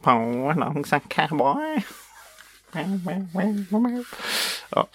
På 0.00 0.10
långsam 0.56 1.00
cowboy. 1.00 1.82
Ja. 4.70 4.86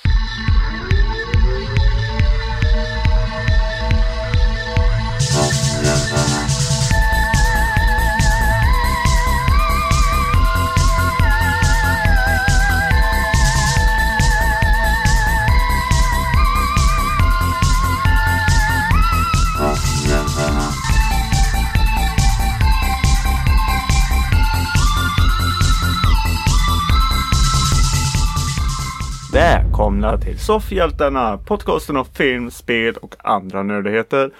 Välkomna 29.93 30.17
till 30.17 30.39
Soffhjältarna, 30.39 31.37
podcasten 31.37 31.97
om 31.97 32.05
film, 32.05 32.51
spel 32.51 32.97
och 32.97 33.15
andra 33.19 33.63
nördigheter. 33.63 34.31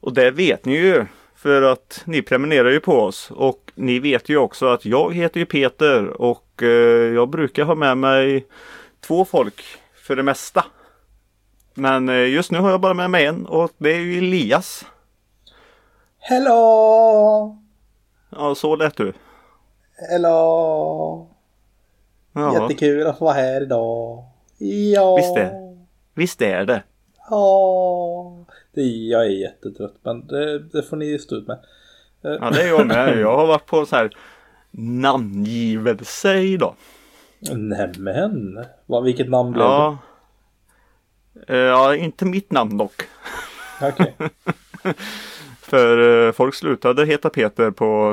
Och 0.00 0.14
det 0.14 0.30
vet 0.30 0.64
ni 0.64 0.76
ju 0.76 1.06
för 1.34 1.62
att 1.62 2.02
ni 2.04 2.22
prenumererar 2.22 2.70
ju 2.70 2.80
på 2.80 2.92
oss 2.92 3.30
och 3.30 3.72
ni 3.74 3.98
vet 3.98 4.28
ju 4.28 4.36
också 4.36 4.66
att 4.66 4.84
jag 4.84 5.14
heter 5.14 5.40
ju 5.40 5.46
Peter 5.46 6.22
och 6.22 6.62
eh, 6.62 7.14
jag 7.14 7.28
brukar 7.28 7.64
ha 7.64 7.74
med 7.74 7.98
mig 7.98 8.46
två 9.00 9.24
folk 9.24 9.62
för 9.94 10.16
det 10.16 10.22
mesta. 10.22 10.64
Men 11.74 12.08
eh, 12.08 12.28
just 12.28 12.50
nu 12.50 12.58
har 12.58 12.70
jag 12.70 12.80
bara 12.80 12.94
med 12.94 13.10
mig 13.10 13.26
en 13.26 13.46
och 13.46 13.70
det 13.78 13.92
är 13.92 14.00
ju 14.00 14.18
Elias. 14.18 14.86
Hello! 16.18 17.58
Ja, 18.30 18.54
så 18.54 18.76
lät 18.76 18.96
du. 18.96 19.12
Hello! 20.10 21.28
Ja, 22.32 22.60
Jättekul 22.60 23.06
att 23.06 23.18
få 23.18 23.24
vara 23.24 23.34
här 23.34 23.62
idag. 23.62 24.24
Ja. 24.58 25.16
Visst 25.16 25.36
är 25.36 25.68
visst 26.14 26.42
är 26.42 26.64
det. 26.64 26.82
Ja. 27.30 28.44
Det, 28.74 28.82
jag 28.82 29.24
är 29.26 29.30
jättetrött 29.30 29.94
men 30.02 30.26
det, 30.26 30.58
det 30.58 30.82
får 30.82 30.96
ni 30.96 31.18
stå 31.18 31.36
ut 31.36 31.46
med. 31.46 31.58
Ja, 32.20 32.50
det 32.50 32.62
är 32.62 32.68
jag 32.68 32.86
med. 32.86 33.18
Jag 33.18 33.36
har 33.36 33.46
varit 33.46 33.66
på 33.66 33.86
så 33.86 33.96
här 33.96 34.10
namngivelse 34.70 36.34
idag. 36.38 36.74
Nämen! 37.40 38.64
Vad, 38.86 39.04
vilket 39.04 39.28
namn 39.28 39.52
blev 39.52 39.64
Ja. 39.64 39.98
Eh, 41.48 41.56
Ja, 41.56 41.94
inte 41.96 42.24
mitt 42.24 42.52
namn 42.52 42.78
dock. 42.78 43.02
det? 43.80 43.88
Okej. 43.88 44.14
För 45.60 46.26
eh, 46.26 46.32
folk 46.32 46.54
slutade 46.54 47.06
heta 47.06 47.30
Peter 47.30 47.70
på 47.70 48.12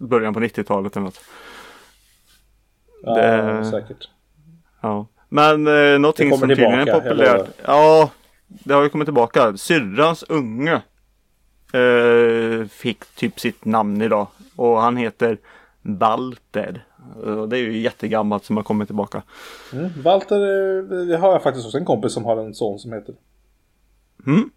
början 0.00 0.34
på 0.34 0.40
90-talet 0.40 0.96
eller 0.96 1.04
något. 1.04 1.20
Ja, 3.02 3.14
Det- 3.14 3.64
säkert. 3.70 4.08
Ja. 4.86 5.06
Men 5.28 5.66
eh, 5.66 5.98
någonting 5.98 6.38
som 6.38 6.48
tydligen 6.48 6.72
är 6.72 6.84
tillbaka, 6.84 7.08
populärt. 7.08 7.28
eller? 7.28 7.48
Ja, 7.66 8.10
det 8.46 8.74
har 8.74 8.82
ju 8.82 8.88
kommit 8.88 9.06
tillbaka. 9.06 9.56
Syrrans 9.56 10.22
unge 10.22 10.82
eh, 11.72 12.66
fick 12.68 13.04
typ 13.14 13.40
sitt 13.40 13.64
namn 13.64 14.02
idag. 14.02 14.26
Och 14.56 14.80
han 14.80 14.96
heter 14.96 15.38
Walter. 15.82 16.84
Och 17.14 17.48
det 17.48 17.58
är 17.58 17.60
ju 17.60 17.78
jättegammalt 17.78 18.44
som 18.44 18.56
har 18.56 18.64
kommit 18.64 18.88
tillbaka. 18.88 19.22
Mm. 19.72 20.02
Walter, 20.02 20.36
eh, 20.36 21.06
det 21.06 21.16
har 21.16 21.32
jag 21.32 21.42
faktiskt 21.42 21.66
också 21.66 21.78
en 21.78 21.84
kompis 21.84 22.12
som 22.12 22.24
har 22.24 22.36
en 22.36 22.54
son 22.54 22.78
som 22.78 22.92
heter. 22.92 23.14
Mm. 24.26 24.50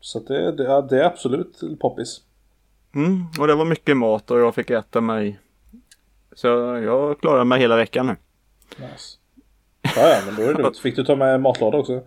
Så 0.00 0.18
det, 0.18 0.52
det, 0.52 0.86
det 0.90 1.02
är 1.02 1.04
absolut 1.04 1.60
poppis. 1.80 2.20
Mm, 2.94 3.26
och 3.40 3.46
det 3.46 3.54
var 3.54 3.64
mycket 3.64 3.96
mat 3.96 4.30
och 4.30 4.40
jag 4.40 4.54
fick 4.54 4.70
äta 4.70 5.00
mig. 5.00 5.38
Så 6.32 6.46
jag 6.84 7.20
klarade 7.20 7.44
mig 7.44 7.60
hela 7.60 7.76
veckan 7.76 8.06
nu. 8.06 8.16
Nice. 8.76 9.18
Ja, 9.82 9.90
ja, 9.96 10.20
men 10.26 10.36
då 10.36 10.42
är 10.42 10.54
det 10.54 10.62
lugnt. 10.62 10.78
Fick 10.78 10.96
du 10.96 11.04
ta 11.04 11.16
med 11.16 11.40
matlåda 11.40 11.78
också? 11.78 12.00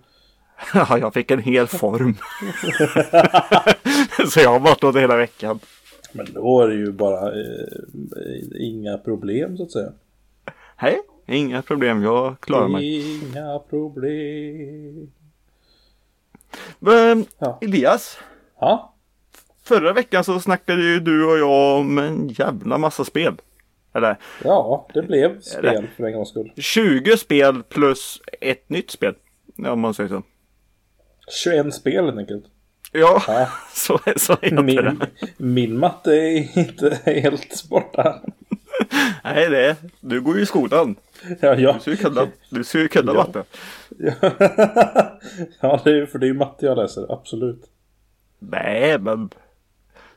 Ja, 0.74 0.98
jag 0.98 1.14
fick 1.14 1.32
en 1.32 1.40
hel 1.40 1.68
form. 1.68 2.18
så 4.30 4.40
jag 4.40 4.50
har 4.50 4.60
åt 4.84 4.96
hela 4.96 5.18
veckan. 5.18 5.60
Men 6.12 6.34
då 6.34 6.62
är 6.62 6.68
det 6.68 6.76
ju 6.76 6.92
bara 6.92 7.28
eh, 7.28 7.68
inga 8.60 8.98
problem 8.98 9.58
så 9.58 9.64
att 9.64 9.72
säga. 9.72 9.92
Hej, 10.76 11.02
inga 11.28 11.62
problem. 11.62 12.04
Jag 12.04 12.40
klarar 12.40 12.68
mig. 12.68 13.18
Inga 13.22 13.60
problem. 13.60 15.12
Men, 16.80 17.26
Ja. 17.38 17.58
Elias, 17.62 18.18
Ja, 18.60 18.94
förra 19.64 19.94
veckan 19.94 20.24
så 20.24 20.40
snackade 20.40 20.84
ju 20.84 21.00
du 21.00 21.26
och 21.26 21.38
jag 21.38 21.80
om 21.80 21.98
en 21.98 22.30
jävla 22.30 22.78
massa 22.78 23.06
spel. 23.06 23.34
Eller 23.94 24.18
ja 24.44 24.88
det 24.94 25.02
blev 25.02 25.42
spel 25.42 25.88
för 25.98 26.04
en 26.04 26.14
gångs 26.14 26.30
skull. 26.30 26.52
20 26.58 27.18
spel 27.18 27.64
plus 27.64 28.22
ett 28.42 28.70
nytt 28.70 28.92
spel. 28.92 29.16
Om 29.68 29.80
man 29.80 29.94
säger 29.94 30.10
så. 30.10 30.24
21 31.44 31.74
spel 31.74 32.06
helt 32.06 32.18
enkelt. 32.18 32.46
Ja, 32.92 33.24
Ja. 33.28 33.48
så, 33.74 34.00
så 34.16 34.34
är 34.42 34.56
det. 34.56 34.62
Min, 34.64 35.02
min 35.38 35.78
matte 35.80 36.12
är 36.14 36.58
inte 36.60 37.00
helt 37.06 37.70
borta. 37.70 38.22
Nej, 39.24 39.50
det 39.50 39.66
är, 39.66 39.76
du 40.00 40.22
går 40.22 40.36
ju 40.38 40.42
i 40.42 40.46
skolan. 40.46 40.96
Ja, 41.40 41.56
ja. 41.56 41.74
Du 41.74 41.80
ska 41.80 41.92
ju 41.92 41.98
kunna, 41.98 42.28
du 42.50 42.64
ska 42.64 42.80
ju 42.80 42.88
kunna 42.88 43.12
Ja. 43.14 43.18
matte. 43.18 43.44
ja 45.60 45.82
det 45.84 45.92
är, 45.92 46.06
för 46.06 46.20
det 46.20 46.26
är 46.26 46.28
ju 46.28 46.34
matte 46.34 46.66
jag 46.66 46.78
läser, 46.78 47.14
absolut. 47.14 47.64
Nej, 48.40 49.00
men 49.00 49.30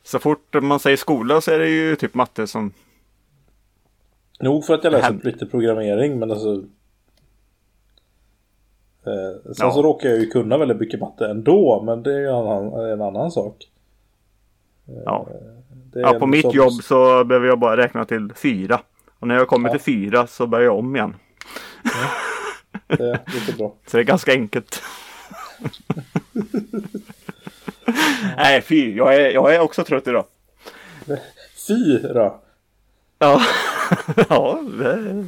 så 0.02 0.18
fort 0.18 0.54
man 0.62 0.80
säger 0.80 0.96
skola 0.96 1.40
så 1.40 1.50
är 1.50 1.58
det 1.58 1.68
ju 1.68 1.96
typ 1.96 2.14
matte 2.14 2.46
som... 2.46 2.72
Nog 4.40 4.64
för 4.64 4.74
att 4.74 4.84
jag 4.84 4.90
läser 4.92 5.04
Hem- 5.06 5.20
lite 5.24 5.46
programmering 5.46 6.18
men 6.18 6.30
alltså. 6.30 6.48
Eh, 9.06 9.32
sen 9.44 9.54
Ja. 9.66 9.70
så 9.72 9.82
råkar 9.82 10.08
jag 10.08 10.18
ju 10.18 10.26
kunna 10.26 10.58
väldigt 10.58 10.80
mycket 10.80 11.00
matte 11.00 11.26
ändå 11.28 11.82
men 11.86 12.02
det 12.02 12.14
är 12.14 12.18
ju 12.18 12.28
en 12.28 12.34
annan, 12.34 12.90
en 12.90 13.02
annan 13.02 13.30
sak. 13.30 13.56
Ja. 15.04 15.28
Är 15.94 16.00
ja, 16.00 16.14
en 16.14 16.20
på 16.20 16.26
mitt 16.26 16.42
sån- 16.42 16.52
jobb 16.54 16.72
så 16.72 17.24
behöver 17.24 17.46
jag 17.46 17.58
bara 17.58 17.76
räkna 17.76 18.04
till 18.04 18.32
fyra. 18.34 18.80
Och 19.18 19.28
när 19.28 19.34
jag 19.34 19.48
kommer 19.48 19.68
Ja. 19.68 19.72
till 19.72 19.80
fyra 19.82 20.26
så 20.26 20.46
börjar 20.46 20.64
jag 20.64 20.78
om 20.78 20.96
igen. 20.96 21.16
Det 22.86 23.04
är 23.04 23.56
bra. 23.58 23.74
Så 23.86 23.96
det 23.96 24.02
är 24.02 24.04
ganska 24.04 24.32
enkelt. 24.32 24.82
Nej, 28.36 28.62
fy. 28.62 28.94
Jag 28.96 29.14
är, 29.14 29.30
jag 29.30 29.54
är 29.54 29.60
också 29.60 29.84
trött 29.84 30.08
idag. 30.08 30.24
Fyra! 31.68 32.32
Ja, 33.18 33.40
ja 34.28 34.60
det, 34.78 35.24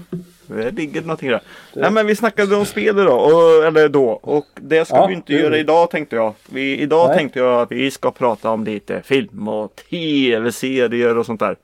det 0.47 0.71
ligger 0.71 1.01
någonting 1.01 1.31
där. 1.31 1.41
Nej, 1.75 1.91
men 1.91 2.07
vi 2.07 2.17
snackade 2.17 2.57
om 2.57 2.65
spel 2.67 2.99
idag, 2.99 3.25
och, 3.35 3.65
eller 3.65 3.89
då. 3.89 4.05
Och 4.09 4.47
det 4.55 4.85
ska 4.85 4.97
Ja, 4.97 5.07
vi 5.07 5.15
inte 5.15 5.33
det 5.33 5.39
göra 5.41 5.59
idag 5.59 5.91
tänkte 5.91 6.17
jag. 6.17 6.35
Vi, 6.51 6.77
idag 6.79 7.09
Nej. 7.09 7.19
tänkte 7.19 7.39
jag 7.39 7.61
att 7.63 7.73
vi 7.73 7.91
ska 7.91 8.11
prata 8.11 8.51
om 8.51 8.65
lite 8.65 9.03
film 9.03 9.49
och 9.49 9.77
tv-serier 9.91 11.19
och 11.19 11.27
sånt 11.27 11.41
där. 11.41 11.57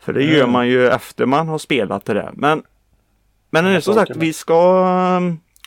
För 0.00 0.12
det 0.12 0.22
gör 0.24 0.38
Mm. 0.40 0.52
man 0.52 0.68
ju 0.68 0.88
efter 0.88 1.26
man 1.26 1.48
har 1.48 1.58
spelat 1.58 2.04
det 2.04 2.14
där. 2.14 2.30
Men, 2.34 2.62
men 3.50 3.82
som 3.82 3.94
saker 3.94 4.06
sagt, 4.06 4.16
med. 4.16 4.26
vi 4.26 4.32
ska, 4.32 4.86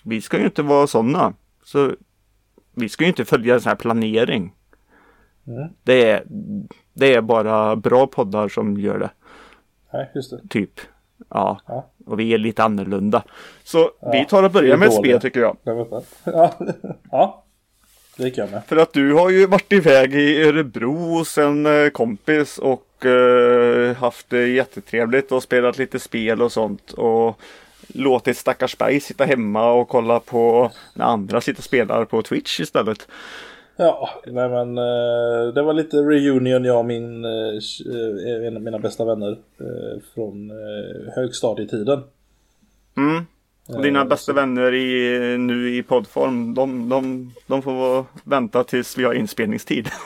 vi 0.03 0.21
ska 0.21 0.37
ju 0.37 0.45
inte 0.45 0.61
vara 0.61 0.87
sådana. 0.87 1.33
Så 1.63 1.91
vi 2.75 2.89
ska 2.89 3.03
ju 3.03 3.07
inte 3.09 3.25
följa 3.25 3.53
en 3.53 3.61
sån 3.61 3.69
här 3.69 3.75
planering. 3.75 4.53
Mm. 5.47 5.69
Det, 5.83 6.09
är, 6.09 6.23
det 6.93 7.13
är 7.13 7.21
bara 7.21 7.75
bra 7.75 8.07
poddar 8.07 8.47
som 8.47 8.77
gör 8.79 8.99
det. 8.99 9.09
Nej, 9.95 10.11
just 10.15 10.31
det. 10.31 10.41
Typ. 10.49 10.79
Ja. 11.29 11.59
Ja. 11.67 11.89
Och 12.05 12.19
vi 12.19 12.33
är 12.33 12.37
lite 12.37 12.63
annorlunda. 12.63 13.23
Så 13.63 13.91
Ja, 13.99 14.11
vi 14.11 14.25
tar 14.25 14.43
och 14.43 14.51
börjar 14.51 14.77
med 14.77 14.87
ett 14.87 14.93
spel 14.93 15.21
tycker 15.21 15.39
jag. 15.39 15.57
Ja. 15.63 15.99
ja. 17.11 17.43
Det 18.17 18.23
gick 18.23 18.37
jag 18.37 18.51
med. 18.51 18.61
För 18.67 18.77
att 18.77 18.93
du 18.93 19.13
har 19.13 19.29
ju 19.29 19.47
varit 19.47 19.73
iväg 19.73 20.15
i 20.15 20.43
Örebro 20.43 20.95
hos 20.95 21.37
en 21.37 21.65
eh, 21.65 21.89
kompis 21.89 22.57
och 22.57 23.05
eh, 23.05 23.95
haft 23.95 24.29
det 24.29 24.47
jättetrevligt 24.47 25.31
och 25.31 25.43
spelat 25.43 25.77
lite 25.77 25.99
spel 25.99 26.41
och 26.41 26.51
sånt. 26.51 26.91
Och 26.91 27.39
låtit 27.87 28.37
stackars 28.37 28.77
Berg 28.77 28.99
sitta 28.99 29.25
hemma 29.25 29.71
och 29.71 29.89
kolla 29.89 30.19
på 30.19 30.71
när 30.93 31.05
andra 31.05 31.41
sitter 31.41 31.59
och 31.59 31.63
spelar 31.63 32.05
på 32.05 32.21
Twitch 32.21 32.59
istället. 32.59 33.07
Ja, 33.77 34.09
nej 34.25 34.49
men 34.49 34.77
eh, 34.77 35.53
det 35.53 35.61
var 35.61 35.73
lite 35.73 35.97
reunion 35.97 36.65
jag 36.65 36.79
och 36.79 36.85
min, 36.85 37.25
eh, 37.25 37.31
eh, 37.31 38.47
en 38.47 38.55
av 38.55 38.61
mina 38.61 38.79
bästa 38.79 39.05
vänner 39.05 39.37
från 40.13 40.51
högstadietiden. 41.15 42.03
Mm. 42.97 43.25
Och 43.67 43.81
dina 43.81 44.05
bästa 44.05 44.33
vänner 44.33 44.73
i, 44.73 45.37
nu 45.37 45.75
i 45.75 45.83
poddform, 45.83 46.53
de, 46.53 46.89
de, 46.89 47.31
de 47.47 47.61
får 47.61 48.05
vänta 48.23 48.63
tills 48.63 48.97
vi 48.97 49.03
har 49.03 49.13
inspelningstid. 49.13 49.89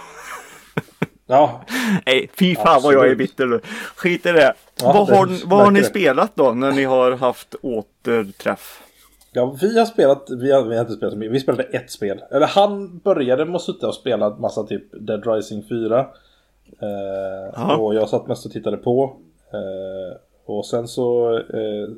Ja, 1.31 1.62
Nej, 2.06 2.30
fy 2.33 2.56
fan 2.56 2.81
vad 2.83 2.94
jag 2.94 3.06
är 3.06 3.12
Absolut. 3.12 3.18
bitter 3.18 3.45
nu. 3.45 3.62
Skit 3.95 4.25
i 4.25 4.31
det. 4.31 4.54
Ja, 4.81 4.94
vad 4.94 5.07
det 5.07 5.16
har, 5.16 5.48
vad 5.50 5.63
har 5.63 5.71
ni 5.71 5.83
spelat 5.83 6.36
då 6.36 6.51
när 6.51 6.71
ni 6.71 6.83
har 6.83 7.12
haft 7.12 7.56
återträff? 7.62 8.81
Ja, 9.31 9.56
vi 9.62 9.80
har 9.80 9.86
spelat, 9.86 10.28
vi 10.30 10.52
har, 10.52 10.64
vi 10.64 10.76
har 10.76 10.81
inte 10.81 10.94
spelat 10.94 11.14
så 11.14 11.18
mycket, 11.20 11.34
vi 11.36 11.40
spelade 11.40 11.64
ett 11.64 11.92
spel. 11.92 12.22
Eller 12.31 12.48
han 12.48 12.98
började 12.98 13.46
med 13.46 13.56
att 13.56 13.62
sitta 13.62 13.88
och 13.88 13.96
spela 13.96 14.30
massa 14.30 14.64
typ 14.64 14.84
Dead 15.08 15.28
Rising 15.28 15.64
4. 15.70 16.06
Eh, 16.81 17.80
och 17.80 17.96
jag 17.96 18.10
satt 18.10 18.28
mest 18.28 18.46
och 18.46 18.52
tittade 18.52 18.78
på. 18.78 19.16
Eh, 19.54 20.18
och 20.46 20.66
sen 20.66 20.88
så 20.88 21.38
eh, 21.38 21.90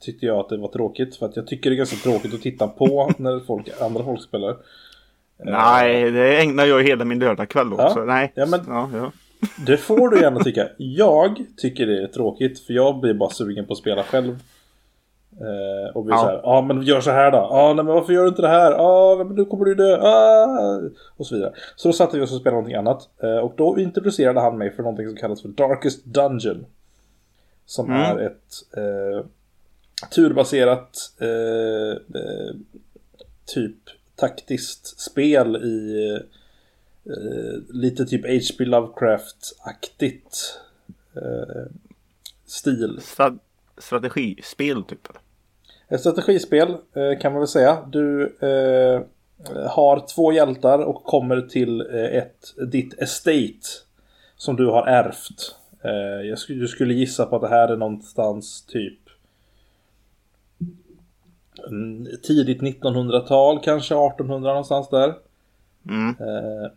tyckte 0.00 0.26
jag 0.26 0.36
att 0.38 0.48
det 0.48 0.56
var 0.56 0.68
tråkigt. 0.68 1.16
För 1.16 1.26
att 1.26 1.36
jag 1.36 1.46
tycker 1.46 1.70
det 1.70 1.74
är 1.76 1.78
ganska 1.78 2.10
tråkigt 2.10 2.34
att 2.34 2.42
titta 2.42 2.68
på 2.68 3.10
när 3.18 3.40
folk, 3.40 3.68
andra 3.80 4.04
folk 4.04 4.22
spelar. 4.22 4.56
Nej, 5.38 6.10
det 6.10 6.38
ägnar 6.40 6.66
jag 6.66 6.82
hela 6.82 7.04
min 7.04 7.18
lördagkväll 7.18 7.72
åt. 7.72 7.78
Ja. 7.78 8.04
Nej. 8.06 8.32
Ja, 8.34 8.46
men- 8.46 8.60
ja, 8.68 8.90
ja. 8.94 9.12
Det 9.66 9.76
får 9.76 10.08
du 10.08 10.20
gärna 10.20 10.40
tycka. 10.44 10.68
Jag 10.78 11.44
tycker 11.56 11.86
det 11.86 12.02
är 12.02 12.06
tråkigt 12.06 12.58
för 12.60 12.72
jag 12.74 13.00
blir 13.00 13.14
bara 13.14 13.30
sugen 13.30 13.66
på 13.66 13.72
att 13.72 13.78
spela 13.78 14.02
själv. 14.02 14.38
Eh, 15.40 15.96
och 15.96 16.04
blir 16.04 16.14
Ja. 16.14 16.20
så 16.20 16.26
här, 16.26 16.40
ja 16.42 16.60
men 16.62 16.82
gör 16.82 17.00
så 17.00 17.10
här 17.10 17.30
då. 17.30 17.36
Ja 17.50 17.72
nej, 17.76 17.84
men 17.84 17.94
varför 17.94 18.12
gör 18.12 18.22
du 18.22 18.28
inte 18.28 18.42
det 18.42 18.48
här? 18.48 18.72
Ja 18.72 19.14
nej, 19.16 19.26
men 19.26 19.36
nu 19.36 19.44
kommer 19.44 19.64
du 19.64 19.74
dö. 19.74 19.98
Ah! 20.02 20.80
Och 21.16 21.26
så 21.26 21.34
vidare. 21.34 21.52
Så 21.76 21.88
då 21.88 21.92
satte 21.92 22.16
vi 22.18 22.24
oss 22.24 22.32
och 22.32 22.40
spelade 22.40 22.56
någonting 22.56 22.76
annat. 22.76 23.08
Eh, 23.22 23.36
och 23.38 23.52
då 23.56 23.78
introducerade 23.78 24.40
han 24.40 24.58
mig 24.58 24.70
för 24.70 24.82
någonting 24.82 25.06
som 25.08 25.16
kallas 25.16 25.42
för 25.42 25.48
Darkest 25.48 26.04
Dungeon. 26.04 26.66
Som 27.66 27.86
Mm. 27.86 28.00
är 28.02 28.18
ett 28.26 28.52
eh, 28.76 29.26
turbaserat 30.14 31.12
eh, 31.20 32.20
eh, 32.22 32.54
typ 33.46 33.76
taktiskt 34.16 35.00
spel 35.00 35.56
i 35.56 36.10
eh, 37.06 37.74
lite 37.74 38.06
typ 38.06 38.24
H.P. 38.26 38.64
Lovecraft-aktigt 38.64 40.58
stil. 42.46 42.98
Stra- 43.02 43.38
strategispel 43.78 44.82
typ. 44.82 45.08
Ett 45.88 46.00
strategispel 46.00 46.68
eh, 46.70 47.18
kan 47.20 47.32
man 47.32 47.40
väl 47.40 47.48
säga. 47.48 47.78
Du 47.86 48.24
eh, 48.40 49.02
har 49.70 50.06
två 50.14 50.32
hjältar 50.32 50.78
och 50.78 51.04
kommer 51.04 51.40
till 51.40 51.80
eh, 51.80 52.04
ett, 52.04 52.54
ditt 52.72 53.02
estate 53.02 53.68
som 54.36 54.56
du 54.56 54.66
har 54.66 54.86
ärvt. 54.86 55.56
Eh, 55.84 56.28
jag 56.28 56.38
skulle, 56.38 56.60
du 56.60 56.68
skulle 56.68 56.94
gissa 56.94 57.26
på 57.26 57.36
att 57.36 57.42
det 57.42 57.48
här 57.48 57.68
är 57.68 57.76
någonstans 57.76 58.62
typ 58.66 58.98
mm, 61.68 62.08
tidigt 62.22 62.60
1900-tal, 62.60 63.60
kanske 63.64 63.94
1800 63.94 64.50
någonstans 64.50 64.88
där. 64.88 65.14
Mm. 65.88 66.16
Eh, 66.20 66.64
eh, 66.64 66.70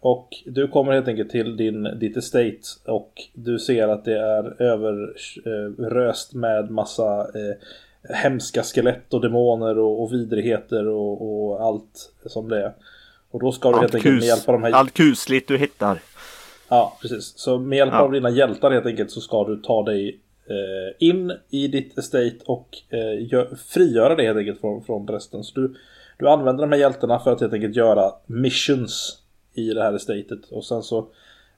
och 0.00 0.28
du 0.46 0.68
kommer 0.68 0.92
helt 0.92 1.08
enkelt 1.08 1.30
till 1.30 1.56
din, 1.56 1.82
ditt 1.82 2.16
estate 2.16 2.58
och 2.86 3.12
du 3.34 3.58
ser 3.58 3.88
att 3.88 4.04
det 4.04 4.18
är 4.18 4.62
överröst 4.62 6.34
med 6.34 6.70
massa 6.70 7.20
eh, 7.20 7.56
hemska 8.14 8.62
skelett 8.62 9.14
och 9.14 9.20
demoner 9.20 9.78
och, 9.78 10.02
och 10.02 10.12
vidrigheter 10.12 10.88
och, 10.88 11.22
och 11.48 11.62
allt 11.62 12.12
som 12.26 12.48
det 12.48 12.64
är. 12.64 12.72
Och 13.30 13.40
då 13.40 13.52
ska 13.52 13.70
du 13.72 13.78
helt 13.78 13.94
enkelt 13.94 14.14
med 14.14 14.24
hjälp 14.24 14.48
av 14.48 14.52
de 14.52 14.62
här... 14.62 14.72
allt 14.72 14.94
kusligt 14.94 15.48
du 15.48 15.58
hittar. 15.58 15.98
Ja, 16.68 16.98
precis. 17.02 17.32
Så 17.36 17.58
med 17.58 17.76
hjälp 17.78 17.92
Ja. 17.92 18.00
av 18.00 18.12
dina 18.12 18.30
hjältar 18.30 18.70
helt 18.70 18.86
enkelt 18.86 19.10
så 19.10 19.20
ska 19.20 19.44
du 19.44 19.56
ta 19.56 19.82
dig 19.82 20.20
eh, 20.48 21.08
in 21.08 21.32
i 21.50 21.68
ditt 21.68 21.98
estate 21.98 22.36
och 22.46 22.68
eh, 22.90 22.96
gö- 22.98 23.56
frigöra 23.56 24.14
det 24.14 24.22
helt 24.22 24.38
enkelt 24.38 24.60
från, 24.60 24.84
från 24.84 25.08
resten. 25.08 25.44
Så 25.44 25.60
du, 25.60 25.74
du 26.18 26.28
använder 26.28 26.62
de 26.66 26.72
här 26.72 26.78
hjältarna 26.80 27.18
för 27.18 27.32
att 27.32 27.40
helt 27.40 27.52
enkelt 27.52 27.76
göra 27.76 28.12
missions 28.26 29.18
i 29.54 29.74
det 29.74 29.82
här 29.82 29.92
estatet. 29.92 30.50
Och 30.50 30.64
sen 30.64 30.82
så 30.82 31.06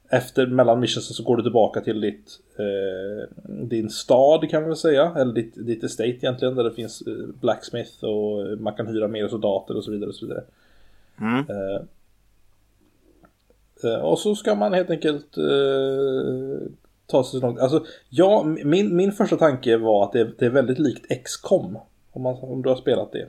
efter 0.09 0.47
mellan 0.47 0.81
missionsen 0.81 1.15
så 1.15 1.23
går 1.23 1.37
du 1.37 1.43
tillbaka 1.43 1.81
till 1.81 2.01
ditt, 2.01 2.41
eh, 2.59 3.29
din 3.49 3.91
stad 3.91 4.51
kan 4.51 4.61
man 4.61 4.69
väl 4.69 4.77
säga. 4.77 5.13
Eller 5.17 5.33
ditt, 5.33 5.67
ditt 5.67 5.85
estate 5.85 6.09
egentligen 6.09 6.55
där 6.55 6.65
det 6.65 6.73
finns 6.73 7.03
eh, 7.03 7.13
blacksmith 7.41 8.05
och 8.05 8.59
man 8.59 8.75
kan 8.75 8.87
hyra 8.87 9.09
mer 9.09 9.29
soldater 9.29 9.77
och 9.77 9.85
så 9.85 9.91
vidare. 9.91 10.09
Och 10.09 10.15
så 10.15 10.27
vidare. 10.27 10.45
Mm. 11.21 11.45
Eh, 11.49 11.81
eh, 13.85 14.01
och 14.01 14.19
så 14.19 14.35
ska 14.35 14.55
man 14.55 14.73
helt 14.73 14.91
enkelt 14.91 15.39
eh, 15.39 16.69
ta 17.07 17.25
sig 17.25 17.41
så 17.41 17.47
långt. 17.47 17.59
Alltså, 17.59 17.85
ja, 18.09 18.43
min, 18.65 18.97
min 18.97 19.13
första 19.13 19.37
tanke 19.37 19.77
var 19.77 20.05
att 20.05 20.13
det, 20.13 20.39
det 20.39 20.47
är 20.47 20.51
väldigt 20.51 20.79
likt 20.79 21.25
XCOM. 21.25 21.79
Om, 22.13 22.23
man, 22.23 22.35
om 22.41 22.63
du 22.63 22.69
har 22.69 22.77
spelat 22.77 23.13
det. 23.13 23.29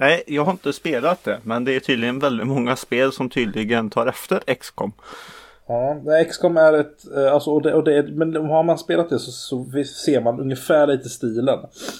Nej, 0.00 0.22
jag 0.26 0.44
har 0.44 0.52
inte 0.52 0.72
spelat 0.72 1.24
det. 1.24 1.38
Men 1.42 1.64
det 1.64 1.76
är 1.76 1.80
tydligen 1.80 2.18
väldigt 2.18 2.46
många 2.46 2.76
spel 2.76 3.12
som 3.12 3.30
tydligen 3.30 3.90
tar 3.90 4.06
efter 4.06 4.54
XCOM. 4.54 4.92
Ja, 5.66 5.96
XCOM 6.30 6.56
är 6.56 6.72
ett, 6.72 7.16
eh, 7.16 7.32
alltså, 7.32 7.50
och 7.50 7.62
det, 7.62 7.74
och 7.74 7.84
det, 7.84 8.02
men 8.10 8.36
har 8.36 8.62
man 8.62 8.78
spelat 8.78 9.10
det 9.10 9.18
så, 9.18 9.30
så 9.30 9.66
ser 10.04 10.20
man 10.20 10.40
ungefär 10.40 10.86
lite 10.86 11.08
stilen. 11.08 11.58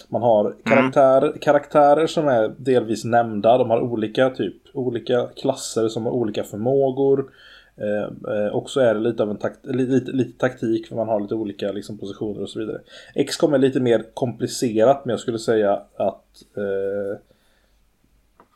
Man 0.08 0.22
har 0.22 0.54
karaktär, 0.64 1.32
karaktärer 1.40 2.06
som 2.06 2.28
är 2.28 2.54
delvis 2.56 3.04
nämnda, 3.04 3.58
de 3.58 3.70
har 3.70 3.80
olika 3.80 4.30
typ, 4.30 4.54
olika 4.72 5.26
klasser 5.36 5.88
som 5.88 6.04
har 6.06 6.12
olika 6.12 6.44
förmågor. 6.44 7.30
Eh, 7.76 8.34
eh, 8.34 8.52
och 8.52 8.70
så 8.70 8.80
är 8.80 8.94
det 8.94 9.00
lite 9.00 9.22
av 9.22 9.30
en 9.30 9.36
takt, 9.36 9.66
li- 9.66 9.86
lite, 9.86 10.12
lite 10.12 10.38
taktik 10.38 10.88
för 10.88 10.96
man 10.96 11.08
har 11.08 11.20
lite 11.20 11.34
olika 11.34 11.72
liksom, 11.72 11.98
positioner 11.98 12.42
och 12.42 12.50
så 12.50 12.58
vidare. 12.58 12.78
XCOM 13.26 13.54
är 13.54 13.58
lite 13.58 13.80
mer 13.80 14.04
komplicerat 14.14 15.04
men 15.04 15.10
jag 15.10 15.20
skulle 15.20 15.38
säga 15.38 15.72
att 15.96 16.24
eh, 16.56 17.18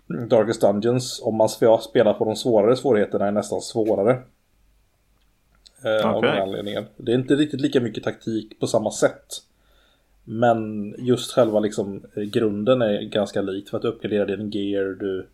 Darkest 0.06 0.60
Dungeons, 0.60 1.20
om 1.22 1.36
man 1.36 1.48
ska 1.48 1.78
spela 1.78 2.14
på 2.14 2.24
de 2.24 2.36
svårare 2.36 2.76
svårigheterna, 2.76 3.26
är 3.26 3.32
nästan 3.32 3.60
svårare. 3.60 4.22
Eh, 5.84 6.10
Av 6.10 6.16
Okej. 6.16 6.30
den 6.30 6.42
anledningen. 6.42 6.84
Det 6.96 7.12
är 7.12 7.16
inte 7.16 7.34
riktigt 7.34 7.60
lika 7.60 7.80
mycket 7.80 8.04
taktik 8.04 8.60
på 8.60 8.66
samma 8.66 8.90
sätt. 8.90 9.26
Men 10.24 10.94
just 10.98 11.32
själva 11.32 11.60
liksom 11.60 12.02
eh, 12.16 12.22
grunden 12.22 12.82
är 12.82 13.02
ganska 13.02 13.42
likt 13.42 13.70
för 13.70 13.76
att 13.76 13.82
du 13.82 13.88
uppgraderar 13.88 14.26
din 14.26 14.50
gear, 14.50 14.84
du 14.84 15.26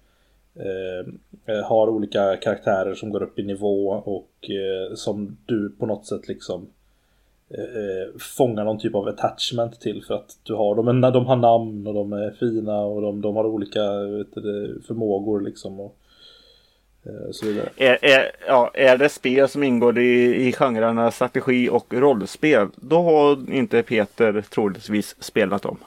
eh, 0.54 1.06
eh, 1.54 1.64
har 1.64 1.88
olika 1.88 2.36
karaktärer 2.36 2.94
som 2.94 3.10
går 3.10 3.22
upp 3.22 3.38
i 3.38 3.42
nivå 3.42 3.88
och 3.88 4.50
eh, 4.50 4.94
som 4.94 5.36
du 5.46 5.70
på 5.70 5.86
något 5.86 6.06
sätt 6.06 6.28
liksom 6.28 6.66
eh, 7.50 7.60
eh, 7.64 8.18
fångar 8.36 8.64
någon 8.64 8.78
typ 8.78 8.94
av 8.94 9.08
attachment 9.08 9.80
till 9.80 10.04
för 10.04 10.14
att 10.14 10.36
du 10.42 10.54
har 10.54 10.74
dem, 10.74 11.00
de 11.10 11.26
har 11.26 11.36
namn 11.36 11.86
och 11.86 11.94
de 11.94 12.12
är 12.12 12.30
fina 12.30 12.80
och 12.80 13.02
de, 13.02 13.20
de 13.20 13.36
har 13.36 13.44
olika 13.46 13.80
du, 14.34 14.80
förmågor 14.86 15.40
liksom 15.40 15.80
och 15.80 15.96
eh, 17.06 17.30
så 17.32 17.46
vidare. 17.46 17.68
Är, 17.76 18.04
är, 18.04 18.30
ja, 18.46 18.70
är 18.74 18.98
det 18.98 19.08
spel 19.08 19.48
som 19.48 19.62
ingår 19.62 19.98
i, 19.98 20.46
i 20.48 20.52
genrerna 20.52 21.10
strategi 21.10 21.68
och 21.68 21.94
rollspel. 21.94 22.68
Då 22.76 23.02
har 23.02 23.52
inte 23.52 23.82
Peter 23.82 24.44
troligtvis 24.50 25.16
spelat 25.22 25.62
dem. 25.62 25.78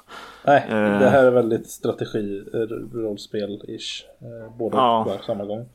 Nej, 0.45 0.63
Eh. 0.69 0.99
det 0.99 1.09
här 1.09 1.23
är 1.25 1.31
väldigt 1.31 1.69
strategi, 1.69 2.43
eh, 2.53 2.57
rollspel-ish. 2.97 4.03
Eh, 4.21 4.57
båda 4.57 4.77
Ja. 4.77 5.17
på 5.17 5.23
samma 5.25 5.45
gång. 5.45 5.65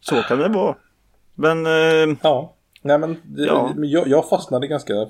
Så 0.00 0.22
kan 0.22 0.38
det 0.38 0.48
vara. 0.48 0.74
Men 1.40 1.66
eh, 1.66 2.16
Ja, 2.22 2.54
nej 2.82 2.98
men 2.98 3.16
det, 3.24 3.44
Ja. 3.44 3.72
jag, 3.76 4.08
jag 4.08 4.28
fastnade 4.28 4.66
ganska 4.66 5.06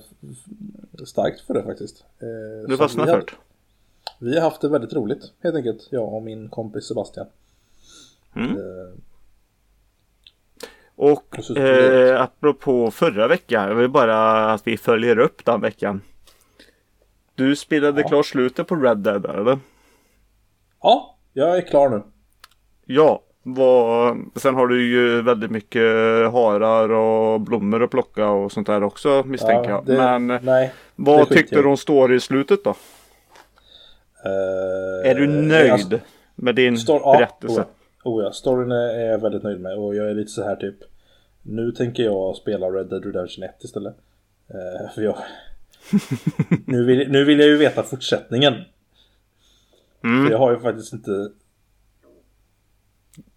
starkt 1.07 1.40
för 1.40 1.54
det 1.54 1.62
faktiskt. 1.62 2.04
Eh, 2.21 2.69
du 2.69 2.76
har- 2.76 2.88
för 2.88 3.07
det. 3.07 3.25
Vi 4.19 4.35
har 4.35 4.43
haft 4.43 4.61
det 4.61 4.69
väldigt 4.69 4.93
roligt 4.93 5.33
helt 5.43 5.57
enkelt, 5.57 5.88
jag 5.90 6.14
och 6.14 6.23
min 6.23 6.49
kompis 6.49 6.85
Sebastian. 6.85 7.26
Mm. 8.37 8.50
Eh, 8.50 8.95
Och 10.97 11.57
eh, 11.59 12.21
apropå 12.23 12.90
förra 12.90 13.28
veckan. 13.28 13.69
Jag 13.69 13.75
vill 13.75 13.90
bara 13.90 14.45
att 14.52 14.66
vi 14.66 14.76
följer 14.76 15.19
upp 15.19 15.45
den 15.45 15.61
veckan. 15.61 16.02
Du 17.35 17.57
spelade 17.57 18.00
Ja. 18.00 18.09
klart 18.09 18.26
slutet 18.26 18.66
på 18.66 18.76
Red 18.76 18.99
Dead 18.99 19.26
eller? 19.26 19.59
ja, 20.83 21.16
jag 21.33 21.57
är 21.57 21.62
klar 21.62 21.88
nu. 21.88 22.02
Ja. 22.85 23.23
Vad, 23.54 24.16
sen 24.37 24.54
har 24.54 24.66
du 24.66 24.87
ju 24.88 25.23
väldigt 25.23 25.50
mycket 25.50 25.83
harar 26.33 26.88
och 26.90 27.40
blommor 27.40 27.83
att 27.83 27.90
plocka 27.90 28.28
och 28.28 28.52
sånt 28.52 28.66
där 28.66 28.83
också 28.83 29.23
misstänker 29.26 29.71
jag. 29.71 29.87
det, 29.87 29.97
Men 29.97 30.30
eh, 30.30 30.38
nej. 30.42 30.73
vad 30.97 31.28
tyckte 31.28 31.54
jag 31.54 31.61
i. 31.61 31.62
du 31.64 31.69
om 31.71 31.76
story-slutet 31.76 32.64
då? 32.64 32.75
Eh, 34.25 35.11
Är 35.11 35.14
du 35.14 35.26
nöjd 35.26 35.73
alltså, 35.73 35.99
med 36.35 36.54
din 36.54 36.78
Stor- 36.78 37.00
ja, 37.04 37.12
berättelse? 37.19 37.61
Oh 37.61 37.66
ja. 38.04 38.11
oh 38.11 38.25
ja, 38.25 38.33
storyn 38.33 38.73
är 38.73 39.07
jag 39.11 39.19
väldigt 39.19 39.42
nöjd 39.42 39.61
med 39.61 39.78
och 39.78 39.95
jag 39.95 40.11
är 40.11 40.14
lite 40.14 40.30
så 40.30 40.42
här 40.45 40.57
typ 40.57 40.76
Nu 41.42 41.73
tänker 41.73 42.02
jag 42.02 42.37
spela 42.37 42.66
Red 42.66 42.87
Dead 42.87 43.04
Redemption 43.04 43.45
1 43.45 43.64
istället. 43.64 43.95
Eh, 44.50 44.95
för 44.95 45.02
jag 45.02 45.16
nu, 46.66 46.85
vill, 46.85 47.11
nu 47.11 47.25
vill 47.25 47.38
jag 47.38 47.49
ju 47.49 47.57
veta 47.57 47.83
fortsättningen. 47.83 48.54
För 50.00 50.09
Mm. 50.09 50.30
jag 50.33 50.38
har 50.38 50.50
ju 50.52 50.59
faktiskt 50.59 50.92
inte 50.92 51.11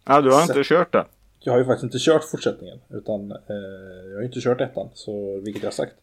Ja, 0.06 0.22
du 0.22 0.32
har 0.32 0.42
inte 0.42 0.64
kört 0.64 0.92
det? 0.92 1.06
Jag 1.40 1.54
har 1.54 1.60
ju 1.60 1.66
faktiskt 1.66 1.84
inte 1.84 1.98
kört 2.00 2.24
fortsättningen 2.24 2.80
utan 2.90 3.32
eh, 3.32 3.38
jag 4.08 4.14
har 4.14 4.20
ju 4.20 4.26
inte 4.26 4.42
kört 4.42 4.62
ettan, 4.62 4.90
så, 4.94 5.40
vilket 5.40 5.64
jag 5.64 5.68
har 5.70 5.74
sagt. 5.74 5.94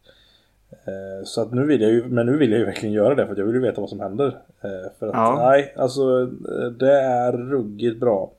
Eh, 0.71 1.25
så 1.25 1.41
att 1.41 1.53
nu 1.53 1.65
vill 1.65 1.81
jag 1.81 1.91
ju, 1.91 2.05
men 2.05 2.25
nu 2.25 2.37
vill 2.37 2.51
jag 2.51 2.59
ju 2.59 2.65
verkligen 2.65 2.93
göra 2.93 3.15
det 3.15 3.27
för 3.27 3.35
jag 3.35 3.45
vill 3.45 3.55
ju 3.55 3.61
veta 3.61 3.81
vad 3.81 3.89
som 3.89 3.99
händer. 3.99 4.27
Eh, 4.61 4.91
för 4.99 5.07
att 5.07 5.13
Ja. 5.13 5.35
nej, 5.49 5.73
alltså 5.77 6.21
eh, 6.21 6.71
det 6.79 7.01
är 7.01 7.31
ruggigt 7.33 7.99
bra. 7.99 8.31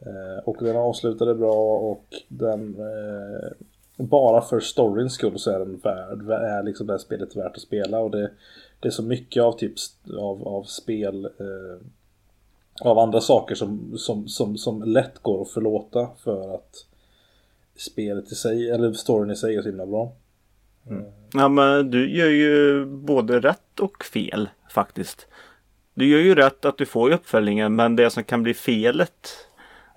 Eh, 0.00 0.44
och 0.44 0.56
den 0.60 0.76
avslutade 0.76 1.34
bra 1.34 1.78
och 1.78 2.04
den 2.28 2.76
eh, 2.78 3.50
bara 3.96 4.40
för 4.40 4.60
storyns 4.60 5.12
skull 5.12 5.38
så 5.38 5.50
är 5.50 5.58
den 5.58 5.76
värd, 5.76 6.30
är 6.42 6.62
liksom 6.62 6.86
det 6.86 6.92
här 6.92 6.98
spelet 6.98 7.36
värt 7.36 7.56
att 7.56 7.62
spela 7.62 7.98
och 7.98 8.10
det, 8.10 8.30
det 8.80 8.88
är 8.88 8.92
så 8.92 9.02
mycket 9.02 9.42
av 9.42 9.52
typ 9.52 9.74
av, 10.18 10.48
av 10.48 10.62
spel 10.62 11.28
av 12.80 12.98
andra 12.98 13.20
saker 13.20 13.54
som, 13.54 13.98
som, 13.98 14.28
som, 14.28 14.56
som 14.56 14.82
lätt 14.82 15.18
går 15.22 15.42
att 15.42 15.50
förlåta 15.50 16.08
för 16.24 16.54
att 16.54 16.86
spelet 17.76 18.32
i 18.32 18.34
sig, 18.34 18.70
eller 18.70 18.92
storyn 18.92 19.30
i 19.30 19.36
sig 19.36 19.56
är 19.56 19.62
så 19.62 19.68
himla 19.68 19.86
bra. 19.86 20.12
Ja 21.32 21.48
men 21.48 21.90
du 21.90 22.16
gör 22.16 22.28
ju 22.28 22.84
både 22.86 23.40
rätt 23.40 23.80
och 23.80 24.04
fel 24.04 24.48
faktiskt. 24.70 25.26
Du 25.94 26.06
gör 26.06 26.18
ju 26.18 26.34
rätt 26.34 26.64
att 26.64 26.78
du 26.78 26.86
får 26.86 27.10
uppföljningen 27.10 27.76
men 27.76 27.96
det 27.96 28.10
som 28.10 28.24
kan 28.24 28.42
bli 28.42 28.54
felet 28.54 29.28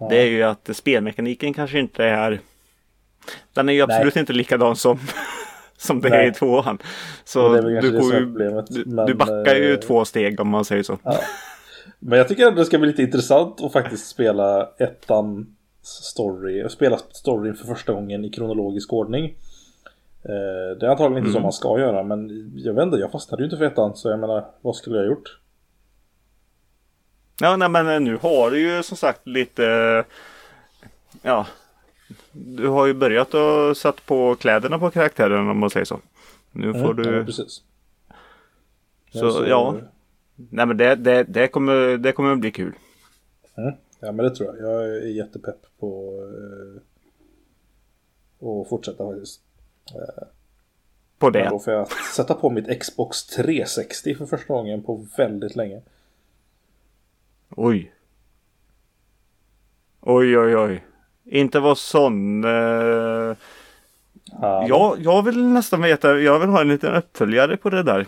Det 0.09 0.21
är 0.21 0.25
ju 0.25 0.43
att 0.43 0.69
spelmekaniken 0.73 1.53
kanske 1.53 1.79
inte 1.79 2.05
är 2.05 2.39
Den 3.53 3.69
är 3.69 3.73
ju 3.73 3.81
absolut 3.81 4.15
inte 4.15 4.33
likadan 4.33 4.75
som 4.75 4.99
Som 5.77 6.01
det 6.01 6.09
Nej. 6.09 6.25
är 6.25 6.31
i 6.31 6.33
tvåan. 6.33 6.77
Så 7.23 7.49
du, 7.49 7.77
är 7.77 7.81
ju, 7.83 7.91
problemet, 7.91 8.65
du, 8.69 8.85
men, 8.85 9.05
du 9.05 9.13
backar 9.13 9.55
ju 9.55 9.73
eh, 9.73 9.79
två 9.79 10.05
steg 10.05 10.39
om 10.39 10.49
man 10.49 10.65
säger 10.65 10.83
så. 10.83 10.97
Ja. 11.03 11.19
Men 12.03 12.17
jag 12.17 12.27
tycker 12.27 12.47
ändå 12.47 12.59
det 12.59 12.65
ska 12.65 12.77
bli 12.77 12.87
lite 12.87 13.01
intressant 13.01 13.61
att 13.61 13.73
faktiskt 13.73 14.07
spela 14.07 14.69
ettan 14.79 15.55
story, 15.81 16.69
spela 16.69 16.97
storyn 16.97 17.55
för 17.55 17.65
första 17.65 17.93
gången 17.93 18.25
i 18.25 18.29
kronologisk 18.29 18.93
ordning. 18.93 19.25
Eh, 20.23 20.77
Det 20.79 20.85
är 20.85 20.89
antagligen 20.89 21.17
inte 21.23 21.33
så 21.33 21.39
man 21.39 21.53
ska 21.53 21.79
göra 21.79 22.03
men 22.03 22.51
jag 22.55 22.73
vet 22.73 22.83
inte, 22.83 22.97
jag 22.97 23.11
fastnade 23.11 23.43
ju 23.43 23.45
inte 23.45 23.57
för 23.57 23.65
ettan 23.65 23.95
så 23.95 24.09
jag 24.09 24.19
menar, 24.19 24.45
vad 24.61 24.75
skulle 24.75 24.95
jag 24.97 25.03
ha 25.03 25.09
gjort? 25.09 25.37
Ja 27.41 27.55
nej 27.57 27.69
men 27.69 28.03
nu 28.03 28.17
har 28.17 28.51
du 28.51 28.59
ju 28.59 28.83
som 28.83 28.97
sagt 28.97 29.27
lite 29.27 29.63
Ja 31.21 31.47
Du 32.31 32.67
har 32.67 32.85
ju 32.85 32.93
börjat 32.93 33.33
och 33.33 33.77
satt 33.77 34.05
på 34.05 34.35
kläderna 34.35 34.79
på 34.79 34.89
karaktären 34.91 35.49
om 35.49 35.59
man 35.59 35.69
säger 35.69 35.85
så. 35.85 35.99
Nu 36.51 36.73
får 36.73 36.79
Mm, 36.93 37.05
Ja, 37.05 37.11
du 37.11 37.25
precis. 37.25 37.61
Så, 39.11 39.45
ja. 39.47 39.75
Nej 40.49 40.65
men 40.65 40.77
det, 40.77 40.95
det, 40.95 41.23
det, 41.23 41.47
kommer, 41.47 41.97
det 41.97 42.11
kommer 42.11 42.31
att 42.31 42.39
bli 42.39 42.51
kul. 42.51 42.73
Mm. 43.57 43.73
Ja 43.99 44.11
men 44.11 44.25
det 44.25 44.35
tror 44.35 44.55
jag. 44.55 44.71
Jag 44.71 44.83
är 44.85 45.07
jättepepp 45.07 45.65
på 45.79 46.19
eh, 48.41 48.47
att 48.47 48.69
fortsätta 48.69 49.07
faktiskt. 49.11 49.41
På 51.19 51.25
Men 51.25 51.33
det. 51.33 51.49
då 51.49 51.59
får 51.59 51.73
jag 51.73 51.91
sätta 51.91 52.33
på 52.33 52.49
mitt 52.49 52.79
Xbox 52.79 53.25
360 53.25 54.15
för 54.15 54.25
första 54.25 54.53
gången 54.53 54.83
på 54.83 55.05
väldigt 55.17 55.55
länge. 55.55 55.81
Oj. 57.49 57.93
Oj 60.01 60.37
oj 60.37 60.57
oj. 60.57 60.83
Inte 61.23 61.59
vara 61.59 61.75
sån. 61.75 62.43
Eh, 62.43 63.35
Ja, 64.41 64.65
jag, 64.67 64.99
jag 64.99 65.23
vill 65.23 65.47
nästan 65.47 65.81
veta. 65.81 66.19
Jag 66.19 66.39
vill 66.39 66.49
ha 66.49 66.61
en 66.61 66.67
liten 66.67 66.95
uppföljare 66.95 67.57
på 67.57 67.69
det 67.69 67.83
där. 67.83 68.07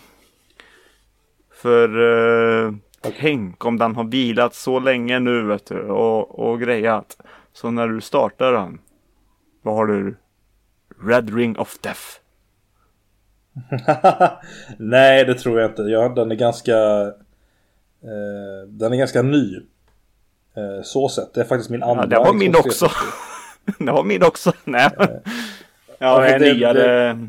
För 1.63 2.65
eh, 2.65 2.73
tänk 3.19 3.65
om 3.65 3.77
den 3.77 3.95
har 3.95 4.03
vilat 4.03 4.55
så 4.55 4.79
länge 4.79 5.19
nu 5.19 5.41
vet 5.43 5.65
du. 5.65 5.79
Och, 5.81 6.39
och 6.39 6.59
grejat. 6.59 7.17
Så 7.53 7.71
när 7.71 7.87
du 7.87 8.01
startar 8.01 8.51
den. 8.53 8.79
Vad 9.61 9.75
har 9.75 9.85
du? 9.85 10.15
Red 11.03 11.35
Ring 11.35 11.57
of 11.57 11.77
Death. 11.79 12.01
Nej, 14.77 15.25
det 15.25 15.33
tror 15.33 15.59
jag 15.61 15.71
inte. 15.71 15.81
Ja, 15.81 16.09
den 16.09 16.31
är 16.31 16.35
ganska... 16.35 16.73
Eh, 18.03 18.67
den 18.67 18.93
är 18.93 18.97
ganska 18.97 19.21
ny. 19.21 19.55
Eh, 20.55 20.83
så 20.83 21.09
sett. 21.09 21.33
Det 21.33 21.41
är 21.41 21.45
faktiskt 21.45 21.69
min 21.69 21.83
andra. 21.83 22.03
Ja, 22.03 22.07
det 22.09 22.17
var 22.19 22.33
min 22.33 22.55
också. 22.55 22.87
360. 22.87 23.05
det 23.85 23.91
var 23.91 24.03
min 24.03 24.23
också. 24.23 24.53
Nej. 24.63 24.89
Ja, 25.97 26.17
Okej, 26.17 26.33
en 26.33 26.41
det- 26.41 26.53
nyare. 26.53 27.27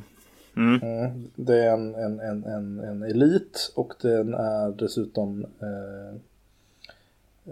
Mm. 0.57 0.81
Mm, 0.83 1.31
det 1.35 1.65
är 1.65 1.73
en, 1.73 1.95
en, 1.95 2.21
en, 2.21 2.45
en, 2.45 2.81
en 2.81 3.03
elit 3.03 3.73
och 3.75 3.93
den 4.03 4.35
är 4.35 4.73
dessutom 4.79 5.47
eh, 5.61 6.15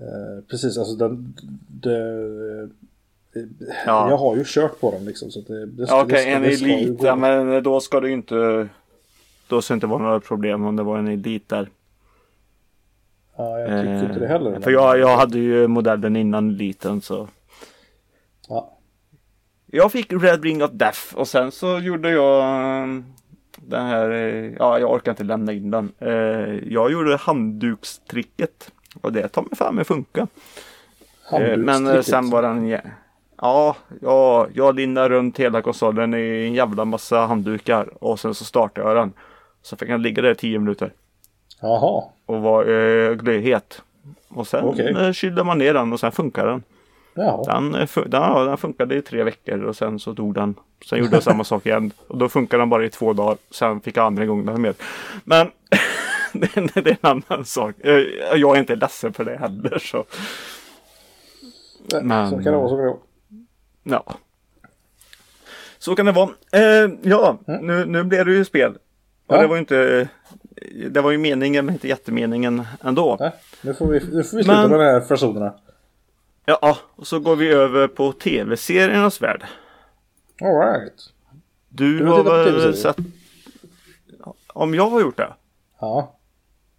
eh, 0.03 0.45
precis 0.51 0.79
alltså 0.79 0.95
den 0.95 1.35
det, 1.69 1.99
eh, 1.99 2.69
Ja. 3.87 4.11
Jag 4.11 4.17
har 4.17 4.37
ju 4.37 4.43
kört 4.47 4.81
på 4.81 4.91
den 4.91 5.05
liksom 5.05 5.31
så 5.31 5.41
det, 5.41 5.67
det, 5.67 5.87
Ja, 5.89 6.03
Okej, 6.05 6.21
ska- 6.23 6.31
en 6.31 6.45
elit. 6.45 7.03
Ja, 7.03 7.17
men 7.17 7.63
då 7.63 7.81
ska 7.81 8.01
det 8.01 8.11
inte. 8.11 8.69
Då 9.49 9.63
ska 9.63 9.75
det 9.75 9.77
inte 9.77 9.87
vara 9.87 10.03
några 10.03 10.21
problem 10.21 10.65
om 10.65 10.77
det 10.77 10.83
var 10.83 10.99
en 10.99 11.09
elit 11.09 11.49
där. 11.49 11.69
Ja, 13.37 13.59
jag 13.61 13.69
tycker 13.81 14.05
inte 14.09 14.21
det 14.21 14.27
heller. 14.27 14.53
Eh, 14.53 14.61
För 14.61 14.71
jag, 14.71 14.99
jag 14.99 15.17
hade 15.17 15.39
ju 15.39 15.67
modellen 15.69 16.17
innan 16.17 16.51
eliten 16.51 17.01
så. 17.01 17.29
Ja. 19.73 19.77
Jag 19.83 19.93
fick 19.93 20.13
Red 20.13 20.45
Ring 20.45 20.65
of 20.65 20.71
Death 20.71 21.01
och 21.15 21.29
sen 21.29 21.53
så 21.53 21.79
gjorde 21.79 22.11
jag 22.11 22.41
eh, 22.43 22.87
den 23.57 23.87
här. 23.87 24.11
eh, 24.11 24.53
Ja, 24.59 24.79
jag 24.79 24.91
orkar 24.93 25.13
inte 25.13 25.25
lämna 25.25 25.53
in 25.53 25.71
den. 25.71 25.93
Eh, 25.99 26.55
Jag 26.73 26.93
gjorde 26.93 27.17
handdukstricket. 27.17 28.71
Och 29.01 29.13
det 29.13 29.29
tar 29.29 29.43
mig 29.43 29.51
fan 29.57 29.75
med 29.75 29.87
funka. 29.87 30.27
Men 31.57 32.03
sen 32.05 32.31
var 32.31 32.43
den 32.43 32.69
ja, 32.69 32.81
Ja, 33.41 33.77
ja, 34.03 34.47
jag 34.55 34.75
lindade 34.77 35.09
runt 35.09 35.39
hela 35.41 35.63
konsolen 35.63 36.15
i 36.15 36.45
en 36.47 36.55
jävla 36.55 36.85
massa 36.85 37.19
handdukar 37.27 38.05
och 38.05 38.21
sen 38.21 38.35
så 38.35 38.45
startade 38.45 38.89
jag 38.89 38.97
den. 38.97 39.13
Så 39.63 39.77
fick 39.77 39.89
den 39.89 40.03
ligga 40.03 40.23
där 40.23 40.31
i 40.31 40.35
10 40.35 40.59
minuter 40.59 40.93
Jaha. 41.61 42.05
och 42.27 42.41
var 42.43 42.65
eh, 42.65 43.15
glödhet. 43.15 43.83
Och 44.29 44.47
sen 44.47 44.65
eh, 44.97 45.13
kylde 45.13 45.45
man 45.45 45.59
ner 45.59 45.75
den 45.75 45.93
och 45.93 46.01
sen 46.01 46.13
funkar 46.13 46.47
den. 46.47 46.63
Den, 47.15 47.75
eh, 47.75 47.87
fu- 47.87 48.09
den, 48.09 48.23
ja, 48.23 48.45
den 48.45 48.57
funkade 48.57 48.95
i 48.97 49.03
tre 49.03 49.23
veckor 49.23 49.63
och 49.65 49.77
sen 49.77 49.99
så 49.99 50.13
dog 50.13 50.35
den. 50.35 50.55
Sen 50.89 50.99
gjorde 50.99 51.17
jag 51.17 51.23
samma 51.23 51.45
sak 51.45 51.67
igen 51.67 51.91
och 52.09 52.19
då 52.19 52.29
funkade 52.29 52.63
den 52.63 52.71
bara 52.71 52.85
i 52.85 52.91
två 52.91 53.13
dagar. 53.13 53.37
Sen 53.51 53.81
fick 53.81 53.97
jag 53.97 54.07
andra 54.07 54.27
gången 54.27 54.47
den 54.47 54.63
med. 54.63 54.75
Men 55.25 55.51
det, 56.33 56.57
är- 56.77 56.89
en 56.89 56.97
annan 57.29 57.45
sak. 57.45 57.75
Eh, 57.81 57.93
Jag 58.37 58.57
är 58.57 58.61
inte 58.61 58.77
ledsen 58.77 59.13
för 59.13 59.25
det 59.25 59.37
heller 59.37 59.79
så. 59.79 60.05
Men- 62.03 62.31
Så 62.31 62.35
kan 62.37 62.45
det 62.45 62.51
vara. 62.59 62.69
Så 62.69 62.77
kan 62.77 62.85
det 62.85 62.91
vara. 62.91 62.99
Ja. 63.83 64.05
Så 65.79 65.95
kan 65.97 66.07
det 66.07 66.13
vara. 66.13 66.31
Eh, 66.53 66.91
ja, 67.03 67.39
nu, 67.47 67.85
nu 67.85 68.05
blev 68.05 68.27
det 68.27 68.33
ju 68.33 68.45
spel. 68.45 68.73
Och 69.27 69.37
Ja. 69.37 69.41
det 69.41 69.47
var 69.47 69.55
ju 69.55 69.61
inte 69.61 70.09
Det 70.91 71.01
var 71.01 71.11
ju 71.11 71.19
meningen 71.19 71.67
men 71.67 71.75
inte 71.75 71.89
jättemeningen 71.89 72.63
ändå. 72.85 73.17
Nej, 73.21 73.33
nu 73.63 73.75
får 73.75 73.87
vi, 73.87 73.95
nu 74.01 74.07
får 74.11 74.17
vi 74.17 74.25
sluta 74.25 74.53
Men- 74.53 74.71
med 74.71 74.81
de 74.81 74.85
här 74.85 75.01
personerna. 75.01 75.55
Ja, 76.45 76.77
och 76.97 77.07
så 77.07 77.19
går 77.21 77.37
vi 77.37 77.49
över 77.49 77.89
på 77.89 78.13
tv-seriernas 78.13 79.23
värld. 79.23 79.45
Alright. 80.43 81.03
Du, 81.69 81.99
Du 81.99 82.07
har 82.07 82.25
väl 82.25 82.77
sett 82.77 82.97
Om 84.47 84.75
jag 84.75 84.91
har 84.91 85.01
gjort 85.01 85.17
det? 85.17 85.33
Ja. 85.81 86.13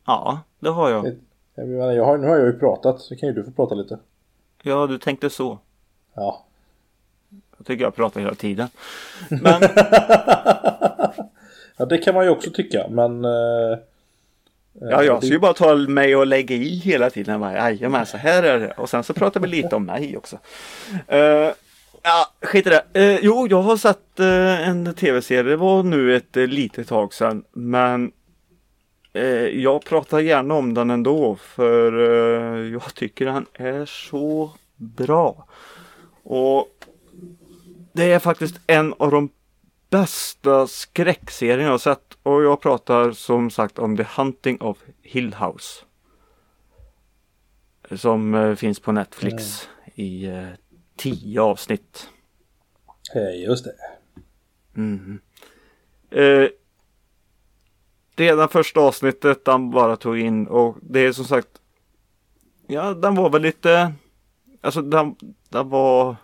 Ja, 0.05 0.39
det 0.60 0.70
har 0.70 0.89
jag. 0.89 1.03
Det- 1.03 1.15
Jag 1.55 1.67
menar, 1.67 1.91
jag 1.91 2.05
har, 2.05 2.17
nu 2.17 2.27
har 2.27 2.38
jag 2.38 2.46
ju 2.46 2.60
pratat, 2.60 3.01
så 3.01 3.15
kan 3.15 3.29
ju 3.29 3.34
du 3.36 3.43
få 3.43 3.51
prata 3.51 3.75
lite. 3.75 4.00
Ja, 4.63 4.88
du 4.88 4.98
tänkte 4.98 5.29
så. 5.29 5.60
Ja. 6.13 6.46
Jag 7.58 7.65
tycker 7.67 7.84
jag 7.84 7.96
pratar 7.96 8.22
hela 8.22 8.36
tiden. 8.36 8.67
Men 9.29 9.62
Ja, 11.77 11.86
det 11.86 11.98
kan 11.98 12.15
man 12.15 12.24
ju 12.25 12.29
också 12.29 12.51
tycka, 12.51 12.88
men... 12.89 13.25
eh, 13.25 13.77
ja, 14.74 15.03
jag 15.03 15.24
ska 15.24 15.34
ju 15.34 15.39
bara 15.39 15.53
ta 15.53 15.75
mig 15.75 16.15
och 16.15 16.27
lägga 16.27 16.56
i 16.56 16.75
hela 16.75 17.10
tiden. 17.10 17.42
Jajamän, 17.42 18.06
så 18.06 18.18
här 18.18 18.44
är 18.44 18.60
det. 18.60 18.72
Och 18.72 18.89
sen 18.89 19.03
så 19.03 19.13
pratar 19.13 19.39
vi 19.39 19.48
lite 19.48 19.75
om 19.75 19.86
mig 19.86 20.18
också. 20.18 20.39
Eh, 21.08 21.51
ja, 22.03 22.34
skit 22.42 22.68
i 22.68 22.70
det. 22.70 22.84
Eh, 22.94 23.20
jo, 23.22 23.48
jag 23.50 23.62
har 23.62 23.77
sett 23.77 24.20
eh, 24.20 24.70
en 24.70 24.94
tv-serie. 24.94 25.44
Det 25.44 25.56
var 25.56 25.84
nu 25.84 26.15
ett 26.15 26.38
uh, 26.38 26.48
litet 26.48 26.88
tag 26.88 27.13
sedan. 27.13 27.44
Men 27.51 28.12
eh, 29.13 29.24
jag 29.48 29.86
pratar 29.86 30.20
gärna 30.20 30.53
om 30.53 30.74
den 30.74 30.89
ändå. 30.89 31.36
För 31.36 31.94
eh, 31.94 32.72
jag 32.72 32.96
tycker 32.96 33.25
den 33.25 33.46
är 33.53 33.86
så 33.86 34.51
bra. 34.75 35.48
Och 36.24 36.68
det 37.94 38.12
är 38.12 38.20
faktiskt 38.20 38.60
en 38.68 38.94
av 38.98 39.12
de 39.12 39.30
bästa 39.94 40.68
skräckserien 40.68 41.66
jag 41.66 41.72
har 41.72 41.78
sett. 41.78 42.18
Och 42.24 42.44
jag 42.44 42.62
pratar 42.62 43.12
som 43.12 43.50
sagt 43.50 43.80
om 43.80 43.98
The 43.98 44.06
Hunting 44.18 44.62
of 44.62 44.78
Hill 45.02 45.34
House. 45.34 45.86
Som 47.92 48.34
eh, 48.34 48.56
finns 48.56 48.80
på 48.80 48.92
Netflix 48.92 49.70
i 49.96 50.26
eh, 50.26 50.48
tio 50.96 51.42
avsnitt. 51.42 52.10
Hej, 53.14 53.44
just 53.44 53.66
det. 53.66 53.74
Mhm. 54.74 55.20
Eh, 56.10 56.48
det 58.16 58.52
första 58.52 58.80
avsnittet 58.80 59.42
han 59.46 59.72
bara 59.72 59.96
tog 59.96 60.20
in 60.20 60.48
och 60.48 60.78
det 60.82 61.00
är 61.00 61.12
som 61.12 61.26
sagt 61.26 61.50
Ja, 62.68 62.94
den 62.94 63.16
var 63.16 63.30
väl 63.30 63.42
lite 63.42 63.94
Alltså 64.62 64.82
den, 64.82 65.16
den 65.50 65.70
var 65.70 66.16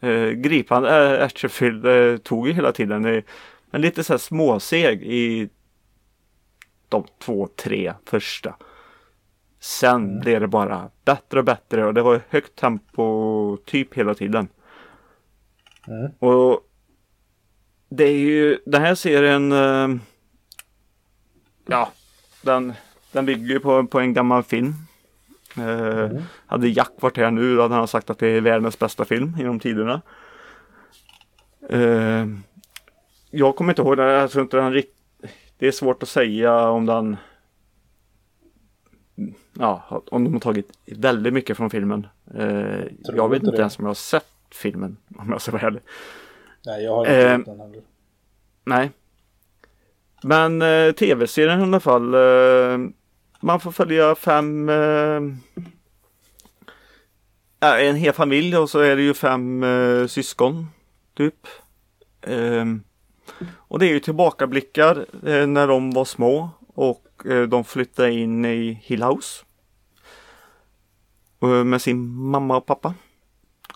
eh, 0.00 0.30
gripande, 0.30 1.16
äh, 1.16 1.24
actionfylld, 1.24 1.86
eh, 1.86 2.16
tog 2.16 2.48
ju 2.48 2.52
hela 2.52 2.72
tiden 2.72 3.04
eh, 3.04 3.24
Men 3.70 3.80
lite 3.80 4.04
så 4.04 4.12
här 4.12 4.18
småseg 4.18 5.02
i 5.02 5.48
de 6.88 7.04
två, 7.18 7.48
tre 7.56 7.92
första 8.04 8.56
Sen 9.60 10.20
blev 10.20 10.40
det 10.40 10.48
bara 10.48 10.90
bättre 11.04 11.38
och 11.38 11.44
bättre 11.44 11.86
och 11.86 11.94
det 11.94 12.02
var 12.02 12.20
högt 12.28 12.56
tempo 12.56 13.56
typ 13.56 13.94
hela 13.94 14.14
tiden 14.14 14.48
Mm. 15.88 16.12
Och 16.18 16.60
det 17.88 18.04
är 18.04 18.18
ju 18.18 18.58
den 18.66 18.82
här 18.82 18.94
serien 18.94 19.52
eh, 19.52 19.88
Ja, 21.66 21.92
den, 22.42 22.74
den 23.12 23.26
bygger 23.26 23.46
ju 23.46 23.60
på, 23.60 23.86
på 23.86 24.00
en 24.00 24.14
gammal 24.14 24.42
film. 24.42 24.74
Eh, 25.58 26.10
Hade 26.46 26.68
Jack 26.68 26.92
varit 27.00 27.16
här 27.16 27.30
nu 27.30 27.56
då 27.56 27.62
hade 27.62 27.74
han 27.74 27.88
sagt 27.88 28.10
att 28.10 28.18
det 28.18 28.26
är 28.26 28.40
världens 28.40 28.78
bästa 28.78 29.04
film 29.04 29.32
genom 29.38 29.60
tiderna. 29.60 30.02
Eh, 31.68 32.26
jag 33.30 33.56
kommer 33.56 33.72
inte 33.72 33.82
ihåg 33.82 33.98
jag 33.98 34.30
tror 34.30 34.42
inte 34.42 34.56
den 34.56 34.72
rikt... 34.72 34.92
Det 35.58 35.66
är 35.66 35.72
svårt 35.72 36.02
att 36.02 36.08
säga 36.08 36.68
om 36.68 36.86
den 36.86 37.16
Ja, 39.58 40.02
om 40.10 40.24
de 40.24 40.32
har 40.32 40.40
tagit 40.40 40.78
väldigt 40.86 41.32
mycket 41.32 41.56
från 41.56 41.70
filmen. 41.70 42.06
Eh, 42.34 42.46
jag 43.02 43.28
vet 43.28 43.36
inte 43.36 43.46
inte 43.46 43.50
det. 43.50 43.58
ens 43.58 43.78
om 43.78 43.84
jag 43.84 43.90
har 43.90 43.94
sett 43.94 44.26
filmen 44.50 44.96
om 45.18 45.30
jag 45.30 45.40
ska 45.40 45.52
vara 45.52 45.62
ärlig. 45.62 45.82
Nej, 46.66 46.84
jag 46.84 46.94
har 46.94 47.00
inte 47.06 47.16
Eh, 47.16 47.36
sett 47.38 47.46
den 47.46 47.60
heller. 47.60 47.82
Nej. 48.64 48.90
Men 50.22 50.62
eh, 50.62 50.92
tv-serien 50.92 51.60
i 51.60 51.62
alla 51.62 51.80
fall. 51.80 52.14
Eh, 52.14 52.78
man 53.46 53.60
får 53.60 53.72
följa 53.72 54.14
fem 54.14 54.68
eh, 54.68 55.22
en 57.60 57.96
hel 57.96 58.12
familj 58.12 58.56
och 58.56 58.70
så 58.70 58.78
är 58.78 58.96
det 58.96 59.02
ju 59.02 59.14
fem 59.14 59.62
eh, 59.62 60.06
syskon. 60.06 60.66
Typ. 61.14 61.46
Ehm, 62.22 62.82
och 63.54 63.78
det 63.78 63.86
är 63.86 63.90
ju 63.90 64.00
tillbakablickar 64.00 65.06
eh, 65.26 65.46
när 65.46 65.66
de 65.66 65.90
var 65.90 66.04
små 66.04 66.50
och 66.74 67.26
eh, 67.26 67.42
de 67.42 67.64
flyttade 67.64 68.12
in 68.12 68.44
i 68.44 68.80
Hill 68.82 69.02
House. 69.02 69.44
Eh, 71.42 71.64
med 71.64 71.82
sin 71.82 72.08
mamma 72.08 72.56
och 72.56 72.66
pappa. 72.66 72.94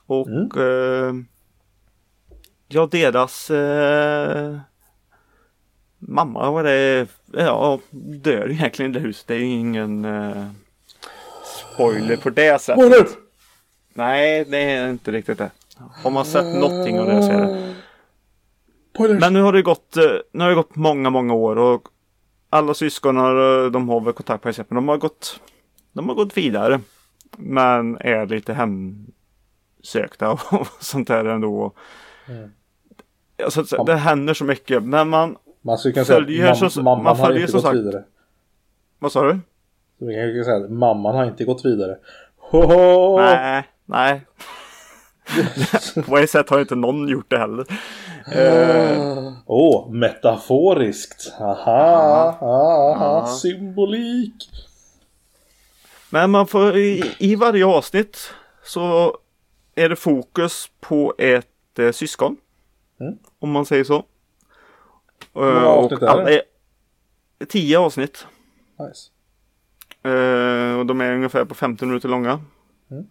Och 0.07 0.57
eh, 0.57 1.15
ja, 2.69 2.89
deras 2.91 3.51
mamma 6.01 6.51
var 6.51 6.65
det, 6.65 7.07
ja, 7.33 7.79
dör 8.21 8.51
egentligen 8.51 8.91
i 8.91 8.95
det 8.95 9.01
huset. 9.01 9.27
Det 9.27 9.35
är 9.35 9.39
ju 9.39 9.45
ingen 9.45 10.05
eh, 10.05 10.47
spoiler 11.75 12.17
på 12.17 12.31
det 12.31 12.61
sättet. 12.63 12.85
Spoiler! 12.87 13.07
Nej, 13.95 14.45
det 14.45 14.59
är 14.59 14.91
inte 14.91 15.13
riktigt 15.13 15.39
det. 15.39 15.51
Har 16.03 16.11
man 16.11 16.25
sett 16.25 16.45
någonting 16.61 17.01
av 17.01 17.07
det 17.07 17.23
så 17.23 17.31
är 17.31 17.39
det. 17.41 17.75
Spoilers! 18.95 19.21
Men 19.21 19.33
nu 19.33 19.43
har 19.43 19.53
det 19.53 19.63
gått, 19.63 19.97
eh, 19.97 20.05
nu 20.33 20.43
har 20.45 20.49
det 20.49 20.55
gått 20.57 20.77
många, 20.77 21.11
många 21.11 21.35
år 21.35 21.59
och 21.59 21.89
alla 22.51 22.75
syskon 22.75 23.17
har, 23.17 23.65
eh, 23.65 23.71
de 23.71 23.89
har 23.89 24.01
väl 24.01 24.13
kontakt 24.15 24.43
på 24.43 24.53
sig, 24.53 24.65
men 24.69 24.75
de 24.77 24.89
har 24.89 24.97
gått, 24.97 25.41
de 25.93 26.09
har 26.09 26.15
gått 26.17 26.37
vidare. 26.37 26.81
Men 27.37 27.97
är 28.01 28.27
lite 28.27 28.53
hemsökta 28.53 30.31
och 30.31 30.41
sånt 30.81 31.09
där 31.09 31.25
ändå. 31.25 31.73
Mm. 32.29 32.51
Alltså, 33.45 33.65
så- 33.65 33.85
det 33.85 33.97
händer 33.97 34.35
så 34.35 34.45
mycket, 34.45 34.83
men 34.83 35.09
man, 35.09 35.37
Man 35.63 35.79
skulle 35.79 35.93
kunna 35.95 36.05
säga 36.05 36.19
att 36.19 36.27
mam- 36.73 36.83
mamman 36.83 37.05
man 37.05 37.17
har 37.17 37.33
inte 37.41 37.53
gått 37.53 37.63
sagt- 37.63 37.77
vidare. 37.77 38.05
vad 38.99 39.13
sa 39.13 39.23
du? 39.33 39.41
Så 39.99 40.05
vi 40.07 40.15
kan 40.15 40.45
säga 40.45 40.57
att 40.57 40.71
mamman 40.71 41.15
har 41.15 41.25
inte 41.25 41.45
gått 41.45 41.65
vidare. 41.65 41.97
Hoho! 42.39 43.17
Nej, 43.17 43.65
nej. 43.85 44.27
På 46.07 46.19
ett 46.19 46.31
sätt 46.31 46.51
har 46.51 46.61
inte 46.61 46.75
någon 46.75 47.09
gjort 47.09 47.31
det 47.31 47.39
heller. 47.39 47.65
Eh, 48.33 49.33
Åh, 49.47 49.87
oh, 49.87 49.93
metaforiskt. 49.93 51.33
Aha, 51.41 52.37
aha, 52.41 53.21
Ja. 53.21 53.27
symbolik. 53.27 54.51
Men 56.11 56.31
man 56.31 56.47
får 56.47 56.77
i, 56.77 57.15
i 57.19 57.35
varje 57.35 57.67
avsnitt 57.67 58.35
så 58.65 59.17
är 59.75 59.89
det 59.89 59.97
fokus 59.97 60.71
på 60.81 61.15
ett 61.19 61.79
eh, 61.79 61.91
syskon. 61.93 62.37
Mm. 63.01 63.19
Om 63.39 63.51
man 63.51 63.67
säger 63.67 63.85
så. 63.85 64.05
Eh, 65.35 65.41
många 65.41 65.67
avsnitt 65.67 66.03
är 66.03 66.07
det? 66.07 66.11
alla 66.13 66.31
är 66.31 66.43
tio 67.49 67.79
avsnitt. 67.79 68.27
Nice. 68.79 69.11
Eh, 70.03 70.79
och 70.79 70.87
de 70.87 71.01
är 71.01 71.13
ungefär 71.13 71.45
på 71.45 71.55
15 71.55 71.89
minuter 71.89 72.09
långa. 72.09 72.41
Mm. 72.91 73.07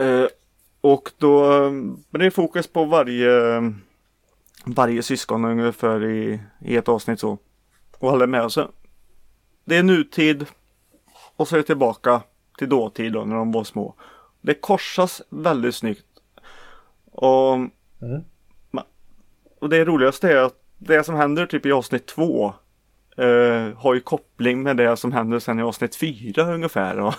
Eh, 0.00 0.28
och 0.80 1.12
då 1.18 1.50
men 1.70 2.20
det 2.20 2.26
är 2.26 2.30
fokus 2.30 2.66
på 2.66 2.84
varje 2.84 3.30
varje 4.64 5.02
syskon 5.02 5.44
ungefär 5.44 6.04
i, 6.04 6.40
i 6.60 6.76
ett 6.76 6.88
avsnitt 6.88 7.20
så. 7.20 7.38
Och 7.98 8.10
håller 8.10 8.26
med. 8.26 8.52
Så 8.52 8.70
det 9.64 9.76
är 9.76 9.82
nutid 9.82 10.46
och 11.36 11.48
så 11.48 11.54
är 11.54 11.58
det 11.60 11.66
tillbaka 11.66 12.22
till 12.58 12.68
dåtid 12.68 13.12
då 13.12 13.24
när 13.24 13.36
de 13.36 13.52
var 13.52 13.64
små. 13.64 13.94
Det 14.40 14.54
korsas 14.54 15.22
väldigt 15.28 15.74
snyggt. 15.74 16.06
Och, 17.12 17.54
Mm. 18.02 18.22
och 19.60 19.68
det 19.68 19.84
roligaste 19.84 20.32
är 20.32 20.36
att 20.36 20.62
det 20.78 21.04
som 21.04 21.14
händer 21.14 21.46
typ 21.46 21.66
i 21.66 21.72
avsnitt 21.72 22.06
två 22.06 22.54
eh, 23.16 23.76
har 23.78 23.94
ju 23.94 24.00
koppling 24.00 24.62
med 24.62 24.76
det 24.76 24.96
som 24.96 25.12
händer 25.12 25.38
sen 25.38 25.58
i 25.58 25.62
avsnitt 25.62 25.96
fyra 25.96 26.54
ungefär. 26.54 26.98
Och 26.98 27.14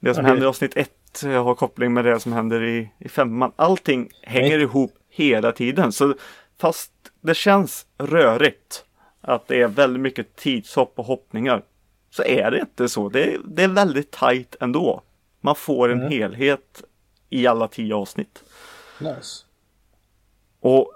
det 0.00 0.14
som 0.14 0.20
Okej. 0.24 0.30
händer 0.30 0.46
i 0.46 0.48
avsnitt 0.48 0.76
ett 0.76 1.22
eh, 1.24 1.44
har 1.44 1.54
koppling 1.54 1.92
med 1.92 2.04
det 2.04 2.20
som 2.20 2.32
händer 2.32 2.62
i, 2.62 2.90
i 2.98 3.08
femman. 3.08 3.52
Allting 3.56 4.10
hänger 4.22 4.58
ihop 4.58 4.94
hela 5.08 5.52
tiden. 5.52 5.92
Så 5.92 6.14
fast 6.60 6.92
det 7.20 7.34
känns 7.34 7.86
rörigt 7.98 8.84
att 9.20 9.46
det 9.48 9.62
är 9.62 9.68
väldigt 9.68 10.02
mycket 10.02 10.36
tidshopp 10.36 10.92
och 10.98 11.04
hoppningar 11.04 11.62
så 12.10 12.22
är 12.24 12.50
det 12.50 12.60
inte 12.60 12.88
så. 12.88 13.08
Det 13.08 13.34
är, 13.34 13.38
det 13.44 13.62
är 13.62 13.68
väldigt 13.68 14.10
tajt 14.10 14.56
ändå. 14.60 15.02
Man 15.40 15.54
får 15.56 15.88
en 15.88 15.98
Mm. 16.00 16.12
helhet 16.12 16.82
i 17.30 17.46
alla 17.46 17.68
tio 17.68 17.94
avsnitt. 17.94 18.42
Nice. 19.00 19.44
Och 20.60 20.92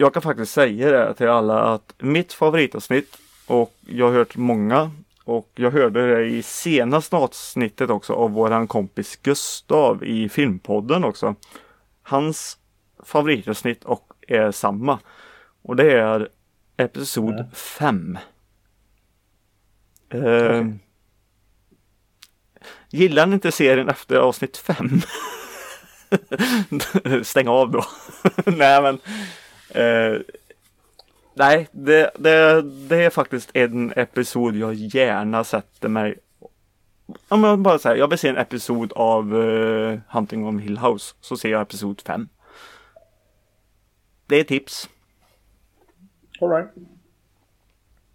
jag 0.00 0.12
kan 0.12 0.22
faktiskt 0.22 0.52
säga 0.52 0.90
det 0.90 1.14
till 1.14 1.28
alla 1.28 1.60
att 1.60 1.94
mitt 1.98 2.32
favoritavsnitt 2.32 3.18
och 3.46 3.74
jag 3.86 4.06
har 4.06 4.12
hört 4.12 4.36
många 4.36 4.90
och 5.24 5.50
jag 5.54 5.70
hörde 5.70 6.14
det 6.16 6.24
i 6.26 6.42
senaste 6.42 7.16
avsnittet 7.16 7.90
också 7.90 8.12
av 8.12 8.30
våran 8.30 8.66
kompis 8.66 9.16
Gustav 9.16 10.04
i 10.04 10.28
Filmpodden 10.28 11.04
också. 11.04 11.34
Hans 12.02 12.58
favoritavsnitt 13.04 13.84
och 13.84 14.12
är 14.28 14.50
samma. 14.50 14.98
Och 15.62 15.76
det 15.76 15.92
är 15.92 16.28
Episod 16.76 17.34
Mm. 17.34 17.46
5. 17.52 18.18
Eh, 20.10 20.66
Gillar 22.90 23.26
ni 23.26 23.34
inte 23.34 23.52
serien 23.52 23.88
efter 23.88 24.16
avsnitt 24.16 24.56
5? 24.56 25.00
Stäng 27.24 27.48
av 27.48 27.70
då. 27.70 27.84
nej 28.46 28.82
men. 28.82 28.98
Eh, 29.70 30.20
nej, 31.34 31.68
det, 31.72 32.10
det, 32.18 32.62
det 32.62 33.04
är 33.04 33.10
faktiskt 33.10 33.50
en 33.54 33.92
episod 33.96 34.56
jag 34.56 34.74
gärna 34.74 35.44
sätter 35.44 35.88
mig. 35.88 36.18
Om 37.28 37.44
jag 37.44 37.58
bara 37.58 37.78
säger, 37.78 37.96
jag 37.96 38.08
vill 38.08 38.18
se 38.18 38.28
en 38.28 38.36
episod 38.36 38.92
av 38.92 39.34
uh, 39.34 39.98
Hunting 40.08 40.46
on 40.46 40.58
Hill 40.58 40.78
House. 40.78 41.14
Så 41.20 41.36
ser 41.36 41.48
jag 41.48 41.62
episod 41.62 42.00
5. 42.00 42.28
Det 44.26 44.40
är 44.40 44.44
tips. 44.44 44.88
Alright. 46.40 46.68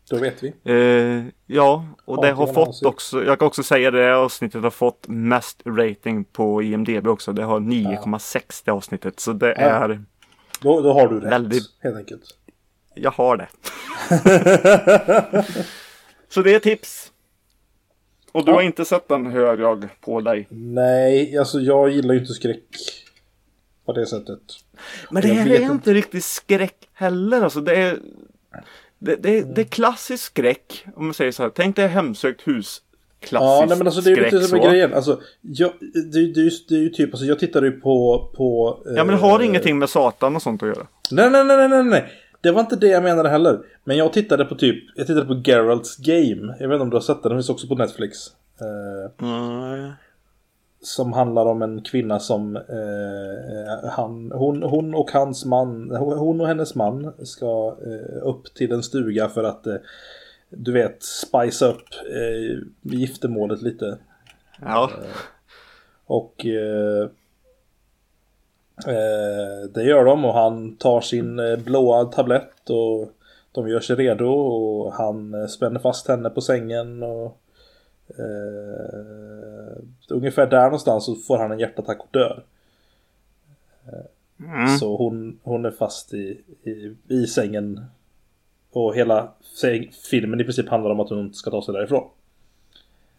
Då 0.09 0.17
vet 0.17 0.43
vi. 0.43 0.53
Eh, 0.63 1.25
ja, 1.45 1.85
och 2.05 2.21
det 2.21 2.31
har 2.31 2.47
fått 2.47 2.67
House. 2.67 2.87
också, 2.87 3.23
jag 3.23 3.39
kan 3.39 3.47
också 3.47 3.63
säga 3.63 3.91
det 3.91 4.15
avsnittet 4.15 4.63
har 4.63 4.69
fått 4.69 5.07
mest 5.07 5.61
rating 5.65 6.23
på 6.23 6.63
IMDB 6.63 7.07
också. 7.07 7.33
Det 7.33 7.43
har 7.43 7.59
9,6 7.59 8.61
det 8.65 8.71
avsnittet. 8.71 9.19
Så 9.19 9.33
det 9.33 9.53
är, 9.53 10.03
Då, 10.63 10.81
då 10.81 10.93
har 10.93 11.07
du 11.07 11.19
rätt. 11.19 11.31
Väldigt- 11.31 11.69
Helt 11.79 11.95
enkelt. 11.97 12.23
jag 12.95 13.11
har 13.11 13.37
det. 13.37 13.47
Så 16.29 16.41
det 16.41 16.55
är 16.55 16.59
tips. 16.59 17.11
Och 18.31 18.45
du 18.45 18.51
Ja. 18.51 18.55
har 18.55 18.61
inte 18.61 18.85
sett 18.85 19.07
den 19.07 19.25
hör 19.25 19.57
jag 19.57 19.89
på 20.01 20.21
dig. 20.21 20.47
Nej, 20.49 21.37
alltså 21.37 21.59
jag 21.59 21.89
gillar 21.89 22.13
ju 22.13 22.19
inte 22.19 22.33
skräck. 22.33 22.65
På 23.85 23.93
det 23.93 24.05
sättet. 24.05 24.39
Men 25.11 25.21
det 25.21 25.27
här 25.27 25.47
är 25.49 25.59
inte. 25.61 25.73
inte 25.73 25.93
riktigt 25.93 26.25
skräck 26.25 26.89
heller. 26.93 27.41
Alltså 27.41 27.61
det 27.61 27.75
är, 27.75 27.99
det, 28.99 29.15
det, 29.15 29.41
det 29.55 29.61
är 29.61 29.65
klassisk 29.65 30.23
skräck. 30.23 30.85
Om 30.95 31.05
man 31.05 31.13
säger 31.13 31.31
så 31.31 31.43
här. 31.43 31.49
Tänk 31.49 31.75
dig 31.75 31.87
hemsökt 31.87 32.47
hus. 32.47 32.81
Klassisk 33.23 33.61
Ja, 33.61 33.65
nej 33.67 33.77
men 33.77 33.87
alltså 33.87 34.01
det 34.01 34.11
är 34.11 34.15
skräck 34.15 34.31
lite 34.31 34.45
som 34.45 34.59
är 34.59 34.69
grejen. 34.69 34.93
Alltså, 34.93 35.19
jag, 35.41 35.71
det, 36.13 36.33
det, 36.33 36.49
det 36.69 36.75
är 36.75 36.79
ju 36.79 36.89
typ, 36.89 37.13
alltså 37.13 37.25
jag 37.25 37.39
tittade 37.39 37.67
ju 37.67 37.71
på... 37.71 38.27
på 38.35 38.77
Ja 38.85 39.03
men 39.03 39.07
det 39.07 39.21
har 39.21 39.39
eh, 39.39 39.45
ingenting 39.45 39.79
med 39.79 39.89
Satan 39.89 40.35
och 40.35 40.41
sånt 40.41 40.63
att 40.63 40.69
göra. 40.69 40.87
Nej, 41.11 41.29
nej, 41.29 41.43
nej, 41.43 41.57
nej, 41.57 41.69
nej, 41.69 41.83
nej. 41.83 42.11
Det 42.41 42.51
var 42.51 42.61
inte 42.61 42.75
det 42.75 42.87
jag 42.87 43.03
menade 43.03 43.29
heller. 43.29 43.59
Men 43.83 43.97
jag 43.97 44.13
tittade 44.13 44.45
på 44.45 44.55
typ, 44.55 44.83
jag 44.95 45.07
tittade 45.07 45.25
på 45.25 45.41
Geralts 45.45 45.97
Game. 45.97 46.55
Jag 46.59 46.67
vet 46.67 46.75
inte 46.75 46.83
om 46.83 46.89
du 46.89 46.95
har 46.95 47.01
sett 47.01 47.23
den, 47.23 47.29
den 47.29 47.37
finns 47.37 47.49
också 47.49 47.67
på 47.67 47.75
Netflix. 47.75 48.17
Eh, 48.61 49.27
Nej. 49.27 49.91
som 50.81 51.13
handlar 51.13 51.45
om 51.45 51.61
en 51.61 51.81
kvinna 51.81 52.19
som 52.19 52.55
eh, 52.55 53.89
han, 53.89 54.31
hon, 54.31 54.63
hon 54.63 54.95
och 54.95 55.11
hans 55.11 55.45
man, 55.45 55.91
hon 55.95 56.41
och 56.41 56.47
hennes 56.47 56.75
man 56.75 57.13
ska 57.23 57.75
eh, 57.85 58.27
upp 58.27 58.53
till 58.53 58.71
en 58.71 58.83
stuga 58.83 59.29
för 59.29 59.43
att 59.43 59.67
eh, 59.67 59.75
du 60.57 60.71
vet, 60.71 61.03
spice 61.03 61.65
upp 61.65 61.85
eh, 62.09 62.63
giftermålet 62.81 63.61
lite. 63.61 63.97
Ja. 64.61 64.91
Och 66.05 66.45
eh, 66.45 67.03
eh, 68.87 69.69
det 69.73 69.83
gör 69.83 70.05
de 70.05 70.25
och 70.25 70.33
han 70.33 70.75
tar 70.75 71.01
sin 71.01 71.39
eh, 71.39 71.57
blåa 71.57 72.05
tablett 72.05 72.69
och 72.69 73.11
de 73.51 73.69
gör 73.69 73.79
sig 73.79 73.95
redo 73.95 74.25
och 74.25 74.93
han 74.93 75.33
eh, 75.33 75.47
spänner 75.47 75.79
fast 75.79 76.07
henne 76.07 76.29
på 76.29 76.41
sängen 76.41 77.03
och 77.03 77.39
Eh, 78.07 79.83
ungefär 80.09 80.47
där 80.47 80.63
någonstans 80.63 81.05
så 81.05 81.15
får 81.15 81.37
han 81.37 81.51
en 81.51 81.59
hjärtattack 81.59 81.99
och 81.99 82.07
dör. 82.11 82.43
Mm. 84.39 84.77
Så 84.77 84.97
hon, 84.97 85.39
hon 85.43 85.65
är 85.65 85.71
fast 85.71 86.13
i, 86.13 86.41
i, 86.63 86.95
i 87.07 87.27
sängen. 87.27 87.85
Och 88.73 88.95
hela 88.95 89.31
filmen 90.09 90.41
i 90.41 90.43
princip 90.43 90.69
handlar 90.69 90.91
om 90.91 90.99
att 90.99 91.09
hon 91.09 91.33
ska 91.33 91.51
ta 91.51 91.61
sig 91.61 91.73
därifrån. 91.73 92.09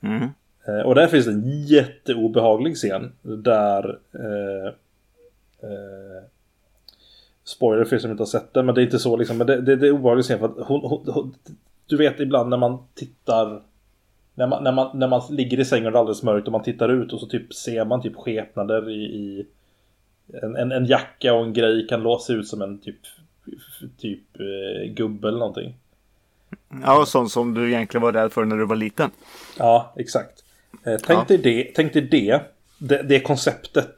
Mm. 0.01 0.29
Eh, 0.67 0.81
och 0.81 0.95
där 0.95 1.07
finns 1.07 1.27
en 1.27 1.43
jätteobehaglig 1.67 2.77
scen 2.77 3.13
där 3.23 3.99
eh, 4.13 4.67
eh, 5.63 6.23
Spoiler 7.45 7.85
för 7.85 7.97
er 7.97 8.01
som 8.01 8.11
inte 8.11 8.21
har 8.21 8.27
sett 8.27 8.55
den 8.55 8.67
men 8.67 8.75
det 8.75 8.81
är 8.81 8.85
inte 8.85 8.99
så 8.99 9.17
liksom 9.17 9.39
Men 9.39 9.47
det, 9.47 9.61
det, 9.61 9.77
det 9.77 9.87
är 9.87 9.91
obehaglig 9.91 10.25
scen 10.25 10.39
för 10.39 10.47
att 10.47 10.67
hon, 10.67 10.81
hon, 10.81 11.05
hon 11.07 11.35
Du 11.87 11.97
vet 11.97 12.21
ibland 12.21 12.51
när 12.51 12.57
man 12.57 12.79
tittar 12.95 13.63
när 14.35 14.47
man, 14.47 14.65
när, 14.65 14.73
man, 14.73 14.99
när 14.99 15.09
man 15.09 15.23
ligger 15.31 15.61
i 15.61 15.65
sängen 15.65 15.87
och 15.87 15.93
det 15.93 15.99
är 15.99 16.01
alldeles 16.01 16.23
mörkt 16.23 16.47
och 16.47 16.53
man 16.53 16.63
tittar 16.63 16.89
ut 16.89 17.13
och 17.13 17.21
så 17.21 17.27
typ 17.27 17.55
ser 17.55 17.85
man 17.85 18.03
typ 18.03 18.17
skepnader 18.17 18.91
i, 18.91 19.05
i 19.05 19.47
en, 20.43 20.57
en, 20.57 20.73
en 20.73 20.87
jacka 20.87 21.35
och 21.35 21.45
en 21.45 21.53
grej 21.53 21.87
kan 21.87 22.03
låsa 22.03 22.33
ut 22.33 22.49
som 22.49 22.63
en 22.63 22.79
typ 22.79 22.99
Typ 23.99 24.21
eh, 24.41 24.93
gubbe 24.93 25.29
eller 25.29 25.39
någonting 25.39 25.75
Ja, 26.83 27.01
och 27.01 27.09
sånt 27.09 27.31
som 27.33 27.55
du 27.55 27.69
egentligen 27.73 28.03
var 28.03 28.13
rädd 28.13 28.33
för 28.33 28.45
när 28.45 28.57
du 28.57 28.67
var 28.67 28.77
liten. 28.77 29.11
Ja, 29.59 29.93
exakt. 29.97 30.45
Eh, 30.87 30.97
tänk, 31.07 31.19
Ja. 31.21 31.25
dig 31.29 31.39
det, 31.39 31.73
tänk 31.75 31.93
dig 31.93 32.03
det, 32.03 32.41
det, 32.79 33.03
det 33.03 33.21
konceptet. 33.21 33.95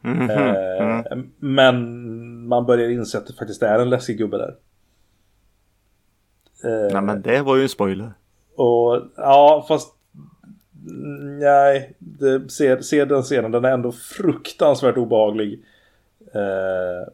Mhm. 0.00 0.30
Eh, 0.30 0.74
Mm. 1.12 1.30
Men 1.38 2.48
man 2.48 2.66
börjar 2.66 2.88
inse 2.90 3.18
att 3.18 3.26
det 3.26 3.32
faktiskt 3.32 3.62
är 3.62 3.78
en 3.78 3.90
läskig 3.90 4.18
gubbe 4.18 4.38
där. 4.38 4.54
Eh, 6.64 6.92
Nej, 6.92 7.02
men 7.02 7.22
det 7.22 7.42
var 7.42 7.56
ju 7.56 7.62
en 7.62 7.68
spoiler. 7.68 8.12
Och 8.56 9.02
ja, 9.16 9.64
fast 9.68 9.94
mm, 10.88 11.38
Nej, 11.38 11.94
det, 11.98 12.50
se, 12.52 12.82
se 12.82 13.04
den 13.04 13.22
scenen. 13.22 13.50
Den 13.50 13.64
är 13.64 13.70
ändå 13.72 13.92
fruktansvärt 13.92 14.96
obehaglig. 14.96 15.62
Eh, 16.34 17.08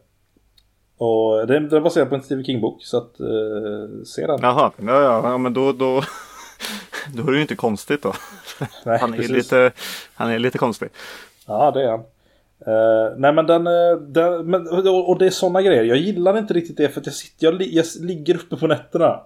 och 1.03 1.47
den, 1.47 1.69
den 1.69 1.77
är 1.77 1.81
baserad 1.81 2.09
på 2.09 2.15
en 2.15 2.21
Stephen 2.21 2.43
King-bok. 2.43 2.83
Så 2.83 2.97
att 2.97 3.19
eh, 3.19 4.03
se 4.05 4.27
den. 4.27 4.39
Jaha, 4.41 4.71
ja, 4.77 5.01
ja, 5.01 5.21
ja 5.23 5.37
men 5.37 5.53
då, 5.53 5.71
då, 5.71 6.03
då 7.15 7.23
är 7.23 7.31
det 7.31 7.35
ju 7.35 7.41
inte 7.41 7.55
konstigt 7.55 8.03
då. 8.03 8.13
Nej, 8.85 8.97
Han 8.99 9.13
är, 9.13 9.17
precis. 9.17 9.31
lite, 9.31 9.71
han 10.13 10.31
är 10.31 10.39
lite 10.39 10.57
konstig. 10.57 10.89
Ja, 11.47 11.71
det 11.71 11.83
är 11.83 11.89
han. 11.89 11.99
Eh, 12.65 13.17
nej 13.17 13.33
men 13.33 13.45
den, 13.45 13.67
eh, 13.67 13.97
den 13.97 14.49
men, 14.49 14.67
och, 14.87 15.19
det 15.19 15.25
är 15.25 15.29
sådana 15.29 15.61
grejer. 15.61 15.83
Jag 15.83 15.97
gillar 15.97 16.37
inte 16.37 16.53
riktigt 16.53 16.77
det 16.77 16.89
för 16.89 16.99
att 16.99 17.05
jag, 17.05 17.15
sitter, 17.15 17.45
jag, 17.45 17.61
jag 17.61 17.85
ligger 18.01 18.35
uppe 18.35 18.55
på 18.55 18.67
nätterna. 18.67 19.21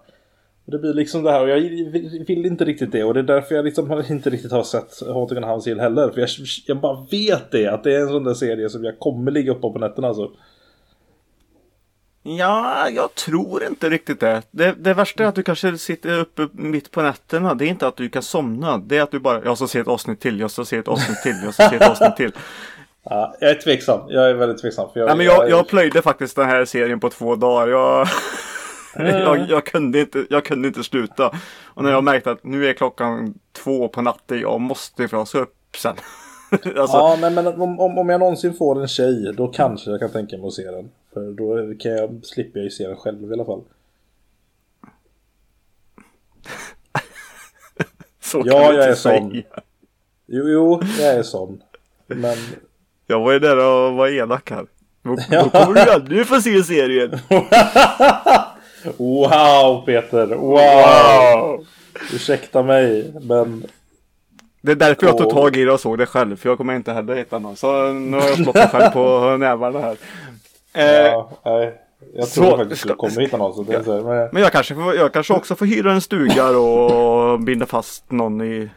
Och 0.66 0.72
det 0.72 0.80
blir 0.80 0.94
liksom 0.94 1.24
det 1.24 1.32
här 1.32 1.42
och 1.42 1.50
jag 1.50 1.60
vill, 1.60 2.24
vill 2.28 2.46
inte 2.46 2.66
riktigt 2.66 2.92
det 2.92 3.04
och 3.04 3.14
det 3.14 3.20
är 3.20 3.24
därför 3.24 3.56
jag 3.56 3.66
liksom 3.66 4.04
inte 4.10 4.30
riktigt 4.30 4.52
har 4.52 4.64
sett 4.64 5.08
Haunting 5.08 5.38
on 5.38 5.44
House 5.44 5.70
Hill 5.70 5.80
heller. 5.80 6.10
För 6.10 6.22
jag, 6.22 6.30
jag 6.68 6.78
bara 6.78 7.06
vet 7.12 7.52
det, 7.52 7.68
att 7.68 7.84
det 7.84 7.96
är 7.96 8.02
en 8.02 8.08
sån 8.08 8.24
där 8.24 8.34
serie 8.34 8.70
som 8.70 8.84
jag 8.84 9.00
kommer 9.00 9.32
ligga 9.32 9.52
uppe 9.52 9.62
på 9.62 9.80
nätterna 9.80 10.08
alltså. 10.08 10.32
Ja, 12.28 12.90
jag 12.90 13.16
tror 13.16 13.64
inte 13.64 13.90
riktigt 13.90 14.20
det. 14.20 14.42
det. 14.52 14.76
Det 14.78 14.94
värsta 14.94 15.24
är 15.24 15.28
att 15.28 15.36
du 15.36 15.44
kanske 15.44 15.78
sitter 15.78 16.20
uppe 16.20 16.48
mitt 16.52 16.92
på 16.92 17.02
nätterna. 17.02 17.54
Det 17.54 17.66
är 17.66 17.68
inte 17.68 17.88
att 17.88 17.96
du 17.96 18.10
kan 18.10 18.22
somna. 18.22 18.78
Det 18.78 18.98
är 18.98 19.02
att 19.02 19.12
du 19.12 19.20
bara, 19.20 19.44
jag 19.44 19.58
ska 19.58 19.68
se 19.68 19.80
ett 19.80 19.88
avsnitt 19.88 20.20
till, 20.20 20.40
jag 20.40 20.52
ska 20.52 20.66
se 20.66 20.78
ett 20.78 20.88
avsnitt 20.88 21.22
till, 21.24 21.36
jag 21.44 21.54
ska 21.54 21.70
se 21.70 21.76
ett 21.76 21.90
avsnitt 21.90 22.16
till. 22.16 22.32
Ja, 23.10 23.36
jag 23.40 23.50
är 23.50 23.56
tveksam, 23.56 24.00
jag 24.08 24.30
är 24.30 24.34
väldigt 24.34 24.62
tveksam. 24.62 24.90
För 24.94 25.00
jag, 25.00 25.08
Nej, 25.08 25.18
men 25.18 25.26
jag, 25.26 25.50
jag 25.50 25.68
plöjde 25.68 26.02
faktiskt 26.02 26.36
den 26.36 26.46
här 26.46 26.66
serien 26.66 27.00
på 27.00 27.10
två 27.10 27.36
dagar. 27.36 27.68
Jag, 27.68 28.08
jag, 28.96 29.50
jag, 29.50 29.66
kunde 29.66 30.00
inte, 30.00 30.26
jag 30.30 30.46
kunde 30.46 30.68
inte 30.68 30.84
sluta. 30.84 31.32
Och 31.66 31.84
när 31.84 31.92
jag 31.92 32.04
märkte 32.04 32.32
att 32.32 32.44
nu 32.44 32.68
är 32.68 32.74
klockan 32.74 33.34
två 33.64 33.88
på 33.88 34.02
natten, 34.02 34.40
jag 34.40 34.62
måste 34.62 35.08
frasa 35.08 35.40
upp 35.40 35.56
sen. 35.78 35.96
alltså, 36.52 36.98
Ja, 36.98 37.18
nej, 37.22 37.32
men 37.32 37.48
om, 37.48 37.80
om, 37.80 37.98
om 37.98 38.10
jag 38.10 38.20
någonsin 38.20 38.54
får 38.54 38.82
en 38.82 38.88
tjej 38.88 39.34
då 39.38 39.48
kanske 39.48 39.92
jag 39.92 40.00
kan 40.00 40.10
tänka 40.12 40.38
mig 40.38 40.48
att 40.48 40.54
se 40.54 40.72
den. 40.72 40.90
För 41.16 41.32
då 41.32 41.74
kan 41.80 41.92
jag, 41.92 42.20
slipper 42.24 42.60
jag 42.60 42.64
ju 42.64 42.70
se 42.70 42.88
den 42.88 42.98
själv 42.98 43.30
i 43.30 43.34
alla 43.34 43.46
fall. 43.46 43.62
så 48.22 48.44
kan 48.44 48.52
Ja, 48.52 48.74
jag 48.74 48.84
är 48.84 48.96
sån. 48.96 49.32
säga. 49.32 49.44
Jo, 50.28 50.50
jo, 50.50 50.82
jag 51.00 51.16
är 51.16 51.24
sån. 51.24 51.62
Men 52.08 52.38
Jag 53.08 53.20
var 53.20 53.32
ju 53.32 53.40
där 53.40 53.58
och 53.58 53.94
var 53.94 54.08
elak 54.08 54.50
här. 54.52 54.66
Då, 55.04 55.16
då 55.32 55.50
kommer 55.50 55.74
du 55.86 55.92
aldrig 55.92 56.28
få 56.28 56.42
se 56.42 56.64
serien. 56.64 57.20
Wow 58.98 59.86
Peter! 59.86 60.28
Wow! 60.28 60.52
Wow! 60.52 61.66
Ursäkta 62.14 62.64
mig, 62.64 63.14
men 63.22 63.66
Det 64.62 64.72
är 64.72 64.76
därför 64.76 65.08
jag 65.08 65.18
tog 65.18 65.30
tag 65.30 65.58
i 65.58 65.66
det 65.66 65.72
och 65.72 65.80
såg 65.80 65.98
det 65.98 66.06
själv. 66.06 66.36
För 66.36 66.50
jag 66.50 66.58
kommer 66.58 66.76
inte 66.76 66.94
heller 66.94 67.16
hitta 67.16 67.40
någon. 67.40 67.56
Så 67.56 67.92
nu 67.94 68.18
har 68.18 68.28
jag 68.28 68.38
slått 68.38 68.56
mig 68.56 68.68
själv 68.70 68.92
på 68.92 69.38
nävarna 69.38 69.80
här. 69.80 69.98
Eh, 70.76 70.86
ja, 70.86 71.30
nej. 71.46 71.82
Jag 72.14 72.28
så- 72.28 72.42
tror 72.42 72.58
faktiskt 72.58 72.72
att 72.72 72.78
ska- 72.80 72.90
du 72.90 72.96
kommer 72.96 73.22
hitta 73.22 73.38
någon. 73.38 73.54
Så 73.54 73.64
det 73.64 73.74
är 73.76 73.84
så 73.84 74.04
men, 74.04 74.30
Men 74.32 74.42
jag 74.42 74.52
kanske, 74.52 74.76
får, 74.76 74.96
jag 74.96 75.14
kanske 75.14 75.34
också 75.34 75.56
får 75.56 75.66
hyra 75.66 75.92
en 75.94 76.02
stuga 76.02 76.58
och 76.58 77.40
binda 77.40 77.66
fast 77.66 78.12
någon 78.12 78.42
i... 78.42 78.70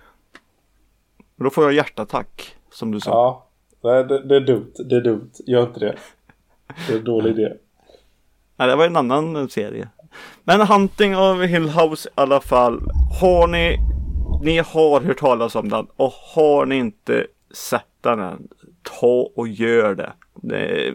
Då 1.37 1.51
får 1.51 1.65
jag 1.65 1.73
hjärtattack. 1.73 2.55
Som 2.71 2.91
du 2.91 3.01
sa. 3.01 3.11
ja, 3.11 3.47
nej, 3.91 4.05
det, 4.05 4.29
det 4.29 4.37
är 4.37 4.41
dumt. 4.41 4.73
Det 4.89 4.97
är 4.97 5.01
dumt. 5.01 5.31
Gör 5.47 5.63
inte 5.63 5.81
det. 5.81 5.97
Det 6.87 6.93
är 6.93 6.99
en 6.99 7.05
dålig 7.05 7.31
idé. 7.31 7.53
Nej, 8.57 8.69
det 8.69 8.77
var 8.77 8.87
en 8.87 8.97
annan 8.97 9.49
serie. 9.49 9.89
Men 10.45 10.61
Hunting 10.61 11.17
of 11.17 11.43
Hill 11.43 11.69
House 11.69 12.09
i 12.09 12.13
alla 12.15 12.41
fall. 12.41 12.81
Har 13.21 13.47
ni, 13.47 13.79
ni 14.43 14.59
har 14.59 15.01
hört 15.01 15.19
talas 15.19 15.55
om 15.55 15.69
den 15.69 15.87
och 15.97 16.13
har 16.35 16.67
ni 16.67 16.77
inte 16.77 17.27
sett 17.55 17.83
den 18.01 18.21
än, 18.21 18.49
ta 18.83 19.31
och 19.37 19.49
gör 19.49 19.95
det. 19.95 20.13
det 20.35 20.87
Ja, 20.87 20.93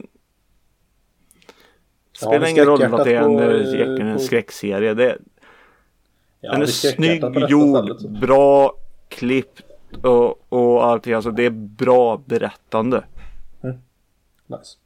spelar 2.13 2.39
ni 2.39 2.49
ingen 2.49 2.65
roll 2.65 2.83
att 2.93 3.03
det 3.03 3.15
är 3.15 3.21
en, 3.21 3.37
på, 3.37 3.43
en, 3.43 4.07
eh, 4.07 4.13
på- 4.13 4.19
skräckserie. 4.19 4.93
Det, 4.93 5.17
Ja, 6.45 6.51
den 6.51 6.61
är 6.61 6.65
snygg, 6.65 7.23
gjord, 7.49 7.99
stället. 7.99 8.21
bra 8.21 8.73
klippt 9.09 9.63
och, 10.03 10.53
och 10.53 10.85
allting. 10.85 11.13
Alltså 11.13 11.31
det 11.31 11.43
är 11.43 11.49
bra 11.49 12.21
berättande. 12.25 13.03
Nice. 14.47 14.77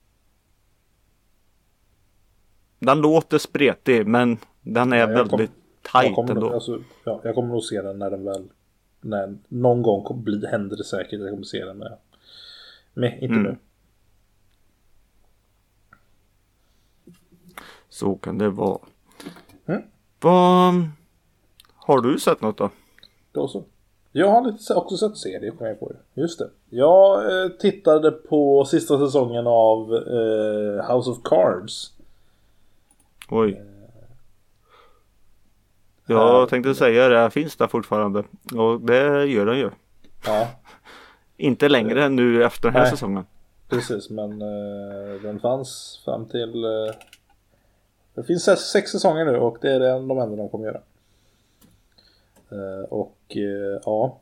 Den 2.80 3.02
låter 3.02 3.38
spretig 3.38 4.08
men 4.08 4.38
den 4.62 4.94
är 4.94 4.98
Ja, 4.98 5.10
jag 5.12 5.30
kom- 5.30 5.38
väldigt 5.40 5.56
Jag 5.94 6.16
kommer, 6.16 6.32
ändå. 6.32 6.54
alltså, 6.54 6.80
ja, 7.04 7.22
jag 7.24 7.36
kommer 7.36 7.50
nog 7.50 7.64
se 7.64 7.82
den 7.82 8.00
när 8.00 8.10
den 8.12 8.26
väl... 8.26 8.44
När, 9.02 9.38
någon 9.48 9.82
gång 9.82 10.24
bli, 10.24 10.48
händer 10.48 10.78
det 10.78 10.84
säkert 10.84 11.20
jag 11.20 11.30
kommer 11.30 11.44
se 11.44 11.66
den. 11.66 11.78
Men, 11.78 11.92
men 12.94 13.12
inte 13.14 13.26
Mm. 13.26 13.44
nu. 13.44 13.58
Så 17.98 18.16
kan 18.16 18.38
det 18.38 18.50
vara. 18.50 18.80
Mm. 19.66 19.82
Vad... 20.22 20.74
Har 21.76 22.02
du 22.02 22.20
sett 22.20 22.42
något 22.42 22.58
då? 22.58 22.70
Då 23.32 23.48
så. 23.48 23.64
Jag 24.12 24.32
har 24.32 24.42
lite, 24.52 24.74
också 24.74 24.98
sett 24.98 25.18
serier 25.18 25.52
kom 25.52 25.68
jag 25.68 25.80
på. 25.80 25.92
Just 26.14 26.40
det. 26.40 26.50
Jag 26.70 27.26
eh, 27.44 27.50
tittade 27.50 28.12
på 28.12 28.66
sista 28.66 29.00
säsongen 29.00 29.48
av 29.48 29.94
eh, 29.96 30.96
House 30.96 31.10
of 31.10 31.18
Cards. 31.24 31.94
Oj. 33.30 33.52
Här- 36.08 36.16
Jag 36.16 36.50
tänkte 36.50 36.76
säga 36.76 37.08
det, 37.10 37.30
finns 37.30 37.56
där 37.56 37.68
fortfarande. 37.68 38.24
Och 38.56 38.82
det 38.82 39.26
gör 39.26 39.46
den 39.46 39.58
ju. 39.58 39.70
Ja, 40.26 40.48
Inte 41.38 41.70
längre 41.70 42.04
än 42.06 42.16
nu 42.16 42.44
efter 42.44 42.64
den 42.68 42.74
här 42.76 42.82
Nej. 42.82 42.92
säsongen. 42.92 43.26
precis. 43.70 44.10
Men 44.10 44.42
eh, 44.42 45.22
den 45.24 45.40
fanns 45.40 46.02
fram 46.06 46.26
till... 46.26 46.66
Det 48.18 48.24
finns 48.24 48.72
sex, 48.72 48.92
säsonger 48.92 49.26
nu 49.26 49.38
och 49.38 49.58
det 49.62 49.72
är 49.72 49.80
de 49.80 50.12
enda 50.12 50.36
de 50.36 50.50
kommer 50.50 50.66
göra. 50.66 50.82
Eh, 52.52 52.84
och 52.90 53.18
eh, 53.30 53.82
ja. 53.86 54.20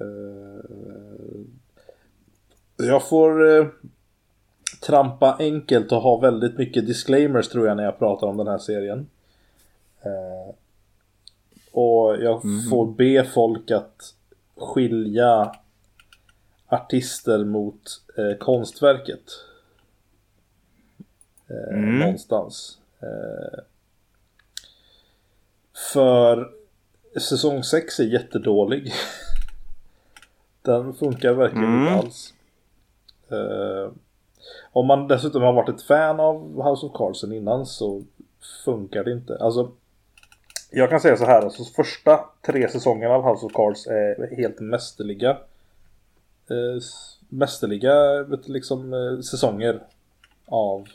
Eh, 0.00 1.46
jag 2.76 3.08
får 3.08 3.70
trampa 4.80 5.36
enkelt 5.38 5.92
och 5.92 6.00
ha 6.00 6.16
väldigt 6.16 6.58
mycket 6.58 6.86
disclaimers 6.86 7.48
tror 7.48 7.66
jag 7.66 7.76
när 7.76 7.84
jag 7.84 7.98
pratar 7.98 8.26
om 8.26 8.36
den 8.36 8.48
här 8.48 8.58
serien. 8.58 9.06
Och 11.72 12.16
jag 12.22 12.42
får 12.70 12.86
be 12.86 13.24
folk 13.24 13.70
att 13.70 14.14
skilja 14.56 15.54
artister 16.66 17.44
mot 17.44 17.82
konstverket. 18.40 19.24
Eh, 21.50 21.74
Mm. 21.78 21.98
Någonstans. 21.98 22.78
Eh, 23.00 23.60
för 25.92 26.50
säsong 27.20 27.64
6 27.64 28.00
är 28.00 28.04
jättedålig. 28.04 28.92
Den 30.62 30.94
funkar 30.94 31.32
verkligen 31.32 31.64
Mm. 31.64 31.82
inte 31.82 31.94
alls. 31.94 32.34
Eh, 33.30 33.92
om 34.72 34.86
man 34.86 35.08
dessutom 35.08 35.42
har 35.42 35.52
varit 35.52 35.68
ett 35.68 35.82
fan 35.82 36.20
av 36.20 36.62
House 36.70 36.86
of 36.86 36.92
Cards 36.92 37.20
sen 37.20 37.32
innan 37.32 37.66
så 37.66 38.02
funkar 38.64 39.04
det 39.04 39.12
inte. 39.12 39.36
Alltså 39.40 39.70
Jag 40.70 40.90
kan 40.90 41.00
säga 41.00 41.16
så 41.16 41.24
här, 41.24 41.42
alltså 41.42 41.64
första 41.64 42.24
tre 42.46 42.68
säsongerna 42.68 43.14
av 43.14 43.22
House 43.30 43.46
of 43.46 43.52
Cards 43.52 43.86
är 43.86 44.36
helt 44.36 44.60
mästerliga. 44.60 45.30
Eh, 46.50 46.80
mästerliga 47.28 47.94
liksom, 48.46 48.92
eh, 48.94 49.20
säsonger 49.20 49.80
av 50.46 50.88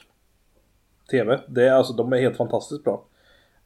TV. 1.09 1.39
Det 1.47 1.67
är 1.67 1.71
alltså, 1.71 1.93
de 1.93 2.13
är 2.13 2.17
helt 2.17 2.37
fantastiskt 2.37 2.83
bra. 2.83 3.03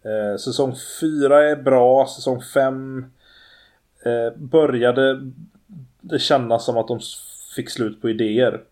Eh, 0.03 0.37
säsong 0.37 0.75
4 1.01 1.43
är 1.43 1.55
bra, 1.55 2.07
säsong 2.07 2.41
5 2.41 3.05
eh, 4.05 4.37
började 4.37 5.31
det 6.01 6.19
kännas 6.19 6.65
som 6.65 6.77
att 6.77 6.87
de 6.87 6.99
fick 7.55 7.69
slut 7.69 8.01
på 8.01 8.09
idéer. 8.09 8.63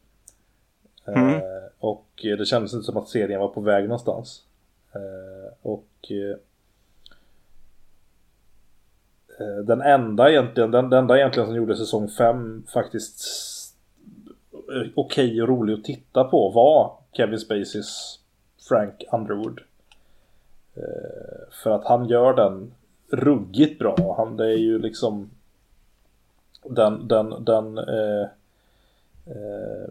Eh, 1.07 1.21
mm. 1.21 1.41
och 1.79 2.07
det 2.15 2.45
kändes 2.45 2.73
inte 2.73 2.86
som 2.86 2.97
att 2.97 3.10
serien 3.10 3.39
var 3.39 3.47
på 3.47 3.62
väg 3.62 3.84
någonstans. 3.84 4.43
Eh, 4.93 5.53
och 5.62 5.88
eh, 6.10 6.38
den 9.63 9.81
enda 9.81 10.31
egentligen, 10.31 10.71
den, 10.71 10.89
den 10.89 10.99
enda 10.99 11.17
egentligen 11.17 11.47
som 11.47 11.55
gjorde 11.55 11.75
säsong 11.77 12.10
5 12.10 12.63
faktiskt 12.73 13.21
okej 14.95 15.41
och 15.41 15.47
rolig 15.47 15.73
att 15.73 15.84
titta 15.84 16.23
på 16.23 16.49
var 16.49 16.97
Kevin 17.12 17.39
Spaceys 17.39 18.20
Frank 18.71 19.03
Underwood. 19.12 19.60
Eh, 20.75 21.53
för 21.63 21.71
att 21.71 21.86
han 21.86 22.07
gör 22.07 22.34
den 22.34 22.71
ruggigt 23.12 23.79
bra. 23.79 24.15
Han, 24.17 24.38
det 24.38 24.45
är 24.45 24.57
ju 24.57 24.79
liksom 24.79 25.29
den, 26.63 27.07
den, 27.07 27.45
den 27.45 27.77
eh, 27.77 28.27
eh, 29.25 29.89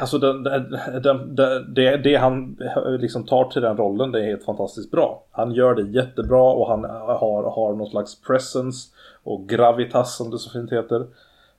Alltså 0.00 0.18
den, 0.18 0.42
den, 0.42 1.34
den, 1.34 1.34
det, 1.74 1.96
det 1.96 2.16
han 2.16 2.56
eh, 2.60 2.90
liksom 2.90 3.24
tar 3.24 3.44
till 3.44 3.62
den 3.62 3.76
rollen 3.76 4.12
det 4.12 4.20
är 4.20 4.26
helt 4.26 4.44
fantastiskt 4.44 4.90
bra. 4.90 5.24
Han 5.30 5.52
gör 5.52 5.74
det 5.74 5.82
jättebra 5.82 6.52
och 6.52 6.68
han 6.68 6.84
har, 6.84 7.50
har 7.50 7.74
någon 7.74 7.90
slags 7.90 8.20
presence 8.20 8.88
och 9.22 9.48
gravitas 9.48 10.16
som 10.16 10.30
det 10.30 10.38
så 10.38 10.50
fint 10.50 10.72
heter. 10.72 11.06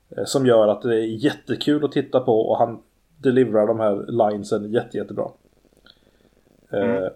Eh, 0.09 0.25
som 0.25 0.45
gör 0.45 0.67
att 0.67 0.81
det 0.81 0.95
är 0.95 1.25
jättekul 1.25 1.85
att 1.85 1.91
titta 1.91 2.19
på 2.19 2.49
och 2.49 2.57
han 2.57 2.81
deliverar 3.17 3.67
de 3.67 3.79
här 3.79 4.05
linesen 4.07 4.71
jätte, 4.71 4.97
jättebra. 4.97 5.23
Mm. 5.23 5.44
Eh, 6.75 7.09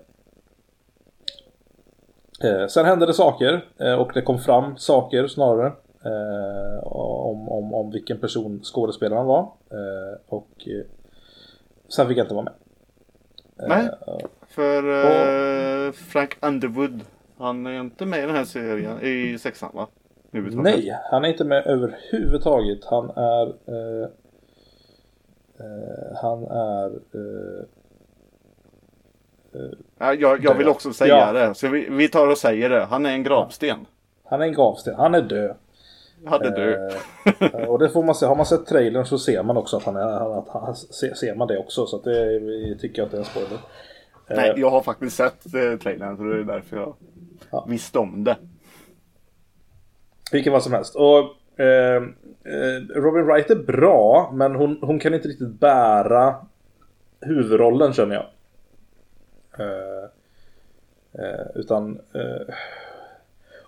eh, 2.49 2.67
sen 2.67 2.85
hände 2.85 3.05
det 3.05 3.13
saker 3.13 3.65
eh, 3.79 3.93
och 3.93 4.11
det 4.13 4.21
kom 4.21 4.39
fram 4.39 4.77
saker 4.77 5.27
snarare. 5.27 5.71
Eh, 6.05 6.87
om, 6.87 7.49
om, 7.49 7.73
om 7.73 7.91
vilken 7.91 8.19
person 8.19 8.59
skådespelaren 8.63 9.25
var. 9.25 9.41
Eh, 9.71 10.19
och 10.27 10.67
eh, 10.67 10.85
sen 11.87 12.07
fick 12.07 12.17
jag 12.17 12.23
inte 12.23 12.33
vara 12.33 12.43
med. 12.43 12.53
Nej, 13.67 13.89
för 14.47 14.83
och, 15.87 15.95
Frank 15.95 16.37
Underwood, 16.41 17.01
han 17.37 17.65
är 17.65 17.79
inte 17.79 18.05
med 18.05 18.19
i 18.19 18.25
den 18.25 18.35
här 18.35 18.45
serien, 18.45 19.01
i 19.01 19.37
sexan 19.37 19.71
va? 19.73 19.87
Nej, 20.31 20.99
han 21.11 21.25
är 21.25 21.29
inte 21.29 21.43
med 21.43 21.65
överhuvudtaget. 21.65 22.85
Han 22.85 23.09
är... 23.09 23.53
Han 26.21 26.43
är... 26.43 26.99
Eh, 29.55 29.61
ja, 29.97 30.13
jag, 30.13 30.43
jag 30.43 30.55
vill 30.55 30.67
också 30.67 30.93
säga 30.93 31.17
ja. 31.17 31.31
det, 31.31 31.55
så 31.55 31.67
vi, 31.67 31.87
vi 31.89 32.07
tar 32.07 32.27
och 32.27 32.37
säger 32.37 32.69
det. 32.69 32.85
Han 32.85 33.05
är 33.05 33.11
en 33.11 33.23
gravsten. 33.23 33.85
Han 34.25 34.41
är 34.41 34.45
en 34.45 34.53
gravsten. 34.53 34.95
Han 34.95 35.15
är 35.15 35.21
död. 35.21 35.55
Hade 36.25 36.49
du. 36.55 36.89
Eh, 37.41 37.63
och 37.69 37.79
det 37.79 37.89
får 37.89 38.03
man 38.03 38.15
se. 38.15 38.25
Har 38.25 38.35
man 38.35 38.45
sett 38.45 38.65
trailern 38.65 39.05
så 39.05 39.19
ser 39.19 39.43
man 39.43 39.57
också 39.57 39.77
att 39.77 39.83
han 39.83 39.95
är... 39.95 40.39
Att 40.39 40.49
han, 40.49 40.75
ser 40.75 41.35
man 41.35 41.47
det 41.47 41.57
också. 41.57 41.85
Så 41.85 42.01
det 42.01 42.39
vi 42.39 42.77
tycker 42.81 43.03
att 43.03 43.11
det 43.11 43.17
är 43.17 43.19
en 43.19 43.25
spoiler. 43.25 43.59
Nej, 44.27 44.53
jag 44.57 44.69
har 44.69 44.81
faktiskt 44.81 45.15
sett 45.15 45.45
eh, 45.45 45.79
trailern 45.79 46.17
så 46.17 46.23
det 46.23 46.39
är 46.39 46.43
därför 46.43 46.77
jag 46.77 46.95
ja. 47.51 47.65
visste 47.69 47.99
om 47.99 48.23
det. 48.23 48.37
Vilken 50.31 50.53
vad 50.53 50.63
som 50.63 50.73
helst. 50.73 50.95
Och 50.95 51.19
eh, 51.61 52.03
eh, 52.43 52.81
Robin 52.95 53.25
Wright 53.25 53.49
är 53.49 53.55
bra 53.55 54.31
men 54.33 54.55
hon, 54.55 54.79
hon 54.81 54.99
kan 54.99 55.13
inte 55.13 55.27
riktigt 55.27 55.59
bära 55.59 56.35
huvudrollen 57.21 57.93
känner 57.93 58.15
jag. 58.15 58.25
Eh, 59.59 60.03
eh 61.23 61.47
utan 61.55 61.99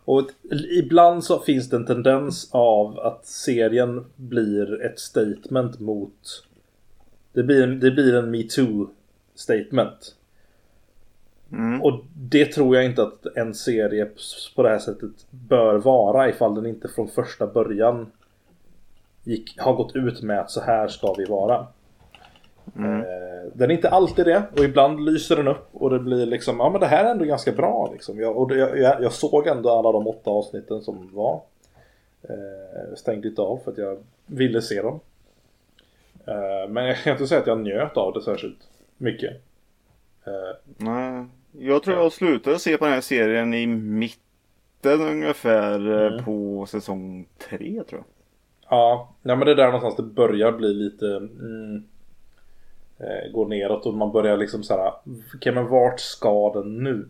och 0.05 0.29
ibland 0.71 1.23
så 1.23 1.39
finns 1.39 1.69
det 1.69 1.75
en 1.75 1.85
tendens 1.85 2.49
av 2.51 2.99
att 2.99 3.25
serien 3.25 4.05
blir 4.15 4.81
ett 4.81 4.99
statement 4.99 5.79
mot... 5.79 6.43
Det 7.33 7.43
blir, 7.43 7.67
det 7.67 7.91
blir 7.91 8.15
en 8.15 8.31
metoo 8.31 8.89
statement. 9.35 10.15
Mm. 11.51 11.81
Och 11.81 12.05
det 12.15 12.45
tror 12.45 12.75
jag 12.75 12.85
inte 12.85 13.03
att 13.03 13.25
en 13.35 13.53
serie 13.53 14.07
på 14.55 14.63
det 14.63 14.69
här 14.69 14.79
sättet 14.79 15.11
bör 15.29 15.77
vara 15.77 16.29
ifall 16.29 16.55
den 16.55 16.65
inte 16.65 16.87
från 16.87 17.07
första 17.07 17.47
början 17.47 18.11
gick, 19.23 19.59
har 19.59 19.73
gått 19.73 19.95
ut 19.95 20.21
med 20.21 20.39
att 20.39 20.51
så 20.51 20.61
här 20.61 20.87
ska 20.87 21.13
vi 21.13 21.25
vara. 21.25 21.67
Mm. 22.77 22.99
Eh, 22.99 23.51
den 23.53 23.71
är 23.71 23.75
inte 23.75 23.89
alltid 23.89 24.25
det 24.25 24.43
och 24.57 24.63
ibland 24.63 25.05
lyser 25.05 25.35
den 25.35 25.47
upp 25.47 25.67
och 25.71 25.89
det 25.89 25.99
blir 25.99 26.25
liksom, 26.25 26.59
ja 26.59 26.69
men 26.69 26.81
det 26.81 26.87
här 26.87 27.05
är 27.05 27.11
ändå 27.11 27.25
ganska 27.25 27.51
bra 27.51 27.89
liksom. 27.93 28.19
Jag, 28.19 28.37
och 28.37 28.57
jag, 28.57 29.01
jag, 29.01 29.11
såg 29.11 29.47
ändå 29.47 29.69
alla 29.69 29.91
de 29.91 30.07
åtta 30.07 30.29
avsnitten 30.29 30.81
som 30.81 31.09
var. 31.13 31.41
Eh, 32.21 32.95
stängde 32.95 33.27
inte 33.27 33.41
av 33.41 33.59
för 33.63 33.71
att 33.71 33.77
jag 33.77 33.97
ville 34.25 34.61
se 34.61 34.81
dem. 34.81 34.99
Eh, 36.27 36.69
men 36.69 36.85
jag 36.85 36.97
kan 36.97 37.11
inte 37.11 37.27
säga 37.27 37.41
att 37.41 37.47
jag 37.47 37.59
njöt 37.59 37.97
av 37.97 38.13
det 38.13 38.21
särskilt 38.21 38.69
mycket. 38.97 39.31
Eh, 40.25 40.57
Nej, 40.77 41.25
jag 41.51 41.83
tror 41.83 41.97
jag 41.97 42.11
slutade 42.11 42.59
se 42.59 42.77
på 42.77 42.85
den 42.85 42.93
här 42.93 43.01
serien 43.01 43.53
i 43.53 43.67
mitten 43.67 45.01
ungefär 45.01 45.91
eh, 45.91 46.13
mm. 46.13 46.25
på 46.25 46.65
säsong 46.65 47.27
tre 47.49 47.83
tror 47.89 48.01
jag. 48.01 48.05
Ja, 48.69 49.15
nej, 49.21 49.35
men 49.35 49.45
det 49.45 49.51
är 49.51 49.55
där 49.55 49.65
någonstans 49.65 49.95
det 49.95 50.03
börjar 50.03 50.51
bli 50.51 50.73
lite 50.73 51.07
mm, 51.07 51.83
går 53.33 53.45
neråt 53.45 53.85
och 53.85 53.93
man 53.93 54.11
börjar 54.11 54.37
liksom 54.37 54.63
så 54.63 54.77
här. 54.77 54.93
Okej 55.35 55.53
men 55.53 55.67
vart 55.67 55.99
ska 55.99 56.53
den 56.53 56.83
nu? 56.83 57.07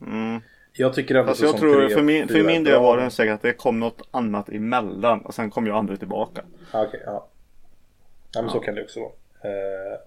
Mm. 0.00 0.40
Jag 0.72 0.94
tycker 0.94 1.14
ändå 1.14 1.28
alltså, 1.28 1.44
jag 1.44 1.56
tror 1.56 1.88
för 1.88 2.02
min, 2.02 2.28
för 2.28 2.42
min 2.42 2.64
del 2.64 2.80
var 2.80 2.96
det 2.96 3.10
säkert 3.10 3.34
att 3.34 3.42
det 3.42 3.52
kom 3.52 3.80
något 3.80 4.08
annat 4.10 4.48
emellan 4.48 5.20
och 5.20 5.34
sen 5.34 5.50
kom 5.50 5.66
jag 5.66 5.76
aldrig 5.76 5.98
tillbaka. 5.98 6.42
Okej, 6.72 6.86
okay, 6.86 7.00
ja. 7.04 7.28
Ja 8.34 8.42
men 8.42 8.50
så 8.50 8.60
kan 8.60 8.74
det 8.74 8.82
också 8.82 9.00
vara. 9.00 9.12
Eh, 9.42 9.98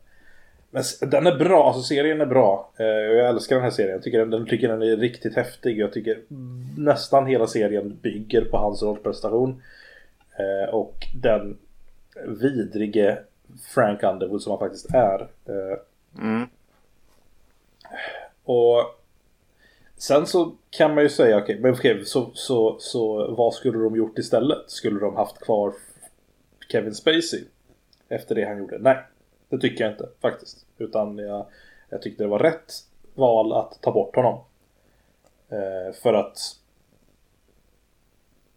men 0.71 0.83
den 1.01 1.27
är 1.27 1.35
bra, 1.35 1.67
alltså 1.67 1.81
serien 1.81 2.21
är 2.21 2.25
bra. 2.25 2.71
Eh, 2.77 2.85
jag 2.85 3.29
älskar 3.29 3.55
den 3.55 3.63
här 3.63 3.71
serien. 3.71 3.91
Jag 3.91 4.03
tycker 4.03 4.19
den, 4.19 4.29
den, 4.29 4.45
tycker 4.45 4.67
den 4.67 4.81
är 4.81 4.97
riktigt 4.97 5.35
häftig. 5.35 5.79
Jag 5.79 5.93
tycker 5.93 6.19
nästan 6.77 7.25
hela 7.25 7.47
serien 7.47 7.97
bygger 8.01 8.41
på 8.41 8.57
hans 8.57 8.83
rollprestation. 8.83 9.61
Eh, 10.37 10.73
och 10.73 10.95
den 11.15 11.57
vidrige 12.25 13.17
Frank 13.73 14.03
Underwood 14.03 14.41
som 14.41 14.51
han 14.51 14.59
faktiskt 14.59 14.93
är. 14.93 15.21
Eh, 15.21 15.77
mm. 16.23 16.47
Och 18.43 18.81
sen 19.97 20.27
så 20.27 20.55
kan 20.69 20.95
man 20.95 21.03
ju 21.03 21.09
säga 21.09 21.37
okej, 21.37 21.43
okay, 21.43 21.61
men 21.61 21.73
okej, 21.73 22.05
så, 22.05 22.31
så, 22.33 22.75
så 22.79 23.35
vad 23.35 23.53
skulle 23.53 23.79
de 23.79 23.95
gjort 23.95 24.17
istället? 24.17 24.69
Skulle 24.71 24.99
de 24.99 25.15
haft 25.15 25.39
kvar 25.39 25.73
Kevin 26.71 26.95
Spacey 26.95 27.43
efter 28.09 28.35
det 28.35 28.45
han 28.45 28.57
gjorde? 28.57 28.77
Nej, 28.79 28.97
det 29.49 29.57
tycker 29.57 29.83
jag 29.83 29.93
inte 29.93 30.09
faktiskt. 30.21 30.65
Utan 30.77 31.17
jag, 31.17 31.45
jag 31.89 32.01
tyckte 32.01 32.23
det 32.23 32.29
var 32.29 32.39
rätt 32.39 32.73
val 33.13 33.53
att 33.53 33.81
ta 33.81 33.91
bort 33.91 34.15
honom. 34.15 34.39
Eh, 35.49 35.95
för 36.03 36.13
att 36.13 36.37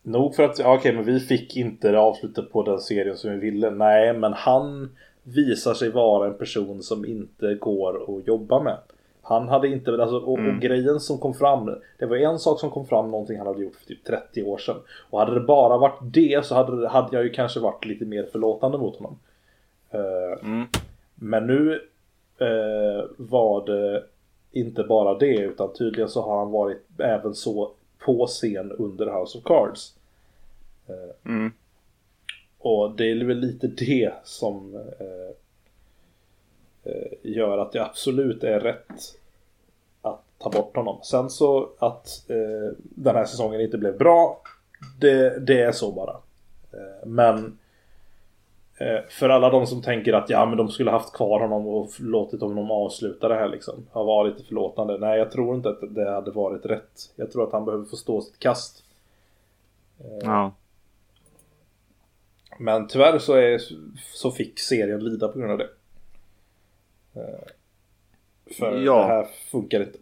Nog 0.09 0.35
för 0.35 0.43
att, 0.43 0.59
ja, 0.59 0.75
okej 0.75 0.93
men 0.93 1.05
vi 1.05 1.21
fick 1.21 1.57
inte 1.57 1.91
det 1.91 1.99
avslutet 1.99 2.53
på 2.53 2.63
den 2.63 2.81
serien 2.81 3.17
som 3.17 3.31
vi 3.31 3.39
ville. 3.39 3.71
Nej 3.71 4.13
men 4.13 4.33
han 4.33 4.97
visar 5.23 5.75
sig 5.75 5.91
vara 5.91 6.27
en 6.27 6.39
person 6.39 6.83
som 6.83 7.05
inte 7.05 7.55
går 7.55 8.19
att 8.19 8.27
jobba 8.27 8.63
med. 8.63 8.79
Han 9.23 9.49
hade 9.49 9.69
inte, 9.69 9.91
alltså, 9.91 10.17
och, 10.19 10.39
mm. 10.39 10.57
och, 10.57 10.63
grejen 10.63 11.01
som 11.01 11.19
kom 11.19 11.35
fram, 11.35 11.75
det 11.99 12.07
var 12.07 12.17
en 12.17 12.39
sak 12.39 12.61
som 12.61 12.71
kom 12.71 12.87
fram, 12.87 13.11
någonting 13.11 13.39
han 13.39 13.47
hade 13.47 13.63
gjort 13.63 13.77
för 13.77 13.87
typ 13.87 14.05
30 14.05 14.43
år 14.43 14.59
sedan. 14.59 14.77
Och 15.11 15.19
hade 15.19 15.35
det 15.35 15.41
bara 15.41 15.79
varit 15.79 15.99
det 16.03 16.47
så 16.47 16.55
hade, 16.55 16.89
hade 16.89 17.17
jag 17.17 17.25
ju 17.25 17.31
kanske 17.31 17.61
varit 17.61 17.85
lite 17.85 18.05
mer 18.05 18.29
förlåtande 18.33 18.79
mot 18.79 18.97
honom. 18.97 19.19
Uh, 19.95 20.49
mm. 20.49 20.67
Men 21.15 21.47
nu 21.47 21.71
uh, 22.41 23.05
var 23.17 23.67
det 23.67 24.05
inte 24.53 24.83
bara 24.83 25.19
det, 25.19 25.37
utan 25.39 25.73
tydligen 25.73 26.09
så 26.09 26.23
har 26.23 26.39
han 26.39 26.51
varit 26.51 26.87
även 26.99 27.35
så 27.35 27.71
på 27.99 28.27
scen 28.27 28.73
under 28.73 29.21
House 29.21 29.39
of 29.39 29.45
Cards. 29.45 29.98
Mm. 31.25 31.53
Och 32.59 32.97
det 32.97 33.11
är 33.11 33.25
väl 33.25 33.39
lite 33.39 33.67
det 33.67 34.13
som 34.25 34.75
eh, 34.75 35.31
eh 36.93 37.13
gör 37.23 37.59
att 37.59 37.73
det 37.73 37.85
absolut 37.85 38.45
är 38.45 38.61
rätt 38.61 39.19
att 40.03 40.25
ta 40.39 40.51
bort 40.51 40.77
honom. 40.77 40.99
Sen 41.03 41.31
så 41.31 41.71
att 41.79 42.31
eh, 42.31 42.77
den 42.81 43.17
här 43.17 43.25
säsongen 43.25 43.61
inte 43.61 43.79
blev 43.79 43.99
bra, 43.99 44.43
det, 45.01 45.47
det 45.47 45.61
är 45.63 45.73
så 45.73 45.93
bara. 45.93 46.17
Eh, 46.73 47.07
men 47.07 47.59
Eh, 48.81 49.01
för 49.09 49.29
alla 49.29 49.51
de 49.51 49.67
som 49.67 49.83
tänker 49.83 50.13
att 50.13 50.31
ja 50.31 50.47
men 50.47 50.59
de 50.59 50.69
skulle 50.69 50.91
haft 50.91 51.13
kvar 51.13 51.41
honom 51.41 51.67
och 51.67 51.91
låtit 52.01 52.41
honom 52.41 52.71
avsluta 52.71 53.29
det 53.29 53.35
här 53.35 53.49
liksom. 53.49 53.75
Ha 53.93 54.03
varit 54.03 54.47
förlåtande. 54.47 54.99
Nej 54.99 55.19
jag 55.19 55.33
tror 55.33 55.57
inte 55.57 55.69
att 55.69 55.95
det 55.95 56.11
hade 56.11 56.31
varit 56.31 56.67
rätt. 56.67 57.13
Jag 57.17 57.33
tror 57.33 57.45
att 57.45 57.53
han 57.53 57.65
behöver 57.65 57.85
få 57.85 57.97
stå 57.97 58.21
sitt 58.21 58.39
kast. 58.39 58.85
Eh, 60.01 60.19
ja. 60.23 60.53
Men 62.59 62.89
tyvärr 62.89 63.19
så, 63.19 63.35
är, 63.35 63.61
så 64.15 64.31
fick 64.31 64.59
serien 64.59 65.05
lida 65.05 65.29
på 65.29 65.39
grund 65.39 65.53
av 65.53 65.59
det. 65.59 65.69
Eh, 67.15 67.49
för 68.59 68.77
ja. 68.77 68.99
det 68.99 69.07
här 69.07 69.27
funkar 69.51 69.81
inte. 69.81 69.99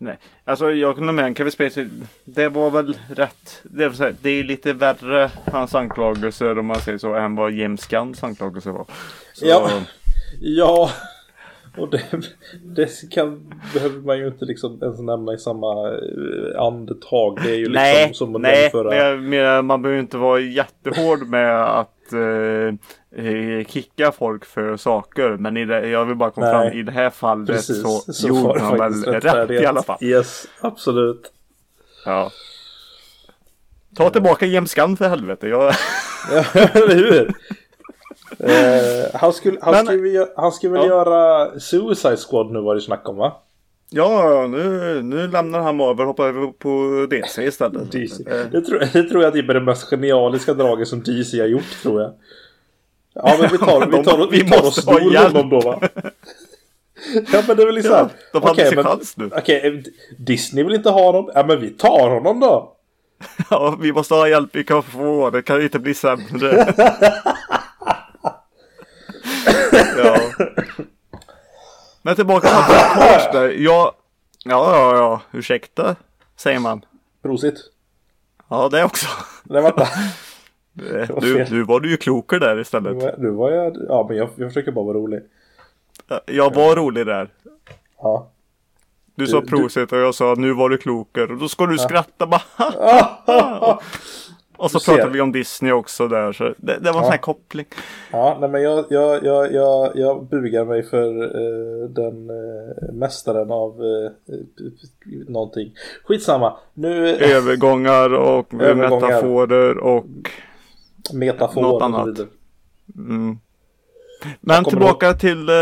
Nej, 0.00 0.18
alltså 0.44 0.70
jag 0.70 0.96
kunde 0.96 1.12
med 1.12 1.36
Kevin 1.36 1.52
Spacey. 1.52 1.88
Det 2.24 2.48
var 2.48 2.70
väl 2.70 2.98
rätt. 3.10 3.60
Det 3.62 3.92
säga, 3.92 4.16
det 4.22 4.30
är 4.30 4.44
lite 4.44 4.72
värre 4.72 5.30
hans 5.44 5.74
anklagelser 5.74 6.58
om 6.58 6.66
man 6.66 6.80
säger 6.80 6.98
så 6.98 7.14
än 7.14 7.34
vad 7.34 7.52
James 7.52 7.86
Gunns 7.86 8.24
anklagelser 8.24 8.70
var. 8.70 8.86
Så... 9.34 9.46
Ja, 9.46 9.70
ja. 10.40 10.90
Och 11.78 11.90
det, 11.90 12.02
det 12.62 13.10
kan, 13.10 13.54
behöver 13.74 13.98
man 13.98 14.18
ju 14.18 14.26
inte 14.26 14.44
liksom 14.44 14.78
ens 14.82 15.00
nämna 15.00 15.34
i 15.34 15.38
samma 15.38 15.88
eh, 15.88 16.62
andetag. 16.62 17.38
Det 17.42 17.50
är 17.50 17.54
ju 17.54 17.64
liksom 17.64 17.82
nej, 17.82 18.14
som 18.14 18.36
att 18.36 18.42
nej, 18.42 18.62
jämföra... 18.62 19.16
Men, 19.16 19.66
man 19.66 19.82
behöver 19.82 20.00
inte 20.00 20.16
vara 20.16 20.40
jättehård 20.40 21.28
med 21.28 21.78
att 21.78 22.12
eh, 22.12 22.74
Eh, 23.16 23.64
kicka 23.66 24.12
folk 24.12 24.44
för 24.44 24.76
saker. 24.76 25.36
Men 25.36 25.56
i 25.56 25.64
det, 25.64 25.88
jag 25.88 26.04
vill 26.04 26.16
bara 26.16 26.30
komma 26.30 26.50
fram 26.50 26.72
i 26.72 26.82
det 26.82 26.92
här 26.92 27.10
fallet 27.10 27.46
Precis, 27.46 27.82
så, 27.82 28.12
så 28.12 28.28
gjorde 28.28 28.60
han 28.60 28.78
väl 28.78 29.04
rätt 29.04 29.50
i 29.50 29.66
alla 29.66 29.82
fall. 29.82 29.98
Yes, 30.00 30.46
absolut. 30.60 31.32
Ja. 32.04 32.30
Ta 33.96 34.10
tillbaka 34.10 34.46
Gunn 34.46 34.96
för 34.96 35.08
helvete. 35.08 35.48
Jag... 35.48 35.74
ja, 36.32 36.44
eller 36.72 36.94
hur? 36.94 37.34
Uh, 38.44 38.50
han 39.14 39.32
skulle, 39.32 39.58
han, 39.62 39.72
men, 39.72 39.86
skulle, 39.86 40.28
han 40.36 40.52
skulle 40.52 40.72
väl 40.72 40.88
ja. 40.88 40.88
göra 40.88 41.50
Suicide 41.60 42.16
Squad 42.16 42.50
nu 42.50 42.60
var 42.60 42.74
det 42.74 42.80
snack 42.80 43.08
om 43.08 43.16
va? 43.16 43.32
Ja, 43.90 44.46
nu, 44.46 45.02
nu 45.02 45.28
lämnar 45.28 45.60
han 45.60 45.80
över 45.80 46.00
och 46.00 46.06
hoppar 46.06 46.28
över 46.28 46.46
på 46.46 47.06
DC 47.10 47.44
istället. 47.44 47.92
DC. 47.92 48.24
Det, 48.52 48.60
tror, 48.60 48.78
det 48.92 49.02
tror 49.02 49.22
jag 49.22 49.38
är 49.38 49.42
det 49.42 49.60
mest 49.60 49.90
genialiska 49.90 50.54
draget 50.54 50.88
som 50.88 51.02
DC 51.02 51.40
har 51.40 51.46
gjort 51.46 51.82
tror 51.82 52.00
jag. 52.00 52.12
Ja 53.14 53.36
men 53.40 53.48
vi 53.52 53.58
tar, 53.58 53.86
vi 53.98 54.04
tar, 54.04 54.30
vi 54.30 54.50
tar 54.50 54.66
oss 54.66 54.88
ur 54.88 55.18
honom 55.24 55.48
då 55.48 55.60
va? 55.60 55.80
Ja 57.32 57.42
men 57.46 57.56
det 57.56 57.62
är 57.62 57.66
väl 57.66 57.74
liksom 57.74 57.92
ja, 57.94 58.08
De 58.32 58.42
hade 58.42 58.52
okay, 58.52 58.70
sin 58.70 58.82
chans 58.82 59.16
nu. 59.16 59.30
Okej, 59.36 59.58
okay, 59.58 59.82
Disney 60.18 60.64
vill 60.64 60.74
inte 60.74 60.90
ha 60.90 61.02
honom. 61.02 61.30
Ja 61.34 61.44
men 61.46 61.60
vi 61.60 61.70
tar 61.70 62.10
honom 62.10 62.40
då. 62.40 62.74
Ja, 63.50 63.76
vi 63.80 63.92
måste 63.92 64.14
ha 64.14 64.28
hjälp 64.28 64.50
vi 64.52 64.64
kan 64.64 64.82
få. 64.82 65.30
Det 65.30 65.42
kan 65.42 65.62
inte 65.62 65.78
bli 65.78 65.94
sämre. 65.94 66.74
ja. 69.96 70.18
Men 72.02 72.16
tillbaka 72.16 72.48
till 72.48 73.00
Cars 73.00 73.32
där. 73.32 73.48
Ja, 73.48 73.92
ja, 74.44 74.76
ja, 74.76 74.96
ja, 74.96 75.20
ursäkta, 75.38 75.96
säger 76.36 76.58
man. 76.58 76.84
Prosit. 77.22 77.54
Ja, 78.48 78.68
det 78.68 78.84
också. 78.84 79.06
Nej, 79.44 79.62
vänta. 79.62 79.86
Nu, 80.72 81.46
nu 81.50 81.62
var 81.62 81.80
du 81.80 81.90
ju 81.90 81.96
klokare 81.96 82.40
där 82.40 82.60
istället. 82.60 82.96
Nu, 82.96 83.14
nu 83.18 83.30
var 83.30 83.50
jag, 83.50 83.76
ja 83.88 84.06
men 84.08 84.16
jag, 84.16 84.28
jag 84.36 84.48
försöker 84.48 84.72
bara 84.72 84.84
vara 84.84 84.96
rolig. 84.96 85.20
Jag 86.26 86.54
var 86.54 86.76
rolig 86.76 87.06
där. 87.06 87.28
Ja. 87.98 88.30
Du, 89.14 89.24
du 89.24 89.30
sa 89.30 89.40
prosit 89.40 89.92
och 89.92 89.98
jag 89.98 90.14
sa 90.14 90.34
nu 90.38 90.52
var 90.52 90.68
du 90.68 90.78
klokare. 90.78 91.32
Och 91.32 91.38
då 91.38 91.48
ska 91.48 91.66
du 91.66 91.76
ja. 91.76 91.82
skratta 91.82 92.26
bara. 92.26 92.42
och 94.58 94.70
så 94.70 94.80
pratade 94.80 95.12
vi 95.12 95.20
om 95.20 95.32
Disney 95.32 95.72
också 95.72 96.08
där. 96.08 96.32
Så 96.32 96.54
det, 96.56 96.78
det 96.78 96.90
var 96.90 96.98
en 96.98 97.04
sån 97.04 97.10
här 97.10 97.18
koppling. 97.18 97.66
Ja, 98.12 98.38
nej 98.40 98.50
men 98.50 98.62
jag, 98.62 98.84
jag, 98.90 99.24
jag, 99.24 99.52
jag, 99.52 99.92
jag 99.94 100.24
bugar 100.28 100.64
mig 100.64 100.82
för 100.82 101.22
uh, 101.22 101.88
den 101.88 102.30
uh, 102.30 102.92
mästaren 102.92 103.50
av 103.50 103.80
uh, 103.82 104.10
någonting. 105.28 105.72
Skitsamma. 106.04 106.56
Nu... 106.74 107.16
Övergångar 107.16 108.14
och 108.14 108.54
Övergångar. 108.54 109.06
metaforer 109.06 109.78
och 109.78 110.06
Metafor 111.12 111.62
Något 111.62 111.82
annat. 111.82 112.18
Mm. 112.96 113.38
Men 114.40 114.64
tillbaka 114.64 115.06
ihåg. 115.06 115.18
till 115.18 115.48
eh, 115.48 115.54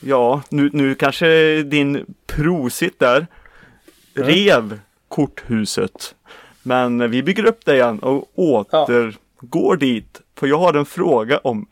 Ja, 0.00 0.42
nu, 0.48 0.70
nu 0.72 0.94
kanske 0.94 1.62
din 1.62 2.14
prosit 2.26 2.98
där 2.98 3.26
mm. 4.16 4.28
rev 4.28 4.78
korthuset. 5.08 6.14
Men 6.62 7.10
vi 7.10 7.22
bygger 7.22 7.46
upp 7.46 7.64
det 7.64 7.74
igen 7.74 7.98
och 7.98 8.30
återgår 8.34 9.10
ja. 9.52 9.76
dit. 9.76 10.22
För 10.34 10.46
jag 10.46 10.58
har 10.58 10.74
en 10.74 10.86
fråga 10.86 11.38
om 11.38 11.66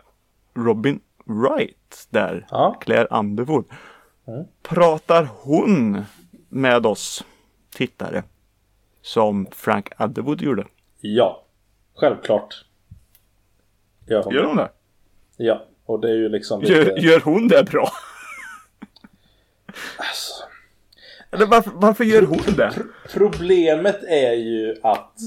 Robin 0.55 1.01
Wright 1.25 2.07
där. 2.11 2.47
Ja. 2.51 2.77
Claire 2.81 3.07
Underwood. 3.11 3.65
Mm. 4.27 4.45
Pratar 4.63 5.29
hon 5.41 6.05
med 6.49 6.87
oss 6.87 7.25
tittare? 7.71 8.23
Som 9.03 9.47
Frank 9.53 9.93
Underwood 9.99 10.43
gjorde? 10.43 10.67
Ja. 11.01 11.45
Självklart. 11.95 12.65
Gör 14.07 14.23
hon, 14.23 14.35
gör 14.35 14.45
hon 14.45 14.57
det? 14.57 14.71
Ja, 15.37 15.65
och 15.85 16.01
det 16.01 16.11
är 16.11 16.15
ju 16.15 16.29
liksom 16.29 16.61
lite... 16.61 16.73
gör, 16.73 16.99
gör 16.99 17.21
hon 17.21 17.49
det 17.49 17.71
bra? 17.71 17.89
alltså... 19.97 20.48
Eller 21.31 21.47
varför, 21.47 21.71
varför 21.75 22.05
gör 22.05 22.23
hon 22.23 22.57
det? 22.57 22.73
Problemet 23.13 24.03
är 24.03 24.33
ju 24.33 24.77
att 24.83 25.19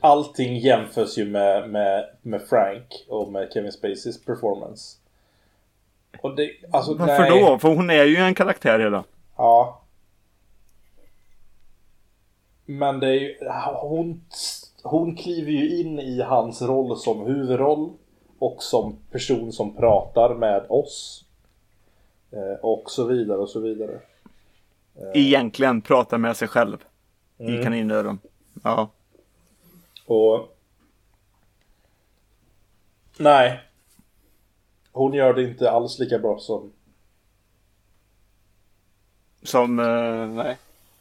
allting 0.00 0.56
jämförs 0.56 1.18
ju 1.18 1.24
med, 1.24 1.70
med, 1.70 2.04
med 2.22 2.42
Frank 2.42 3.04
och 3.08 3.32
med 3.32 3.52
Kevin 3.52 3.72
Spaceys 3.72 4.24
performance. 4.24 4.98
Och 6.20 6.36
det, 6.36 6.50
alltså, 6.72 6.94
Varför 6.94 7.30
nej. 7.30 7.40
då? 7.40 7.58
För 7.58 7.68
hon 7.68 7.90
är 7.90 8.04
ju 8.04 8.16
en 8.16 8.34
karaktär 8.34 8.78
redan. 8.78 9.04
Ja. 9.36 9.80
Men 12.66 13.00
det 13.00 13.06
är 13.08 13.20
ju, 13.20 13.36
hon 13.80 14.24
hon 14.84 15.16
kliver 15.16 15.52
ju 15.52 15.80
in 15.80 15.98
i 15.98 16.20
hans 16.20 16.62
roll 16.62 16.96
som 16.96 17.26
huvudroll 17.26 17.92
och 18.38 18.62
som 18.62 18.96
person 19.10 19.52
som 19.52 19.76
pratar 19.76 20.34
med 20.34 20.66
oss. 20.68 21.24
Eh, 22.30 22.64
och 22.64 22.90
så 22.90 23.04
vidare 23.04 23.38
och 23.38 23.48
så 23.48 23.60
vidare. 23.60 24.00
Eh. 24.96 25.10
Egentligen 25.14 25.80
pratar 25.80 26.18
med 26.18 26.36
sig 26.36 26.48
själv. 26.48 26.84
Mm. 27.38 27.60
I 27.60 27.64
kaninöron. 27.64 28.18
Ja. 28.62 28.90
Och... 30.06 30.56
Nej. 33.18 33.60
Hon 34.92 35.14
gör 35.14 35.34
det 35.34 35.42
inte 35.42 35.70
alls 35.70 35.98
lika 35.98 36.18
bra 36.18 36.38
som... 36.38 36.72
Som, 39.42 39.78
uh, 39.78 40.28
nej. 40.28 40.58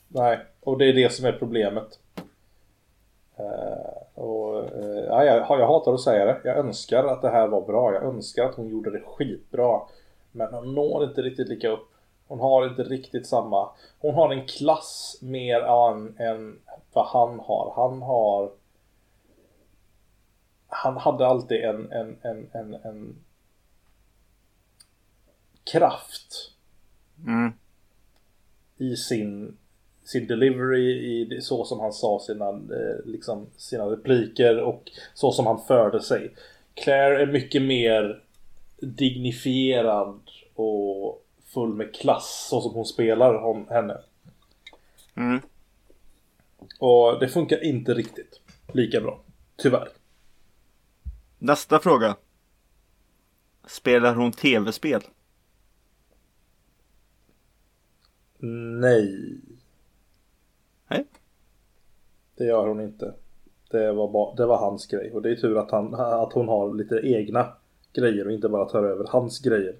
Nej, 0.07 0.39
och 0.59 0.77
det 0.77 0.85
är 0.85 0.93
det 0.93 1.13
som 1.13 1.25
är 1.25 1.31
problemet. 1.31 1.99
Uh, 3.39 4.23
och, 4.23 4.63
uh, 4.63 4.99
ja, 5.07 5.25
jag, 5.25 5.59
jag 5.59 5.67
hatar 5.67 5.93
att 5.93 6.01
säga 6.01 6.25
det. 6.25 6.41
Jag 6.43 6.57
önskar 6.57 7.03
att 7.03 7.21
det 7.21 7.29
här 7.29 7.47
var 7.47 7.61
bra. 7.61 7.93
Jag 7.93 8.03
önskar 8.03 8.43
att 8.43 8.55
hon 8.55 8.69
gjorde 8.69 8.91
det 8.91 9.01
skitbra. 9.05 9.81
Men 10.31 10.53
hon 10.53 10.75
når 10.75 11.03
inte 11.03 11.21
riktigt 11.21 11.49
lika 11.49 11.69
upp. 11.69 11.92
Hon 12.27 12.39
har 12.39 12.67
inte 12.67 12.83
riktigt 12.83 13.27
samma. 13.27 13.69
Hon 13.99 14.13
har 14.15 14.33
en 14.33 14.47
klass 14.47 15.17
mer 15.21 15.61
än, 15.61 16.17
än 16.17 16.59
vad 16.93 17.05
han 17.05 17.39
har. 17.39 17.73
Han 17.75 18.01
har 18.01 18.51
han 20.67 20.97
hade 20.97 21.27
alltid 21.27 21.57
en, 21.63 21.91
en, 21.91 22.17
en, 22.21 22.49
en, 22.53 22.73
en 22.73 23.15
kraft 25.63 26.51
mm. 27.25 27.53
i 28.77 28.95
sin 28.95 29.57
sin 30.03 30.27
delivery 30.27 30.91
i 30.91 31.41
så 31.41 31.65
som 31.65 31.79
han 31.79 31.93
sa 31.93 32.19
sina, 32.19 32.49
eh, 32.49 33.05
liksom, 33.05 33.47
sina 33.57 33.83
repliker 33.83 34.59
och 34.59 34.91
så 35.13 35.31
som 35.31 35.47
han 35.47 35.61
förde 35.67 36.01
sig. 36.01 36.33
Claire 36.73 37.21
är 37.21 37.25
mycket 37.25 37.61
mer 37.61 38.23
dignifierad 38.81 40.19
och 40.55 41.22
full 41.53 41.73
med 41.73 41.95
klass 41.95 42.47
så 42.49 42.61
som 42.61 42.73
hon 42.73 42.85
spelar 42.85 43.33
hon, 43.33 43.65
henne. 43.69 44.01
Mm. 45.15 45.41
Och 46.79 47.19
det 47.19 47.27
funkar 47.27 47.63
inte 47.63 47.93
riktigt 47.93 48.41
lika 48.73 49.01
bra. 49.01 49.21
Tyvärr. 49.55 49.87
Nästa 51.39 51.79
fråga. 51.79 52.15
Spelar 53.65 54.15
hon 54.15 54.31
tv-spel? 54.31 55.01
Nej. 58.79 59.39
Nej. 60.87 61.05
Det 62.35 62.45
gör 62.45 62.67
hon 62.67 62.81
inte. 62.81 63.13
Det 63.69 63.91
var, 63.91 64.11
bara, 64.11 64.35
det 64.35 64.45
var 64.45 64.57
hans 64.57 64.87
grej. 64.87 65.11
Och 65.13 65.21
det 65.21 65.31
är 65.31 65.35
tur 65.35 65.57
att, 65.57 65.71
han, 65.71 65.93
att 65.93 66.33
hon 66.33 66.47
har 66.47 66.73
lite 66.73 67.01
egna 67.03 67.53
grejer 67.93 68.25
och 68.25 68.31
inte 68.31 68.49
bara 68.49 68.65
tar 68.65 68.83
över 68.83 69.07
hans 69.09 69.39
grejer. 69.39 69.75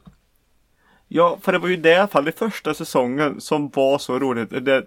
Ja, 1.16 1.38
för 1.42 1.52
det 1.52 1.58
var 1.58 1.68
ju 1.68 1.78
det 1.78 1.90
i 1.90 1.96
alla 1.96 2.08
fall 2.08 2.28
i 2.28 2.32
första 2.32 2.74
säsongen 2.74 3.42
som 3.42 3.70
var 3.70 3.98
så 3.98 4.20
roligt. 4.20 4.66
Det, 4.66 4.86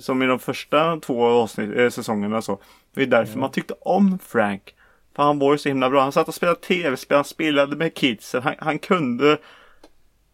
som 0.00 0.22
i 0.22 0.26
de 0.26 0.38
första 0.38 1.00
två 1.00 1.24
avsnitt, 1.26 1.76
äh, 1.76 1.88
säsongerna 1.90 2.42
så. 2.42 2.58
Det 2.94 3.02
är 3.02 3.06
därför 3.06 3.32
Mm. 3.32 3.40
man 3.40 3.50
tyckte 3.50 3.74
om 3.80 4.18
Frank. 4.18 4.74
För 5.16 5.22
han 5.22 5.38
var 5.38 5.52
ju 5.52 5.58
så 5.58 5.68
himla 5.68 5.90
bra. 5.90 6.02
Han 6.02 6.12
satt 6.12 6.28
och 6.28 6.34
spelade 6.34 6.60
tv-spel, 6.60 7.16
han 7.16 7.24
spelade 7.24 7.76
med 7.76 7.94
kidsen. 7.94 8.42
Han, 8.42 8.54
han 8.58 8.78
kunde 8.78 9.38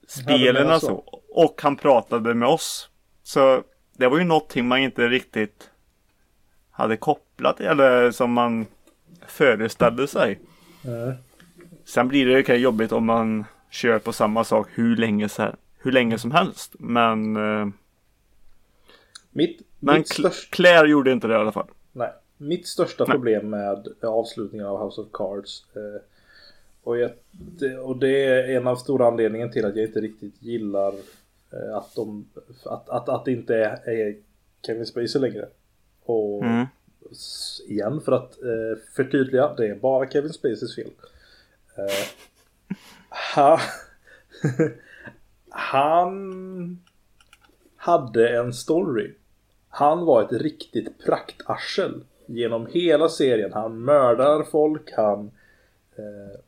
spelen 0.06 0.70
alltså. 0.70 1.02
Och 1.30 1.60
han 1.62 1.76
pratade 1.76 2.34
med 2.34 2.48
oss. 2.48 2.90
Så 3.22 3.62
det 3.96 4.08
var 4.08 4.18
ju 4.18 4.24
någonting 4.24 4.68
man 4.68 4.78
inte 4.78 5.08
riktigt 5.08 5.70
hade 6.70 6.96
kopplat 6.96 7.60
eller 7.60 8.10
som 8.10 8.32
man 8.32 8.66
föreställde 9.26 10.08
sig. 10.08 10.40
Mm. 10.84 11.14
Sen 11.84 12.08
blir 12.08 12.26
det 12.26 12.48
ju 12.48 12.56
jobbigt 12.56 12.92
om 12.92 13.06
man 13.06 13.44
kör 13.70 13.98
på 13.98 14.12
samma 14.12 14.44
sak 14.44 14.68
hur 14.74 14.96
länge, 14.96 15.28
så 15.28 15.42
här, 15.42 15.56
hur 15.78 15.92
länge 15.92 16.18
som 16.18 16.30
helst. 16.30 16.74
Men, 16.78 17.36
eh, 17.36 17.68
Mitt, 19.30 19.62
men 19.78 19.98
mitt, 19.98 20.08
största, 20.08 20.56
Claire 20.56 20.88
gjorde 20.88 21.12
inte 21.12 21.26
det 21.26 21.34
i 21.34 21.36
alla 21.36 21.52
fall. 21.52 21.68
nej, 21.92 22.12
mitt 22.36 22.66
största 22.66 23.04
Nej. 23.04 23.12
problem 23.12 23.50
med 23.50 23.88
avslutningen 24.02 24.66
av 24.66 24.84
House 24.84 25.00
of 25.00 25.06
Cards 25.12 25.64
eh, 25.76 26.00
och, 26.82 26.98
jag, 26.98 27.10
det, 27.30 27.78
och 27.78 27.96
det 27.96 28.24
är 28.24 28.56
en 28.56 28.66
av 28.66 28.76
stora 28.76 29.06
anledningen 29.06 29.50
till 29.52 29.64
att 29.64 29.76
jag 29.76 29.84
inte 29.86 30.00
riktigt 30.00 30.42
gillar 30.42 30.94
eh, 31.52 31.76
att, 31.76 31.94
de, 31.94 32.28
att, 32.64 32.88
att, 32.88 33.08
att 33.08 33.24
det 33.24 33.32
inte 33.32 33.56
är, 33.56 33.88
är 33.90 34.16
Kevin 34.66 34.86
Spacey 34.86 35.20
längre. 35.20 35.48
Och 36.04 36.42
Mm. 36.44 36.66
igen 37.68 38.00
för 38.00 38.12
att 38.12 38.42
eh, 38.42 38.82
förtydliga, 38.96 39.54
det 39.54 39.66
är 39.66 39.74
bara 39.74 40.08
Kevin 40.10 40.32
Spaceys 40.32 40.74
fel. 40.76 40.90
Eh, 41.76 42.06
ha, 43.34 43.60
han 45.50 46.78
hade 47.76 48.36
en 48.38 48.52
story. 48.52 49.14
Han 49.68 50.04
var 50.04 50.22
ett 50.22 50.32
riktigt 50.32 51.04
praktarsel 51.04 52.04
genom 52.26 52.66
hela 52.66 53.08
serien. 53.08 53.52
Han 53.52 53.84
mördar 53.84 54.42
folk, 54.42 54.92
han 54.96 55.30
eh, 55.96 56.40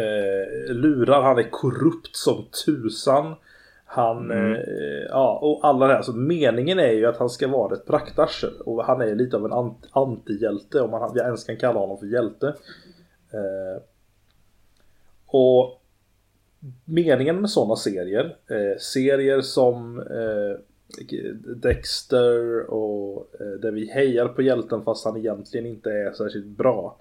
eh, 0.00 0.74
lurar, 0.74 1.22
han 1.22 1.38
är 1.38 1.50
korrupt 1.50 2.16
som 2.16 2.44
tusan. 2.64 3.34
Han, 3.84 4.30
eh, 4.30 4.58
ja 5.08 5.38
och 5.42 5.60
alla 5.62 5.86
det 5.86 5.94
här. 5.94 6.02
Så 6.02 6.12
meningen 6.12 6.78
är 6.78 6.92
ju 6.92 7.06
att 7.06 7.16
han 7.16 7.30
ska 7.30 7.48
vara 7.48 7.74
ett 7.74 7.86
praktarsel. 7.86 8.60
Och 8.60 8.84
han 8.84 9.00
är 9.00 9.14
lite 9.14 9.36
av 9.36 9.44
en 9.44 9.52
ant- 9.52 9.88
antihjälte 9.90 10.80
om 10.80 10.90
man 10.90 11.18
ens 11.18 11.44
kan 11.44 11.56
kalla 11.56 11.80
honom 11.80 11.98
för 11.98 12.06
hjälte. 12.06 12.46
Eh, 13.32 13.82
och 15.28 15.82
meningen 16.84 17.40
med 17.40 17.50
sådana 17.50 17.76
serier, 17.76 18.36
eh, 18.46 18.78
serier 18.78 19.40
som 19.40 19.98
eh, 20.00 20.60
Dexter 21.56 22.70
och 22.70 23.28
eh, 23.40 23.46
där 23.46 23.70
vi 23.70 23.90
hejar 23.90 24.28
på 24.28 24.42
hjälten 24.42 24.84
fast 24.84 25.04
han 25.04 25.16
egentligen 25.16 25.66
inte 25.66 25.90
är 25.90 26.12
särskilt 26.12 26.46
bra. 26.46 26.96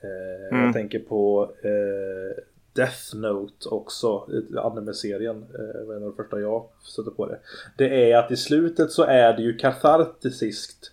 Eh, 0.00 0.08
Mm. 0.52 0.64
Jag 0.64 0.74
tänker 0.74 0.98
på 0.98 1.50
eh, 1.62 2.42
Death 2.72 3.16
Note 3.16 3.68
också, 3.68 4.28
anime-serien. 4.56 5.44
Eh, 5.54 5.86
var 5.86 5.94
en 5.94 6.02
av 6.02 6.08
de 6.08 6.16
första 6.16 6.40
jag 6.40 6.64
stötte 6.82 7.10
på 7.10 7.26
det. 7.26 7.38
Det 7.76 8.10
är 8.12 8.18
att 8.18 8.30
i 8.30 8.36
slutet 8.36 8.90
så 8.90 9.02
är 9.02 9.36
det 9.36 9.42
ju 9.42 9.56
katartisiskt. 9.56 10.92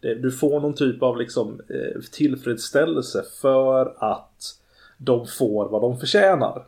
Det, 0.00 0.14
du 0.14 0.30
får 0.30 0.60
någon 0.60 0.74
typ 0.74 1.02
av 1.02 1.16
liksom 1.18 1.60
eh, 1.68 2.00
tillfredsställelse 2.12 3.24
för 3.40 3.94
att 3.98 4.59
de 5.02 5.26
får 5.26 5.68
vad 5.68 5.82
de 5.82 5.98
förtjänar. 5.98 6.66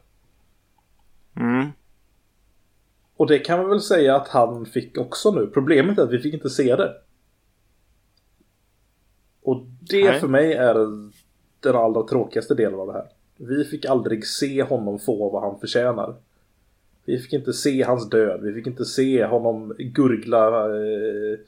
Mm. 1.37 1.69
Och 3.17 3.27
det 3.27 3.39
kan 3.39 3.59
man 3.59 3.69
väl 3.69 3.81
säga 3.81 4.17
att 4.17 4.29
han 4.29 4.67
fick 4.67 4.99
också 4.99 5.31
nu. 5.31 5.47
Problemet 5.47 5.99
är 5.99 6.03
att 6.03 6.13
vi 6.13 6.19
fick 6.19 6.35
inte 6.35 6.51
se 6.51 6.77
det. 6.77 6.95
Och 9.43 9.65
det 9.81 10.11
Nej. 10.11 10.21
för 10.21 10.29
mig 10.29 10.53
är 10.53 10.75
den 11.61 11.77
allra 11.77 12.03
tråkigaste 12.03 12.55
delen 12.55 12.81
av 12.81 12.87
det 12.87 12.93
här. 12.93 13.09
Vi 13.37 13.65
fick 13.65 13.85
aldrig 13.85 14.27
se 14.27 14.63
honom 14.63 14.99
få 14.99 15.31
vad 15.31 15.43
han 15.43 15.61
förtjänar. 15.61 16.15
Vi 17.05 17.19
fick 17.19 17.33
inte 17.33 17.53
se 17.53 17.83
hans 17.83 18.11
död. 18.11 18.41
Vi 18.43 18.53
fick 18.53 18.67
inte 18.67 18.85
se 18.85 19.25
honom 19.25 19.75
gurgla 19.79 20.65
eh, 20.67 21.39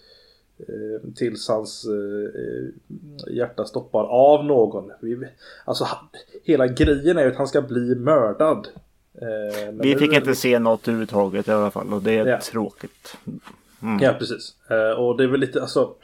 tills 1.14 1.48
hans 1.48 1.84
eh, 1.84 2.40
eh, 2.42 3.34
hjärta 3.36 3.64
stoppar 3.64 4.04
av 4.04 4.44
någon. 4.44 4.90
Alltså, 5.64 5.88
hela 6.44 6.66
grejen 6.66 7.18
är 7.18 7.22
ju 7.24 7.30
att 7.30 7.36
han 7.36 7.48
ska 7.48 7.62
bli 7.62 7.94
mördad. 7.94 8.68
Eh, 9.14 9.72
Vi 9.72 9.96
fick 9.96 10.12
inte 10.12 10.34
se 10.34 10.58
något 10.58 10.88
överhuvudtaget 10.88 11.48
i 11.48 11.50
alla 11.50 11.70
fall 11.70 11.92
och 11.92 12.02
det 12.02 12.12
är 12.12 12.26
Ja. 12.26 12.40
tråkigt. 12.40 13.16
Ja, 14.00 14.14
precis. 14.18 14.54
Eh, 14.70 14.90
och 15.00 15.16
det 15.16 15.24
är 15.24 15.28
väl 15.28 15.40
lite, 15.40 15.60
alltså. 15.62 15.94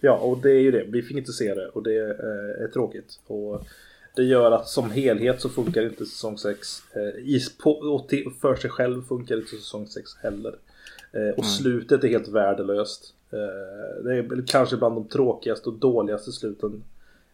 Ja, 0.00 0.12
och 0.16 0.38
det 0.38 0.50
är 0.50 0.60
ju 0.60 0.70
det. 0.70 0.84
Vi 0.88 1.02
fick 1.02 1.16
inte 1.16 1.32
se 1.32 1.54
det 1.54 1.68
och 1.68 1.82
det 1.82 1.96
eh, 2.00 2.64
är 2.64 2.68
tråkigt. 2.72 3.20
Och 3.26 3.62
det 4.16 4.22
gör 4.22 4.50
att 4.52 4.68
som 4.68 4.90
helhet 4.90 5.40
så 5.40 5.48
funkar 5.48 5.82
inte 5.82 6.06
säsong 6.06 6.38
6. 6.38 6.82
Eh, 6.94 7.02
i, 7.02 7.40
på, 7.62 7.70
och 7.72 8.10
för 8.40 8.56
sig 8.56 8.70
själv 8.70 9.02
funkar 9.08 9.36
inte 9.36 9.48
säsong 9.56 9.86
6 9.86 10.10
heller. 10.22 10.54
Eh, 11.12 11.38
och 11.38 11.44
slutet 11.44 12.04
är 12.04 12.08
helt 12.08 12.28
värdelöst. 12.28 13.14
Eh, 13.30 14.04
det 14.04 14.14
är 14.16 14.46
kanske 14.46 14.76
bland 14.76 14.94
de 14.94 15.04
tråkigaste 15.04 15.68
och 15.68 15.74
dåligaste 15.74 16.32
sluten 16.32 16.82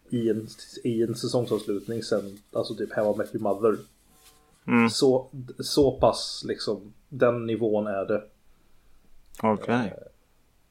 i 0.09 0.29
en, 0.29 0.47
i 0.83 1.03
en 1.03 1.15
säsongsavslutning 1.15 2.03
sen, 2.03 2.39
alltså 2.53 2.75
typ 2.75 2.93
How 2.93 3.13
I 3.13 3.17
Met 3.17 3.35
Your 3.35 3.43
Mother. 3.43 3.77
Mm. 4.67 4.89
Så, 4.89 5.27
så 5.59 5.91
pass 5.91 6.43
liksom, 6.47 6.93
den 7.09 7.45
nivån 7.45 7.87
är 7.87 8.05
det. 8.05 8.23
Okej. 9.43 9.93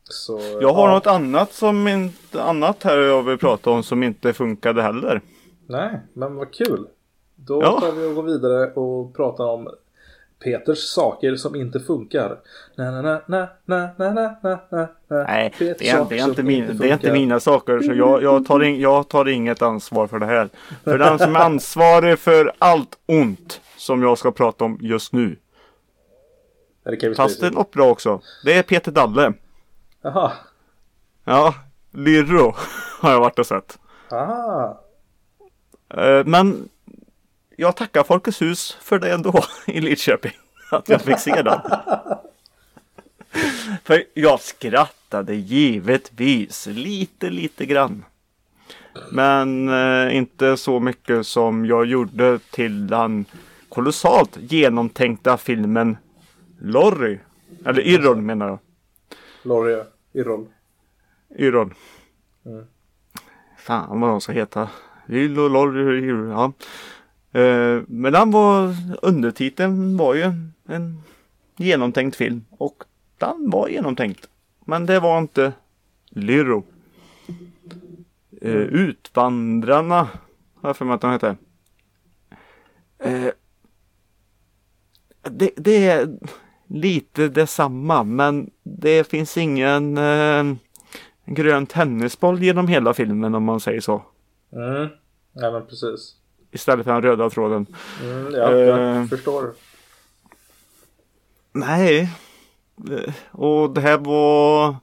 Så, 0.04 0.38
Jag 0.60 0.72
har 0.74 0.88
ja. 0.88 0.94
något 0.94 1.06
annat 1.06 1.52
som 1.52 1.88
inte, 1.88 2.42
annat 2.42 2.82
här 2.82 2.98
jag 2.98 3.22
vill 3.22 3.38
prata 3.38 3.70
om 3.70 3.82
som 3.82 4.02
inte 4.02 4.32
funkade 4.32 4.82
heller. 4.82 5.20
Nej, 5.66 6.00
men 6.12 6.34
vad 6.34 6.52
kul. 6.54 6.86
Då 7.36 7.62
Ja. 7.62 7.80
tar 7.80 7.92
vi 7.92 8.06
och 8.06 8.14
går 8.14 8.22
vidare 8.22 8.72
och 8.72 9.14
pratar 9.16 9.44
om 9.44 9.68
Peters 10.44 10.78
saker 10.78 11.36
som 11.36 11.56
inte 11.56 11.80
funkar. 11.80 12.38
Na, 12.76 12.90
na, 12.90 13.02
na, 13.02 13.20
na, 13.64 13.88
na, 13.96 14.12
na, 14.12 14.36
na, 14.42 14.58
na. 14.68 14.88
Nej, 15.08 15.52
det 15.58 15.88
är, 15.88 16.06
det, 16.08 16.18
är 16.18 16.24
inte 16.28 16.42
min, 16.42 16.78
det 16.78 16.88
är 16.88 16.92
inte 16.92 17.12
mina 17.12 17.40
saker 17.40 17.80
så 17.80 17.92
jag, 17.92 18.22
jag, 18.22 18.46
tar 18.46 18.62
in, 18.62 18.80
jag 18.80 19.08
tar 19.08 19.28
inget 19.28 19.62
ansvar 19.62 20.06
för 20.06 20.18
det 20.18 20.26
här. 20.26 20.48
För 20.84 20.98
den 20.98 21.18
som 21.18 21.36
är 21.36 21.40
ansvarig 21.40 22.18
för 22.18 22.52
allt 22.58 22.98
ont 23.06 23.60
som 23.76 24.02
jag 24.02 24.18
ska 24.18 24.32
prata 24.32 24.64
om 24.64 24.78
just 24.80 25.12
nu. 25.12 25.36
Fast 27.16 27.40
det 27.40 27.50
något 27.50 27.70
bra 27.70 27.90
också. 27.90 28.20
Det 28.44 28.52
är 28.52 28.62
Peter 28.62 28.92
Dalle. 28.92 29.32
Jaha. 30.02 30.32
Ja, 31.24 31.54
Lyrro 31.90 32.54
har 33.00 33.12
jag 33.12 33.20
varit 33.20 33.38
och 33.38 33.46
sett. 33.46 33.78
Ah. 34.08 34.74
Eh, 35.94 36.24
Men 36.24 36.68
jag 37.56 37.76
tackar 37.76 38.02
Folkets 38.02 38.42
hus 38.42 38.76
för 38.80 38.98
det 38.98 39.12
ändå 39.12 39.44
i 39.66 39.80
Lidköping. 39.80 40.32
Att 40.70 40.88
jag 40.88 41.02
fick 41.02 41.18
se 41.18 41.42
den. 41.42 41.60
För 43.84 44.04
jag 44.14 44.40
skrattade 44.40 45.34
givetvis 45.34 46.66
lite, 46.66 47.30
lite 47.30 47.66
grann. 47.66 48.04
Men 49.12 49.68
eh, 49.68 50.16
inte 50.16 50.56
så 50.56 50.80
mycket 50.80 51.26
som 51.26 51.66
jag 51.66 51.86
gjorde 51.86 52.38
till 52.50 52.86
den 52.86 53.24
kolossalt 53.68 54.36
genomtänkta 54.36 55.36
filmen 55.36 55.96
Lorry. 56.60 57.18
Eller 57.64 57.82
Yrrol 57.82 58.20
menar 58.20 58.48
jag. 58.48 58.58
Laurie 59.42 59.84
Yrrol. 60.14 60.46
Yrrol. 61.38 61.74
Mm. 62.46 62.64
Fan 63.58 64.00
vad 64.00 64.10
de 64.10 64.20
ska 64.20 64.32
heta. 64.32 64.68
Yllo, 65.08 65.48
Lorry, 65.48 66.08
Yrrol. 66.08 66.28
Ja. 66.28 66.52
Eh, 67.36 67.82
men 67.88 68.12
den 68.12 68.30
var, 68.30 68.74
undertiteln 69.02 69.96
var 69.96 70.14
ju 70.14 70.32
en, 70.66 71.02
genomtänkt 71.56 72.16
film. 72.16 72.44
Och 72.50 72.84
den 73.18 73.50
var 73.50 73.68
genomtänkt. 73.68 74.28
Men 74.64 74.86
det 74.86 75.00
var 75.00 75.18
inte 75.18 75.52
Lyro. 76.08 76.64
Eh, 78.40 78.56
Utvandrarna 78.56 80.08
har 80.54 80.68
jag 80.68 80.76
för 80.76 80.84
mig 80.84 80.94
att 80.94 81.00
de 81.00 81.10
hette. 81.10 81.36
Eh, 82.98 83.30
det, 85.22 85.50
det 85.56 85.86
är 85.86 86.18
lite 86.66 87.28
detsamma 87.28 88.02
men 88.02 88.50
det 88.62 89.04
finns 89.04 89.36
ingen 89.36 89.98
eh, 89.98 90.44
grön 91.24 91.66
tennisboll 91.66 92.42
genom 92.42 92.68
hela 92.68 92.94
filmen 92.94 93.34
om 93.34 93.44
man 93.44 93.60
säger 93.60 93.80
så. 93.80 94.02
Mm. 94.52 94.88
Ja 95.32 95.50
men 95.50 95.66
precis. 95.66 96.16
Istället 96.56 96.84
för 96.84 96.92
den 96.92 97.02
röda 97.02 97.30
tråden. 97.30 97.66
Mm, 98.02 98.32
ja, 98.34 98.52
jag 98.52 98.96
Eh. 98.96 99.06
förstår. 99.06 99.54
Nej. 101.52 102.10
Eh, 102.90 103.14
Och 103.30 103.70
det 103.74 103.80
här 103.80 103.98
var 103.98 104.76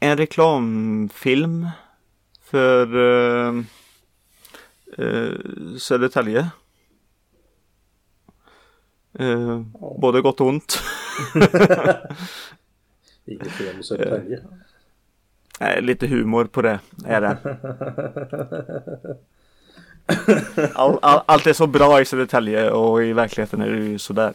en 0.00 0.16
reklamfilm 0.16 1.68
för 2.42 2.86
eh, 2.96 3.54
eh, 4.98 5.32
Södertälje. 5.78 6.48
Eh, 9.18 9.60
både 10.00 10.20
gott 10.20 10.40
och 10.40 10.46
ont. 10.46 10.78
Inget 13.24 13.50
fel 13.52 13.76
med 13.76 13.84
Södertälje. 13.84 14.44
Nej, 15.60 15.82
lite 15.82 16.06
humor 16.06 16.44
på 16.44 16.62
det 16.62 16.78
är 17.06 17.20
det. 17.20 17.36
All, 20.74 20.98
all, 21.02 21.20
allt 21.26 21.46
är 21.46 21.52
så 21.52 21.66
bra 21.66 22.00
i 22.00 22.04
Södertälje 22.04 22.70
och 22.70 23.04
i 23.04 23.12
verkligheten 23.12 23.60
är 23.60 23.70
det 23.70 23.84
ju 23.84 23.98
sådär. 23.98 24.34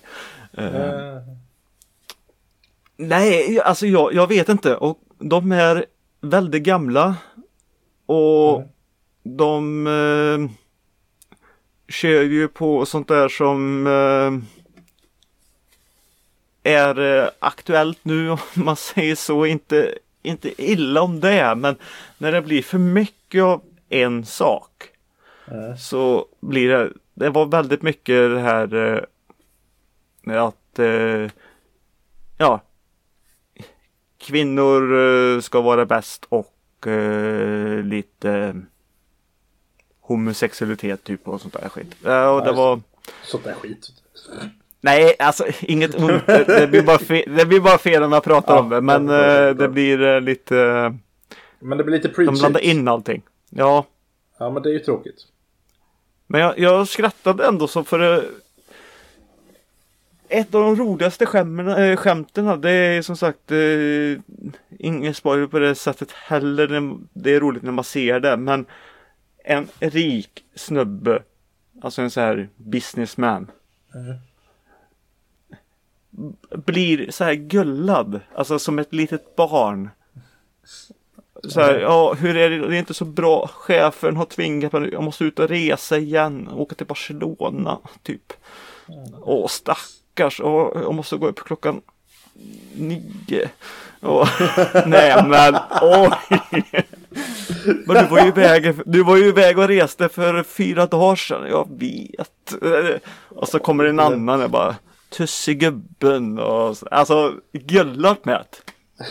Uh, 0.58 0.66
Eh, 0.76 1.22
nej, 2.98 3.60
alltså 3.62 3.88
jag, 3.88 4.14
jag 4.14 4.28
vet 4.28 4.50
inte. 4.50 4.76
Och 4.76 5.00
de 5.18 5.52
är 5.52 5.86
väldigt 6.22 6.64
gamla. 6.64 7.16
Och 8.06 8.56
Mm. 8.56 8.70
de 9.24 9.88
eh, 9.88 10.52
kör 11.94 12.22
ju 12.24 12.48
på 12.48 12.86
sånt 12.86 13.08
där 13.08 13.30
som 13.30 13.88
eh, 13.88 14.32
är 16.74 17.00
eh, 17.24 17.30
aktuellt 17.40 18.00
nu 18.02 18.30
om 18.30 18.38
man 18.54 18.76
säger 18.76 19.16
så. 19.16 19.46
Inte, 19.46 19.98
inte 20.30 20.72
illa 20.72 21.02
om 21.02 21.20
det 21.20 21.56
men 21.56 21.76
när 22.18 22.32
det 22.32 22.42
blir 22.42 22.62
för 22.62 22.78
mycket 22.78 23.44
av 23.44 23.62
en 23.90 24.26
sak 24.26 24.90
så 25.78 26.26
blir 26.40 26.70
det, 26.70 26.92
det 27.14 27.30
var 27.30 27.46
väldigt 27.46 27.82
mycket 27.82 28.30
det 28.30 28.40
här 28.40 28.76
eh, 28.76 30.44
att 30.44 30.80
eh, 30.80 31.32
ja 32.38 32.62
kvinnor 34.18 35.00
eh, 35.00 35.42
ska 35.42 35.62
vara 35.62 35.86
bäst 35.86 36.26
och 36.30 36.56
lite 37.84 38.62
homosexualitet 40.02 41.04
typ 41.04 41.28
och 41.28 41.42
sånt 41.42 41.54
där 41.54 41.70
skit. 41.70 41.96
Ja, 42.04 42.30
och 42.30 42.46
det. 42.46 42.52
var 42.52 42.82
Sånt 43.24 43.44
där 43.44 43.54
skit. 43.54 43.90
Nej, 44.82 45.16
alltså 45.20 45.46
inget 45.62 45.96
ont. 45.96 46.26
Det, 46.28 46.44
det, 46.44 46.68
blir 46.68 46.82
bara 46.84 46.98
fel, 47.00 47.36
det 47.36 47.46
blir 47.46 47.60
bara 47.60 47.78
fel 47.78 48.02
när 48.02 48.08
man 48.08 48.22
pratar 48.22 48.54
Ja, 48.56 48.60
om 48.60 48.70
det. 48.70 48.82
Men 48.82 49.10
eh, 49.10 49.56
det 49.56 49.70
blir 49.70 50.02
eh, 50.02 50.22
lite, 50.22 50.58
eh, 50.60 50.94
Men 51.60 51.78
det 51.78 51.84
blir 51.84 51.96
lite 51.96 52.08
de 52.08 52.14
preachy. 52.14 52.40
blandar 52.40 52.60
in 52.60 52.88
allting. 52.88 53.22
Ja, 53.50 53.86
Ja 54.38 54.50
men 54.50 54.64
det 54.64 54.70
är 54.70 54.74
ju 54.74 54.80
tråkigt. 54.80 55.26
Men 56.28 56.42
jag, 56.42 56.60
jag 56.60 56.88
skrattade 56.88 57.46
ändå 57.48 57.68
så 57.68 57.84
för 57.84 58.00
det, 58.00 58.24
ett 60.30 60.56
av 60.56 60.62
de 60.62 60.76
roligaste 60.76 61.26
skämmen, 61.26 61.68
äh, 61.68 61.96
skämten 61.96 62.62
det 62.62 62.72
är 62.72 63.02
som 63.02 63.18
sagt 63.18 63.52
äh, 63.52 63.58
ingen 64.80 65.14
spoiler 65.14 65.48
på 65.48 65.60
det 65.60 65.76
sättet 65.76 66.12
heller. 66.12 66.68
Det- 66.68 66.98
Det 67.14 67.36
är 67.36 67.40
roligt 67.40 67.64
när 67.64 67.72
man 67.72 67.84
ser 67.84 68.20
det 68.20 68.38
men 68.38 68.66
en 69.44 69.68
rik 69.80 70.44
snubbe, 70.56 71.24
alltså 71.82 72.02
en 72.02 72.12
så 72.12 72.22
här 72.22 72.50
businessman 72.58 73.52
Mm. 73.96 74.16
Blir 76.66 77.12
så 77.12 77.24
här 77.24 77.34
gullad, 77.34 78.20
alltså 78.36 78.60
som 78.60 78.80
ett 78.80 78.94
litet 78.94 79.36
barn. 79.36 79.90
Så 81.44 81.62
här, 81.62 81.80
ja, 81.80 82.14
hur 82.14 82.38
är 82.38 82.50
det? 82.50 82.68
Det 82.68 82.76
är 82.76 82.80
inte 82.80 82.94
så 82.94 83.06
bra. 83.06 83.50
Chefen 83.54 84.18
har 84.18 84.26
tvingat 84.26 84.74
mig. 84.74 84.90
Jag 84.92 85.04
måste 85.04 85.24
ut 85.24 85.40
och 85.40 85.50
resa 85.50 85.98
igen. 85.98 86.50
Åka 86.54 86.76
till 86.76 86.88
Barcelona, 86.88 87.78
typ. 88.04 88.34
Åh, 89.22 89.48
stackars. 89.48 90.42
Åh, 90.42 90.70
jag 90.84 90.94
måste 90.94 91.18
gå 91.18 91.28
upp 91.28 91.40
klockan 91.40 91.82
nio. 92.76 93.50
Åh, 94.02 94.30
nej 94.86 95.24
men, 95.28 95.56
oj. 95.82 96.10
Men 97.86 98.04
du 98.04 98.10
var 98.10 98.20
ju 98.22 98.28
iväg, 98.28 98.76
du 98.86 99.04
var 99.04 99.18
ju 99.18 99.28
iväg 99.28 99.60
och 99.60 99.68
reste 99.68 100.10
för 100.10 100.44
fyra 100.44 100.86
dagar 100.86 101.16
sedan. 101.16 101.50
Jag 101.50 101.68
vet. 101.80 102.54
Och 103.30 103.48
så 103.48 103.60
kommer 103.60 103.86
en 103.86 104.00
annan 104.00 104.42
och 104.42 104.50
bara 104.50 104.76
Tussigubben 105.10 106.40
och 106.40 106.78
så- 106.78 106.86
alltså 106.92 107.34
gullat 107.52 108.26
med 108.26 108.46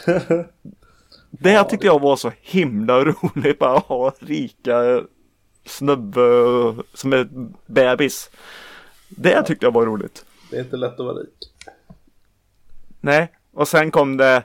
det. 0.07 0.45
Det 1.31 1.65
tyckte 1.65 1.87
jag 1.87 2.01
var 2.01 2.17
så 2.17 2.33
himla 2.41 3.05
roligt. 3.05 3.59
Bara 3.59 3.79
ha 3.79 4.13
rika 4.19 5.03
snubbe 5.65 6.21
som 6.95 7.13
är 7.13 7.29
bebis. 7.67 8.31
Det 9.09 9.43
tyckte 9.43 9.67
jag 9.67 9.73
var 9.73 9.87
roligt. 9.87 10.25
Det 10.51 10.57
är 10.57 10.61
inte 10.61 10.77
lätt 10.77 10.93
att 10.93 11.07
vara 11.07 11.15
rik. 11.17 11.53
Nej, 13.01 13.33
och 13.53 13.69
sen 13.69 13.91
kom 13.91 14.17
det. 14.17 14.43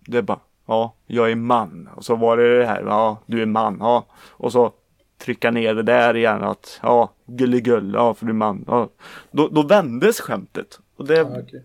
Det 0.00 0.22
bara, 0.22 0.40
ja, 0.66 0.94
jag 1.06 1.30
är 1.30 1.34
man. 1.36 1.88
Och 1.96 2.04
så 2.04 2.16
var 2.16 2.36
det 2.36 2.58
det 2.58 2.66
här, 2.66 2.82
ja, 2.82 3.18
du 3.26 3.42
är 3.42 3.46
man, 3.46 3.76
ja. 3.80 4.06
Och 4.28 4.52
så 4.52 4.72
trycka 5.18 5.50
ner 5.50 5.74
det 5.74 5.82
där 5.82 6.16
igen 6.16 6.42
att, 6.44 6.80
ja, 6.82 7.12
gulligull, 7.28 7.92
ja, 7.94 8.14
för 8.14 8.26
är 8.26 8.32
man. 8.32 8.64
Ja. 8.66 8.88
Då, 9.30 9.48
då 9.48 9.62
vändes 9.62 10.20
skämtet. 10.20 10.80
Och 10.96 11.06
det, 11.06 11.16
Ja, 11.16 11.40
okej. 11.42 11.64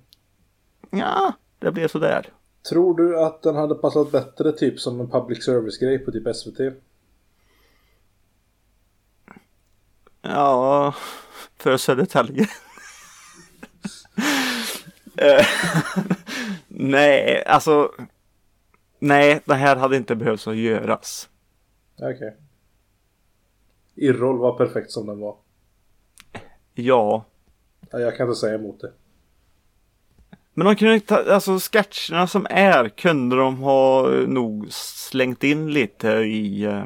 ja, 0.89 1.33
det 1.59 1.71
blev 1.71 1.87
sådär. 1.87 2.25
Tror 2.69 2.97
du 2.97 3.19
att 3.19 3.41
den 3.41 3.55
hade 3.55 3.75
passat 3.75 4.11
bättre 4.11 4.51
typ 4.51 4.79
som 4.79 4.99
en 4.99 5.09
public 5.09 5.45
service-grej 5.45 5.99
på 5.99 6.11
typ 6.11 6.35
SVT? 6.35 6.59
Ja, 10.21 10.93
för 11.57 11.77
Södertälje. 11.77 12.47
Eh, 15.17 15.45
nej, 16.67 17.45
alltså. 17.45 17.91
Nej, 18.99 19.41
det 19.45 19.53
här 19.55 19.75
hade 19.75 19.97
inte 19.97 20.15
behövt 20.15 20.47
att 20.47 20.55
göras. 20.55 21.29
Okej. 21.95 22.37
Irroll 23.95 24.37
var 24.37 24.57
perfekt 24.57 24.91
som 24.91 25.07
den 25.07 25.19
var. 25.19 25.35
Ja, 26.73 27.25
Ja, 27.93 27.99
jag 27.99 28.17
kan 28.17 28.27
inte 28.27 28.39
säga 28.39 28.55
emot 28.55 28.81
det. 28.81 28.91
Men 30.53 30.65
de 30.65 30.75
kunde 30.75 30.99
ta, 30.99 31.33
alltså 31.33 31.59
sketcherna 31.59 32.27
som 32.27 32.47
är 32.49 32.89
kunde 32.89 33.35
de 33.35 33.57
ha 33.57 34.13
eh, 34.13 34.27
nog 34.27 34.67
slängt 34.73 35.43
in 35.43 35.73
lite 35.73 36.09
i 36.09 36.63
eh, 36.63 36.85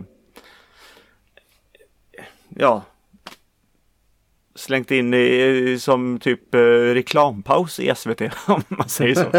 Ja 2.50 2.82
Slängt 4.56 4.92
in 4.92 5.14
i, 5.14 5.78
som 5.80 6.20
typ 6.20 6.56
eh, 6.56 6.60
reklampaus 6.94 7.80
i 7.80 7.96
SVT 7.96 8.22
om 8.48 8.64
man 8.68 8.90
säger 8.90 9.16
så. 9.16 9.26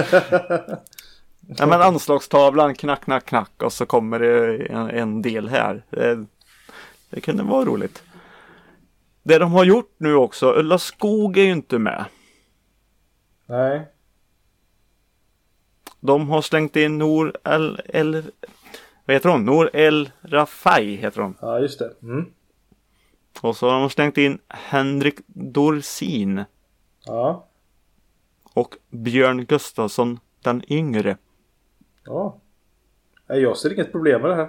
ja, 1.58 1.66
men 1.66 1.82
anslagstavlan 1.82 2.74
knack 2.74 3.04
knack 3.04 3.24
knack 3.24 3.62
och 3.62 3.72
så 3.72 3.86
kommer 3.86 4.18
det 4.18 4.66
en, 4.66 4.90
en 4.90 5.22
del 5.22 5.48
här. 5.48 5.84
Det, 5.90 6.26
det 7.10 7.20
kunde 7.20 7.42
vara 7.42 7.64
roligt. 7.64 8.02
Det 9.28 9.38
de 9.38 9.52
har 9.52 9.64
gjort 9.64 9.94
nu 9.98 10.14
också, 10.14 10.52
Ulla 10.52 10.78
Skog 10.78 11.38
är 11.38 11.42
ju 11.42 11.52
inte 11.52 11.78
med. 11.78 12.04
Nej. 13.46 13.88
De 16.00 16.28
har 16.28 16.42
slängt 16.42 16.76
in 16.76 16.98
Nor 16.98 17.36
El, 17.44 17.80
El 17.84 18.32
vad 19.04 19.14
heter 19.16 19.28
hon? 19.28 19.44
Nor 19.44 19.70
El 19.76 20.10
Rafai 20.20 20.96
heter 20.96 21.20
hon. 21.22 21.36
Ja, 21.40 21.60
just 21.60 21.78
det. 21.78 21.94
Mm. 22.02 22.26
Och 23.40 23.56
så 23.56 23.70
har 23.70 23.80
de 23.80 23.90
slängt 23.90 24.18
in 24.18 24.38
Henrik 24.48 25.18
Dorsin 25.26 26.44
Ja. 27.04 27.48
och 28.54 28.74
Björn 28.90 29.44
Gustafsson 29.44 30.20
den 30.42 30.72
yngre. 30.72 31.16
Ja. 32.04 32.40
Jag 33.26 33.56
ser 33.56 33.72
inget 33.72 33.92
problem 33.92 34.20
med 34.22 34.30
det 34.30 34.36
här. 34.36 34.48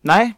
Nej, 0.00 0.34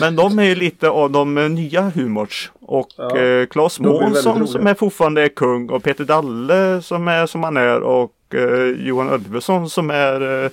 men 0.00 0.16
de 0.16 0.38
är 0.38 0.42
ju 0.44 0.54
lite 0.54 0.90
av 0.90 1.10
de 1.10 1.34
nya 1.54 1.82
humors. 1.90 2.52
Och 2.60 2.88
Ja. 2.96 3.16
eh, 3.18 3.46
Claes 3.46 3.80
Månsson 3.80 4.48
som 4.48 4.66
är 4.66 4.74
fortfarande 4.74 5.22
är 5.22 5.28
kung 5.28 5.70
och 5.70 5.82
Peter 5.82 6.04
Dalle 6.04 6.82
som 6.82 7.08
är 7.08 7.26
som 7.26 7.42
han 7.42 7.56
är 7.56 7.80
och 7.80 8.14
eh, 8.34 8.66
Johan 8.86 9.10
Ulveson 9.10 9.70
som 9.70 9.90
är 9.90 10.44
eh, 10.44 10.50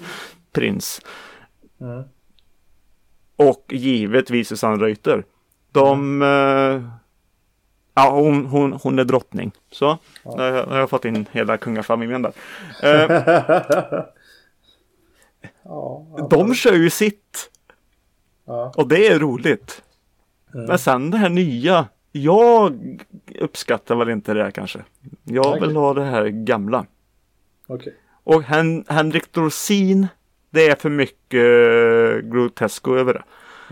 prins. 0.53 1.01
Mm. 1.81 2.03
Och 3.35 3.65
givetvis 3.69 4.47
Susanne 4.47 4.83
Reuter. 4.85 5.23
De... 5.71 6.21
Eh, 6.21 6.91
ja, 7.93 8.09
hon, 8.11 8.45
hon, 8.45 8.73
hon 8.83 8.99
är 8.99 9.03
drottning. 9.03 9.51
Så, 9.71 9.97
Ja. 10.23 10.45
jag- 10.45 10.67
nu 10.67 10.73
har 10.73 10.79
jag 10.79 10.89
fått 10.89 11.05
in 11.05 11.25
hela 11.31 11.57
kungafamiljen 11.57 12.21
där. 12.21 12.31
Eh, 12.83 14.03
ja. 15.63 16.27
de 16.29 16.53
kör 16.55 16.73
ju 16.73 16.89
sitt. 16.89 17.49
Ja. 18.49 18.73
Och 18.77 18.87
det 18.87 19.07
är 19.07 19.19
roligt. 19.19 19.81
Mm. 20.53 20.65
Men 20.65 20.79
sen 20.79 21.11
det 21.11 21.17
här 21.17 21.29
nya. 21.29 21.87
Jag 22.11 22.73
uppskattar 23.39 23.95
väl 23.95 24.09
inte 24.09 24.33
det 24.33 24.43
här 24.43 24.51
kanske. 24.51 24.79
Jag 25.23 25.61
vill 25.61 25.75
ha 25.75 25.93
det 25.93 26.03
här 26.03 26.27
gamla. 26.27 26.85
Okej. 27.67 27.95
Och 28.23 28.43
Hen 28.43 28.85
Henrik 28.87 29.31
Dorsin. 29.31 30.07
Det 30.49 30.67
är 30.67 30.75
för 30.75 30.89
mycket 30.89 31.43
eh, 32.23 32.29
grotesco 32.31 32.95
över 32.95 33.13
det. 33.13 33.23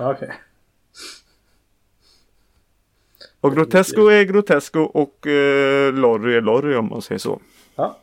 Okej. 0.04 0.34
Och 3.42 3.56
grotesco 3.56 4.08
är 4.08 4.24
grotesco 4.24 4.80
och 4.80 5.28
eh, 5.28 5.94
Lorry 5.94 6.36
är 6.36 6.42
Lorry 6.42 6.76
om 6.76 6.90
man 6.90 7.02
säger 7.02 7.20
så. 7.20 7.42
Ja. 7.76 7.98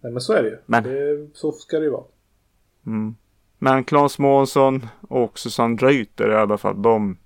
Nej, 0.00 0.12
men 0.12 0.20
så 0.20 0.32
är 0.32 0.42
det 0.42 0.48
ju. 0.48 0.58
Men- 0.66 0.82
Det, 0.82 1.28
så 1.34 1.52
ska 1.52 1.78
det 1.78 1.84
ju 1.84 1.90
vara. 1.90 2.04
Mm. 2.86 3.16
Men 3.58 3.84
Claes 3.84 4.18
Månsson 4.18 4.88
och 5.08 5.38
Susanne 5.38 5.76
Reuter 5.76 6.30
i 6.30 6.34
alla 6.34 6.58
fall, 6.58 6.82
de 6.82 7.16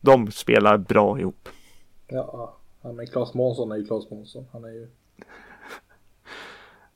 de 0.00 0.30
spelar 0.30 0.78
bra 0.78 1.20
ihop. 1.20 1.48
Ja. 2.08 2.56
Men 2.82 3.06
Claes 3.06 3.34
Månsson 3.34 3.72
är 3.72 3.76
ju 3.76 3.86
Claes 3.86 4.10
Månsson. 4.10 4.46
Han 4.52 4.64
är 4.64 4.68
ju... 4.68 4.88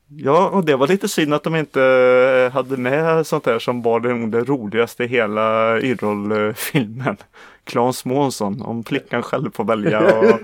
Ja, 0.07 0.49
och 0.49 0.65
det 0.65 0.75
var 0.75 0.87
lite 0.87 1.07
synd 1.07 1.33
att 1.33 1.43
de 1.43 1.55
inte 1.55 1.81
eh, 1.81 2.51
hade 2.53 2.77
med 2.77 3.27
sånt 3.27 3.43
där 3.43 3.59
som 3.59 3.81
var 3.81 3.99
det, 3.99 4.39
roligaste 4.39 5.03
i 5.03 5.07
hela 5.07 5.79
Yrrol-filmen. 5.79 7.17
Claes 7.63 8.05
Månsson, 8.05 8.61
om 8.61 8.83
flickan 8.83 9.23
själv 9.23 9.51
får 9.51 9.63
välja. 9.63 10.19
Och... 10.19 10.25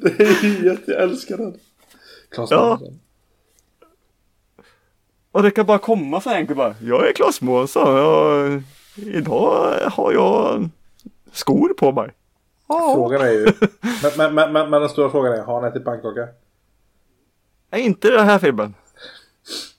Det 0.00 0.20
är 0.20 0.44
ju 0.44 0.66
jätte... 0.66 0.90
Jag 0.90 1.02
älskar 1.02 1.36
den. 1.36 1.54
Claes 2.30 2.50
Ja. 2.50 2.68
Månsson. 2.68 2.98
Och 5.32 5.42
det 5.42 5.50
kan 5.50 5.66
bara 5.66 5.78
komma 5.78 6.20
så 6.20 6.30
enkelt 6.30 6.56
bara. 6.56 6.74
Jag 6.80 7.08
är 7.08 7.12
Claes 7.12 7.40
Månsson. 7.40 7.96
Jag, 7.96 8.62
idag 8.96 9.74
har 9.90 10.12
jag 10.12 10.68
skor 11.32 11.68
på 11.68 11.92
mig. 11.92 12.10
Frågan 12.66 13.20
är 13.20 13.30
ju... 13.30 13.46
Men, 13.80 14.12
men, 14.16 14.34
men, 14.34 14.52
men, 14.52 14.70
men 14.70 14.80
den 14.80 14.90
stora 14.90 15.10
frågan 15.10 15.32
är, 15.32 15.42
har 15.42 15.60
han 15.60 15.70
ätit 15.70 15.84
pannkaka? 15.84 16.28
Nej, 17.70 17.82
inte 17.82 18.10
den 18.10 18.26
här 18.26 18.38
filmen. 18.38 18.74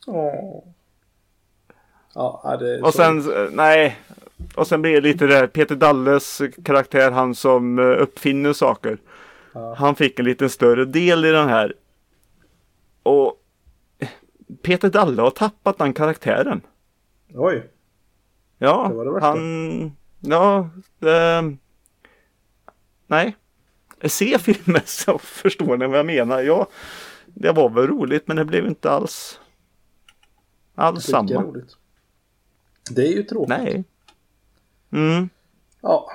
Åh. 0.07 0.63
Ja, 2.13 2.57
det 2.59 2.75
är 2.75 2.85
Och 2.85 2.93
sen, 2.93 3.19
eh, 3.19 3.49
nej. 3.51 3.99
Och 4.55 4.67
sen 4.67 4.81
blir 4.81 4.93
det 4.93 5.01
lite 5.01 5.27
det 5.27 5.47
Peter 5.47 5.75
Dalles 5.75 6.41
karaktär, 6.65 7.11
han 7.11 7.35
som 7.35 7.79
eh, 7.79 8.01
uppfinner 8.01 8.53
saker. 8.53 8.97
Ja. 9.53 9.73
Han 9.77 9.95
fick 9.95 10.19
en 10.19 10.25
lite 10.25 10.49
större 10.49 10.85
del 10.85 11.25
i 11.25 11.31
den 11.31 11.49
här. 11.49 11.73
Och 13.03 13.42
Peter 14.63 14.89
Dalle 14.89 15.21
har 15.21 15.31
tappat 15.31 15.77
den 15.77 15.93
karaktären. 15.93 16.61
Oj. 17.33 17.69
Ja, 18.57 18.91
Det 18.93 19.03
det 19.13 19.21
han... 19.21 19.95
Ja, 20.19 20.69
det, 20.99 21.57
Nej. 23.07 23.37
Se 24.03 24.39
filmen 24.39 24.81
så 24.85 25.17
förstår 25.17 25.77
ni 25.77 25.87
vad 25.87 25.99
jag 25.99 26.05
menar. 26.05 26.41
Ja, 26.41 26.67
det 27.25 27.51
var 27.51 27.69
väl 27.69 27.87
roligt 27.87 28.27
men 28.27 28.37
det 28.37 28.45
blev 28.45 28.65
inte 28.65 28.91
alls... 28.91 29.39
Alls 30.75 31.05
samma. 31.05 31.41
roligt. 31.41 31.77
Det 32.91 33.07
är 33.07 33.11
ju 33.11 33.23
tråkigt. 33.23 33.49
Nej. 33.49 33.83
Mm. 34.91 35.29
Ja. 35.81 36.11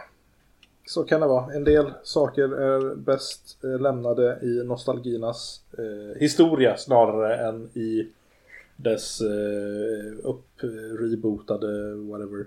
Så 0.86 1.04
kan 1.04 1.20
det 1.20 1.26
vara. 1.26 1.54
En 1.54 1.64
del 1.64 1.92
saker 2.02 2.42
är 2.42 2.94
bäst 2.94 3.64
eh, 3.64 3.80
lämnade 3.80 4.38
i 4.42 4.64
nostalginas 4.64 5.60
eh, 5.78 6.20
historia 6.20 6.76
snarare 6.76 7.48
än 7.48 7.70
i 7.74 8.08
dess 8.78 9.20
eh, 9.20 9.26
upp-rebootade 10.24 11.94
whatever. 12.10 12.46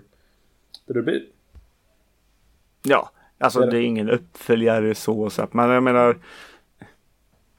Det 0.86 0.92
det 0.94 1.02
blir. 1.02 1.22
Ja, 2.82 3.10
alltså 3.38 3.60
Det 3.60 3.66
är 3.66 3.70
det. 3.70 3.76
är 3.78 3.80
ingen 3.82 4.10
uppföljare 4.10 4.94
så 4.94 5.30
sett. 5.30 5.54
Men 5.54 5.70
jag 5.70 5.82
menar... 5.82 6.18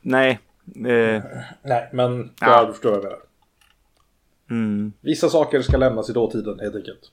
Nej. 0.01 0.39
Eh, 0.76 1.24
Nej, 1.63 1.89
men 1.93 2.19
Ja. 2.41 2.47
ja. 2.47 2.65
du 2.65 2.71
förstår 2.74 2.89
vad 2.89 2.97
jag 2.97 3.03
menar. 3.03 3.19
mm. 4.49 4.93
Vissa 5.01 5.30
saker 5.30 5.61
ska 5.61 5.78
lämnas 5.78 6.09
i 6.09 6.13
dåtiden 6.13 6.59
helt 6.59 6.76
enkelt. 6.76 7.11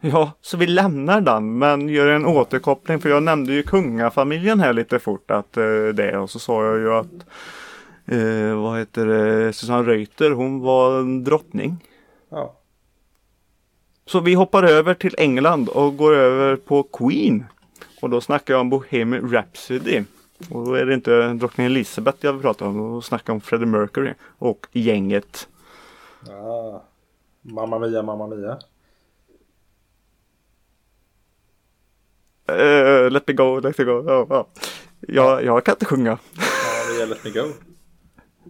Ja, 0.00 0.32
så 0.40 0.56
vi 0.56 0.66
lämnar 0.66 1.20
den 1.20 1.58
men 1.58 1.88
gör 1.88 2.08
en 2.08 2.26
återkoppling 2.26 3.00
för 3.00 3.08
jag 3.08 3.22
nämnde 3.22 3.52
ju 3.52 3.62
kungafamiljen 3.62 4.60
här 4.60 4.72
lite 4.72 4.98
fort 4.98 5.30
att 5.30 5.56
eh, 5.56 5.64
det 5.94 6.18
och 6.18 6.30
så 6.30 6.38
sa 6.38 6.64
jag 6.66 6.78
ju 6.78 6.92
att 6.92 7.26
eh, 8.06 8.54
vad 8.62 8.78
heter 8.78 9.06
det, 9.06 9.52
Susanne 9.52 9.88
Reuter 9.88 10.30
hon 10.30 10.60
var 10.60 11.00
en 11.00 11.24
drottning. 11.24 11.76
Ja. 12.28 12.56
Så 14.06 14.20
vi 14.20 14.34
hoppar 14.34 14.62
över 14.62 14.94
till 14.94 15.14
England 15.18 15.68
och 15.68 15.96
går 15.96 16.14
över 16.14 16.56
på 16.56 16.82
Queen. 16.82 17.44
Och 18.02 18.10
då 18.10 18.20
snackar 18.20 18.54
jag 18.54 18.60
om 18.60 18.70
Bohemian 18.70 19.30
Rhapsody. 19.30 20.04
Och 20.50 20.64
då 20.64 20.74
är 20.74 20.86
det 20.86 20.94
inte 20.94 21.32
drottning 21.32 21.66
Elizabeth 21.66 22.18
jag 22.20 22.32
vill 22.32 22.42
prata 22.42 22.66
om, 22.66 22.78
då 22.78 23.02
snackar 23.02 23.24
jag 23.26 23.34
om 23.34 23.40
Freddie 23.40 23.66
Mercury 23.66 24.14
och 24.38 24.66
gänget. 24.72 25.48
Ah. 26.28 26.82
Mamma 27.42 27.78
Mia, 27.78 28.02
Mamma 28.02 28.26
Mia. 28.26 28.58
Uh, 32.50 33.10
let 33.10 33.26
me 33.28 33.34
go, 33.34 33.60
let 33.60 33.78
me 33.78 33.84
go. 33.84 34.04
Ja, 34.06 34.26
ja. 34.30 34.48
Jag, 35.00 35.44
jag 35.44 35.64
kan 35.64 35.74
inte 35.74 35.84
sjunga. 35.84 36.18
Ja, 36.36 36.92
det 36.92 36.98
gäller 36.98 37.14
Let 37.14 37.24
Me 37.24 37.30
Go. 37.30 37.69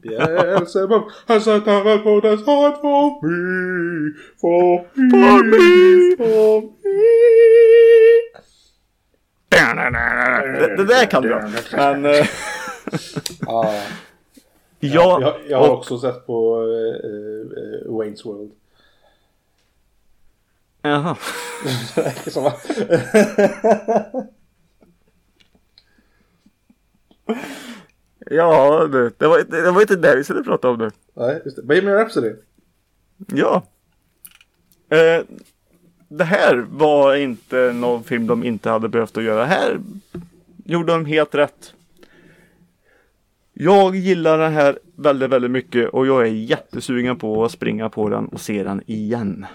Beelzebub 0.03 1.03
has 1.29 1.45
set 1.45 1.69
a 1.69 1.83
report 1.83 2.25
heart 2.25 2.81
for 2.81 3.21
me, 3.23 4.13
for 4.41 4.87
me, 4.95 5.11
For 5.11 5.45
me. 5.45 6.17
for 6.17 6.61
me. 6.63 6.71
Det, 10.59 10.77
det 10.77 10.85
där 10.85 11.07
kan 11.07 11.25
jag. 11.25 11.51
Men 11.73 12.05
eh, 12.07 12.27
Ja, 13.47 13.75
ja, 14.81 15.19
jag, 15.21 15.35
jag 15.49 15.59
har 15.59 15.69
och, 15.69 15.79
också 15.79 15.99
sett 15.99 16.27
på 16.27 16.63
eh, 16.63 16.95
eh, 17.11 17.87
Wayne's 17.93 18.25
World. 18.25 18.53
jaha. 20.83 21.17
Ja, 28.33 28.87
det, 28.87 29.11
det, 29.19 29.27
var, 29.29 29.43
det, 29.49 29.71
var 29.71 29.81
inte 29.81 29.97
det 29.97 30.17
vi 30.17 30.25
skulle 30.25 30.43
prata 30.43 30.69
om 30.69 30.79
nu. 30.79 30.91
Nej, 31.15 31.43
just 31.45 31.57
det. 31.57 31.63
Bohemian 31.63 31.97
Rhapsody. 31.97 32.33
Ja. 33.35 33.63
Eh, 34.89 35.25
det 36.09 36.25
här 36.25 36.57
var 36.71 37.15
inte 37.15 37.73
någon 37.73 38.05
film 38.05 38.27
de 38.27 38.45
inte 38.45 38.71
hade 38.71 38.89
behövt 38.89 39.17
att 39.17 39.25
göra. 39.25 39.45
Här 39.45 39.81
gjorde 40.65 40.93
de 40.93 41.05
helt 41.05 41.35
rätt. 41.35 41.75
Jag 43.53 43.97
gillar 43.97 44.39
den 44.39 44.53
här 44.53 44.79
väldigt, 44.97 45.31
väldigt 45.31 45.51
mycket 45.51 45.89
och 45.89 46.07
jag 46.07 46.23
är 46.23 46.31
jättesugen 46.31 47.19
på 47.19 47.45
att 47.45 47.53
springa 47.53 47.89
på 47.89 48.09
den 48.09 48.27
och 48.27 48.41
se 48.41 48.63
den 48.63 48.83
igen. 48.87 49.47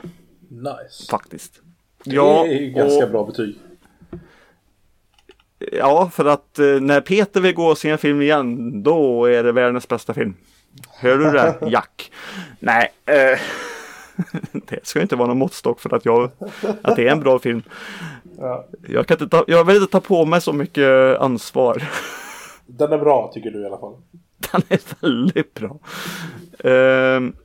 Nice. 0.50 1.06
Faktiskt. 1.10 1.62
Det 2.04 2.16
är 2.16 2.62
ju 2.62 2.70
ganska 2.70 3.06
och- 3.06 3.12
bra 3.12 3.26
betyg. 3.26 3.58
Ja, 5.72 6.10
för 6.14 6.26
att 6.26 6.60
eh, 6.60 6.66
när 6.66 7.02
Peter 7.02 7.42
vill 7.42 7.56
gå 7.56 7.68
och 7.68 7.78
se 7.78 7.90
en 7.90 7.98
film 7.98 8.22
igen, 8.22 8.84
då 8.84 9.26
är 9.26 9.44
det 9.44 9.52
världens 9.52 9.88
bästa 9.88 10.14
film. 10.14 10.36
Hör 10.90 11.18
du 11.18 11.32
det, 11.32 11.58
Jack? 11.72 12.12
Nej, 12.60 12.92
eh, 13.06 13.40
det 14.68 14.88
ska 14.88 15.02
inte 15.02 15.16
vara 15.16 15.28
någon 15.28 15.38
måttstock 15.38 15.80
för 15.80 15.96
att, 15.96 16.06
jag, 16.06 16.32
att 16.82 16.96
det 16.96 17.08
är 17.08 17.12
en 17.12 17.20
bra 17.20 17.40
film. 17.40 17.64
Ja. 18.38 18.68
Jag, 18.88 19.08
kan 19.08 19.16
inte 19.16 19.38
ta, 19.38 19.44
jag 19.48 19.64
vill 19.64 19.76
inte 19.76 19.92
ta 19.92 20.00
på 20.00 20.26
mig 20.26 20.42
så 20.42 20.54
mycket 20.54 21.20
ansvar. 21.20 21.84
Den 22.66 22.92
är 22.94 22.98
bra 22.98 23.32
tycker 23.34 23.52
du 23.52 23.62
i 23.62 23.66
alla 23.66 23.78
fall. 23.78 23.96
Den 24.52 24.62
är 24.70 24.80
väldigt 25.02 25.54
bra. 25.54 25.80
Ehm, 26.60 27.36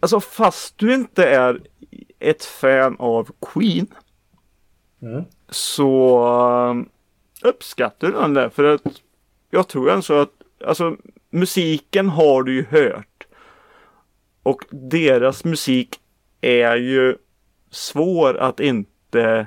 alltså 0.00 0.20
fast 0.20 0.78
du 0.78 0.94
inte 0.94 1.24
är 1.24 1.60
ett 2.18 2.44
fan 2.44 2.96
av 2.98 3.30
Queen 3.52 3.86
Mm. 5.02 5.24
så 5.48 6.18
um, 6.70 6.88
uppskattar 7.42 8.12
den 8.12 8.34
där. 8.34 8.48
För 8.48 8.64
att 8.64 9.02
jag 9.50 9.68
tror 9.68 9.90
ändå 9.90 10.02
så 10.02 10.20
att 10.20 10.30
alltså, 10.64 10.96
musiken 11.30 12.08
har 12.08 12.42
du 12.42 12.54
ju 12.54 12.64
hört. 12.64 13.26
Och 14.42 14.64
deras 14.70 15.44
musik 15.44 16.00
är 16.40 16.76
ju 16.76 17.16
svår 17.70 18.36
att 18.36 18.60
inte 18.60 19.46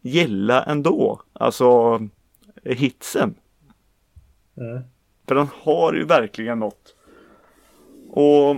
gilla 0.00 0.62
ändå. 0.62 1.22
Alltså 1.32 2.00
hitsen. 2.64 3.34
Mm. 4.56 4.82
För 5.28 5.34
den 5.34 5.48
har 5.62 5.92
ju 5.92 6.04
verkligen 6.04 6.58
något. 6.58 6.94
Och 8.10 8.56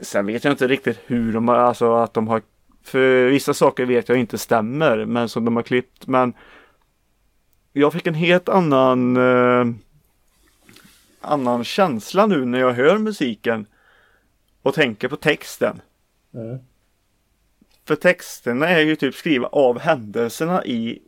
sen 0.00 0.26
vet 0.26 0.44
jag 0.44 0.52
inte 0.52 0.68
riktigt 0.68 0.98
hur 1.06 1.32
de 1.32 1.48
har, 1.48 1.56
alltså 1.56 1.94
att 1.94 2.14
de 2.14 2.28
har, 2.28 2.42
för 2.82 3.26
vissa 3.26 3.54
saker 3.54 3.86
vet 3.86 4.08
jag 4.08 4.18
inte 4.18 4.38
stämmer, 4.38 5.04
men 5.04 5.28
som 5.28 5.44
de 5.44 5.56
har 5.56 5.62
klippt, 5.62 6.06
men 6.06 6.34
jag 7.72 7.92
fick 7.92 8.06
en 8.06 8.14
helt 8.14 8.48
annan 8.48 9.16
eh, 9.16 9.74
annan 11.20 11.64
känsla 11.64 12.26
nu 12.26 12.44
när 12.44 12.58
jag 12.58 12.72
hör 12.72 12.98
musiken 12.98 13.66
och 14.62 14.74
tänker 14.74 15.08
på 15.08 15.16
texten. 15.16 15.80
Mm. 16.34 16.58
För 17.84 17.96
texterna 17.96 18.68
är 18.68 18.80
ju 18.80 18.96
typ 18.96 19.14
skriva 19.14 19.46
av 19.46 19.78
händelserna 19.78 20.64
i, 20.64 21.02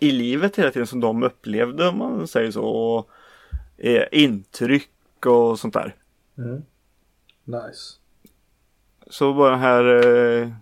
i 0.00 0.12
livet 0.12 0.56
hela 0.56 0.70
tiden 0.70 0.86
som 0.86 1.00
de 1.00 1.22
upplevde 1.22 1.88
om 1.88 1.98
man 1.98 2.28
säger 2.28 2.50
så. 2.50 2.62
Och, 2.64 3.10
eh, 3.76 4.04
intryck 4.12 5.26
och 5.26 5.58
sånt 5.58 5.74
där. 5.74 5.94
Mm. 6.38 6.62
Nice. 7.44 7.94
Så 9.06 9.34
bara 9.34 9.50
den 9.50 9.60
här 9.60 9.84
eh, 10.06 10.52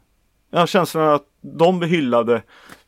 ja, 0.51 0.67
känslan 0.67 1.15
att 1.15 1.27
de 1.41 1.79
blir 1.79 1.89
hyllade 1.89 2.43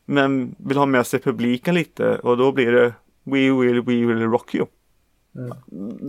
men 0.06 0.54
vill 0.58 0.76
ha 0.76 0.86
med 0.86 1.06
sig 1.06 1.20
publiken 1.20 1.74
lite 1.74 2.18
och 2.18 2.36
då 2.36 2.52
blir 2.52 2.72
det 2.72 2.94
We 3.22 3.50
will, 3.50 3.82
we 3.82 4.06
will 4.06 4.22
rock 4.22 4.54
you. 4.54 4.66
Mm. 5.34 5.52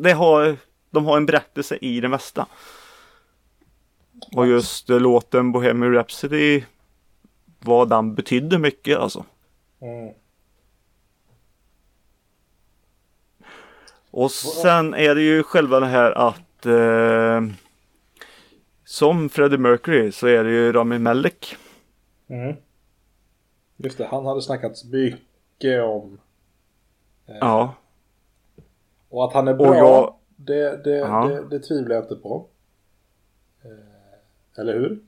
Det 0.04 0.12
har, 0.12 0.58
de 0.90 1.06
har 1.06 1.18
en 1.18 1.26
berättelse 1.26 1.78
i 1.82 2.00
det 2.00 2.08
mesta. 2.08 2.48
Och 4.36 4.48
just 4.48 4.90
eh, 4.90 5.00
låten 5.00 5.52
Bohemian 5.52 5.94
Rhapsody, 5.94 6.64
vad 7.60 7.90
den 7.90 8.16
betydde 8.16 8.58
mycket 8.58 8.98
alltså. 8.98 9.26
Mm. 9.82 10.14
Och 14.12 14.32
sen 14.32 14.94
är 14.94 15.16
det 15.16 15.22
ju 15.22 15.44
själva 15.44 15.80
det 15.80 15.86
här 15.86 16.12
att 16.12 16.66
eh, 16.66 17.42
som 18.86 19.30
Freddie 19.30 19.58
Mercury 19.58 20.12
så 20.12 20.28
är 20.28 20.44
det 20.44 20.52
ju 20.52 20.72
Rami 20.72 21.00
Malek. 21.00 21.58
Mm. 22.30 22.56
Just 23.78 23.98
det, 23.98 24.06
han 24.06 24.26
hade 24.26 24.42
snackats 24.42 24.84
mycket 24.86 25.84
om. 25.84 26.20
Ja. 27.26 27.74
Och 29.10 29.26
att 29.26 29.34
han 29.34 29.48
är 29.48 29.54
bra, 29.54 29.76
jag- 29.78 30.14
det, 30.36 30.84
det, 30.84 30.98
Ja. 30.98 31.28
det, 31.28 31.48
det 31.50 31.60
tvivlar 31.60 31.96
jag 31.96 32.04
inte 32.04 32.16
på. 32.16 32.46
Eh, 33.64 34.60
Eller 34.62 34.74
hur? 34.74 35.00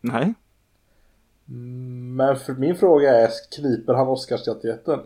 Nej. 0.00 0.34
Men 2.16 2.36
för 2.36 2.52
min 2.54 2.76
fråga 2.76 3.14
är, 3.16 3.30
kniper 3.56 3.94
han 3.94 4.08
Oscarsstatyetten? 4.08 5.00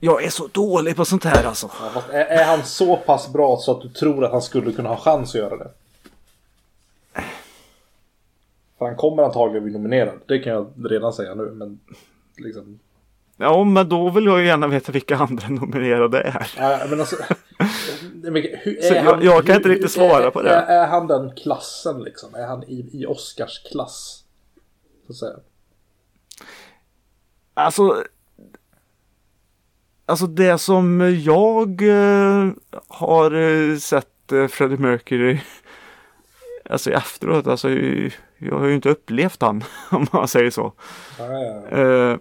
Jag 0.00 0.24
är 0.24 0.28
så 0.30 0.46
dålig 0.46 0.96
på 0.96 1.04
sånt 1.04 1.24
här 1.24 1.44
alltså. 1.46 1.70
Ja, 1.80 2.02
är, 2.12 2.24
är 2.24 2.44
han 2.44 2.64
så 2.64 2.96
pass 2.96 3.32
bra 3.32 3.56
så 3.56 3.72
att 3.72 3.80
du 3.82 3.88
tror 3.88 4.24
att 4.24 4.32
han 4.32 4.42
skulle 4.42 4.72
kunna 4.72 4.88
ha 4.88 4.96
chans 4.96 5.28
att 5.34 5.34
göra 5.40 5.56
det? 5.56 5.70
För 8.82 8.86
han 8.88 8.96
kommer 8.96 9.22
antagligen 9.22 9.64
bli 9.64 9.72
nominerad. 9.72 10.18
Det 10.28 10.38
kan 10.38 10.52
jag 10.52 10.72
redan 10.90 11.12
säga 11.12 11.34
nu. 11.34 11.42
Men 11.50 11.80
liksom... 12.38 12.78
Ja, 13.36 13.64
men 13.64 13.88
då 13.88 14.10
vill 14.10 14.24
jag 14.24 14.40
ju 14.40 14.46
gärna 14.46 14.66
veta 14.66 14.92
vilka 14.92 15.16
andra 15.16 15.48
nominerade 15.48 16.20
är. 16.20 16.50
Ja, 16.56 16.80
men 16.90 17.00
alltså... 17.00 17.16
men 18.22 18.34
hur, 18.36 18.80
Så 18.82 18.94
jag- 18.94 19.24
jag 19.24 19.46
kan 19.46 19.56
inte 19.56 19.68
hur- 19.68 19.74
riktigt 19.74 19.90
svara 19.90 20.30
på 20.30 20.42
det. 20.42 20.50
Är, 20.50 20.82
är 20.82 20.86
han 20.86 21.06
den 21.06 21.34
klassen 21.36 22.02
liksom? 22.02 22.34
Är 22.34 22.46
han 22.46 22.62
i, 22.64 22.90
i 22.92 23.06
Oscarsklass? 23.06 24.24
Så 25.06 25.12
att 25.12 25.16
säga. 25.16 25.36
Alltså. 27.54 28.04
Alltså 30.06 30.26
det 30.26 30.58
som 30.58 31.00
jag 31.24 31.82
eh, 31.82 32.50
har 32.88 33.30
eh, 33.34 33.76
sett 33.76 34.32
eh, 34.32 34.46
Freddie 34.46 34.76
Mercury. 34.76 35.40
Alltså 36.70 36.90
efteråt, 36.90 37.46
alltså 37.46 37.68
jag 38.42 38.58
har 38.58 38.66
ju 38.66 38.74
inte 38.74 38.88
upplevt 38.88 39.42
han 39.42 39.64
om 39.90 40.06
man 40.12 40.28
säger 40.28 40.50
så. 40.50 40.72
Ja, 41.18 41.24
ja, 41.32 41.62
ja. 41.70 41.78
Eh, 41.78 42.18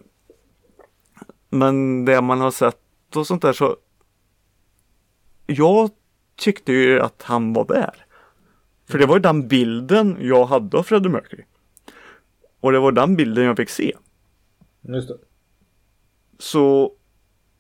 men 1.49 2.05
det 2.05 2.21
man 2.21 2.41
har 2.41 2.51
sett 2.51 3.15
och 3.15 3.27
sånt 3.27 3.41
där 3.41 3.53
så. 3.53 3.77
Jag 5.45 5.89
tyckte 6.35 6.73
ju 6.73 6.99
att 6.99 7.21
han 7.21 7.53
var 7.53 7.65
där. 7.65 8.05
För 8.89 8.99
det 8.99 9.05
var 9.05 9.15
ju 9.15 9.21
den 9.21 9.47
bilden 9.47 10.17
jag 10.19 10.45
hade 10.45 10.77
av 10.77 10.83
Freddie 10.83 11.09
Mercury. 11.09 11.43
Och 12.59 12.71
det 12.71 12.79
var 12.79 12.91
den 12.91 13.15
bilden 13.15 13.43
jag 13.43 13.57
fick 13.57 13.69
se. 13.69 13.93
Just 14.81 15.07
det. 15.07 15.17
Så 16.39 16.91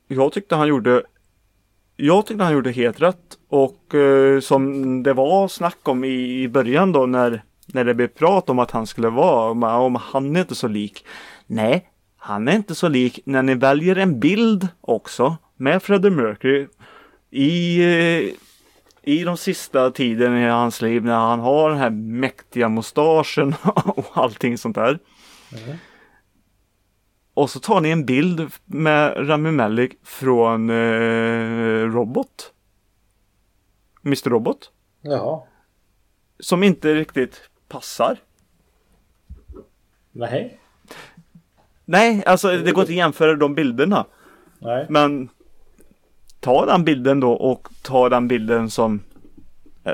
jag 0.07 0.31
tyckte 0.33 0.55
han 0.55 0.67
gjorde 0.67 1.03
Jag 1.95 2.25
tyckte 2.25 2.43
han 2.43 2.53
gjorde 2.53 2.71
helt 2.71 3.01
rätt 3.01 3.37
och 3.47 3.95
eh, 3.95 4.39
som 4.39 5.03
det 5.03 5.13
var 5.13 5.47
snack 5.47 5.87
om 5.87 6.03
i, 6.03 6.43
i 6.43 6.47
början 6.47 6.91
då 6.91 7.05
när 7.05 7.43
när 7.73 7.83
det 7.83 7.93
blev 7.93 8.07
prat 8.07 8.49
om 8.49 8.59
att 8.59 8.71
han 8.71 8.87
skulle 8.87 9.09
vara 9.09 9.51
om, 9.51 9.63
om 9.63 9.95
han 9.95 10.35
är 10.35 10.39
inte 10.41 10.55
så 10.55 10.67
lik. 10.67 11.05
Nej, 11.47 11.89
han 12.17 12.47
är 12.47 12.55
inte 12.55 12.75
så 12.75 12.87
lik 12.87 13.19
när 13.25 13.43
ni 13.43 13.55
väljer 13.55 13.95
en 13.95 14.19
bild 14.19 14.67
också 14.81 15.37
med 15.57 15.83
Freddie 15.83 16.09
Mercury 16.09 16.67
i 17.29 17.83
eh, 17.83 18.33
i 19.03 19.23
de 19.23 19.37
sista 19.37 19.91
tiden 19.91 20.37
i 20.37 20.47
hans 20.47 20.81
liv 20.81 21.03
när 21.03 21.17
han 21.17 21.39
har 21.39 21.69
den 21.69 21.79
här 21.79 21.89
mäktiga 21.89 22.69
mustaschen 22.69 23.55
och 23.85 24.11
allting 24.13 24.57
sånt 24.57 24.75
där. 24.75 24.99
Och 27.33 27.49
så 27.49 27.59
tar 27.59 27.81
ni 27.81 27.89
en 27.89 28.05
bild 28.05 28.51
med 28.65 29.29
Rami 29.29 29.51
Malek 29.51 29.91
från 30.03 30.69
eh, 30.69 31.85
Robot. 31.85 32.53
Mr 34.05 34.29
Robot. 34.29 34.71
Jaha. 35.01 35.41
Som 36.39 36.63
inte 36.63 36.95
riktigt 36.95 37.49
passar. 37.71 38.17
Nej. 40.11 40.59
Nej, 41.85 42.23
alltså 42.25 42.47
det 42.47 42.71
går 42.71 42.81
inte 42.81 42.91
att 42.91 42.97
jämföra 42.97 43.35
de 43.35 43.55
bilderna. 43.55 44.05
Nej. 44.59 44.85
Men 44.89 45.29
ta 46.39 46.65
den 46.65 46.83
bilden 46.83 47.19
då 47.19 47.31
och 47.31 47.67
ta 47.81 48.09
den 48.09 48.27
bilden 48.27 48.69
som 48.69 49.03
eh, 49.83 49.93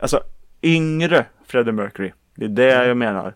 Alltså 0.00 0.20
yngre 0.62 1.26
Freddie 1.44 1.72
Mercury. 1.72 2.12
Det 2.34 2.44
är 2.44 2.48
det 2.48 2.86
jag 2.86 2.96
menar. 2.96 3.34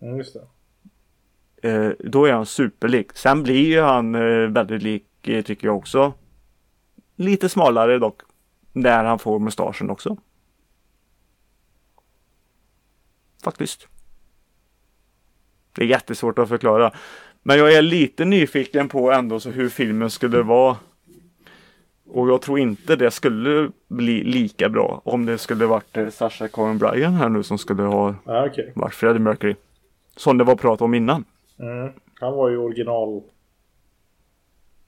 Mm, 0.00 0.18
just 0.18 0.34
det. 0.34 1.68
Eh, 1.68 1.92
då 1.98 2.24
är 2.24 2.32
han 2.32 2.46
superlik. 2.46 3.12
Sen 3.12 3.42
blir 3.42 3.66
ju 3.66 3.80
han 3.80 4.14
eh, 4.14 4.48
väldigt 4.48 4.82
lik 4.82 5.28
eh, 5.28 5.42
tycker 5.42 5.66
jag 5.68 5.76
också. 5.76 6.12
Lite 7.16 7.48
smalare 7.48 7.98
dock. 7.98 8.20
När 8.72 9.04
han 9.04 9.18
får 9.18 9.38
mustaschen 9.38 9.90
också. 9.90 10.16
Faktiskt. 13.44 13.88
Det 15.72 15.82
är 15.82 15.86
jättesvårt 15.86 16.38
att 16.38 16.48
förklara. 16.48 16.92
Men 17.42 17.58
jag 17.58 17.72
är 17.74 17.82
lite 17.82 18.24
nyfiken 18.24 18.88
på 18.88 19.12
ändå 19.12 19.40
så 19.40 19.50
hur 19.50 19.68
filmen 19.68 20.10
skulle 20.10 20.42
vara. 20.42 20.76
Och 22.06 22.28
jag 22.28 22.42
tror 22.42 22.58
inte 22.58 22.96
det 22.96 23.10
skulle 23.10 23.70
bli 23.88 24.24
lika 24.24 24.68
bra 24.68 25.00
om 25.04 25.26
det 25.26 25.38
skulle 25.38 25.66
varit 25.66 25.96
eh, 25.96 26.08
Sasha 26.08 26.48
Cohen 26.48 26.78
Bryan 26.78 27.14
här 27.14 27.28
nu 27.28 27.42
som 27.42 27.58
skulle 27.58 27.82
ha 27.82 28.14
Ja, 28.24 28.46
okej. 28.46 28.72
varit 28.74 28.94
Freddie 28.94 29.18
Mercury. 29.18 29.54
Som 30.16 30.38
det 30.38 30.44
var 30.44 30.56
prat 30.56 30.80
om 30.82 30.94
innan. 30.94 31.24
Mm. 31.58 31.92
Han 32.20 32.34
var 32.34 32.48
ju 32.48 32.56
original. 32.56 33.22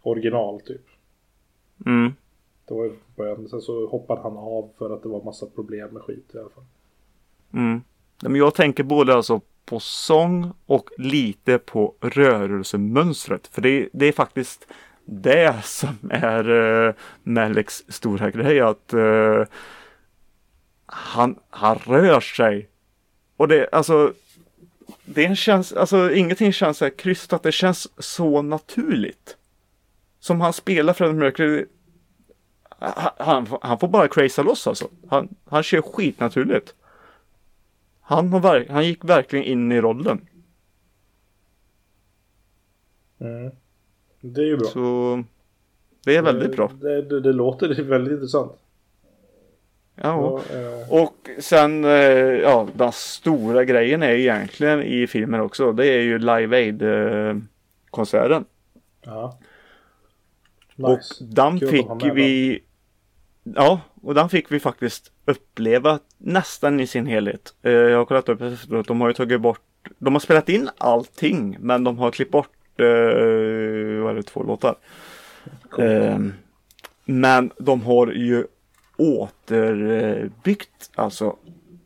Original 0.02 0.60
typ. 0.60 0.82
Mm. 1.86 2.12
Det 2.68 2.74
var 2.74 2.84
ju 2.84 2.92
början. 3.16 3.48
Sen 3.48 3.60
så 3.60 3.86
hoppade 3.86 4.20
han 4.22 4.36
av 4.36 4.70
för 4.78 4.94
att 4.94 5.02
det 5.02 5.08
var 5.08 5.22
massa 5.24 5.46
problem 5.46 5.88
med 5.90 6.02
skit 6.02 6.30
i 6.34 6.38
alla 6.38 6.48
fall. 6.50 6.64
Mm. 7.52 7.80
Men 8.22 8.36
jag 8.36 8.54
tänker 8.54 8.82
både 8.82 9.14
alltså 9.14 9.40
på 9.64 9.80
sång 9.80 10.52
och 10.66 10.90
lite 10.98 11.58
på 11.58 11.94
rörelsemönstret. 12.00 13.46
För 13.46 13.62
det, 13.62 13.88
det 13.92 14.06
är 14.06 14.12
faktiskt 14.12 14.66
det 15.04 15.64
som 15.64 15.98
är 16.10 16.50
eh, 16.50 16.88
uh, 16.88 16.94
Maleks 17.22 17.84
stora 17.88 18.30
grej. 18.30 18.60
Att 18.60 18.94
uh, 18.94 19.44
han, 20.86 21.38
han 21.50 21.78
rör 21.78 22.20
sig. 22.20 22.68
Och 23.36 23.48
det 23.48 23.68
alltså 23.72 24.12
det 25.04 25.38
känns, 25.38 25.72
alltså 25.72 26.12
ingenting 26.12 26.52
känns 26.52 26.78
så 26.78 26.84
här 26.84 26.92
krystat. 26.98 27.42
Det 27.42 27.52
känns 27.52 28.02
så 28.02 28.42
naturligt. 28.42 29.36
Som 30.20 30.40
han 30.40 30.52
spelar 30.52 30.92
Freddie 30.92 31.14
Mercury. 31.14 31.64
Han, 33.18 33.46
han, 33.62 33.78
får 33.78 33.88
bara 33.88 34.08
crazy 34.08 34.42
loss 34.42 34.66
alltså. 34.66 34.88
Han, 35.10 35.28
han 35.50 35.62
kör 35.62 35.82
skitnaturligt. 35.82 36.74
Han, 38.08 38.32
har 38.32 38.66
han 38.70 38.84
gick 38.86 39.04
verkligen 39.04 39.44
in 39.44 39.72
i 39.72 39.80
rollen. 39.80 40.28
Mm. 43.18 43.50
Det 44.20 44.40
är 44.40 44.44
ju 44.44 44.56
bra. 44.56 44.68
Så 44.68 45.24
det 46.04 46.16
är 46.16 46.22
väldigt 46.22 46.56
bra. 46.56 46.70
Det, 46.80 47.02
det, 47.02 47.20
det 47.20 47.32
låter 47.32 47.82
väldigt 47.82 48.12
intressant. 48.12 48.52
Ja. 49.94 50.42
Ja, 50.50 50.56
eh, 50.56 50.92
Och 50.92 51.30
sen, 51.38 51.84
eh, 51.84 51.90
ja, 51.90 52.68
den 52.74 52.92
stora 52.92 53.64
grejen 53.64 54.02
är 54.02 54.10
egentligen 54.10 54.82
i 54.82 55.06
filmen 55.06 55.40
också. 55.40 55.72
Det 55.72 55.86
är 55.86 56.00
ju 56.02 56.18
Live 56.18 56.56
Aid 56.56 56.82
eh, 56.82 57.36
konserten. 57.90 58.44
ja. 59.04 59.38
Och 60.78 60.90
Nice. 60.90 61.24
den 61.24 61.60
Kul 61.60 61.68
fick 61.68 61.86
vi 62.14 62.62
Ja, 63.54 63.80
och 64.02 64.14
den 64.14 64.28
fick 64.28 64.52
vi 64.52 64.60
faktiskt 64.60 65.12
uppleva 65.24 65.98
nästan 66.18 66.80
i 66.80 66.86
sin 66.86 67.06
helhet. 67.06 67.54
Eh, 67.62 67.72
jag 67.72 67.98
har 67.98 68.04
kollat 68.04 68.28
upp 68.28 68.42
efteråt. 68.42 68.88
De 68.88 69.00
har 69.00 69.08
ju 69.08 69.14
tagit 69.14 69.40
bort 69.40 69.60
De 69.98 70.14
har 70.14 70.20
spelat 70.20 70.48
in 70.48 70.70
allting 70.78 71.56
men 71.60 71.84
de 71.84 71.98
har 71.98 72.10
klippt 72.10 72.30
bort 72.30 72.80
eh, 72.80 72.86
vad 74.02 74.10
är 74.10 74.14
det, 74.14 74.22
två 74.22 74.42
låtar. 74.42 74.74
Eh, 75.78 76.18
men 77.04 77.50
de 77.58 77.82
har 77.82 78.06
ju 78.06 78.44
återbyggt 78.96 80.90
alltså 80.94 81.36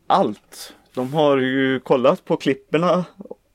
allt. 0.07 0.75
De 0.93 1.13
har 1.13 1.37
ju 1.37 1.79
kollat 1.79 2.25
på 2.25 2.37
klipperna 2.37 3.05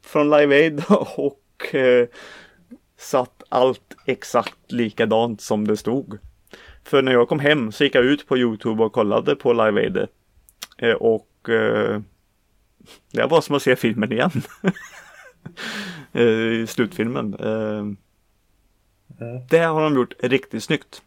från 0.04 0.30
Live 0.30 0.56
Aid 0.56 0.82
och 1.16 1.74
eh, 1.74 2.08
satt 2.98 3.42
allt 3.48 3.96
exakt 4.06 4.72
likadant 4.72 5.40
som 5.40 5.66
det 5.66 5.76
stod. 5.76 6.18
För 6.84 7.02
när 7.02 7.12
jag 7.12 7.28
kom 7.28 7.40
hem 7.40 7.72
så 7.72 7.84
gick 7.84 7.94
jag 7.94 8.04
ut 8.04 8.28
på 8.28 8.38
Youtube 8.38 8.84
och 8.84 8.92
kollade 8.92 9.36
på 9.36 9.52
Live 9.52 9.80
Aid. 9.80 10.08
Eh, 10.76 10.94
och 10.94 11.48
eh, 11.48 12.00
det 13.12 13.26
var 13.26 13.40
som 13.40 13.56
att 13.56 13.62
se 13.62 13.76
filmen 13.76 14.12
igen. 14.12 14.30
eh, 16.12 16.66
slutfilmen. 16.66 17.34
Eh, 17.34 17.84
Mm. 19.20 19.40
Det 19.50 19.58
har 19.58 19.82
de 19.82 19.94
gjort 19.94 20.14
riktigt 20.18 20.64
snyggt. 20.64 21.02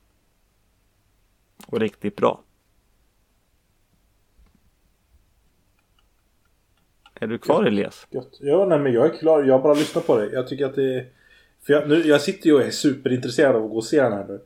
Och 1.68 1.80
riktigt 1.80 2.16
bra. 2.16 2.44
Är 7.16 7.28
du 7.28 7.38
kvar 7.38 7.64
Elias? 7.64 8.08
Gött. 8.10 8.38
Ja, 8.40 8.66
nej 8.66 8.80
men 8.80 8.94
jag 8.94 9.06
är 9.06 9.18
klar. 9.20 9.44
Jag 9.44 9.62
bara 9.62 9.74
lyssnar 9.74 10.02
på 10.02 10.18
det. 10.18 10.32
Jag 10.32 10.48
tycker 10.48 10.66
att 10.66 10.76
det 10.76 11.06
För 11.62 11.74
jag, 11.74 11.90
nu, 11.90 12.08
jag 12.08 12.22
sitter 12.22 12.48
ju 12.48 12.54
och 12.56 12.62
är 12.62 12.72
superintresserad 12.72 13.56
av 13.56 13.64
att 13.64 13.70
gå 13.70 13.78
och 13.78 13.84
se 13.84 14.02
den 14.02 14.14
här 14.14 14.26
nu. 14.28 14.42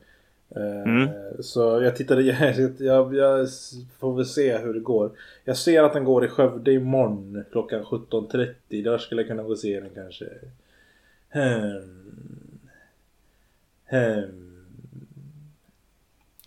Eh, 0.50 0.82
Mm. 0.84 1.08
Så 1.40 1.60
jag 1.82 1.96
tittade, 1.96 2.22
jag, 2.22 2.74
jag, 2.78 3.14
jag 3.14 3.48
får 3.98 4.16
väl 4.16 4.26
se 4.26 4.58
hur 4.58 4.74
det 4.74 4.80
går. 4.80 5.10
Jag 5.44 5.56
ser 5.56 5.82
att 5.82 5.92
den 5.92 6.04
går 6.04 6.24
i 6.24 6.28
Skövde 6.28 6.72
imorgon 6.72 7.44
klockan 7.52 7.84
17.30. 7.84 8.84
Där 8.84 8.98
skulle 8.98 9.22
jag 9.22 9.28
kunna 9.28 9.42
gå 9.42 9.56
se 9.56 9.80
den 9.80 9.90
kanske. 9.94 10.24
Hmm. 11.28 12.04
Hmm. 13.84 14.64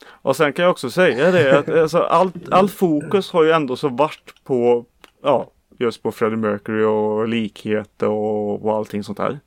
Och 0.09 0.35
sen 0.35 0.53
kan 0.53 0.63
jag 0.63 0.71
också 0.71 0.89
säga 0.89 1.31
det 1.31 1.59
att 1.59 1.69
alltså, 1.83 1.97
allt, 1.97 2.49
all 2.51 2.69
fokus 2.69 3.31
har 3.31 3.43
ju 3.43 3.51
ändå 3.51 3.75
så 3.75 3.89
varit 3.89 4.33
på, 4.43 4.85
ja, 5.21 5.51
just 5.77 6.03
på 6.03 6.11
Freddie 6.11 6.35
Mercury 6.35 6.83
och 6.83 7.27
likhet 7.27 8.03
och, 8.03 8.65
och 8.65 8.75
allting 8.75 9.03
sånt 9.03 9.17
där. 9.17 9.39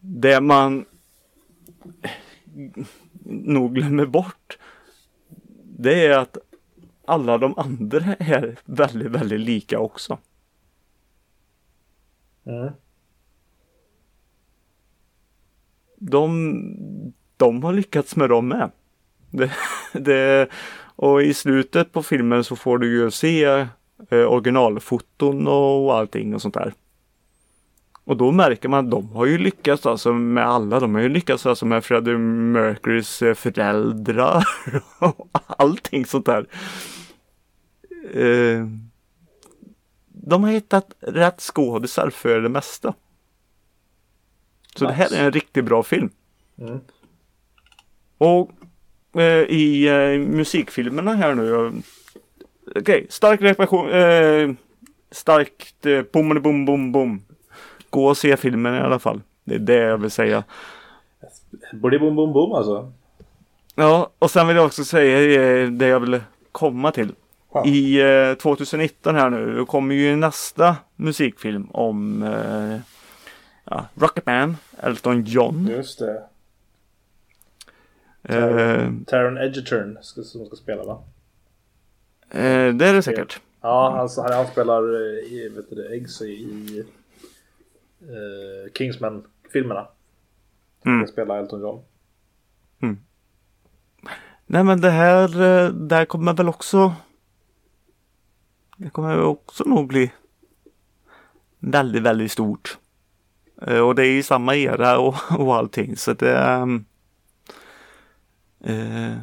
Det 0.00 0.40
man 0.40 0.84
nog 3.24 3.74
glömmer 3.74 4.06
bort 4.06 4.58
det 5.80 6.06
är 6.06 6.18
att 6.18 6.38
alla 7.04 7.38
de 7.38 7.58
andra 7.58 8.14
är 8.18 8.58
väldigt, 8.64 9.10
väldigt 9.10 9.40
lika 9.40 9.78
också. 9.78 10.18
Mm. 12.44 12.72
De, 15.96 17.12
de 17.36 17.64
har 17.64 17.72
lyckats 17.72 18.16
med 18.16 18.28
dem 18.28 18.48
med. 18.48 18.70
Det, 19.30 19.52
det, 19.92 20.48
och 20.96 21.22
i 21.22 21.34
slutet 21.34 21.92
på 21.92 22.02
filmen 22.02 22.44
så 22.44 22.56
får 22.56 22.78
du 22.78 22.92
ju 22.92 23.10
se 23.10 23.44
eh, 24.10 24.32
originalfoton 24.32 25.46
och 25.48 25.94
allting 25.94 26.34
och 26.34 26.42
sånt 26.42 26.54
där. 26.54 26.74
Och 28.10 28.16
då 28.16 28.32
märker 28.32 28.68
man 28.68 28.84
att 28.84 28.90
de 28.90 29.08
har 29.12 29.26
ju 29.26 29.38
lyckats 29.38 29.86
alltså 29.86 30.12
med 30.12 30.46
alla. 30.46 30.80
De 30.80 30.94
har 30.94 31.02
ju 31.02 31.08
lyckats 31.08 31.46
alltså 31.46 31.66
med 31.66 31.84
Freddie 31.84 32.18
Mercurys 32.18 33.22
eh, 33.22 33.34
föräldrar 33.34 34.44
och 34.98 35.28
allting 35.46 36.06
sånt 36.06 36.26
där. 36.26 36.46
Eh, 38.12 38.66
de 40.08 40.44
har 40.44 40.50
hittat 40.50 40.94
rätt 41.00 41.40
skådisar 41.40 42.10
för 42.10 42.40
det 42.40 42.48
mesta. 42.48 42.94
Så 44.76 44.84
det 44.84 44.92
här 44.92 45.04
Nice. 45.04 45.16
är 45.18 45.24
en 45.24 45.32
riktigt 45.32 45.64
bra 45.64 45.82
film. 45.82 46.10
Mm. 46.58 46.80
Och 48.18 48.50
eh, 49.20 49.42
i 49.42 49.88
musikfilmerna 50.18 51.14
här 51.14 51.34
nu. 51.34 51.72
Okej, 52.76 53.06
stark 53.10 53.40
reparation. 53.42 53.90
Eh, 53.90 54.50
starkt 55.10 55.86
eh, 55.86 56.02
bom 56.12 56.42
bom 56.42 56.64
bom 56.64 56.92
bom. 56.92 57.22
Gå 57.90 58.06
och 58.06 58.16
se 58.16 58.36
filmen 58.36 58.74
i 58.74 58.78
alla 58.78 58.98
fall. 58.98 59.20
Det 59.44 59.54
är 59.54 59.58
det 59.58 59.74
jag 59.74 59.98
vill 59.98 60.10
säga. 60.10 60.44
Body 61.72 61.98
boom 61.98 62.16
boom 62.16 62.32
boom 62.32 62.52
alltså. 62.52 62.92
Ja, 63.74 64.10
och 64.18 64.30
sen 64.30 64.46
vill 64.46 64.56
jag 64.56 64.66
också 64.66 64.84
säga 64.84 65.42
eh, 65.42 65.68
det 65.68 65.86
jag 65.86 66.00
vill 66.00 66.20
komma 66.52 66.92
till. 66.92 67.12
Ja. 67.52 67.66
I 67.66 68.00
eh, 68.30 68.34
2019 68.34 69.14
här 69.14 69.30
nu, 69.30 69.64
kommer 69.64 69.94
ju 69.94 70.16
nästa 70.16 70.76
musikfilm 70.96 71.70
om 71.70 72.22
eh, 72.22 72.78
ja, 73.64 73.84
Rocketman, 73.94 74.56
Elton 74.78 75.24
John. 75.24 75.66
Just 75.70 75.98
det. 75.98 76.22
Eh, 78.22 78.90
Taron 79.06 79.38
Egerton 79.38 79.98
ska, 80.02 80.22
som 80.22 80.46
ska 80.46 80.56
spela 80.56 80.84
va? 80.84 81.02
eh, 82.30 82.74
det 82.74 82.86
är 82.86 82.94
det 82.94 83.02
säkert. 83.02 83.40
Ja, 83.60 83.90
han, 83.96 84.24
han, 84.24 84.36
han 84.36 84.46
spelar 84.46 84.82
eh, 84.94 85.32
i, 85.32 85.48
vet 85.56 85.70
du 85.70 85.76
det, 85.76 85.94
Eggsy 85.94 86.26
i 86.26 86.84
eh, 88.00 88.72
Kingsman-filmerna. 88.74 89.88
Mm. 90.84 90.98
Han 90.98 91.08
spelar 91.08 91.38
Elton 91.38 91.60
John. 91.60 91.82
Nej 94.52 94.64
men 94.64 94.80
det 94.80 94.90
här, 94.90 95.42
eh, 95.42 95.68
det 95.68 95.94
här 95.94 96.04
kommer 96.04 96.32
väl 96.32 96.48
också 96.48 96.94
Det 98.76 98.90
kommer 98.90 99.22
också 99.22 99.64
nog 99.64 99.88
bli 99.88 100.12
Väldigt, 101.58 102.02
väldigt 102.02 102.32
stort. 102.32 102.78
Eh, 103.62 103.78
Och 103.78 103.94
det 103.94 104.06
är 104.06 104.18
i 104.18 104.22
samma 104.22 104.56
era 104.56 104.98
och, 104.98 105.14
och 105.38 105.54
allting 105.56 105.96
så 105.96 106.12
det 106.12 106.36
eh, 108.60 109.16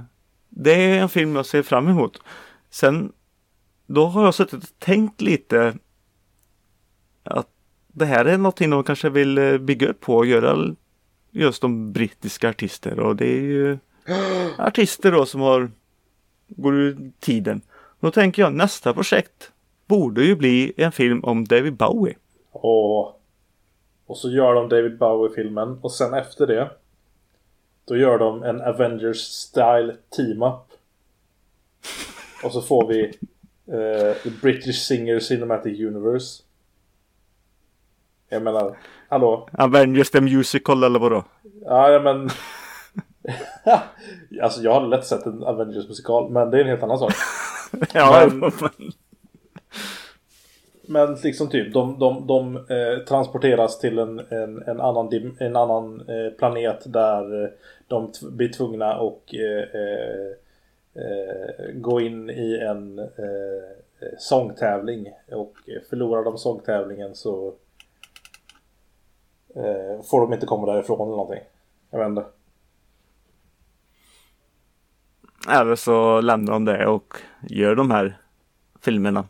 Det 0.49 0.71
är 0.73 1.01
en 1.01 1.09
film 1.09 1.36
jag 1.36 1.45
ser 1.45 1.63
fram 1.63 1.88
emot. 1.88 2.21
Sen 2.69 3.13
Då 3.86 4.05
har 4.05 4.25
jag 4.25 4.34
suttit 4.36 4.63
och 4.63 4.80
tänkt 4.80 5.21
lite 5.21 5.78
Att 7.23 7.49
det 7.98 8.06
här 8.06 8.26
är 8.26 8.38
någonting 8.38 8.70
de 8.70 8.84
kanske 8.84 9.10
vill 9.10 9.38
eh, 9.38 9.58
bygga 9.58 9.88
upp 9.88 10.00
på 10.00 10.16
och 10.16 10.26
göra 10.26 10.76
Just 11.32 11.64
om 11.64 11.93
brittiska 11.93 12.50
artister 12.50 13.00
och 13.00 13.16
det 13.16 13.26
är 13.26 13.41
ju 13.41 13.78
artister 14.58 15.12
då 15.12 15.26
som 15.26 15.41
har 15.41 15.72
går 16.48 16.76
ur 16.76 17.12
tiden. 17.20 17.62
Då 18.00 18.12
tänker 18.12 18.41
jag 18.41 18.54
nästa 18.54 18.93
projekt 18.93 19.52
borde 19.86 20.24
ju 20.24 20.36
bli 20.36 20.74
en 20.78 20.91
film 20.91 21.24
om 21.24 21.45
David 21.45 21.74
Bowie. 21.74 22.16
Och, 22.52 23.22
och 24.06 24.18
så 24.18 24.32
gör 24.32 24.54
de 24.54 24.70
David 24.70 24.98
Bowie-filmen 24.98 25.80
och 25.82 25.91
sen 25.91 26.14
efter 26.14 26.48
det 26.48 26.70
Då 27.86 27.98
gör 27.98 28.20
de 28.20 28.43
en 28.43 28.62
Avengers 28.62 29.18
style 29.18 29.95
team-up. 30.10 30.64
Och 32.43 32.52
så 32.52 32.62
får 32.62 32.88
vi 32.88 33.06
eh, 33.68 34.16
The 34.24 34.30
British 34.41 34.76
Singer 34.76 35.20
Cinematic 35.20 35.80
Universe. 35.80 36.43
Jag 38.30 38.41
menar, 38.41 38.78
hallå? 39.09 39.49
Avengers 39.53 40.11
the 40.11 40.21
Musical 40.21 40.84
eller 40.84 40.99
vadå? 40.99 41.23
Ja, 41.65 41.91
ja, 41.91 41.99
men... 41.99 42.30
alltså 44.43 44.61
jag 44.61 44.73
har 44.73 44.88
lätt 44.88 45.05
sett 45.05 45.25
en 45.25 45.43
Avengers 45.43 45.88
musikal, 45.88 46.30
men 46.32 46.49
det 46.51 46.57
är 46.57 46.61
en 46.61 46.67
helt 46.69 46.84
annan 46.84 46.99
sak. 46.99 47.13
ja, 47.93 48.30
Men- 48.34 48.51
Men 50.89 51.13
liksom 51.23 51.49
typ, 51.49 51.73
de, 51.73 51.99
de, 51.99 52.28
de 52.28 52.55
eh, 52.55 53.03
transporteras 53.07 53.80
till 53.80 53.99
en, 53.99 54.19
en, 54.19 54.63
en 54.67 54.82
annan, 54.82 55.09
dim, 55.09 55.36
en 55.39 55.55
annan 55.55 56.01
eh, 56.09 56.32
planet 56.38 56.93
där 56.93 57.43
eh, 57.43 57.49
de 57.88 58.11
blir 58.21 58.49
tvungna 58.49 58.93
att 58.93 59.34
eh, 59.34 59.82
eh, 59.82 60.32
eh, 61.03 61.73
gå 61.73 62.01
in 62.01 62.30
i 62.30 62.57
en 62.57 63.09
sångtävling. 64.19 65.07
Och 65.32 65.53
förlorar 65.89 66.23
de 66.23 66.38
sångtävlingen 66.38 67.15
så 67.15 67.53
eh, 69.56 70.04
får 70.06 70.22
de 70.22 70.34
inte 70.34 70.45
komma 70.45 70.74
därifrån 70.74 71.02
eller 71.08 71.18
någonting. 71.18 71.43
Jag 71.89 72.00
vet 72.00 72.08
inte. 72.08 72.26
Eller 75.50 75.76
så 75.76 76.22
lämnar 76.22 76.54
de 76.54 76.66
det 76.66 76.88
och 76.88 77.14
gör 77.50 77.76
de 77.76 77.91
här 77.91 78.18
filmerna. 78.82 79.26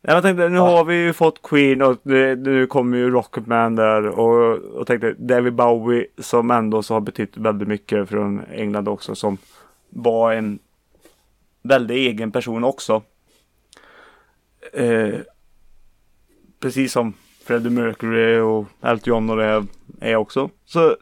Jag 0.00 0.22
tänkte, 0.22 0.48
nu 0.48 0.56
Ja. 0.56 0.62
har 0.76 0.84
vi 0.84 0.94
ju 0.94 1.12
fått 1.12 1.42
Queen 1.42 1.82
och 1.82 1.96
det, 2.02 2.36
nu 2.36 2.66
kommer 2.66 2.96
ju 2.96 3.10
Rocketman 3.10 3.76
där 3.76 4.06
och, 4.08 4.58
och 4.58 4.86
tänkte 4.86 5.14
David 5.18 5.54
Bowie 5.54 6.06
som 6.18 6.50
ändå 6.50 6.82
så 6.82 6.94
har 6.94 7.00
betytt 7.00 7.36
väldigt 7.36 7.68
mycket 7.68 8.08
från 8.08 8.40
England 8.52 8.88
också 8.88 9.14
som 9.14 9.38
var 9.90 10.32
en 10.32 10.58
väldigt 11.62 11.94
egen 11.96 12.32
person 12.32 12.64
också. 12.64 13.02
Eh, 14.72 15.14
precis 16.60 16.92
som 16.92 17.14
Freddie 17.44 17.70
Mercury 17.70 18.38
och 18.38 18.66
Elton 18.82 19.00
John 19.04 19.30
och 19.30 19.36
det 19.36 19.44
är, 19.44 19.64
är 20.00 20.16
också. 20.16 20.50
Så 20.64 20.96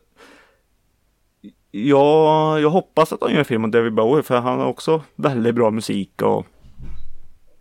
Ja, 1.70 2.60
jag 2.60 2.70
hoppas 2.70 3.12
att 3.12 3.20
de 3.20 3.32
gör 3.32 3.44
film 3.44 3.64
om 3.64 3.70
David 3.70 3.92
Bowie 3.94 4.22
för 4.22 4.38
han 4.40 4.58
har 4.58 4.66
också 4.66 5.02
väldigt 5.14 5.54
bra 5.54 5.70
musik 5.70 6.22
och, 6.22 6.46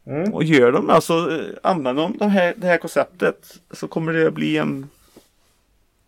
Mm. 0.05 0.33
och 0.33 0.43
gör 0.43 0.71
de 0.71 0.89
alltså, 0.89 1.41
använder 1.63 2.03
de 2.03 2.17
det 2.17 2.27
här, 2.27 2.53
det 2.57 2.67
här 2.67 2.77
konceptet 2.77 3.59
så 3.71 3.87
kommer 3.87 4.13
det 4.13 4.27
att 4.27 4.33
bli 4.33 4.57
en 4.57 4.89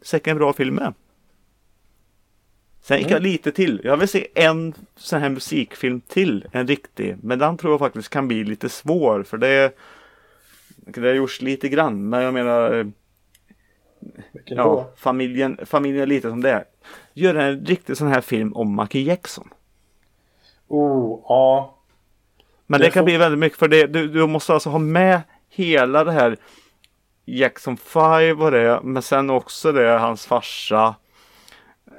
säkert 0.01 0.31
en 0.31 0.37
bra 0.37 0.53
film 0.53 0.75
med. 0.75 0.93
Sen 2.81 2.97
gick 2.97 3.07
Mm. 3.07 3.13
jag 3.15 3.23
lite 3.23 3.51
till. 3.51 3.81
Jag 3.83 3.97
vill 3.97 4.07
se 4.07 4.27
en 4.35 4.73
sån 4.95 5.21
här 5.21 5.29
musikfilm 5.29 6.01
till, 6.01 6.45
en 6.51 6.67
riktig. 6.67 7.15
Men 7.23 7.39
den 7.39 7.57
tror 7.57 7.73
jag 7.73 7.79
faktiskt 7.79 8.09
kan 8.09 8.27
bli 8.27 8.43
lite 8.43 8.69
svår 8.69 9.23
för 9.23 9.37
det 9.37 9.77
det 10.85 11.07
har 11.07 11.13
gjorts 11.15 11.41
lite 11.41 11.69
grann. 11.69 12.09
Men 12.09 12.21
jag 12.23 12.33
menar 12.33 12.73
eh, 12.79 12.85
Vilken 14.33 14.57
Ja, 14.57 14.63
då? 14.63 14.89
familjen, 14.95 15.59
familjen 15.65 16.01
är 16.01 16.05
lite 16.07 16.29
som 16.29 16.41
det 16.41 16.49
är. 16.51 16.65
Gör 17.13 17.35
en 17.35 17.65
riktig 17.65 17.97
sån 17.97 18.07
här 18.07 18.21
film 18.21 18.53
om 18.53 18.75
Michael 18.75 19.07
Jackson. 19.07 19.49
Oh, 20.67 21.19
ja. 21.27 21.77
Men 22.67 22.79
Det 22.79 22.85
det 22.87 22.91
kan 22.91 23.01
får- 23.01 23.05
bli 23.05 23.17
väldigt 23.17 23.39
mycket 23.39 23.59
för 23.59 23.67
det. 23.67 23.87
Du, 23.87 24.07
du 24.07 24.27
måste 24.27 24.53
alltså 24.53 24.69
ha 24.69 24.79
med 24.79 25.21
hela 25.49 26.03
det 26.03 26.11
här 26.11 26.37
Jackson 27.25 27.77
5 27.77 28.41
och 28.41 28.51
det. 28.51 28.79
Men 28.83 29.01
sen 29.01 29.29
också 29.29 29.71
det 29.71 29.89
hans 29.99 30.25
farsa. 30.25 30.95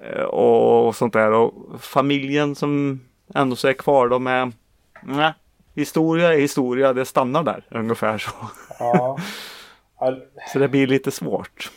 eh, 0.02 0.22
Och 0.22 0.96
sånt 0.96 1.12
där. 1.12 1.32
Och 1.32 1.80
familjen 1.80 2.54
som 2.54 3.00
ändå 3.34 3.56
så 3.56 3.68
är 3.68 3.72
kvar. 3.72 4.08
De 4.08 4.26
är. 4.26 4.52
Nej, 5.02 5.32
historia 5.74 6.34
är 6.34 6.38
historia. 6.38 6.92
Det 6.92 7.04
stannar 7.04 7.42
där 7.42 7.66
ungefär 7.70 8.18
så. 8.18 8.30
ja. 8.78 9.18
Så 10.52 10.58
det 10.58 10.68
blir 10.68 10.86
lite 10.86 11.10
svårt. 11.10 11.72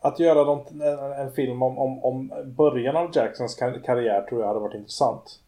att 0.00 0.20
göra 0.20 0.52
en, 0.52 0.82
en 1.12 1.32
film 1.32 1.62
om, 1.62 1.78
om, 1.78 2.04
om 2.04 2.32
början 2.44 2.96
av 2.96 3.10
Jacksons 3.14 3.54
kar- 3.54 3.82
karriär 3.84 4.22
tror 4.22 4.40
jag 4.40 4.48
hade 4.48 4.60
varit 4.60 4.74
intressant. 4.74 5.40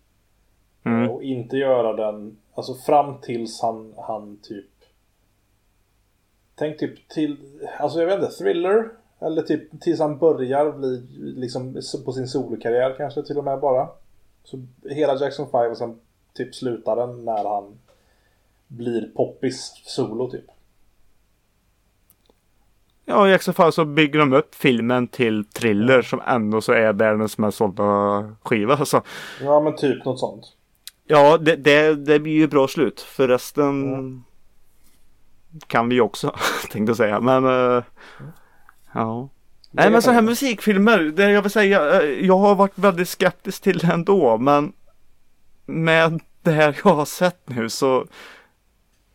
Mm. 0.84 1.10
Och 1.10 1.22
inte 1.22 1.56
göra 1.56 1.92
den, 1.92 2.36
alltså 2.54 2.74
fram 2.74 3.20
tills 3.20 3.62
han, 3.62 3.94
han 3.98 4.38
typ 4.42 4.66
Tänk 6.58 6.78
typ 6.78 7.08
till, 7.08 7.36
alltså 7.78 8.00
jag 8.00 8.06
vet 8.06 8.18
inte, 8.22 8.36
thriller? 8.36 8.88
Eller 9.20 9.42
typ 9.42 9.80
tills 9.80 10.00
han 10.00 10.18
börjar 10.18 10.72
bli 10.72 11.02
liksom 11.18 11.82
på 12.04 12.12
sin 12.12 12.28
solokarriär 12.28 12.94
kanske 12.96 13.22
till 13.22 13.38
och 13.38 13.44
med 13.44 13.60
bara. 13.60 13.88
Så 14.44 14.66
hela 14.90 15.16
Jackson 15.16 15.50
5 15.50 15.70
och 15.70 15.78
sen 15.78 16.00
typ 16.36 16.54
slutar 16.54 16.96
den 16.96 17.24
när 17.24 17.44
han 17.44 17.78
blir 18.68 19.10
poppis 19.16 19.82
solo 19.84 20.30
typ. 20.30 20.44
Ja, 23.04 23.28
i 23.28 23.30
Jackson 23.30 23.54
5 23.54 23.72
så 23.72 23.84
bygger 23.84 24.18
de 24.18 24.32
upp 24.32 24.54
filmen 24.54 25.08
till 25.08 25.44
thriller 25.44 26.02
som 26.02 26.20
ändå 26.26 26.60
så 26.60 26.72
är 26.72 26.92
världens 26.92 27.38
mest 27.38 27.58
sålda 27.58 28.36
skiva. 28.42 28.84
Så, 28.84 29.02
Ja 29.40 29.60
men 29.60 29.76
typ 29.76 30.04
något 30.04 30.20
sånt. 30.20 30.44
ja, 31.06 31.38
det, 31.38 31.56
det, 31.56 31.94
det 31.94 32.20
blir 32.20 32.32
ju 32.32 32.46
bra 32.46 32.68
slut. 32.68 33.00
För 33.00 33.28
resten 33.28 34.24
kan 35.66 35.88
vi 35.88 36.00
också, 36.00 36.34
tänkte 36.70 36.90
jag 36.90 36.96
säga. 36.96 37.20
Men 37.20 37.44
eh, 37.44 37.84
ja. 38.94 39.28
Nej 39.70 39.90
men 39.90 40.02
så 40.02 40.10
här 40.10 40.22
musikfilmer, 40.22 40.98
det 40.98 41.30
jag 41.30 41.42
vill 41.42 41.50
säga, 41.50 42.02
eh, 42.02 42.26
jag 42.26 42.38
har 42.38 42.54
varit 42.54 42.78
väldigt 42.78 43.08
skeptisk 43.08 43.62
till 43.62 43.78
det 43.78 43.92
ändå. 43.92 44.38
Men 44.38 44.72
med 45.66 46.20
det 46.46 46.52
här 46.52 46.80
jag 46.84 46.94
har 46.94 47.04
sett 47.04 47.48
nu 47.48 47.68
så 47.68 48.06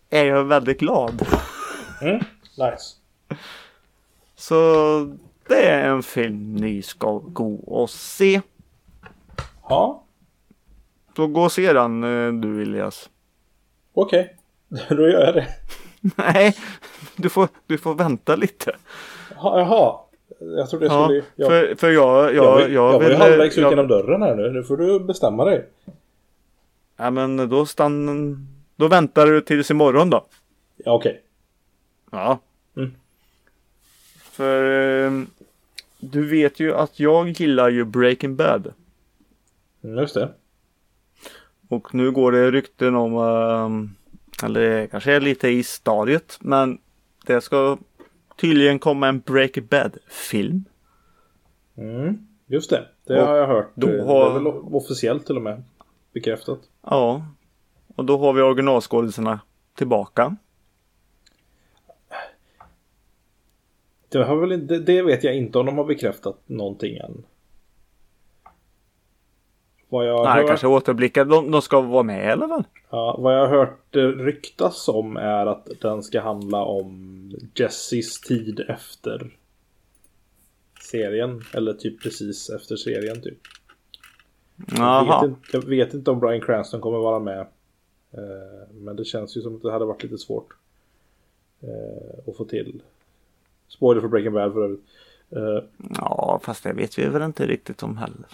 är 0.10 0.26
jag 0.26 0.44
väldigt 0.44 0.80
glad. 0.80 1.28
Mm, 2.02 2.16
nice. 2.58 2.96
Så 4.36 4.54
det 5.48 5.70
är 5.70 5.90
en 5.90 6.04
film 6.04 6.56
ni 6.56 6.82
ska 6.82 7.18
gå 7.18 7.56
och 7.56 7.90
se. 7.90 8.42
Ja, 9.70 10.04
Så 11.16 11.28
gå 11.28 11.42
och 11.44 11.52
se 11.52 11.74
den 11.74 12.04
eh, 12.04 12.34
du 12.42 12.62
Elias. 12.62 13.10
okej. 13.94 14.36
Då 14.90 15.10
gör 15.10 15.26
jag 15.26 15.34
det. 15.36 15.48
Nej, 16.16 16.58
du 17.16 17.30
får, 17.30 17.48
du 17.68 17.78
får 17.78 17.94
vänta 17.96 18.36
lite. 18.36 18.76
Ha- 19.36 19.60
Jaha. 19.60 19.96
Jag 20.58 20.70
trodde 20.70 20.86
jag 20.86 20.94
Ja, 20.96 21.04
skulle... 21.06 21.24
Jag, 21.36 21.48
för, 21.50 21.76
för 21.76 21.92
jag, 21.92 22.24
jag, 22.24 22.36
jag, 22.36 22.62
jag, 22.62 22.70
jag 22.72 22.92
var 22.94 23.02
ju 23.02 23.08
vill- 23.08 23.18
halvvägs 23.18 23.58
ut 23.58 23.70
genom 23.70 23.88
dörren 23.88 24.22
här 24.22 24.36
nu. 24.36 24.52
Nu 24.52 24.64
får 24.64 24.78
du 24.78 25.00
bestämma 25.00 25.46
dig. 25.46 25.70
Ja 27.02 27.12
men 27.12 27.50
då 27.50 27.66
stann... 27.66 28.48
Då 28.76 28.88
väntar 28.88 29.26
du 29.28 29.42
tills 29.42 29.72
imorgon 29.72 30.10
då. 30.10 30.26
Ja, 30.78 30.92
okej. 30.94 31.22
Ja. 32.12 32.40
Mm. 32.78 32.92
För 34.18 34.64
eh, 35.06 35.22
du 36.00 36.28
vet 36.30 36.60
ju 36.60 36.74
att 36.76 37.00
jag 37.00 37.30
gillar 37.30 37.70
ju 37.70 37.86
Breaking 37.86 38.36
Bad. 38.36 38.74
Mm, 39.84 39.98
Just 39.98 40.14
det. 40.14 40.30
Och 41.68 41.94
nu 41.96 42.12
går 42.12 42.32
det 42.32 42.52
rykten 42.52 42.96
om, 42.96 43.14
eh, 43.16 44.46
eller 44.46 44.62
det 44.62 44.88
kanske 44.88 45.14
är 45.14 45.22
lite 45.22 45.48
i 45.50 45.64
stadiet, 45.64 46.38
men 46.42 46.78
det 47.26 47.42
ska 47.42 47.78
tydligen 48.36 48.80
komma 48.80 49.08
en 49.08 49.20
Breaking 49.20 49.66
Bad-film. 49.66 50.64
Mm, 51.78 52.28
just 52.48 52.70
det. 52.70 52.88
Det 53.08 53.22
Och 53.22 53.28
har 53.28 53.36
jag 53.36 53.48
hört. 53.48 53.72
då 53.76 53.88
Det 53.88 54.04
har- 54.04 54.30
är 54.30 54.34
väl 54.34 54.48
officiellt 54.48 55.26
till 55.26 55.36
och 55.36 55.42
med. 55.42 55.64
Bekräftat. 56.14 56.60
Ja. 56.82 57.26
Och 57.96 58.06
då 58.06 58.18
har 58.18 58.34
vi 58.34 58.42
originalskådisarna 58.42 59.40
tillbaka. 59.76 60.36
Det, 64.10 64.24
har 64.24 64.36
väl, 64.36 64.52
inte- 64.52 64.80
det 64.80 65.02
vet 65.02 65.24
jag 65.24 65.36
inte 65.36 65.60
om 65.60 65.66
de 65.66 65.78
har 65.78 65.86
bekräftat 65.86 66.38
någonting 66.46 66.98
än. 66.98 67.24
Vad 69.90 70.08
jag, 70.08 70.24
Nej, 70.24 70.34
hört, 70.34 70.48
kanske 70.48 70.68
återblickar. 70.68 71.26
De, 71.26 71.52
de 71.52 71.62
ska 71.62 71.82
vara 71.82 72.04
med 72.04 72.32
eller 72.32 72.48
väl? 72.48 72.64
ja, 72.90 73.16
vad 73.20 73.36
jag 73.38 73.48
har 73.48 73.58
hört 73.58 73.96
eh, 73.96 74.00
ryktas 74.02 74.88
om 74.88 75.18
är 75.18 75.46
att 75.46 75.68
den 75.82 76.04
ska 76.04 76.22
handla 76.22 76.64
om 76.64 77.32
Jessies 77.56 78.22
tid 78.22 78.60
efter 78.60 79.38
serien. 80.82 81.42
Eller 81.54 81.74
typ 81.74 82.04
precis 82.04 82.50
efter 82.50 82.76
serien 82.76 83.22
typ. 83.22 83.40
Jag 84.68 85.06
vet, 85.22 85.30
inte, 85.30 85.42
jag 85.54 85.62
vet 85.66 85.94
inte 85.94 86.12
om 86.12 86.20
Brian 86.20 86.42
Cranston 86.42 86.82
kommer 86.82 86.98
vara 86.98 87.20
med. 87.20 87.40
Eh, 88.12 88.68
men 88.74 88.96
det 88.96 89.06
känns 89.06 89.38
ju 89.38 89.42
som 89.42 89.56
att 89.56 89.62
det 89.62 89.72
hade 89.72 89.86
varit 89.86 90.04
lite 90.04 90.18
svårt 90.18 90.54
eh, 91.62 92.30
att 92.30 92.38
få 92.38 92.46
till. 92.46 92.82
Spoiler 93.68 94.02
för 94.02 94.08
Breaking 94.08 94.34
Bad 94.34 94.54
för 94.54 94.64
övrigt. 94.64 94.82
Eh, 95.30 95.64
Ja, 95.98 96.40
fast 96.44 96.64
det 96.64 96.74
vet 96.74 97.00
vi 97.00 97.06
väl 97.08 97.22
inte 97.22 97.48
riktigt 97.48 97.84
om 97.84 97.98
heller. 97.98 98.26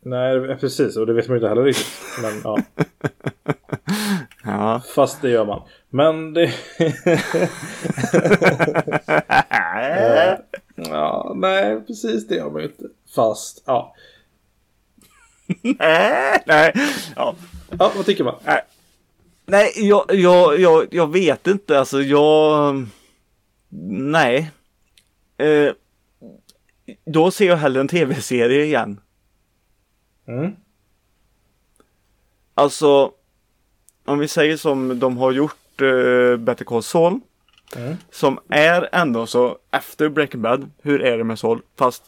nej, 0.00 0.56
precis. 0.56 0.96
Och 0.96 1.06
det 1.06 1.12
vet 1.12 1.28
man 1.28 1.34
ju 1.34 1.38
inte 1.38 1.48
heller 1.48 1.64
riktigt. 1.64 1.86
Men 2.22 2.32
ja, 2.44 2.58
Ja. 4.44 4.82
fast 4.94 5.22
det 5.22 5.30
gör 5.30 5.44
man. 5.46 5.62
Men 5.90 6.34
det... 6.34 6.52
Ja, 10.76 11.32
nej, 11.36 11.80
precis 11.86 12.26
det 12.28 12.34
gör 12.34 12.50
man 12.50 12.60
ju 12.62 12.66
inte. 12.68 12.84
Fast, 13.14 13.62
ja. 13.66 13.94
Nej, 15.62 16.42
nej. 16.46 16.72
Ja. 17.16 17.34
Ja, 17.78 17.92
vad 17.96 18.06
tycker 18.06 18.24
man? 18.24 18.34
Nej, 19.46 19.72
jag, 19.76 20.04
jag, 20.08 20.60
jag, 20.60 20.86
jag 20.90 21.12
vet 21.12 21.46
inte. 21.46 21.78
Alltså, 21.78 22.02
jag... 22.02 22.86
Nej. 23.88 24.50
Eh, 25.38 25.72
då 27.06 27.30
ser 27.30 27.46
jag 27.46 27.56
hellre 27.56 27.80
en 27.80 27.88
tv-serie 27.88 28.64
igen. 28.64 29.00
Mm. 30.26 30.52
Alltså, 32.54 33.12
om 34.04 34.18
vi 34.18 34.28
säger 34.28 34.56
som 34.56 34.98
de 34.98 35.16
har 35.16 35.32
gjort 35.32 35.80
eh, 35.80 36.36
Better 36.36 36.64
Call 36.64 36.82
Saul. 36.82 37.20
Mm. 37.76 37.96
Som 38.10 38.38
är 38.48 38.88
ändå 38.92 39.26
så 39.26 39.58
efter 39.70 40.08
Breaking 40.08 40.42
Bad. 40.42 40.70
Hur 40.82 41.02
är 41.02 41.18
det 41.18 41.24
med 41.24 41.38
Saul? 41.38 41.62
Fast 41.76 42.02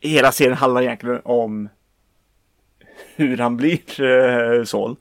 hela 0.00 0.32
serien 0.32 0.56
handlar 0.56 0.82
egentligen 0.82 1.20
om 1.24 1.68
hur 3.16 3.38
han 3.38 3.56
blir 3.56 4.00
eh, 4.00 4.64
Saul. 4.64 4.96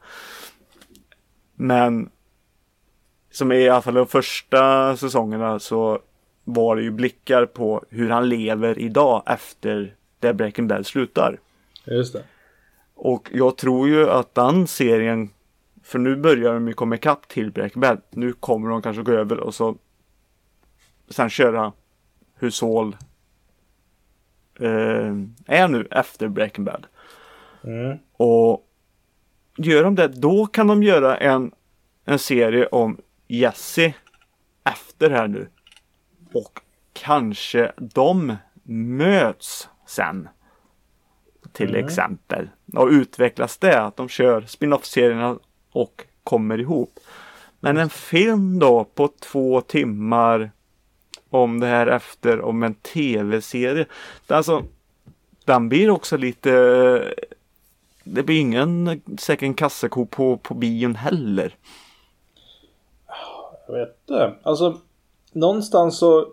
Men 1.55 2.09
som 3.31 3.51
i 3.51 3.69
alla 3.69 3.81
fall 3.81 3.93
de 3.93 4.07
första 4.07 4.97
säsongerna 4.97 5.59
så 5.59 5.99
var 6.43 6.75
det 6.75 6.81
ju 6.81 6.91
blickar 6.91 7.45
på 7.45 7.83
hur 7.89 8.09
han 8.09 8.29
lever 8.29 8.79
idag 8.79 9.23
efter 9.25 9.95
det 10.19 10.33
Breaking 10.33 10.67
Bad 10.67 10.85
slutar. 10.85 11.39
Just 11.85 12.13
det. 12.13 12.23
Och 12.95 13.29
jag 13.33 13.57
tror 13.57 13.87
ju 13.87 14.09
att 14.09 14.35
den 14.35 14.67
serien, 14.67 15.29
för 15.83 15.99
nu 15.99 16.15
börjar 16.15 16.53
de 16.53 16.67
ju 16.67 16.73
komma 16.73 16.95
ikapp 16.95 17.27
till 17.27 17.51
Breaking 17.51 17.81
Bad. 17.81 18.01
Nu 18.09 18.33
kommer 18.33 18.69
de 18.69 18.81
kanske 18.81 19.03
gå 19.03 19.11
över 19.11 19.39
och 19.39 19.55
så 19.55 19.75
sen 21.09 21.29
köra 21.29 21.71
hur 22.35 22.49
Saul 22.49 22.95
eh, 24.59 25.15
är 25.45 25.67
nu 25.67 25.87
efter 25.91 26.27
Breaking 26.27 26.65
Bad. 26.65 26.85
Mm. 27.63 27.97
Och 28.13 28.69
gör 29.57 29.83
de 29.83 29.95
det, 29.95 30.07
då 30.07 30.45
kan 30.45 30.67
de 30.67 30.83
göra 30.83 31.17
en, 31.17 31.51
en 32.05 32.19
serie 32.19 32.65
om 32.65 32.97
Jesse 33.27 33.93
efter 34.63 35.09
här 35.09 35.27
nu. 35.27 35.47
Och 36.33 36.61
kanske 36.93 37.71
de 37.77 38.35
möts 38.63 39.69
sen. 39.85 40.29
Till 41.51 41.75
exempel. 41.75 42.49
Och 42.73 42.87
utvecklas 42.87 43.57
det, 43.57 43.81
att 43.81 43.97
de 43.97 44.09
kör 44.09 44.41
spin-off-serierna 44.41 45.39
och 45.71 46.05
kommer 46.23 46.59
ihop. 46.59 46.99
Men 47.59 47.77
en 47.77 47.89
film 47.89 48.59
då 48.59 48.83
på 48.83 49.07
två 49.19 49.61
timmar 49.61 50.51
om 51.29 51.59
det 51.59 51.67
här 51.67 51.87
efter, 51.87 52.41
om 52.41 52.63
en 52.63 52.73
tv-serie. 52.73 53.85
Alltså, 54.27 54.63
den 55.45 55.69
blir 55.69 55.89
också 55.89 56.17
lite 56.17 57.13
det 58.03 58.23
blir 58.23 58.39
ingen 58.39 59.01
second 59.19 59.57
kassako 59.57 60.05
på, 60.05 60.37
på 60.37 60.53
bion 60.53 60.95
heller. 60.95 61.55
Jag 63.67 63.73
vet 63.73 63.95
inte. 64.09 64.33
Alltså, 64.43 64.77
någonstans 65.31 65.97
så... 65.97 66.27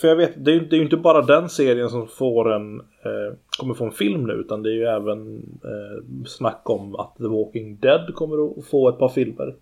För 0.00 0.08
jag 0.08 0.16
vet, 0.16 0.44
det 0.44 0.50
är 0.50 0.54
ju 0.54 0.60
det 0.66 0.76
är 0.76 0.78
ju 0.78 0.84
inte 0.84 0.96
bara 0.96 1.22
den 1.22 1.48
serien 1.48 1.90
som 1.90 2.08
får 2.08 2.52
en... 2.52 2.80
Eh, 2.80 3.34
kommer 3.58 3.74
få 3.74 3.84
en 3.84 3.92
film 3.92 4.26
nu, 4.26 4.32
utan 4.32 4.62
det 4.62 4.70
är 4.70 4.74
ju 4.74 4.84
även 4.84 5.36
eh, 5.64 6.24
snack 6.26 6.60
om 6.70 6.96
att 6.96 7.16
The 7.16 7.26
Walking 7.28 7.76
Dead 7.80 8.14
kommer 8.14 8.58
att 8.58 8.66
få 8.66 8.88
ett 8.88 8.98
par 8.98 9.08
filmer. 9.08 9.54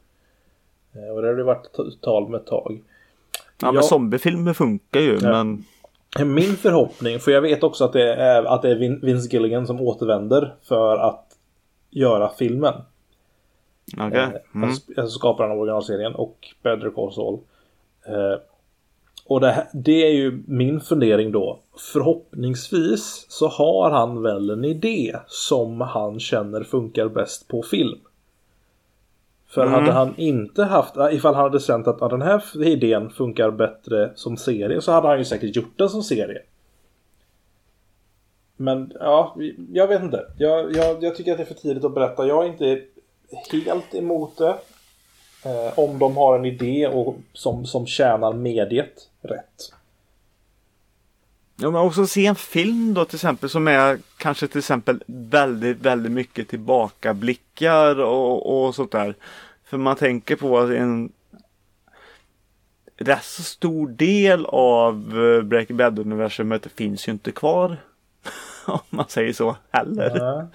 Eh, 0.94 1.14
och 1.14 1.22
det 1.22 1.28
har 1.28 1.34
det 1.34 1.42
varit 1.44 2.00
tal 2.00 2.28
med 2.28 2.40
ett 2.40 2.46
tag. 2.46 2.80
Ja, 3.60 3.66
men 3.66 3.74
Ja. 3.74 3.82
zombiefilmer 3.82 4.52
funkar 4.52 5.00
ju, 5.00 5.18
Ja. 5.22 5.44
men 5.44 5.64
Min 6.34 6.56
förhoppning, 6.56 7.18
för 7.20 7.30
jag 7.30 7.40
vet 7.42 7.62
också 7.62 7.84
att 7.84 7.92
det 7.92 8.14
är, 8.14 8.44
att 8.44 8.62
det 8.62 8.70
är 8.70 8.76
Vin- 8.76 9.00
Vince 9.02 9.28
Gilligan 9.32 9.66
som 9.66 9.80
återvänder 9.80 10.54
för 10.62 10.96
att 10.96 11.27
göra 11.90 12.30
filmen. 12.38 12.74
okej. 13.98 14.18
Eh, 14.18 14.30
Mm. 14.54 14.70
Alltså 14.70 15.18
skaparen 15.18 15.50
av 15.50 15.58
originalserien 15.58 16.14
och 16.14 16.48
Better 16.62 16.90
Call 16.90 17.12
Saul. 17.12 17.38
Eh, 18.06 18.38
Och 19.26 19.40
det, 19.40 19.66
det 19.72 20.06
är 20.06 20.12
ju 20.12 20.42
min 20.46 20.80
fundering 20.80 21.32
då. 21.32 21.60
Förhoppningsvis 21.92 23.26
så 23.28 23.48
har 23.48 23.90
han 23.90 24.22
väl 24.22 24.50
en 24.50 24.64
idé 24.64 25.16
som 25.26 25.80
han 25.80 26.20
känner 26.20 26.64
funkar 26.64 27.08
bäst 27.08 27.48
på 27.48 27.62
film. 27.62 27.98
För 29.48 29.62
mm. 29.62 29.74
hade 29.74 29.92
han 29.92 30.14
inte 30.16 30.64
haft, 30.64 30.94
ifall 31.12 31.34
han 31.34 31.42
hade 31.44 31.60
känt 31.60 31.88
att 31.88 32.10
den 32.10 32.22
här 32.22 32.64
idén 32.64 33.10
funkar 33.10 33.50
bättre 33.50 34.12
som 34.14 34.36
serie 34.36 34.80
så 34.80 34.92
hade 34.92 35.08
han 35.08 35.18
ju 35.18 35.24
säkert 35.24 35.56
gjort 35.56 35.78
den 35.78 35.88
som 35.88 36.02
serie. 36.02 36.42
Men 38.60 38.92
ja, 39.00 39.36
jag 39.72 39.86
vet 39.86 40.02
inte. 40.02 40.26
Jag, 40.38 40.76
jag, 40.76 41.04
jag 41.04 41.16
tycker 41.16 41.32
att 41.32 41.38
det 41.38 41.44
är 41.44 41.46
för 41.46 41.54
tidigt 41.54 41.84
att 41.84 41.94
berätta. 41.94 42.26
Jag 42.26 42.44
är 42.44 42.48
inte 42.48 42.82
helt 43.62 43.94
emot 43.94 44.38
det. 44.38 44.58
Eh, 45.44 45.78
om 45.78 45.98
de 45.98 46.16
har 46.16 46.38
en 46.38 46.44
idé 46.44 46.86
och, 46.86 47.16
som, 47.32 47.66
som 47.66 47.86
tjänar 47.86 48.32
mediet 48.32 49.08
rätt. 49.22 49.72
Ja 51.56 51.70
men 51.70 51.80
också 51.80 52.06
se 52.06 52.26
en 52.26 52.36
film 52.36 52.94
då 52.94 53.04
till 53.04 53.16
exempel 53.16 53.48
som 53.48 53.68
är 53.68 53.98
kanske 54.16 54.48
till 54.48 54.58
exempel 54.58 55.02
väldigt, 55.06 55.78
väldigt 55.78 56.12
mycket 56.12 56.48
tillbakablickar 56.48 58.00
och, 58.00 58.66
och 58.66 58.74
sånt 58.74 58.92
där. 58.92 59.14
För 59.64 59.78
man 59.78 59.96
tänker 59.96 60.36
på 60.36 60.58
att 60.58 60.70
en 60.70 61.12
rätt 62.96 63.24
så 63.24 63.42
stor 63.42 63.88
del 63.88 64.46
av 64.46 64.94
eh, 64.94 65.42
Breaking 65.42 65.76
Bad-universumet 65.76 66.66
finns 66.74 67.08
ju 67.08 67.12
inte 67.12 67.32
kvar. 67.32 67.76
Om 68.66 68.78
man 68.90 69.08
säger 69.08 69.32
så 69.32 69.56
heller. 69.70 70.50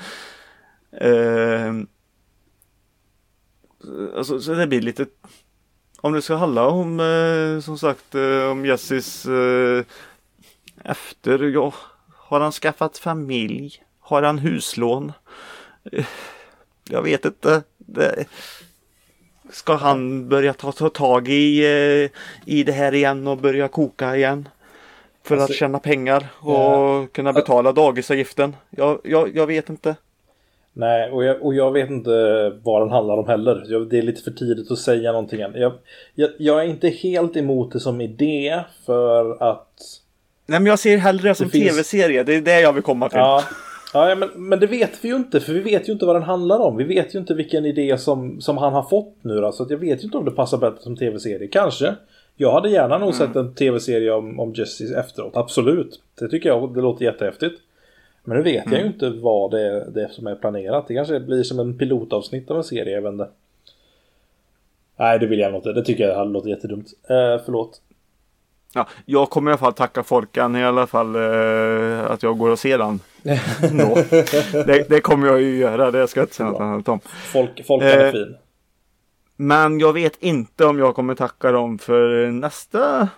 Mm. 0.91 1.79
Uh, 1.81 1.85
alltså, 4.17 4.39
så 4.39 4.53
det 4.53 4.67
blir 4.67 4.81
lite 4.81 5.05
om 6.03 6.13
det 6.13 6.21
ska 6.21 6.35
handla 6.35 6.67
om 6.67 6.99
eh, 6.99 7.59
som 7.59 7.77
sagt 7.77 8.15
eh, 8.15 8.51
om 8.51 8.65
Jessis 8.65 9.25
eh, 9.25 9.83
efter, 10.83 11.43
ja, 11.43 11.73
har 12.15 12.39
han 12.39 12.51
skaffat 12.51 12.97
familj? 12.97 13.83
Har 13.99 14.23
han 14.23 14.39
huslån? 14.39 15.11
Jag 16.89 17.01
vet 17.01 17.25
inte. 17.25 17.63
Det, 17.77 18.25
ska 19.51 19.75
han 19.75 20.29
börja 20.29 20.53
ta, 20.53 20.71
ta 20.71 20.89
tag 20.89 21.27
i, 21.27 21.63
i 22.45 22.63
det 22.63 22.71
här 22.71 22.93
igen 22.93 23.27
och 23.27 23.37
börja 23.37 23.67
koka 23.67 24.15
igen? 24.15 24.49
För 25.23 25.35
alltså, 25.35 25.51
att 25.51 25.57
tjäna 25.57 25.79
pengar 25.79 26.27
och 26.39 26.53
ja. 26.53 27.07
kunna 27.11 27.33
betala 27.33 27.71
dagisavgiften. 27.71 28.55
Jag, 28.69 28.99
jag, 29.03 29.35
jag 29.35 29.47
vet 29.47 29.69
inte. 29.69 29.95
Nej, 30.73 31.11
och 31.11 31.23
jag, 31.23 31.45
och 31.45 31.53
jag 31.53 31.71
vet 31.71 31.89
inte 31.89 32.11
vad 32.63 32.81
den 32.81 32.89
handlar 32.89 33.17
om 33.17 33.27
heller. 33.27 33.85
Det 33.89 33.97
är 33.97 34.01
lite 34.01 34.21
för 34.21 34.31
tidigt 34.31 34.71
att 34.71 34.77
säga 34.77 35.11
någonting 35.11 35.41
än. 35.41 35.53
Jag, 35.55 35.73
jag, 36.15 36.29
jag 36.37 36.59
är 36.63 36.67
inte 36.67 36.89
helt 36.89 37.37
emot 37.37 37.71
det 37.71 37.79
som 37.79 38.01
idé 38.01 38.59
för 38.85 39.43
att... 39.43 39.81
Nej, 40.45 40.59
men 40.59 40.65
jag 40.65 40.79
ser 40.79 40.97
hellre 40.97 41.29
det 41.29 41.35
som 41.35 41.49
finns... 41.49 41.69
tv-serie. 41.69 42.23
Det 42.23 42.35
är 42.35 42.41
det 42.41 42.61
jag 42.61 42.73
vill 42.73 42.83
komma 42.83 43.09
till. 43.09 43.19
Ja, 43.19 43.43
ja 43.93 44.15
men, 44.15 44.29
men 44.35 44.59
det 44.59 44.67
vet 44.67 44.91
vi 45.01 45.09
ju 45.09 45.15
inte. 45.15 45.39
För 45.39 45.53
vi 45.53 45.59
vet 45.59 45.89
ju 45.89 45.93
inte 45.93 46.05
vad 46.05 46.15
den 46.15 46.23
handlar 46.23 46.59
om. 46.59 46.77
Vi 46.77 46.83
vet 46.83 47.15
ju 47.15 47.19
inte 47.19 47.33
vilken 47.33 47.65
idé 47.65 47.97
som, 47.97 48.41
som 48.41 48.57
han 48.57 48.73
har 48.73 48.83
fått 48.83 49.17
nu. 49.21 49.41
Då, 49.41 49.51
så 49.51 49.65
jag 49.69 49.77
vet 49.77 49.99
ju 49.99 50.03
inte 50.03 50.17
om 50.17 50.25
det 50.25 50.31
passar 50.31 50.57
bättre 50.57 50.81
som 50.81 50.97
tv-serie. 50.97 51.47
Kanske. 51.47 51.95
Jag 52.35 52.51
hade 52.51 52.69
gärna 52.69 52.97
nog 52.97 53.13
mm. 53.13 53.27
sett 53.27 53.35
en 53.35 53.53
tv-serie 53.53 54.11
om, 54.11 54.39
om 54.39 54.53
Jesse 54.53 54.99
efteråt. 54.99 55.37
Absolut. 55.37 56.01
Det 56.19 56.27
tycker 56.27 56.49
jag 56.49 56.73
det 56.73 56.81
låter 56.81 57.05
jättehäftigt. 57.05 57.61
Men 58.23 58.37
nu 58.37 58.43
vet 58.43 58.65
mm. 58.65 58.73
jag 58.73 58.81
ju 58.81 58.87
mm. 58.87 58.93
inte 58.93 59.09
vad 59.09 59.51
det 59.51 59.61
är, 59.61 59.85
det 59.85 60.09
som 60.11 60.27
är 60.27 60.35
planerat. 60.35 60.87
Det 60.87 60.93
kanske 60.93 61.19
blir 61.19 61.43
som 61.43 61.59
en 61.59 61.77
pilotavsnitt 61.77 62.51
av 62.51 62.57
en 62.57 62.63
serie, 62.63 62.95
jag 62.95 63.01
vet 63.01 63.11
inte. 63.11 63.29
Nej, 64.95 65.19
det 65.19 65.27
vill 65.27 65.39
jag 65.39 65.55
inte. 65.55 65.73
Det 65.73 65.85
tycker 65.85 66.07
jag 66.07 66.31
låter 66.31 66.49
jättedumt. 66.49 66.87
Eh, 67.03 67.41
förlåt. 67.45 67.81
Ja, 68.73 68.87
jag 69.05 69.29
kommer 69.29 69.51
i 69.51 69.53
alla 69.53 69.59
fall 69.59 69.73
tacka 69.73 70.03
folkan 70.03 70.55
i 70.55 70.63
alla 70.63 70.87
fall 70.87 71.15
eh, 71.15 72.11
att 72.11 72.23
jag 72.23 72.37
går 72.37 72.49
och 72.49 72.59
ser 72.59 72.77
den. 72.77 72.99
det, 74.65 74.89
det, 74.89 75.01
kommer 75.01 75.27
jag 75.27 75.41
ju 75.41 75.57
göra, 75.57 75.91
det 75.91 76.07
ska 76.07 76.19
jag 76.19 76.25
inte 76.25 76.35
säga 76.35 76.49
något 76.49 76.61
annat 76.61 76.89
om. 76.89 76.99
Folk, 77.03 77.65
folkan 77.65 77.89
är 77.89 78.05
eh, 78.05 78.11
fin. 78.11 78.35
Men 79.35 79.79
jag 79.79 79.93
vet 79.93 80.23
inte 80.23 80.65
om 80.65 80.79
jag 80.79 80.95
kommer 80.95 81.15
tacka 81.15 81.51
dem 81.51 81.77
för 81.77 82.31
nästa 82.31 83.09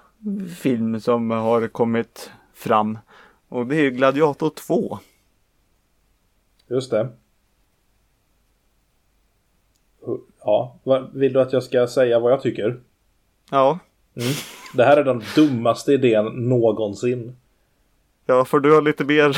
film 0.58 1.00
som 1.00 1.32
har 1.32 1.68
kommit 1.68 2.32
fram. 2.54 2.98
Och 3.50 3.68
det 3.68 3.76
är 3.76 3.90
Gladiator 3.90 4.50
2. 4.50 5.00
Just 6.68 6.92
det. 6.92 7.10
Ja, 10.44 10.80
vill 11.14 11.34
du 11.34 11.42
att 11.42 11.54
jag 11.54 11.64
ska 11.64 11.88
säga 11.88 12.20
vad 12.20 12.32
jag 12.32 12.42
tycker? 12.42 12.80
Ja. 13.52 13.80
Mm. 14.16 14.34
Det 14.74 14.84
här 14.84 14.98
är 14.98 15.04
den 15.04 15.24
dummaste 15.36 15.94
idén 15.94 16.26
någonsin. 16.26 17.36
Ja, 18.26 18.46
för 18.46 18.60
du 18.60 18.74
har 18.74 18.82
lite 18.82 19.06
mer 19.06 19.38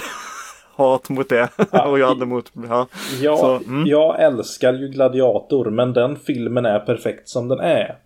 hat 0.78 1.10
mot 1.10 1.30
det. 1.30 1.50
Ja, 1.72 1.88
och 1.90 2.00
jag 2.00 2.08
hade 2.08 2.26
mot... 2.26 2.52
Ja. 2.70 2.88
Jag, 3.22 3.40
Så, 3.40 3.56
mm. 3.56 3.88
jag 3.88 4.24
älskar 4.24 4.74
ju 4.74 4.88
Gladiator, 4.88 5.66
men 5.66 5.94
den 5.94 6.16
filmen 6.16 6.66
är 6.66 6.80
perfekt 6.80 7.30
som 7.30 7.48
den 7.48 7.60
är. 7.60 7.98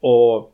Och 0.00 0.52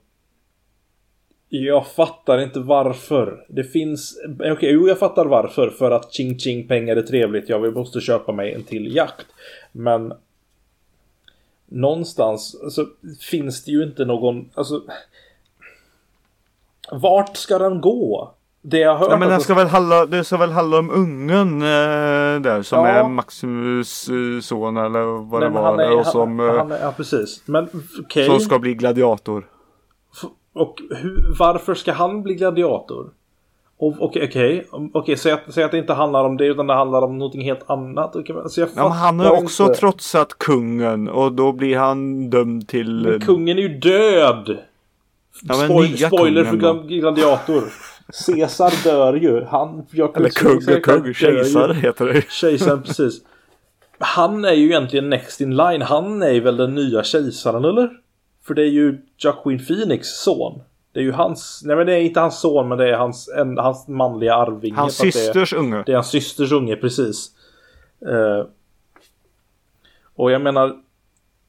jag 1.48 1.86
fattar 1.86 2.38
inte 2.38 2.60
varför. 2.60 3.44
Det 3.48 3.64
finns... 3.64 4.18
Okej, 4.34 4.52
okay, 4.52 4.70
jo 4.70 4.88
jag 4.88 4.98
fattar 4.98 5.26
varför. 5.26 5.70
För 5.70 5.90
att 5.90 6.14
ching 6.14 6.38
ching 6.38 6.68
pengar 6.68 6.96
är 6.96 7.02
trevligt. 7.02 7.48
Jag 7.48 7.76
måste 7.76 8.00
köpa 8.00 8.32
mig 8.32 8.54
en 8.54 8.62
till 8.62 8.96
jakt. 8.96 9.26
Men... 9.72 10.12
Någonstans 11.70 12.56
så 12.74 12.86
finns 13.30 13.64
det 13.64 13.72
ju 13.72 13.82
inte 13.82 14.04
någon... 14.04 14.50
Alltså... 14.54 14.82
Vart 16.90 17.36
ska 17.36 17.58
den 17.58 17.80
gå? 17.80 18.34
Det 18.62 18.78
jag 18.78 18.96
hört 18.96 19.08
ja, 19.10 19.16
men 19.16 19.28
den 19.28 19.40
ska 19.40 19.54
väl 19.54 19.66
handla, 19.66 20.06
det 20.06 20.24
ska 20.24 20.36
väl 20.36 20.52
handla 20.52 20.78
om 20.78 20.90
ungen 20.90 21.62
eh, 21.62 22.40
där 22.40 22.62
som 22.62 22.78
ja. 22.78 22.86
är 22.86 23.08
Maximus 23.08 24.08
eh, 24.08 24.40
son 24.40 24.76
eller 24.76 25.30
vad 25.30 25.40
Nej, 25.40 25.50
det 25.50 25.54
var. 25.54 25.80
Är, 25.80 25.98
och 25.98 26.06
som, 26.06 26.38
han, 26.38 26.58
han 26.58 26.72
är, 26.72 26.80
ja, 26.80 26.92
precis. 26.96 27.42
Men, 27.44 27.68
okay. 28.00 28.26
Som 28.26 28.40
ska 28.40 28.58
bli 28.58 28.74
gladiator. 28.74 29.46
Och 30.52 30.82
hur, 30.90 31.36
varför 31.38 31.74
ska 31.74 31.92
han 31.92 32.22
bli 32.22 32.34
gladiator? 32.34 33.10
Okej, 33.80 33.98
okej. 34.00 34.24
Okay, 34.24 34.58
okay. 34.68 35.00
okay, 35.00 35.16
säg, 35.16 35.32
att, 35.32 35.40
säg 35.48 35.64
att 35.64 35.70
det 35.70 35.78
inte 35.78 35.92
handlar 35.92 36.24
om 36.24 36.36
det 36.36 36.46
utan 36.46 36.66
det 36.66 36.74
handlar 36.74 37.02
om 37.02 37.18
någonting 37.18 37.42
helt 37.42 37.70
annat. 37.70 38.16
Alltså 38.16 38.60
ja, 38.60 38.66
men 38.74 38.92
han 38.92 39.20
har 39.20 39.42
också 39.42 39.62
inte. 39.62 39.74
trotsat 39.74 40.38
kungen 40.38 41.08
och 41.08 41.32
då 41.32 41.52
blir 41.52 41.78
han 41.78 42.30
dömd 42.30 42.68
till... 42.68 43.06
Men 43.08 43.20
kungen 43.20 43.58
är 43.58 43.62
ju 43.62 43.78
död! 43.78 44.58
Ja, 45.42 45.54
Spoil 45.54 45.98
spoiler 45.98 46.44
för 46.44 46.88
gladiator. 46.88 47.64
Caesar 48.26 48.84
dör 48.84 49.14
ju. 49.14 49.44
Han, 49.44 49.86
jag 49.90 50.16
Eller 50.16 50.28
kung, 50.28 50.80
kung, 50.80 51.14
kejsare 51.14 51.74
heter 51.74 52.06
det. 52.06 52.30
Kejsaren, 52.30 52.82
precis. 52.82 53.20
Han 53.98 54.44
är 54.44 54.52
ju 54.52 54.66
egentligen 54.66 55.10
next 55.10 55.40
in 55.40 55.56
line. 55.56 55.82
Han 55.82 56.22
är 56.22 56.40
väl 56.40 56.56
den 56.56 56.74
nya 56.74 57.02
kejsaren, 57.02 57.64
eller? 57.64 57.90
För 58.46 58.54
det 58.54 58.62
är 58.62 58.70
ju 58.70 58.98
Joaquin 59.18 59.66
Phoenix 59.66 60.08
son. 60.08 60.60
Det 60.92 61.00
är 61.00 61.04
ju 61.04 61.12
hans, 61.12 61.62
nej 61.64 61.76
men 61.76 61.86
det 61.86 61.94
är 61.94 62.00
inte 62.00 62.20
hans 62.20 62.40
son 62.40 62.68
men 62.68 62.78
det 62.78 62.90
är 62.90 62.96
hans, 62.96 63.28
en, 63.28 63.58
hans 63.58 63.88
manliga 63.88 64.34
arvinge. 64.34 64.76
Hans 64.76 64.96
systers 64.96 65.50
det 65.50 65.56
är, 65.56 65.60
unge. 65.60 65.82
Det 65.86 65.92
är 65.92 65.96
hans 65.96 66.10
systers 66.10 66.52
unge, 66.52 66.76
precis. 66.76 67.30
Uh, 68.06 68.46
och 70.14 70.30
jag 70.30 70.42
menar, 70.42 70.76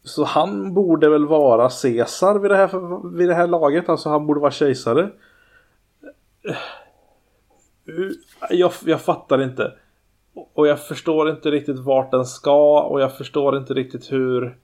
så 0.04 0.24
han 0.24 0.74
borde 0.74 1.10
väl 1.10 1.26
vara 1.26 1.70
Caesar 1.70 2.40
vid 2.40 2.52
det 2.52 2.58
här, 2.58 3.18
vid 3.18 3.30
det 3.30 3.36
här 3.36 3.48
laget. 3.48 3.90
Alltså 3.90 4.10
han 4.10 4.28
borde 4.28 4.40
vara 4.40 4.52
kejsare. 4.52 5.10
Jag, 8.50 8.72
jag 8.86 9.02
fattar 9.02 9.42
inte. 9.42 9.74
Och 10.54 10.68
jag 10.68 10.88
förstår 10.88 11.30
inte 11.30 11.52
riktigt 11.52 11.80
vart 11.80 12.12
den 12.12 12.26
ska 12.26 12.82
och 12.82 13.02
jag 13.02 13.18
förstår 13.18 13.58
inte 13.58 13.74
riktigt 13.74 14.12
hur... 14.12 14.58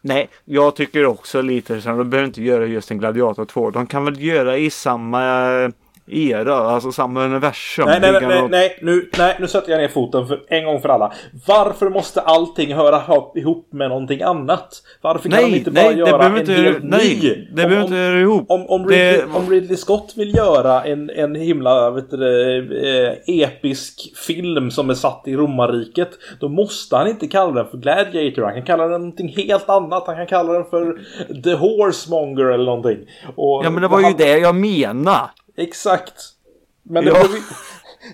Nej, 0.00 0.28
jag 0.44 0.76
tycker 0.76 1.06
också 1.06 1.42
lite 1.42 1.80
så 1.80 1.88
de 1.88 2.10
behöver 2.10 2.26
inte 2.26 2.42
göra 2.42 2.66
just 2.66 2.90
en 2.90 2.98
Gladiator 2.98 3.44
2. 3.44 3.70
De 3.70 3.86
kan 3.86 4.04
väl 4.04 4.22
göra 4.22 4.58
i 4.58 4.70
samma 4.70 5.50
eh, 5.52 5.70
era, 6.06 6.54
alltså 6.54 6.92
samma 6.92 7.24
universum. 7.24 7.84
Nej, 7.86 8.00
nej, 8.00 8.12
nej, 8.12 8.22
nej, 8.28 8.48
nej, 8.50 8.78
nu, 8.82 9.10
nej, 9.18 9.36
nu 9.40 9.48
sätter 9.48 9.72
jag 9.72 9.80
ner 9.80 9.88
foten 9.88 10.26
för 10.26 10.40
en 10.48 10.64
gång 10.64 10.80
för 10.80 10.88
alla. 10.88 11.12
Varför 11.46 11.90
måste 11.90 12.20
allting 12.20 12.74
höra 12.74 13.02
ihop 13.34 13.68
med 13.72 13.88
någonting 13.88 14.22
annat? 14.22 14.82
Varför 15.00 15.28
kan 15.28 15.42
nej, 15.42 15.50
de 15.50 15.56
inte 15.56 15.70
bara 15.70 15.84
nej, 15.84 15.98
göra 15.98 16.24
en 16.24 16.38
inte, 16.38 16.52
helt 16.52 16.82
nej, 16.82 17.18
ny? 17.22 17.46
Det 17.50 17.54
behöver 17.54 17.82
inte 17.82 17.94
höra 17.94 18.20
ihop. 18.20 18.44
Om, 18.48 18.66
om, 18.66 18.88
Ridley, 18.88 19.16
det... 19.16 19.24
om 19.34 19.50
Ridley 19.50 19.76
Scott 19.76 20.12
vill 20.16 20.34
göra 20.34 20.84
en, 20.84 21.10
en 21.10 21.34
himla 21.34 21.90
vet 21.90 22.10
du, 22.10 22.58
eh, 22.88 23.42
episk 23.42 24.16
film 24.26 24.70
som 24.70 24.90
är 24.90 24.94
satt 24.94 25.22
i 25.24 25.36
romarriket, 25.36 26.10
då 26.40 26.48
måste 26.48 26.96
han 26.96 27.08
inte 27.08 27.26
kalla 27.26 27.52
den 27.52 27.70
för 27.70 27.78
Gladiator. 27.78 28.42
Han 28.42 28.54
kan 28.54 28.62
kalla 28.62 28.82
den 28.82 29.00
någonting 29.00 29.28
helt 29.28 29.68
annat. 29.68 30.06
Han 30.06 30.16
kan 30.16 30.26
kalla 30.26 30.52
den 30.52 30.64
för 30.64 30.98
The 31.42 31.54
Horsemonger 31.54 32.44
eller 32.44 32.64
någonting. 32.64 32.98
Och 33.36 33.64
ja, 33.64 33.70
men 33.70 33.82
det 33.82 33.88
var 33.88 34.02
han... 34.02 34.10
ju 34.10 34.16
det 34.16 34.38
jag 34.38 34.54
menade. 34.54 35.30
Exakt. 35.56 36.34
Men 36.82 37.04
det, 37.04 37.10
ja. 37.10 37.26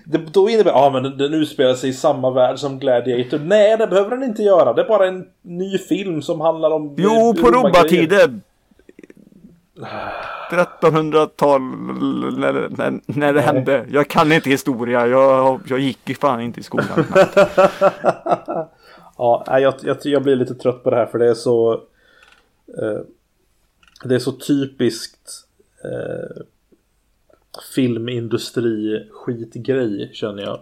det, 0.05 0.17
då 0.17 0.49
innebär 0.49 0.71
ja 0.71 0.89
men 0.89 1.03
den, 1.03 1.17
den 1.17 1.33
utspelar 1.33 1.73
sig 1.73 1.89
i 1.89 1.93
samma 1.93 2.31
värld 2.31 2.59
som 2.59 2.79
Gladiator. 2.79 3.39
Nej, 3.39 3.77
det 3.77 3.87
behöver 3.87 4.09
den 4.09 4.23
inte 4.23 4.43
göra. 4.43 4.73
Det 4.73 4.81
är 4.81 4.87
bara 4.87 5.07
en 5.07 5.27
ny 5.41 5.77
film 5.77 6.21
som 6.21 6.41
handlar 6.41 6.71
om... 6.71 6.95
Jo, 6.97 7.33
på 7.41 7.51
romartider. 7.51 8.39
1300-tal 10.51 11.61
när, 11.61 12.69
när, 12.77 13.01
när 13.05 13.33
det 13.33 13.41
hände. 13.41 13.85
Jag 13.91 14.07
kan 14.07 14.31
inte 14.31 14.49
historia. 14.49 15.07
Jag, 15.07 15.61
jag 15.67 15.79
gick 15.79 16.17
fan 16.17 16.41
inte 16.41 16.59
i 16.59 16.63
skolan. 16.63 16.87
ja, 19.17 19.59
jag, 19.59 19.73
jag, 19.81 19.97
jag 20.03 20.23
blir 20.23 20.35
lite 20.35 20.55
trött 20.55 20.83
på 20.83 20.89
det 20.89 20.95
här 20.95 21.05
för 21.05 21.19
det 21.19 21.29
är 21.29 21.33
så 21.33 21.73
eh, 22.81 22.99
Det 24.03 24.15
är 24.15 24.19
så 24.19 24.31
typiskt 24.31 25.29
eh, 25.83 26.41
filmindustri 27.75 29.07
skitgrej 29.11 30.09
känner 30.13 30.43
jag. 30.43 30.59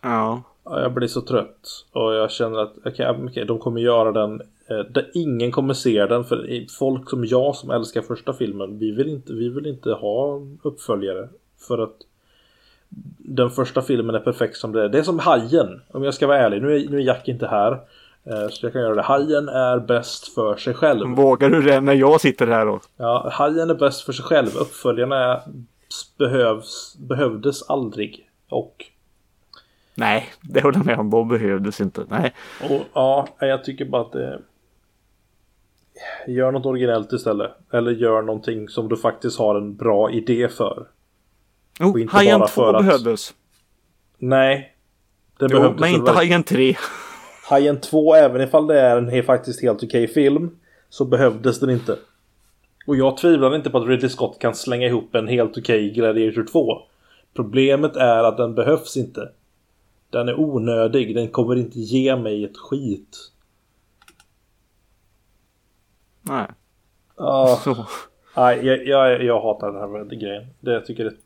Ja. 0.00 0.42
Jag 0.64 0.92
blir 0.92 1.08
så 1.08 1.20
trött 1.20 1.84
och 1.92 2.14
jag 2.14 2.30
känner 2.30 2.58
att 2.58 2.78
okay, 2.78 3.24
okay, 3.24 3.44
de 3.44 3.58
kommer 3.58 3.80
göra 3.80 4.12
den 4.12 4.40
eh, 4.66 4.78
där 4.78 5.10
ingen 5.14 5.52
kommer 5.52 5.74
se 5.74 6.06
den 6.06 6.24
för 6.24 6.66
folk 6.78 7.10
som 7.10 7.24
jag 7.24 7.56
som 7.56 7.70
älskar 7.70 8.02
första 8.02 8.32
filmen 8.32 8.78
vi 8.78 8.90
vill 8.90 9.08
inte, 9.08 9.32
vi 9.32 9.48
vill 9.48 9.66
inte 9.66 9.90
ha 9.90 10.40
uppföljare 10.62 11.28
för 11.68 11.78
att 11.78 11.96
den 13.18 13.50
första 13.50 13.82
filmen 13.82 14.14
är 14.14 14.20
perfekt 14.20 14.56
som 14.56 14.72
det 14.72 14.84
är. 14.84 14.88
Det 14.88 14.98
är 14.98 15.02
som 15.02 15.18
Hajen 15.18 15.80
om 15.88 16.04
jag 16.04 16.14
ska 16.14 16.26
vara 16.26 16.38
ärlig. 16.38 16.62
Nu 16.62 16.76
är, 16.76 16.88
nu 16.88 16.96
är 16.96 17.02
Jack 17.02 17.28
inte 17.28 17.46
här. 17.46 17.72
Eh, 18.24 18.48
så 18.50 18.66
jag 18.66 18.72
kan 18.72 18.82
göra 18.82 18.94
det. 18.94 19.02
Hajen 19.02 19.48
är 19.48 19.78
bäst 19.78 20.34
för 20.34 20.56
sig 20.56 20.74
själv. 20.74 21.08
Vågar 21.08 21.50
du 21.50 21.62
det 21.62 21.80
när 21.80 21.94
jag 21.94 22.20
sitter 22.20 22.46
här 22.46 22.66
då? 22.66 22.80
Ja, 22.96 23.28
Hajen 23.32 23.70
är 23.70 23.74
bäst 23.74 24.00
för 24.00 24.12
sig 24.12 24.24
själv. 24.24 24.48
Uppföljarna 24.60 25.40
behövs, 26.18 26.96
behövdes 26.98 27.70
aldrig. 27.70 28.30
Och 28.48 28.84
Nej, 29.98 30.28
det 30.40 30.60
håller 30.60 30.78
jag 30.78 30.86
med 30.86 30.98
om. 30.98 31.10
De 31.10 31.28
behövdes 31.28 31.80
inte. 31.80 32.04
Nej. 32.08 32.34
Och, 32.70 32.80
ja, 32.92 33.28
jag 33.38 33.64
tycker 33.64 33.84
bara 33.84 34.02
att 34.02 34.12
det... 34.12 34.40
Gör 36.26 36.52
något 36.52 36.66
originellt 36.66 37.12
istället. 37.12 37.50
Eller 37.72 37.90
gör 37.90 38.22
någonting 38.22 38.68
som 38.68 38.88
du 38.88 38.96
faktiskt 38.96 39.38
har 39.38 39.54
en 39.56 39.76
bra 39.76 40.10
idé 40.10 40.48
för. 40.48 40.86
Oh, 41.80 42.08
Hajen 42.08 42.42
2 42.54 42.64
att... 42.64 42.84
behövdes. 42.84 43.34
Nej. 44.18 44.76
Det 45.38 45.46
jo, 45.50 45.58
behövdes 45.58 45.80
men 45.80 45.90
inte 45.90 46.12
Hajen 46.12 46.42
3. 46.42 46.76
Hajen 47.48 47.80
2, 47.80 48.14
även 48.14 48.40
ifall 48.40 48.66
det 48.66 48.80
är 48.80 48.96
en 48.96 49.22
faktiskt 49.22 49.62
helt 49.62 49.82
okej 49.82 50.08
film. 50.08 50.58
Så 50.88 51.04
behövdes 51.04 51.60
den 51.60 51.70
inte. 51.70 51.98
Och 52.88 52.96
jag 52.96 53.16
tvivlar 53.16 53.56
inte 53.56 53.70
på 53.70 53.78
att 53.78 53.88
Ridley 53.88 54.08
Scott 54.08 54.38
kan 54.38 54.54
slänga 54.54 54.86
ihop 54.86 55.14
en 55.14 55.28
helt 55.28 55.50
okej 55.50 55.62
okay 55.62 55.90
Gladiator 55.90 56.44
2. 56.44 56.82
Problemet 57.34 57.96
är 57.96 58.24
att 58.24 58.36
den 58.36 58.54
behövs 58.54 58.96
inte. 58.96 59.32
Den 60.10 60.28
är 60.28 60.40
onödig. 60.40 61.14
Den 61.14 61.28
kommer 61.28 61.56
inte 61.56 61.80
ge 61.80 62.16
mig 62.16 62.44
ett 62.44 62.56
skit. 62.56 63.16
Nej. 66.22 66.46
Uh, 67.20 67.56
Så. 67.56 67.86
Nej, 68.36 68.66
jag, 68.66 68.86
jag, 68.86 69.24
jag 69.24 69.40
hatar 69.40 69.72
den 69.72 69.80
här 69.80 70.04
grejen. 70.04 70.46
Det 70.60 70.72
jag 70.72 70.86
tycker 70.86 71.04
det 71.04 71.10
är 71.10 71.16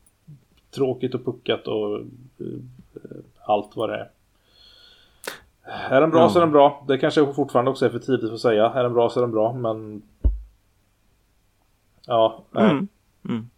tråkigt 0.75 1.15
och 1.15 1.25
puckat 1.25 1.67
och 1.69 2.01
uh, 2.41 2.59
allt 3.45 3.77
vad 3.77 3.91
det 3.91 3.97
är. 3.97 4.11
Är 5.91 6.01
den 6.01 6.11
bra 6.11 6.21
ja. 6.21 6.29
så 6.29 6.39
är 6.39 6.41
den 6.41 6.53
bra. 6.53 6.85
Det 6.89 6.99
kanske 6.99 7.33
fortfarande 7.33 7.71
också 7.71 7.85
är 7.85 7.91
för 7.91 7.99
tidigt 7.99 8.33
att 8.33 8.41
säga. 8.41 8.67
Är 8.71 8.83
den 8.83 8.95
bra 8.95 9.11
så 9.11 9.21
är 9.21 9.23
den 9.23 9.33
bra, 9.33 9.53
men... 9.53 10.03
Ja, 12.07 12.45
nej. 12.51 12.71
Mm. 12.71 12.89
Mm. 13.29 13.51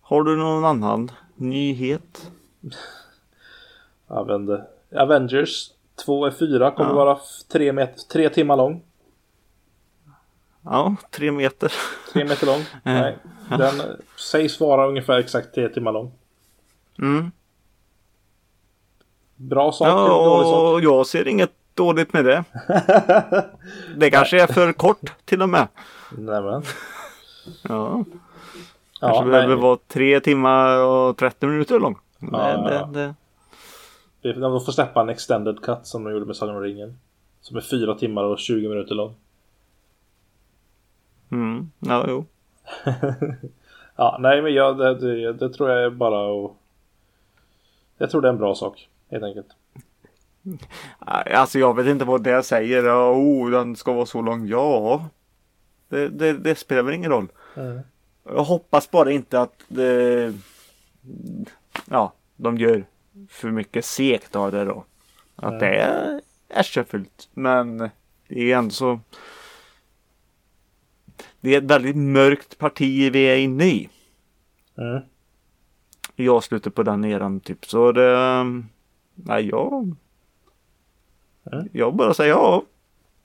Har 0.00 0.22
du 0.22 0.36
någon 0.36 0.64
annan 0.64 1.10
nyhet? 1.34 2.30
Jag 4.08 4.24
vet 4.26 4.34
inte. 4.34 4.64
Avengers 4.96 5.70
2 6.04 6.26
är 6.26 6.30
4 6.30 6.70
kommer 6.70 6.90
ja. 6.90 6.96
vara 6.96 7.18
3 7.52 7.72
met- 7.72 8.08
tre 8.08 8.28
timmar 8.28 8.56
lång. 8.56 8.82
Ja, 10.62 10.96
3 11.10 11.30
meter. 11.30 11.72
3 12.12 12.24
meter 12.24 12.46
lång. 12.46 12.64
Nej. 12.82 13.18
Den 13.48 14.02
sägs 14.16 14.60
vara 14.60 14.88
ungefär 14.88 15.18
exakt 15.18 15.54
3 15.54 15.68
timmar 15.68 15.92
lång. 15.92 16.12
Mm. 16.98 17.30
Bra 19.36 19.72
sak 19.72 19.88
ja, 19.88 20.08
dålig 20.08 20.46
sak? 20.46 20.82
Jag 20.82 21.06
ser 21.06 21.28
inget 21.28 21.52
dåligt 21.74 22.12
med 22.12 22.24
det. 22.24 22.44
det 23.96 24.10
kanske 24.10 24.42
är 24.42 24.46
för 24.46 24.72
kort 24.72 25.12
till 25.24 25.42
och 25.42 25.48
med. 25.48 25.68
Nämen. 26.18 26.62
Ja. 27.62 28.04
Kanske 29.00 29.24
ja, 29.24 29.30
behöver 29.30 29.56
vara 29.56 29.78
3 29.86 30.20
timmar 30.20 30.84
och 30.84 31.16
30 31.16 31.46
minuter 31.46 31.80
lång. 31.80 31.98
Ja, 32.18 32.56
det, 32.56 32.88
det, 32.92 33.14
det. 34.22 34.40
De 34.40 34.64
får 34.64 34.72
släppa 34.72 35.00
en 35.00 35.08
extended 35.08 35.62
cut 35.62 35.86
som 35.86 36.04
de 36.04 36.12
gjorde 36.12 36.26
med 36.26 36.36
Sagan 36.36 36.56
om 36.56 36.62
ringen. 36.62 36.98
Som 37.40 37.56
är 37.56 37.60
4 37.60 37.94
timmar 37.94 38.24
och 38.24 38.38
20 38.38 38.68
minuter 38.68 38.94
lång. 38.94 39.14
Mm, 41.30 41.70
ja 41.78 42.04
jo. 42.08 42.24
ja, 43.96 44.16
nej 44.20 44.42
men 44.42 44.54
jag, 44.54 44.78
det, 44.78 44.94
det, 44.94 45.32
det, 45.32 45.48
tror 45.48 45.70
jag 45.70 45.84
är 45.84 45.90
bara 45.90 46.44
att... 46.46 46.52
Jag 47.98 48.10
tror 48.10 48.20
det 48.20 48.28
är 48.28 48.32
en 48.32 48.38
bra 48.38 48.54
sak, 48.54 48.88
helt 49.10 49.24
enkelt. 49.24 49.46
Alltså 51.34 51.58
jag 51.58 51.76
vet 51.76 51.86
inte 51.86 52.04
vad 52.04 52.22
det 52.22 52.42
säger. 52.42 52.84
Oh, 53.12 53.50
den 53.50 53.76
ska 53.76 53.92
vara 53.92 54.06
så 54.06 54.22
lång. 54.22 54.46
Ja, 54.46 55.08
det, 55.88 56.08
det, 56.08 56.32
det 56.32 56.54
spelar 56.54 56.82
väl 56.82 56.94
ingen 56.94 57.10
roll. 57.10 57.28
Mm. 57.56 57.80
Jag 58.24 58.44
hoppas 58.44 58.90
bara 58.90 59.10
inte 59.10 59.40
att 59.40 59.64
det, 59.68 60.34
ja, 61.90 62.12
de 62.36 62.58
gör 62.58 62.84
för 63.28 63.50
mycket 63.50 63.84
sekt 63.84 64.36
av 64.36 64.52
det 64.52 64.64
då. 64.64 64.84
Att 65.36 65.52
mm. 65.52 65.58
det 65.58 65.76
är 65.76 66.20
ärsefullt. 66.48 67.28
Men 67.34 67.78
det 68.28 68.52
är 68.52 68.56
ändå 68.56 68.70
så. 68.70 69.00
Det 71.40 71.54
är 71.54 71.58
ett 71.58 71.70
väldigt 71.70 71.96
mörkt 71.96 72.58
parti 72.58 73.12
vi 73.12 73.22
är 73.24 73.36
inne 73.36 73.64
i. 73.64 73.88
Mm. 74.78 75.02
I 76.16 76.28
avslutet 76.28 76.74
på 76.74 76.82
den 76.82 77.04
eran 77.04 77.40
typ. 77.40 77.66
Så 77.66 77.92
det. 77.92 78.44
Nej 79.14 79.48
jag. 79.48 79.96
Mm. 81.52 81.68
Jag 81.72 81.96
bara 81.96 82.14
säger 82.14 82.32
ja. 82.32 82.62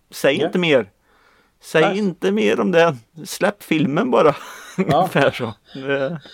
Säg 0.10 0.35
yeah. 0.35 0.45
inte 0.45 0.60
mer. 0.60 0.91
Säg 1.64 1.81
Nej. 1.81 1.98
inte 1.98 2.31
mer 2.31 2.60
om 2.60 2.72
det. 2.72 2.95
Släpp 3.26 3.64
filmen 3.64 4.11
bara. 4.11 4.35
Ja. 4.77 4.98
Ungefär 4.98 5.31
så. 5.31 5.53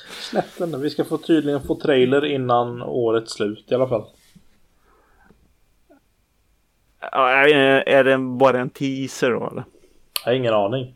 Släpp 0.09 0.57
den. 0.57 0.81
Vi 0.81 0.89
ska 0.89 1.05
få 1.05 1.17
tydligen 1.17 1.61
få 1.61 1.75
trailer 1.75 2.25
innan 2.25 2.81
årets 2.81 3.33
slut 3.33 3.65
i 3.71 3.75
alla 3.75 3.87
fall. 3.87 4.03
Ja, 7.11 7.29
är 7.29 8.03
det 8.03 8.17
bara 8.17 8.59
en 8.59 8.69
teaser 8.69 9.31
då 9.31 9.47
eller? 9.51 9.63
Jag 10.25 10.31
har 10.31 10.33
ingen 10.33 10.53
aning. 10.53 10.95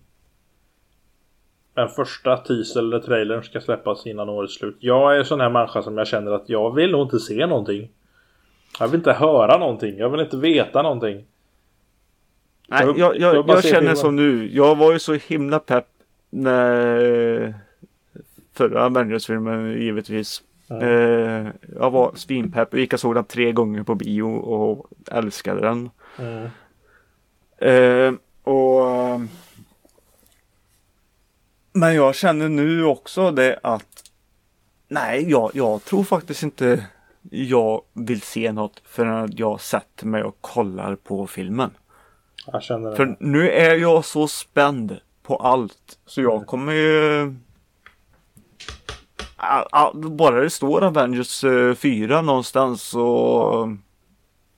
Den 1.74 1.90
första 1.90 2.38
teaser 2.38 2.80
eller 2.80 3.00
trailern 3.00 3.44
ska 3.44 3.62
släppas 3.62 4.06
innan 4.08 4.30
årets 4.30 4.56
slut. 4.56 4.78
Jag 4.80 5.18
är 5.18 5.24
sån 5.24 5.42
här 5.42 5.50
människa 5.50 5.82
som 5.82 5.98
jag 5.98 6.08
känner 6.08 6.32
att 6.32 6.50
jag 6.50 6.76
vill 6.76 6.92
nog 6.92 7.06
inte 7.06 7.20
se 7.20 7.46
någonting. 7.46 7.90
Jag 8.80 8.88
vill 8.88 8.98
inte 9.00 9.14
höra 9.14 9.58
någonting. 9.58 9.98
Jag 9.98 10.10
vill 10.10 10.22
inte 10.22 10.38
veta 10.38 10.82
någonting. 10.82 11.26
Nej, 12.74 12.86
jag, 12.86 13.00
jag, 13.00 13.36
jag, 13.36 13.50
jag 13.50 13.64
känner 13.64 13.96
som 13.96 14.16
nu. 14.16 14.50
Jag 14.54 14.76
var 14.76 14.94
ju 14.94 15.00
så 15.00 15.14
himla 15.14 15.60
pepp 15.60 15.88
när 16.30 17.54
förra 18.54 18.86
Avengers-filmen 18.86 19.72
givetvis. 19.72 20.42
Mm. 20.70 20.84
Eh, 20.84 21.52
jag 21.80 21.92
var 21.92 22.12
svinpepp. 22.16 22.74
gick 22.74 22.94
och 22.94 23.00
såg 23.00 23.16
den 23.16 23.24
tre 23.24 23.52
gånger 23.52 23.84
på 23.84 23.96
bio 23.96 24.24
och 24.24 24.88
älskade 25.12 25.62
den. 25.62 25.90
Mm. 26.20 26.50
Eh, 27.58 28.14
och 28.54 29.20
Men 31.74 31.96
jag 31.96 32.16
känner 32.16 32.50
nu 32.50 32.86
också 32.86 33.32
det 33.32 33.60
att 33.64 34.04
Nej, 34.88 35.30
jag, 35.30 35.52
jag 35.54 35.84
tror 35.84 36.04
faktiskt 36.04 36.44
inte 36.44 36.86
jag 37.30 37.82
vill 37.94 38.22
se 38.22 38.52
något 38.52 38.82
förrän 38.86 39.34
jag 39.36 39.62
sätter 39.62 40.06
mig 40.06 40.24
och 40.24 40.38
kollar 40.42 40.96
på 40.96 41.28
filmen. 41.28 41.72
Jag 42.52 42.64
känner 42.64 42.90
det. 42.90 42.96
För 42.96 43.18
nu 43.20 43.50
är 43.50 43.76
jag 43.76 44.06
så 44.06 44.28
spänd 44.28 44.98
på 45.24 45.36
allt. 45.36 46.00
Så 46.06 46.22
jag 46.22 46.34
mm. 46.34 46.46
kommer 46.46 46.74
ju... 46.74 47.34
Bara 49.94 50.42
det 50.42 50.50
står 50.50 50.84
Avengers 50.84 51.42
4 51.78 52.18
eh, 52.18 52.24
någonstans 52.24 52.82
så 52.82 53.78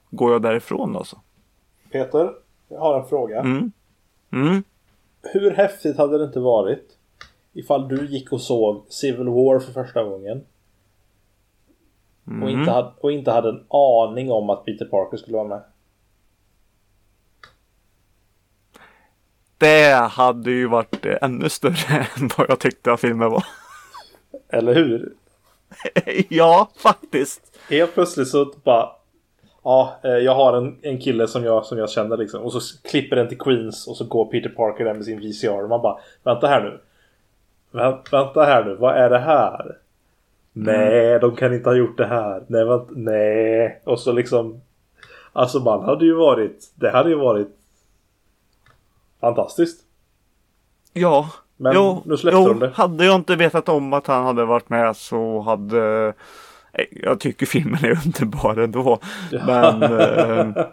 går 0.09 0.31
jag 0.31 0.41
därifrån 0.41 0.95
alltså. 0.95 1.19
Peter, 1.91 2.31
jag 2.67 2.79
har 2.79 2.99
en 2.99 3.05
fråga. 3.05 3.39
Mm. 3.39 3.71
Mm. 4.31 4.63
Hur 5.21 5.51
häftigt 5.51 5.97
hade 5.97 6.17
det 6.17 6.23
inte 6.23 6.39
varit 6.39 6.97
ifall 7.53 7.87
du 7.87 8.07
gick 8.07 8.31
och 8.31 8.41
såg 8.41 8.85
Civil 8.89 9.27
War 9.27 9.59
för 9.59 9.73
första 9.73 10.03
gången? 10.03 10.45
Mm. 12.27 12.43
Och, 12.43 12.49
inte 12.49 12.71
hade, 12.71 12.91
och 13.01 13.11
inte 13.11 13.31
hade 13.31 13.49
en 13.49 13.63
aning 13.69 14.31
om 14.31 14.49
att 14.49 14.65
Peter 14.65 14.85
Parker 14.85 15.17
skulle 15.17 15.37
vara 15.37 15.47
med? 15.47 15.61
Det 19.57 19.93
hade 20.11 20.51
ju 20.51 20.67
varit 20.67 21.05
ännu 21.05 21.49
större 21.49 22.07
än 22.17 22.29
vad 22.37 22.49
jag 22.49 22.59
tyckte 22.59 22.93
att 22.93 22.99
filmen 22.99 23.31
var. 23.31 23.43
Eller 24.49 24.75
hur? 24.75 25.13
ja, 26.29 26.69
faktiskt. 26.77 27.57
Helt 27.69 27.93
plötsligt 27.93 28.27
så 28.27 28.53
bara 28.63 28.89
Ja, 29.65 29.99
eh, 30.03 30.11
jag 30.11 30.35
har 30.35 30.57
en, 30.57 30.75
en 30.81 30.97
kille 30.97 31.27
som 31.27 31.43
jag, 31.43 31.65
som 31.65 31.77
jag 31.77 31.89
känner 31.89 32.17
liksom. 32.17 32.43
Och 32.43 32.53
så 32.53 32.59
klipper 32.89 33.15
den 33.15 33.27
till 33.27 33.37
Queens 33.37 33.87
och 33.87 33.97
så 33.97 34.05
går 34.05 34.25
Peter 34.25 34.49
Parker 34.49 34.85
där 34.85 34.93
med 34.93 35.05
sin 35.05 35.19
VCR. 35.19 35.63
Och 35.63 35.69
man 35.69 35.81
bara, 35.81 35.97
vänta 36.23 36.47
här 36.47 36.61
nu. 36.61 36.79
Vänt, 37.71 38.13
vänta 38.13 38.43
här 38.43 38.65
nu, 38.65 38.75
vad 38.75 38.95
är 38.95 39.09
det 39.09 39.19
här? 39.19 39.77
Nej, 40.53 41.19
de 41.19 41.35
kan 41.35 41.53
inte 41.53 41.69
ha 41.69 41.75
gjort 41.75 41.97
det 41.97 42.05
här. 42.05 42.43
Nej, 42.47 42.65
vänta, 42.65 42.91
nej. 42.95 43.81
Och 43.83 43.99
så 43.99 44.11
liksom... 44.11 44.61
Alltså 45.33 45.59
man 45.59 45.83
hade 45.83 46.05
ju 46.05 46.13
varit... 46.13 46.71
Det 46.75 46.89
hade 46.89 47.09
ju 47.09 47.15
varit... 47.15 47.49
Fantastiskt. 49.25 49.81
Ja. 50.93 51.29
Men 51.57 51.75
jo, 51.75 52.01
nu 52.05 52.17
släppte 52.17 52.39
jo, 52.39 52.47
de 52.47 52.59
det. 52.59 52.71
hade 52.75 53.05
jag 53.05 53.15
inte 53.15 53.35
vetat 53.35 53.69
om 53.69 53.93
att 53.93 54.07
han 54.07 54.25
hade 54.25 54.45
varit 54.45 54.69
med 54.69 54.95
så 54.95 55.41
hade... 55.41 56.13
Nej, 56.77 56.87
Jag 56.91 57.19
tycker 57.19 57.45
filmen 57.45 57.85
är 57.85 57.91
underbar 58.05 58.57
ändå. 58.57 58.99
Men, 59.31 59.83
eh, 59.83 60.67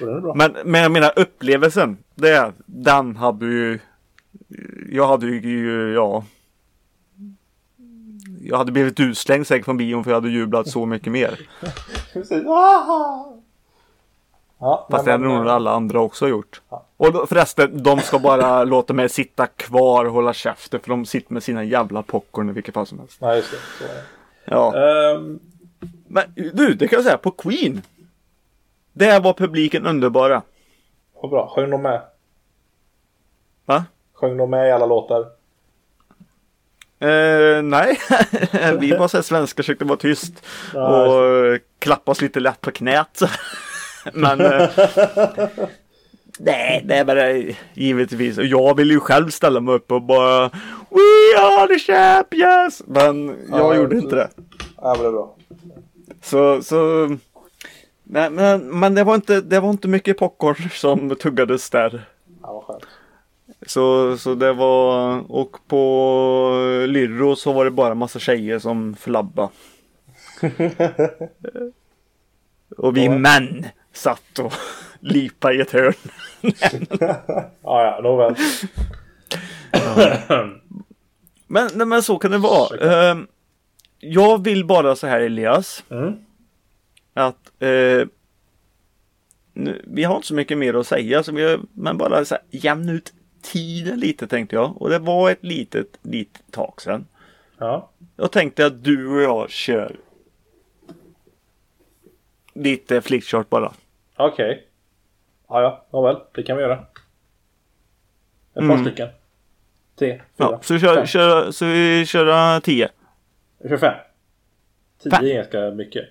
men, 0.34 0.56
men 0.64 0.82
jag 0.82 0.92
menar 0.92 1.12
upplevelsen. 1.16 1.96
Det, 2.14 2.52
den 2.66 3.16
hade 3.16 3.46
ju... 3.46 3.78
Jag 4.90 5.06
hade 5.06 5.26
ju, 5.26 5.92
ja... 5.94 6.24
Jag 8.40 8.58
hade 8.58 8.72
blivit 8.72 9.00
utslängd 9.00 9.46
säkert 9.46 9.64
från 9.64 9.76
bion 9.76 10.04
för 10.04 10.10
jag 10.10 10.16
hade 10.16 10.30
jublat 10.30 10.68
så 10.68 10.86
mycket 10.86 11.12
mer. 11.12 11.38
Ja, 14.64 14.86
Fast 14.90 15.04
det 15.04 15.10
hade 15.10 15.24
nog 15.24 15.46
eh, 15.46 15.54
alla 15.54 15.70
andra 15.70 16.00
också 16.00 16.28
gjort. 16.28 16.62
Ja. 16.68 16.84
Och 16.96 17.12
då, 17.12 17.26
förresten, 17.26 17.82
de 17.82 18.00
ska 18.00 18.18
bara 18.18 18.64
låta 18.74 18.92
mig 18.92 19.08
sitta 19.08 19.46
kvar 19.46 20.04
och 20.04 20.12
hålla 20.12 20.32
käften 20.32 20.80
för 20.80 20.88
de 20.90 21.06
sitter 21.06 21.32
med 21.32 21.42
sina 21.42 21.64
jävla 21.64 22.02
popcorn 22.02 22.50
i 22.50 22.52
vilket 22.52 22.74
fall 22.74 22.86
som 22.86 22.98
helst. 22.98 23.20
Nej, 23.20 23.36
just 23.36 23.50
det. 23.50 23.56
Så 23.78 23.84
är 23.84 23.94
det. 23.94 24.04
Ja. 24.44 24.74
Ehm, 25.14 25.40
Men 26.06 26.24
du, 26.34 26.74
det 26.74 26.88
kan 26.88 26.96
jag 26.96 27.04
säga 27.04 27.18
på 27.18 27.30
Queen. 27.30 27.82
Där 28.92 29.20
var 29.20 29.32
publiken 29.32 29.86
underbara. 29.86 30.42
vad 31.22 31.30
bra. 31.30 31.52
Sjöng 31.54 31.70
de 31.70 31.82
med? 31.82 32.00
Va? 33.64 33.84
Sjöng 34.12 34.36
de 34.36 34.50
med 34.50 34.68
i 34.68 34.72
alla 34.72 34.86
låtar? 34.86 35.20
Eh, 36.98 37.62
nej, 37.62 37.98
vi 38.80 38.96
bara 38.98 39.08
så 39.08 39.22
svenskar 39.22 39.62
försökte 39.62 39.84
vara 39.84 39.98
tyst. 39.98 40.34
Och 40.74 41.60
klappa 41.78 42.12
oss 42.12 42.20
lite 42.20 42.40
lätt 42.40 42.60
på 42.60 42.70
knät. 42.70 43.20
Men 44.12 44.40
eh, 44.40 44.70
Nej, 46.38 46.82
det 46.84 46.94
är 46.94 47.04
bara 47.04 47.32
givetvis. 47.74 48.38
Och 48.38 48.44
jag 48.44 48.76
vill 48.76 48.90
ju 48.90 49.00
själv 49.00 49.30
ställa 49.30 49.60
mig 49.60 49.74
upp 49.74 49.92
och 49.92 50.02
bara 50.02 50.48
We 50.90 51.40
are 51.40 51.66
the 51.68 51.78
champions! 51.78 52.82
Men 52.86 53.26
jag 53.28 53.60
Ja, 53.60 53.74
gjorde 53.74 53.96
inte 53.98 54.16
det. 54.16 54.30
Ja, 54.76 54.94
men 54.94 55.02
det 55.02 55.08
är 55.08 55.12
bra. 55.12 55.36
Så, 56.22 56.62
så 56.62 57.08
Nej, 58.02 58.30
men, 58.30 58.78
men 58.80 58.94
det 58.94 59.04
var 59.04 59.14
inte, 59.14 59.40
det 59.40 59.60
var 59.60 59.70
inte 59.70 59.88
mycket 59.88 60.18
popcorn 60.18 60.70
som 60.72 61.16
tuggades 61.16 61.70
där. 61.70 62.04
Ja, 62.42 62.52
vad 62.52 62.64
skönt. 62.64 62.86
Så, 63.66 64.16
så 64.18 64.34
det 64.34 64.52
var, 64.52 65.20
och 65.32 65.56
på 65.68 66.84
Lyrro 66.88 67.36
så 67.36 67.52
var 67.52 67.64
det 67.64 67.70
bara 67.70 67.94
massa 67.94 68.18
tjejer 68.18 68.58
som 68.58 68.96
flabba. 68.96 69.50
och 72.76 72.96
vi 72.96 73.04
Ja. 73.04 73.18
män 73.18 73.66
satt 73.94 74.38
och 74.38 74.52
lipa 75.00 75.52
i 75.52 75.60
ett 75.60 75.70
hörn. 75.70 75.94
Ja, 77.62 77.84
ja, 77.84 78.00
nåväl. 78.02 78.34
Men, 81.46 81.70
nej, 81.74 81.86
men 81.86 82.02
så 82.02 82.18
kan 82.18 82.30
det 82.30 82.38
vara. 82.38 83.10
Ehm, 83.10 83.26
jag 83.98 84.44
vill 84.44 84.64
bara 84.64 84.96
så 84.96 85.06
här 85.06 85.20
Elias. 85.20 85.84
Mm. 85.90 86.12
Att 87.14 87.62
eh, 87.62 88.06
nu, 89.52 89.82
vi 89.86 90.04
har 90.04 90.16
inte 90.16 90.28
så 90.28 90.34
mycket 90.34 90.58
mer 90.58 90.74
att 90.74 90.86
säga. 90.86 91.22
Så 91.22 91.32
vi 91.32 91.58
men 91.72 91.98
bara 91.98 92.24
så 92.24 92.34
här, 92.34 92.44
jämna 92.50 92.92
ut 92.92 93.12
tiden 93.42 94.00
lite 94.00 94.26
tänkte 94.26 94.56
jag. 94.56 94.82
Och 94.82 94.90
det 94.90 94.98
var 94.98 95.30
ett 95.30 95.44
litet, 95.44 95.98
litet 96.02 96.42
tag 96.50 96.82
sedan. 96.82 97.06
Ja. 97.58 97.90
Jag 98.16 98.32
tänkte 98.32 98.66
att 98.66 98.84
du 98.84 99.08
och 99.08 99.22
jag 99.22 99.50
kör 99.50 99.96
lite 102.54 103.02
flickchart 103.02 103.48
bara. 103.48 103.72
Okej. 104.16 104.66
Ja, 105.48 105.62
ja. 105.62 105.86
Nåväl. 105.90 106.16
Det 106.34 106.42
kan 106.42 106.56
vi 106.56 106.62
göra. 106.62 106.74
Ett 106.74 106.86
par 108.54 108.62
Mm. 108.62 108.84
stycken. 108.84 109.08
Tre, 109.98 110.12
fyra, 110.16 110.22
Ja, 110.36 110.58
så, 110.62 110.78
kör, 110.78 110.94
fem. 110.96 111.06
kör, 111.06 111.50
så 111.50 111.64
vi 111.66 112.06
kör 112.06 112.60
10. 112.60 112.88
Jag 113.58 113.70
kör 113.70 113.76
fem. 113.76 113.94
Tio 115.02 115.10
Fem. 115.10 115.24
är 115.24 115.34
ganska 115.34 115.70
mycket. 115.70 116.04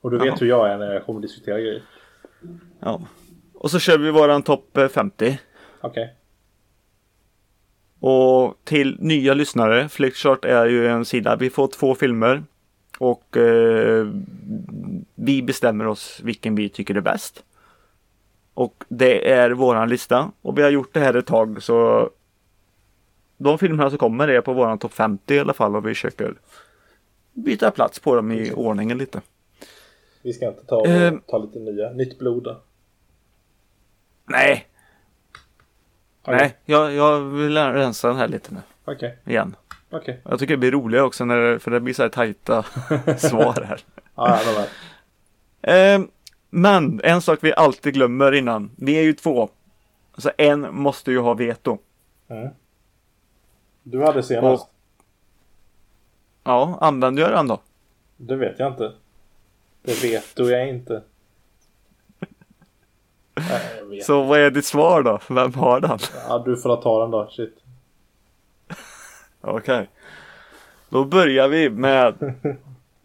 Och 0.00 0.10
du 0.10 0.18
vet 0.18 0.42
hur 0.42 0.46
jag 0.46 0.70
är 0.70 0.78
när 0.78 0.92
jag 0.92 1.06
kommer 1.06 1.20
diskutera 1.20 1.60
grejer. 1.60 1.82
Ja. 2.80 3.00
Och 3.54 3.70
så 3.70 3.78
kör 3.78 3.98
vi 3.98 4.10
våran 4.10 4.42
topp 4.42 4.76
eh, 4.76 4.88
50. 4.88 5.38
Okej. 5.80 6.14
Och 8.00 8.54
till 8.64 8.96
nya 9.00 9.34
lyssnare, 9.34 9.88
Flickchart 9.88 10.44
är 10.44 10.66
ju 10.66 10.88
en 10.88 11.04
sida. 11.04 11.36
Vi 11.36 11.50
får 11.50 11.68
två 11.68 11.94
filmer. 11.94 12.42
Och 12.98 13.36
eh, 13.36 14.06
vi 15.14 15.42
bestämmer 15.42 15.86
oss 15.86 16.20
vilken 16.24 16.54
vi 16.54 16.68
tycker 16.68 16.94
är 16.94 17.00
bäst. 17.00 17.44
Och 18.54 18.84
det 18.88 19.30
är 19.32 19.50
våran 19.50 19.88
lista. 19.88 20.30
Och 20.42 20.58
vi 20.58 20.62
har 20.62 20.70
gjort 20.70 20.92
det 20.94 21.00
här 21.00 21.14
ett 21.14 21.26
tag 21.26 21.62
så 21.62 22.10
de 23.36 23.58
filmerna 23.58 23.90
som 23.90 23.98
kommer 23.98 24.28
är 24.28 24.40
på 24.40 24.52
våran 24.52 24.78
topp 24.78 24.92
50 24.92 25.34
i 25.34 25.38
alla 25.38 25.52
fall 25.52 25.76
och 25.76 25.86
vi 25.86 25.94
försöker 25.94 26.34
byta 27.32 27.70
plats 27.70 27.98
på 28.00 28.14
dem 28.16 28.32
i 28.32 28.52
ordningen 28.52 28.98
lite. 28.98 29.20
Vi 30.22 30.32
ska 30.32 30.48
inte 30.48 30.64
ta, 30.64 30.86
Ehm. 30.86 31.20
ta 31.26 31.38
lite 31.38 31.58
nya. 31.58 31.90
Nytt 31.90 32.18
blod 32.18 32.42
då. 32.44 32.60
Nej, 34.24 34.66
Okej. 36.22 36.36
nej, 36.36 36.56
jag, 36.64 36.92
jag 36.92 37.20
vill 37.20 37.56
rensa 37.56 38.08
den 38.08 38.16
här 38.16 38.28
lite 38.28 38.54
nu 38.54 38.60
Okej. 38.84 39.18
igen. 39.24 39.56
Okej. 39.90 40.20
Jag 40.24 40.38
tycker 40.38 40.54
det 40.54 40.58
blir 40.58 40.70
roligare 40.72 41.04
också 41.04 41.24
när 41.24 41.36
det, 41.36 41.58
för 41.58 41.70
det 41.70 41.80
blir 41.80 41.94
så 41.94 42.02
här 42.02 42.08
tajta 42.10 42.62
svar 43.18 43.64
här. 43.66 43.80
Ja, 44.14 44.38
nåväl. 44.46 44.68
Eh, 46.02 46.06
men 46.50 47.00
en 47.04 47.20
sak 47.22 47.38
vi 47.42 47.54
alltid 47.54 47.94
glömmer 47.94 48.32
innan. 48.32 48.70
Vi 48.76 48.98
är 48.98 49.02
ju 49.02 49.12
två. 49.12 49.48
Så 50.18 50.30
en 50.38 50.74
måste 50.74 51.10
ju 51.10 51.18
ha 51.18 51.34
veto. 51.34 51.78
Mm. 52.28 52.48
Du 53.82 54.02
hade 54.04 54.22
senast. 54.22 54.62
Och- 54.64 54.70
Ja, 56.44 56.78
använder 56.80 57.22
jag 57.22 57.32
den 57.32 57.48
då? 57.48 57.60
Det 58.16 58.36
vet 58.36 58.58
jag 58.58 58.72
inte. 58.72 58.92
Det 59.82 60.02
vet 60.02 60.36
du 60.36 60.50
jag 60.50 60.68
inte. 60.68 61.02
Nej, 63.34 63.60
jag. 63.96 64.02
Så 64.04 64.22
vad 64.22 64.38
är 64.40 64.50
ditt 64.50 64.64
svar 64.66 65.02
då? 65.02 65.18
Vem 65.28 65.54
har 65.54 65.80
den? 65.80 65.98
Ja, 66.28 66.42
du 66.46 66.56
får 66.56 66.76
ta 66.76 67.00
den 67.02 67.10
då. 67.10 67.28
Shit. 67.30 67.58
Okej. 69.46 69.90
Då 70.88 71.04
börjar 71.04 71.48
vi 71.48 71.70
med 71.70 72.34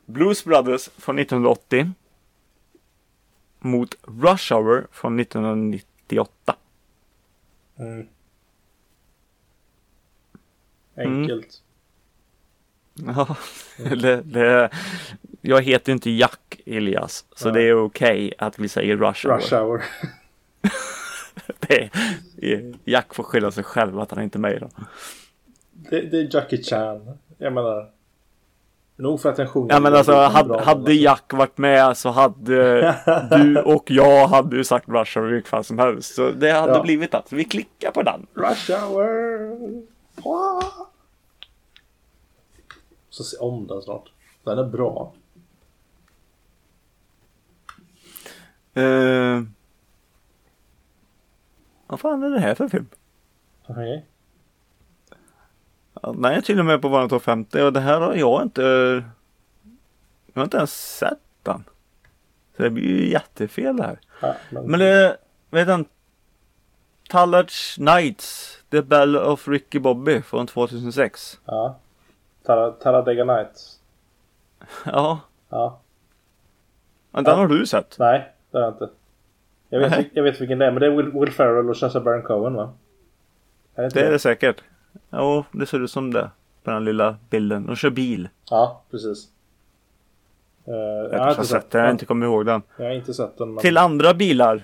Blues 0.05 0.45
Brothers 0.45 0.89
från 0.97 1.19
1980. 1.19 1.91
Mot 3.59 3.95
Rush 4.01 4.53
Hour 4.53 4.87
från 4.91 5.19
1998. 5.19 6.55
Mm. 7.79 8.07
Enkelt. 10.97 11.47
Ja, 13.05 13.35
det, 13.77 14.21
det, 14.21 14.69
jag 15.41 15.61
heter 15.61 15.91
inte 15.91 16.09
Jack 16.09 16.61
Elias. 16.65 17.25
Så 17.35 17.51
Nej. 17.51 17.61
det 17.61 17.69
är 17.69 17.83
okej 17.83 18.33
att 18.37 18.59
vi 18.59 18.69
säger 18.69 18.97
Rush 18.97 19.27
Hour. 19.27 19.37
Rush 19.37 19.55
hour. 19.55 19.83
Det 21.59 21.89
är, 22.37 22.73
Jack 22.83 23.13
får 23.13 23.23
skylla 23.23 23.51
sig 23.51 23.63
själv 23.63 23.99
att 23.99 24.11
han 24.11 24.23
inte 24.23 24.37
är 24.37 24.39
med 24.39 24.61
då. 24.61 24.69
Det, 25.91 26.01
det 26.01 26.17
är 26.17 26.35
Jackie 26.35 26.63
Chan. 26.63 27.17
Jag 27.37 27.53
menar. 27.53 27.91
Nog 28.95 29.21
för 29.21 29.29
att 29.29 29.35
den 29.35 29.47
sjunger. 29.47 29.73
Ja 29.73 29.79
men 29.79 29.95
alltså 29.95 30.11
hade, 30.13 30.59
hade 30.59 30.59
alltså- 30.79 30.91
Jack 30.91 31.33
varit 31.33 31.57
med 31.57 31.97
så 31.97 32.09
hade 32.09 32.95
du 33.37 33.61
och 33.65 33.91
jag 33.91 34.27
hade 34.27 34.55
ju 34.55 34.63
sagt 34.63 34.89
Rush 34.89 35.19
Hour 35.19 35.27
vilket 35.31 35.49
fall 35.49 35.63
som 35.63 35.79
helst. 35.79 36.15
Så 36.15 36.31
det 36.31 36.51
hade 36.51 36.73
Ja. 36.73 36.81
blivit 36.83 37.13
att 37.13 37.33
vi 37.33 37.43
klickar 37.43 37.91
på 37.91 38.03
den. 38.03 38.27
Rush 38.33 38.71
hour. 38.71 39.85
Så 43.09 43.23
se 43.23 43.37
om 43.37 43.67
den 43.67 43.81
snart. 43.81 44.11
Den 44.43 44.59
är 44.59 44.63
bra. 44.63 45.13
Uh, 48.77 49.43
vad 51.87 51.99
fan 51.99 52.23
är 52.23 52.29
det 52.29 52.39
här 52.39 52.55
för 52.55 52.67
film? 52.67 52.87
Okej. 53.67 54.05
Ja, 54.05 54.10
Den 56.01 56.25
är 56.25 56.41
till 56.41 56.59
och 56.59 56.65
med 56.65 56.81
på 56.81 56.87
våran 56.89 57.09
topp 57.09 57.23
50 57.23 57.61
och 57.61 57.73
det 57.73 57.79
här 57.79 58.01
har 58.01 58.15
jag 58.15 58.41
inte 58.41 58.61
Jag 60.33 60.39
har 60.39 60.43
inte 60.43 60.57
ens 60.57 60.97
sett 60.97 61.19
den. 61.43 61.63
Så 62.57 62.63
det 62.63 62.69
blir 62.69 62.83
ju 62.83 63.09
jättefel 63.11 63.77
det 63.77 63.83
här. 63.83 63.99
Ja, 64.21 64.35
men, 64.49 64.65
Men 64.71 64.79
det, 64.79 65.17
vet 65.49 65.67
du, 65.67 65.85
Tallards 67.09 67.77
Nights, 67.79 68.57
The 68.69 68.81
Bell 68.81 69.17
of 69.17 69.47
Ricky 69.47 69.79
Bobby 69.79 70.21
från 70.21 70.47
2006. 70.47 71.39
Ja. 71.45 71.75
Talladega 72.83 73.23
Nights. 73.23 73.79
Ja, 74.85 75.19
Ja. 75.49 75.79
men 77.11 77.23
den 77.23 77.33
Ja. 77.33 77.39
har 77.39 77.47
du 77.47 77.65
sett. 77.65 77.95
Nej, 77.99 78.31
det 78.51 78.57
har 78.57 78.63
jag 78.65 78.73
inte. 78.73 78.89
Jag 79.69 79.79
vet, 79.79 79.91
Nej. 79.91 80.09
jag 80.13 80.23
vet 80.23 80.41
vilken 80.41 80.59
det 80.59 80.65
är, 80.65 80.71
men 80.71 80.79
det 80.81 80.85
är 80.87 80.91
Will, 80.91 81.11
Will 81.11 81.31
Ferrell 81.31 81.69
och 81.69 81.77
Sacha 81.77 81.99
Baron 81.99 82.21
Cohen 82.21 82.53
va? 82.53 82.73
Är 83.75 83.83
det 83.83 83.89
Det 83.89 84.01
är 84.07 84.11
det 84.11 84.19
säkert. 84.19 84.63
Ja, 85.09 85.45
det 85.51 85.65
ser 85.65 85.79
ut 85.79 85.91
som 85.91 86.13
det. 86.13 86.29
På 86.63 86.71
den 86.71 86.85
lilla 86.85 87.17
bilden. 87.29 87.65
De 87.65 87.75
kör 87.75 87.89
bil. 87.89 88.29
Ja, 88.49 88.83
precis. 88.91 89.27
Uh, 90.67 90.75
jag, 90.75 91.13
jag 91.13 91.19
har 91.19 91.29
inte 91.29 91.45
sett 91.45 91.71
den, 91.71 91.79
jag 91.79 91.87
har 91.87 91.91
inte 91.91 92.05
kommit 92.05 92.27
ihåg 92.27 92.45
den. 92.45 92.61
Jag 92.77 92.85
har 92.85 92.91
inte 92.91 93.13
sett 93.13 93.37
den. 93.37 93.53
Men... 93.53 93.61
Till 93.61 93.77
andra 93.77 94.13
bilar. 94.13 94.63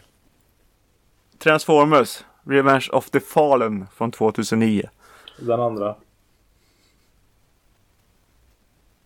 Transformers. 1.38 2.24
Revenge 2.44 2.88
of 2.92 3.10
the 3.10 3.20
Fallen 3.20 3.88
från 3.96 4.12
2009. 4.12 4.90
Den 5.40 5.62
andra. 5.62 5.96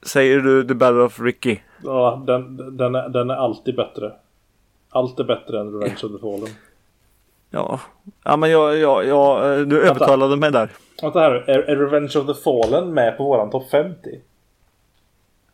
Säger 0.02 0.40
du 0.40 0.68
The 0.68 0.74
Battle 0.74 1.02
of 1.02 1.20
Ricky? 1.20 1.60
Ja, 1.84 2.24
den, 2.28 2.78
den, 2.78 2.96
är, 2.96 3.10
den 3.10 3.30
är 3.30 3.36
alltid 3.36 3.76
bättre. 3.76 4.14
Allt 4.90 5.20
är 5.20 5.24
bättre 5.24 5.60
än 5.60 5.74
Revenge 5.74 6.00
of 6.04 6.12
the 6.12 6.20
Fallen. 6.22 6.50
Ja, 7.54 7.80
ja 8.24 8.38
men 8.38 8.52
jag, 8.52 8.78
jag, 8.78 9.06
jag 9.06 9.68
du 9.70 9.82
övertalade 9.82 10.36
mig 10.36 10.52
där. 10.52 10.70
Vänta 11.02 11.20
här, 11.20 11.32
är, 11.32 11.60
är 11.60 11.76
Revenge 11.76 12.18
of 12.18 12.28
the 12.28 12.44
Fallen 12.44 12.94
med 12.94 13.18
på 13.18 13.24
våran 13.24 13.50
topp 13.50 13.70
50? 13.72 14.10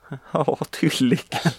Ja, 0.32 0.58
tydligen. 0.70 1.52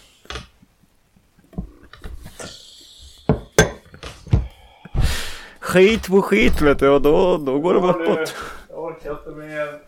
skit 5.68 6.08
på 6.08 6.22
skit 6.22 6.60
vet 6.60 6.78
du 6.78 6.88
och 6.88 7.02
då, 7.02 7.36
då 7.36 7.58
går 7.58 7.74
det 7.74 7.80
uppåt. 7.80 8.34
Jag 8.68 8.84
orkar 8.84 9.10
inte 9.10 9.30
mer. 9.30 9.78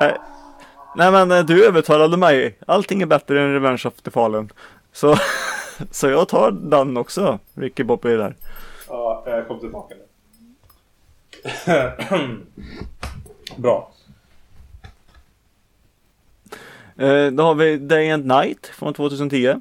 Nej. 0.00 0.18
Nej 0.96 1.12
men 1.12 1.30
eh, 1.30 1.44
du 1.44 1.66
övertalade 1.66 2.16
mig. 2.16 2.58
Allting 2.66 3.02
är 3.02 3.06
bättre 3.06 3.42
än 3.42 3.52
Revenge 3.52 3.82
of 3.84 3.94
the 3.94 4.10
Fallen. 4.10 4.52
Så, 4.92 5.16
så 5.90 6.08
jag 6.08 6.28
tar 6.28 6.50
den 6.50 6.96
också. 6.96 7.38
Ricky 7.54 7.84
Bobby 7.84 8.16
där. 8.16 8.36
Ja, 8.88 9.22
jag 9.26 9.48
kom 9.48 9.60
tillbaka 9.60 9.94
nu. 9.94 10.02
Bra. 13.56 13.92
Eh, 16.96 17.26
då 17.26 17.42
har 17.42 17.54
vi 17.54 17.76
Day 17.76 18.10
and 18.10 18.26
Night 18.26 18.66
från 18.66 18.94
2010. 18.94 19.60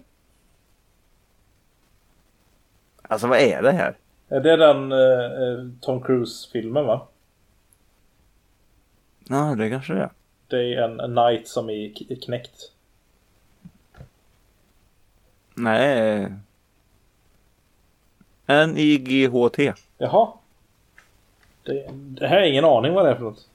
Alltså 3.02 3.28
vad 3.28 3.40
är 3.40 3.62
det 3.62 3.72
här? 3.72 3.98
Är 4.30 4.40
det 4.40 4.58
den 4.58 4.92
eh, 4.92 5.74
Tom 5.82 6.04
Cruise-filmen 6.04 6.86
va? 6.86 7.08
Ja, 9.30 9.56
det 9.58 9.70
kanske 9.70 9.94
det 9.94 10.00
är. 10.00 10.58
Är 10.58 10.82
en, 10.82 11.00
en 11.00 11.16
night 11.16 11.48
som 11.48 11.70
är 11.70 11.94
knäckt. 12.22 12.72
Nej. 15.54 16.34
N-I-G-H-T. 18.48 19.74
Jaha. 19.98 20.28
Det, 21.64 21.90
det 21.92 22.28
här 22.28 22.38
är 22.38 22.46
ingen 22.46 22.66
aning 22.66 22.94
vad 22.94 23.06
det 23.06 23.12
är 23.12 23.16
för 23.16 23.24
något. 23.24 23.48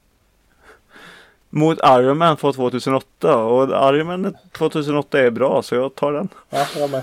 Mot 1.51 1.79
Iron 1.85 2.19
Man 2.19 2.37
från 2.37 2.53
2008 2.53 3.37
och 3.45 3.95
Iron 3.95 4.07
Man 4.07 4.37
2008 4.53 5.21
är 5.21 5.31
bra 5.31 5.63
så 5.63 5.75
jag 5.75 5.95
tar 5.95 6.13
den. 6.13 6.29
Ja, 6.51 6.67
jag 6.77 6.91
med. 6.91 7.03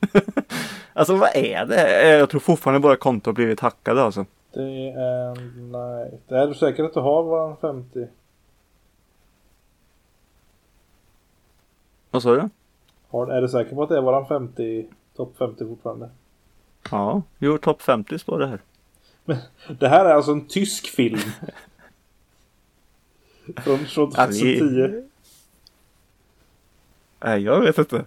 alltså 0.92 1.16
vad 1.16 1.36
är 1.36 1.66
det? 1.66 2.08
Jag 2.18 2.30
tror 2.30 2.40
fortfarande 2.40 2.80
bara 2.80 2.96
kontot 2.96 3.26
har 3.26 3.32
blivit 3.32 3.60
hackade 3.60 4.02
alltså. 4.02 4.26
Det 4.52 4.88
är 4.88 5.34
nej. 5.72 6.20
Det 6.28 6.38
är 6.38 6.46
du 6.46 6.54
säker 6.54 6.84
att 6.84 6.94
du 6.94 7.00
har 7.00 7.22
våran 7.22 7.56
50? 7.56 8.06
Vad 12.10 12.22
sa 12.22 12.34
du? 12.34 12.48
Har, 13.14 13.26
är 13.26 13.42
du 13.42 13.48
säker 13.48 13.74
på 13.74 13.82
att 13.82 13.88
det 13.88 13.96
är 13.96 14.02
våran 14.02 14.26
50? 14.26 14.86
Topp 15.16 15.34
50 15.38 15.64
fortfarande? 15.64 16.10
Ja, 16.90 17.22
jo 17.38 17.58
topp 17.58 17.82
50 17.82 18.18
står 18.18 18.38
det 18.38 18.46
här. 18.46 18.60
Men 19.24 19.36
det 19.78 19.88
här 19.88 20.04
är 20.04 20.14
alltså 20.14 20.32
en 20.32 20.46
tysk 20.46 20.86
film. 20.86 21.18
Från 23.56 23.78
2010. 23.78 25.02
Nej, 27.20 27.42
jag 27.42 27.60
vet 27.60 27.78
inte. 27.78 27.96
Uh, 27.96 28.04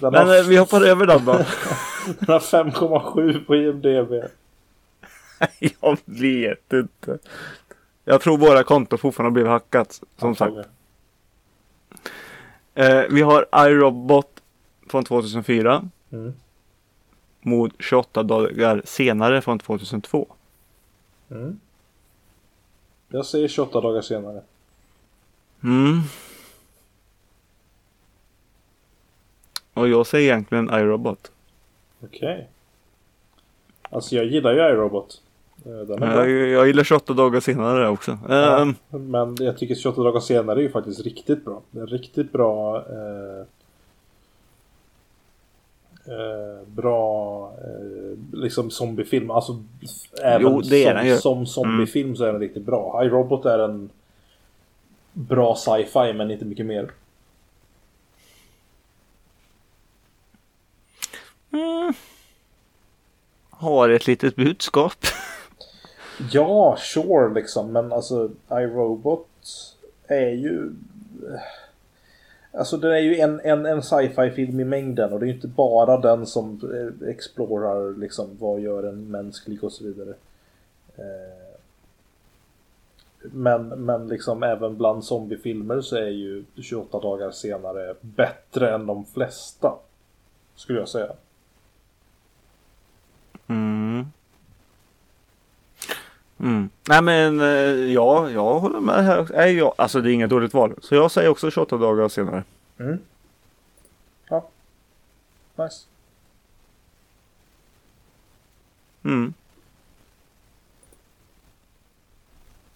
Men 0.00 0.14
har... 0.14 0.48
vi 0.48 0.56
hoppar 0.56 0.80
över 0.86 1.06
den 1.06 1.24
då. 1.24 1.32
den 2.18 2.28
har 2.28 2.40
5,7 2.40 3.44
på 3.44 3.56
IMDB. 3.56 4.12
jag 5.80 5.98
vet 6.04 6.72
inte. 6.72 7.18
Jag 8.04 8.20
tror 8.20 8.38
våra 8.38 8.62
konton 8.62 8.98
fortfarande 8.98 9.28
har 9.28 9.34
blivit 9.34 9.50
hackat. 9.50 10.02
Som 10.16 10.34
sagt. 10.34 10.68
Eh, 12.78 13.04
vi 13.10 13.22
har 13.22 13.66
iRobot 13.68 14.42
från 14.86 15.04
2004. 15.04 15.88
Mm. 16.10 16.34
Mot 17.40 17.72
28 17.78 18.22
dagar 18.22 18.82
senare 18.84 19.40
från 19.40 19.58
2002. 19.58 20.26
Mm. 21.30 21.60
Jag 23.08 23.26
säger 23.26 23.48
28 23.48 23.80
dagar 23.80 24.02
senare. 24.02 24.42
Mm. 25.62 26.00
Och 29.74 29.88
jag 29.88 30.06
säger 30.06 30.32
egentligen 30.32 30.70
iRobot. 30.70 31.32
Okej. 32.00 32.18
Okay. 32.18 32.44
Alltså 33.90 34.16
jag 34.16 34.24
gillar 34.24 34.52
ju 34.52 34.58
iRobot. 34.58 35.22
Eh, 35.66 35.72
jag, 35.98 36.30
jag 36.30 36.66
gillar 36.66 36.84
28 36.84 37.12
dagar 37.12 37.40
senare 37.40 37.88
också. 37.88 38.18
Ja, 38.28 38.60
um, 38.90 39.10
men 39.10 39.36
jag 39.40 39.58
tycker 39.58 39.74
28 39.74 40.02
dagar 40.02 40.20
senare 40.20 40.58
är 40.58 40.62
ju 40.62 40.70
faktiskt 40.70 41.04
riktigt 41.04 41.44
bra. 41.44 41.62
Det 41.70 41.80
är 41.80 41.86
riktigt 41.86 42.32
bra 42.32 42.76
eh, 42.76 43.40
eh, 46.12 46.66
bra 46.66 47.44
eh, 47.58 48.38
liksom 48.40 48.70
zombiefilm. 48.70 49.30
Alltså 49.30 49.62
även 50.22 50.42
jo, 50.42 50.60
det 50.60 50.84
är 50.84 50.94
som, 50.94 51.06
den 51.06 51.18
som 51.18 51.46
zombiefilm 51.46 52.08
mm. 52.08 52.16
så 52.16 52.24
är 52.24 52.32
den 52.32 52.40
riktigt 52.40 52.66
bra. 52.66 53.04
iRobot 53.04 53.44
är 53.44 53.58
en 53.58 53.90
bra 55.12 55.56
sci-fi 55.56 56.12
men 56.12 56.30
inte 56.30 56.44
mycket 56.44 56.66
mer. 56.66 56.90
Mm. 61.52 61.92
Har 63.50 63.88
ett 63.88 64.06
litet 64.06 64.36
budskap. 64.36 64.96
ja, 66.32 66.76
sure 66.78 67.34
liksom. 67.34 67.72
Men 67.72 67.92
alltså 67.92 68.30
iRobot 68.50 69.28
är 70.06 70.30
ju... 70.30 70.72
Alltså 72.52 72.76
det 72.76 72.96
är 72.96 73.00
ju 73.00 73.16
en, 73.16 73.40
en, 73.40 73.66
en 73.66 73.82
sci-fi 73.82 74.30
film 74.30 74.60
i 74.60 74.64
mängden 74.64 75.12
och 75.12 75.20
det 75.20 75.24
är 75.24 75.28
ju 75.28 75.34
inte 75.34 75.48
bara 75.48 75.96
den 75.96 76.26
som 76.26 76.60
eh, 76.74 77.08
explorar 77.08 78.00
liksom 78.00 78.36
vad 78.40 78.60
gör 78.60 78.82
en 78.82 79.10
mänsklig 79.10 79.64
och 79.64 79.72
så 79.72 79.84
vidare. 79.84 80.14
Eh, 80.96 81.48
men, 83.20 83.68
men 83.68 84.08
liksom 84.08 84.42
även 84.42 84.76
bland 84.76 85.04
zombiefilmer 85.04 85.80
så 85.80 85.96
är 85.96 86.08
ju 86.08 86.44
28 86.62 87.00
dagar 87.00 87.30
senare 87.30 87.94
bättre 88.00 88.74
än 88.74 88.86
de 88.86 89.04
flesta. 89.04 89.74
Skulle 90.54 90.78
jag 90.78 90.88
säga. 90.88 91.12
Mm. 93.46 93.87
Mm. 96.40 96.70
Nej 96.88 97.02
men 97.02 97.40
eh, 97.40 97.92
ja, 97.92 98.30
jag 98.30 98.60
håller 98.60 98.80
med 98.80 99.04
här. 99.04 99.28
Nej, 99.32 99.54
jag, 99.54 99.74
alltså 99.78 100.00
det 100.00 100.10
är 100.10 100.12
inget 100.12 100.30
dåligt 100.30 100.54
val. 100.54 100.74
Så 100.82 100.94
jag 100.94 101.10
säger 101.10 101.28
också 101.28 101.50
28 101.50 101.76
dagar 101.76 102.08
senare. 102.08 102.44
Mm. 102.78 102.98
Ja. 104.28 104.48
Nice. 105.56 105.84
Mm. 109.04 109.34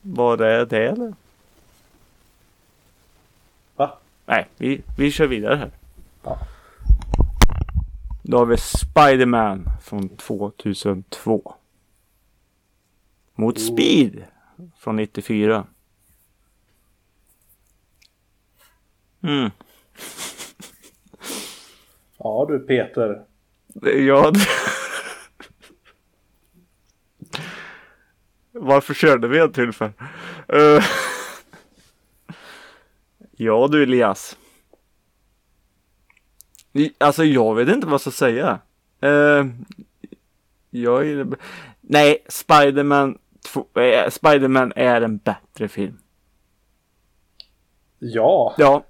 Var 0.01 0.37
det 0.37 0.65
det 0.65 0.89
eller? 0.89 1.15
Va? 3.77 3.99
Nej, 4.27 4.49
vi, 4.57 4.83
vi 4.99 5.11
kör 5.11 5.27
vidare 5.27 5.57
här. 5.57 5.71
Ja. 6.23 6.39
Då 8.23 8.39
har 8.39 8.47
vi 8.47 8.57
Spiderman 8.57 9.69
från 9.83 10.09
2002. 10.09 11.55
Mot 13.35 13.59
oh. 13.59 13.61
Speed 13.61 14.25
från 14.79 14.97
94. 14.97 15.67
Mm. 19.23 19.51
Ja 22.25 22.47
du 22.49 22.59
Peter. 22.59 23.25
Ja. 24.07 24.33
Varför 28.53 28.95
körde 28.95 29.29
vi 29.29 29.39
en 29.39 29.53
till 29.53 29.73
för? 29.73 29.93
Uh. 30.53 30.83
Ja 33.37 33.69
du 33.71 33.83
Elias. 33.83 34.37
Alltså 36.99 37.25
jag 37.25 37.55
vet 37.55 37.69
inte 37.69 37.87
vad 37.87 37.93
jag 37.93 38.01
ska 38.01 38.11
säga. 38.11 38.59
Uh, 39.05 39.47
jag 40.71 41.09
är... 41.09 41.27
Nej, 41.81 42.25
Spiderman 42.29 43.19
äh, 43.75 44.11
Spiderman 44.11 44.73
är 44.77 45.01
en 45.01 45.19
bättre 45.19 45.69
film. 45.69 45.99
Ja. 47.99 48.55
Ja. 48.59 48.85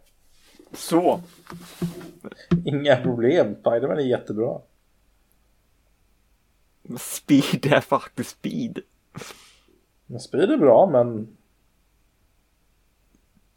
Så. 0.73 1.21
Inga 2.65 2.97
problem. 2.97 3.55
Spiderman 3.55 3.99
är 3.99 4.03
jättebra. 4.03 4.61
Speed 6.99 7.67
är 7.67 7.81
faktiskt 7.81 8.31
speed. 8.31 8.79
Men 10.07 10.21
Speed 10.21 10.51
är 10.51 10.57
bra 10.57 10.87
men 10.87 11.37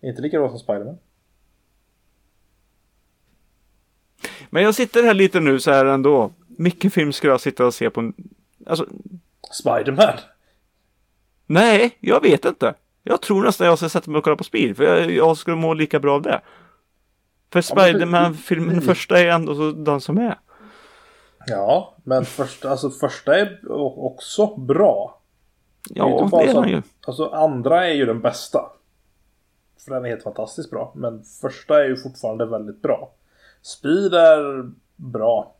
inte 0.01 0.21
lika 0.21 0.39
bra 0.39 0.49
som 0.49 0.59
Spiderman. 0.59 0.97
Men 4.49 4.63
jag 4.63 4.75
sitter 4.75 5.03
här 5.03 5.13
lite 5.13 5.39
nu 5.39 5.59
så 5.59 5.71
här 5.71 5.85
ändå. 5.85 6.31
Vilken 6.47 6.91
film 6.91 7.13
ska 7.13 7.27
jag 7.27 7.41
sitta 7.41 7.65
och 7.65 7.73
se 7.73 7.89
på? 7.89 8.13
Alltså, 8.65 8.87
Spiderman? 9.51 10.19
Nej, 11.45 11.97
jag 11.99 12.21
vet 12.21 12.45
inte. 12.45 12.73
Jag 13.03 13.21
tror 13.21 13.43
nästan 13.43 13.67
jag 13.67 13.77
ska 13.77 13.89
sätta 13.89 14.11
mig 14.11 14.17
och 14.17 14.23
kolla 14.23 14.35
på 14.35 14.43
Speed. 14.43 14.77
För 14.77 14.83
jag, 14.83 15.11
jag 15.11 15.37
skulle 15.37 15.55
må 15.55 15.73
lika 15.73 15.99
bra 15.99 16.15
av 16.15 16.21
det. 16.21 16.41
För 17.51 17.57
men 17.57 17.63
för- 17.63 17.89
Spiderman-filmen, 17.89 18.69
den 18.69 18.81
första 18.81 19.19
är 19.19 19.27
ändå 19.27 19.55
så 19.55 19.71
den 19.71 20.01
som 20.01 20.17
är. 20.17 20.39
Ja, 21.47 21.95
men 22.03 22.25
första, 22.25 22.69
alltså, 22.69 22.89
första 22.89 23.39
är 23.39 23.59
också 24.05 24.55
bra. 24.55 25.21
Det 25.89 25.99
är 25.99 26.03
Ja, 26.03 26.11
inte 26.19 26.31
bara 26.31 26.43
det 26.45 26.49
är 26.51 26.53
den 26.53 26.69
ju. 26.69 26.81
Alltså 27.07 27.25
andra 27.29 27.87
är 27.87 27.93
ju 27.93 28.05
den 28.05 28.21
bästa. 28.21 28.59
För 29.85 29.91
den 29.91 30.05
är 30.05 30.09
helt 30.09 30.23
fantastiskt 30.23 30.71
bra. 30.71 30.91
Men 30.95 31.23
första 31.41 31.83
är 31.83 31.87
ju 31.87 31.97
fortfarande 31.97 32.45
väldigt 32.45 32.81
bra. 32.81 33.11
Speed 33.61 34.13
är 34.13 34.71
bra. 34.95 35.55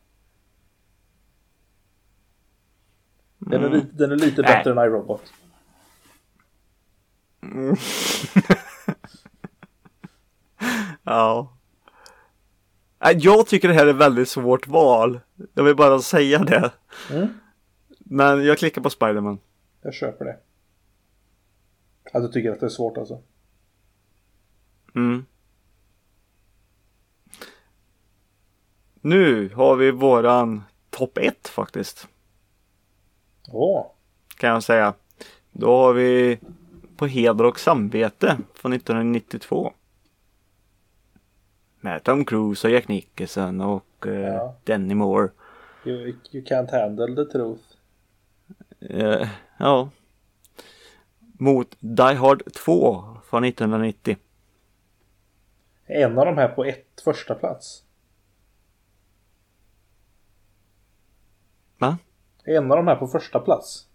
Den 3.38 3.64
är, 3.64 3.70
lite, 3.70 3.88
den 3.91 4.12
är 4.12 4.16
lite 4.16 4.41
bättre 4.41 4.72
än 4.72 4.78
iRobot. 4.78 5.22
Ja. 11.04 11.54
Nej, 13.00 13.18
Jag 13.18 13.48
tycker 13.48 13.68
det 13.68 13.74
här 13.74 13.86
är 13.86 13.90
ett 13.90 13.96
väldigt 13.96 14.30
svårt 14.30 14.68
val. 14.68 15.20
Jag 15.54 15.64
vill 15.64 15.76
bara 15.76 16.00
säga 16.00 16.40
det. 16.40 16.72
Mm. 17.12 17.28
Men 18.00 18.46
jag 18.46 18.58
klickar 18.58 18.82
på 18.82 18.90
Spiderman. 18.90 19.40
Jag 19.82 19.94
köper 19.94 20.26
det. 20.26 20.38
Att 22.14 22.24
du 22.24 22.28
tycker 22.28 22.52
att 22.52 22.60
det 22.60 22.66
är 22.66 22.70
svårt 22.70 22.98
alltså. 22.98 23.22
Mm. 24.96 25.26
Nu 29.02 29.50
har 29.50 29.76
vi 29.76 29.92
våran 29.92 30.64
topp 30.90 31.18
1 31.18 31.48
faktiskt. 31.48 32.08
Åh. 33.48 33.86
Kan 34.38 34.50
jag 34.50 34.64
säga. 34.64 34.94
Då 35.52 35.68
har 35.68 35.94
vi 35.94 36.40
På 36.98 37.06
heder 37.06 37.46
och 37.46 37.60
samvete 37.60 38.38
från 38.54 38.74
1992. 38.74 39.74
Med 41.80 42.04
Tom 42.04 42.26
Cruise 42.26 42.68
och 42.68 42.74
Jack 42.74 42.88
Nicholson 42.88 43.62
och 43.62 44.08
eh, 44.08 44.14
Ja. 44.14 44.56
Denny 44.64 44.96
Moore. 44.96 45.30
You, 45.86 46.14
you 46.32 46.44
can't 46.46 46.72
handle 46.72 47.16
the 47.16 47.32
truth. 47.32 47.64
Eh, 48.80 49.30
ja. 49.58 49.90
Mot 51.40 51.76
Die 51.80 52.14
Hard 52.16 52.54
2 52.54 53.18
från 53.30 53.44
1990. 53.44 54.18
En 55.86 56.20
av 56.20 56.26
de 56.26 56.38
här 56.38 56.48
på 56.48 56.66
ett 56.66 57.02
första 57.04 57.36
plats. 57.36 57.84
Va? 61.78 61.98
En 62.44 62.72
av 62.72 62.78
de 62.78 62.88
här 62.88 62.96
på 62.96 63.08
första 63.08 63.40
plats. 63.40 63.88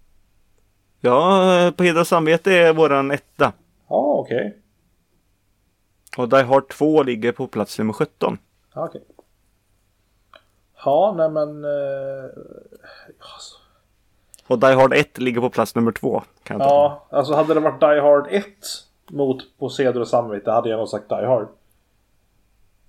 Ja, 1.01 1.73
På 1.77 1.85
heder 1.85 2.01
och 2.01 2.07
samvete 2.07 2.53
är 2.53 2.73
våran 2.73 3.11
etta. 3.11 3.53
Ja, 3.89 3.97
okej. 4.19 4.57
Och 6.17 6.29
Die 6.29 6.43
Hard 6.43 6.69
2 6.69 7.03
ligger 7.03 7.33
på 7.33 7.47
plats 7.47 7.79
nummer 7.79 7.93
17. 7.93 8.39
Ja, 8.75 8.85
okej. 8.85 9.03
Ja, 10.85 11.15
nej 11.17 11.31
men... 11.31 11.65
Eh, 11.65 12.31
alltså. 13.19 13.57
Och 14.47 14.59
Die 14.59 14.75
Hard 14.75 14.93
1 14.95 15.19
ligger 15.19 15.41
på 15.41 15.51
plats 15.51 15.75
nummer 15.75 15.93
2. 15.93 16.23
Kan 16.43 16.59
jag 16.59 16.69
ta. 16.69 16.75
Ja, 16.75 17.17
alltså 17.19 17.35
hade 17.35 17.55
det 17.55 17.61
varit 17.61 17.81
Die 17.81 18.01
Hard 18.01 18.27
1 18.31 18.45
mot 19.11 19.59
På 19.59 19.69
seder 19.69 20.01
och 20.01 20.09
samvete 20.09 20.51
hade 20.51 20.69
jag 20.69 20.79
nog 20.79 20.89
sagt 20.89 21.09
Die 21.09 21.27
Hard. 21.27 21.49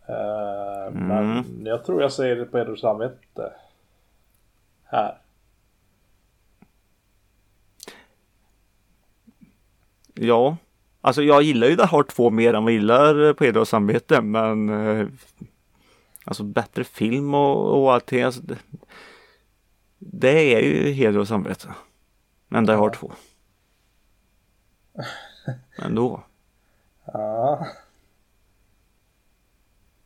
Eh, 0.07 0.91
Men 0.93 1.45
jag 1.65 1.85
tror 1.85 2.01
jag 2.01 2.11
säger 2.11 2.35
det 2.35 2.45
på 2.45 2.57
heder 2.57 2.71
och 2.71 2.79
samvete. 2.79 3.53
Här. 4.83 5.17
Ja. 10.23 10.57
Alltså 11.01 11.23
jag 11.23 11.41
gillar 11.41 11.67
ju 11.67 11.75
Die 11.75 11.85
Hard 11.85 12.07
2 12.07 12.29
mer 12.29 12.53
än 12.53 12.63
vad 12.63 12.73
jag 12.73 12.79
gillar 12.79 13.27
eh, 13.27 13.33
På 13.33 13.43
heder 13.43 13.59
och 13.59 13.67
samvete. 13.67 14.21
Men 14.21 14.69
eh, 14.69 15.07
Alltså 16.23 16.43
bättre 16.43 16.83
film 16.83 17.33
och, 17.33 17.81
och 17.81 17.93
allting. 17.93 18.21
Alltså, 18.21 18.41
det, 18.41 18.57
det 19.99 20.53
är 20.55 20.59
ju 20.59 20.91
heder 20.91 21.19
och 21.19 21.27
samvete. 21.27 21.73
Men 22.47 22.65
Die 22.65 22.73
Hard 22.73 22.95
2. 22.95 23.11
Ändå. 25.77 26.23
Ja. 27.05 27.67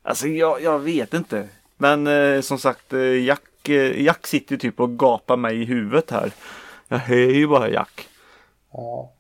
Alltså 0.02 0.28
jag, 0.28 0.62
jag 0.62 0.80
vet 0.80 1.14
inte. 1.14 1.50
Men 1.78 2.08
eh, 2.08 2.42
som 2.42 2.60
sagt 2.60 2.94
eh, 2.94 3.24
Jack, 3.24 3.70
Jack 3.96 4.28
sitter 4.28 4.58
typ 4.58 4.80
och 4.80 5.00
gapar 5.00 5.38
mig 5.38 5.62
i 5.62 5.66
huvudet 5.66 6.12
här. 6.12 6.32
Jag 6.88 6.98
hör 6.98 7.16
ju 7.16 7.48
bara 7.48 7.70
Jack. 7.70 8.08
Ja. 8.72 9.15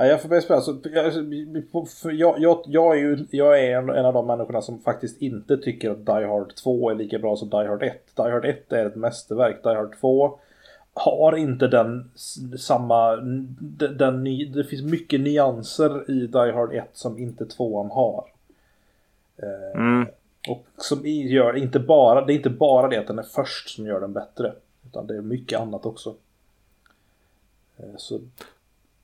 Ja, 0.00 0.06
jag 0.06 0.22
får 0.22 0.28
börja 0.28 0.42
spela. 0.42 0.56
Alltså, 0.56 2.10
jag, 2.10 2.38
jag, 2.38 2.62
jag, 2.66 2.96
är 2.96 3.00
ju 3.00 3.26
jag 3.30 3.64
är 3.64 3.78
en, 3.78 3.88
en 3.88 4.04
av 4.04 4.14
de 4.14 4.26
människorna 4.26 4.62
som 4.62 4.78
faktiskt 4.78 5.22
inte 5.22 5.56
tycker 5.56 5.90
att 5.90 6.06
Die 6.06 6.26
Hard 6.26 6.54
2 6.54 6.90
är 6.90 6.94
lika 6.94 7.18
bra 7.18 7.36
som 7.36 7.48
Die 7.48 7.66
Hard 7.68 7.82
1. 7.82 8.16
Die 8.16 8.22
Hard 8.30 8.44
1 8.44 8.72
är 8.72 8.86
ett 8.86 8.96
mästerverk. 8.96 9.62
Die 9.62 9.74
Hard 9.74 10.00
2 10.00 10.38
har 10.94 11.36
inte 11.36 11.68
den 11.68 12.10
samma... 12.58 13.16
Den, 13.16 13.96
den, 13.98 14.24
det 14.52 14.64
finns 14.64 14.82
mycket 14.82 15.20
nyanser 15.20 16.10
i 16.10 16.26
Die 16.26 16.52
Hard 16.52 16.74
1 16.74 16.84
som 16.92 17.18
inte 17.18 17.46
2 17.46 17.82
har. 17.82 18.24
Eh, 19.36 19.80
Mm. 19.80 20.06
Och 20.48 20.66
som 20.76 21.06
gör 21.06 21.56
inte 21.56 21.78
bara, 21.78 22.24
det 22.24 22.32
är 22.32 22.36
inte 22.36 22.50
bara 22.50 22.88
det 22.88 22.96
att 22.96 23.06
den 23.06 23.18
är 23.18 23.22
först 23.22 23.68
som 23.68 23.86
gör 23.86 24.00
den 24.00 24.12
bättre. 24.12 24.54
Utan 24.86 25.06
det 25.06 25.16
är 25.16 25.20
mycket 25.20 25.60
annat 25.60 25.86
också. 25.86 26.14
Eh, 27.76 27.96
Så 27.96 28.20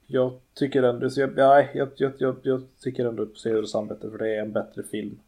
jag 0.07 0.33
tycker 0.55 0.83
ändå, 0.83 1.11
så 1.11 1.21
jag, 1.21 1.37
nej, 1.37 1.71
jag, 1.75 1.89
jag, 1.97 2.13
jag, 2.19 2.37
jag 2.43 2.63
tycker 2.81 3.05
ändå 3.07 3.27
på 3.27 3.35
Seger 3.37 3.63
och 3.63 3.69
samvete 3.69 4.11
för 4.11 4.19
det 4.19 4.37
är 4.37 4.41
en 4.41 4.53
bättre 4.53 4.83
film. 4.83 5.19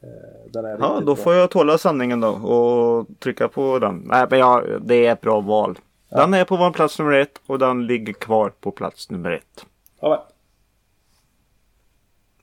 Eh, 0.00 0.08
Den 0.50 0.64
är 0.64 0.70
Ja, 0.80 1.00
då 1.00 1.14
bra. 1.14 1.16
får 1.16 1.34
jag 1.34 1.50
tåla 1.50 1.78
sanningen 1.78 2.20
då 2.20 2.28
och 2.28 3.06
trycka 3.18 3.48
på 3.48 3.78
den. 3.78 3.96
Nej, 4.04 4.26
men 4.30 4.38
ja, 4.38 4.64
det 4.80 5.06
är 5.06 5.12
ett 5.12 5.20
bra 5.20 5.40
val. 5.40 5.78
Den 6.08 6.34
är 6.34 6.44
på 6.44 6.56
vår 6.56 6.70
plats 6.70 6.98
nummer 6.98 7.12
ett 7.12 7.40
och 7.46 7.58
den 7.58 7.86
ligger 7.86 8.12
kvar 8.12 8.50
på 8.60 8.70
plats 8.70 9.10
nummer 9.10 9.30
ett. 9.30 9.66
Ja. 10.00 10.28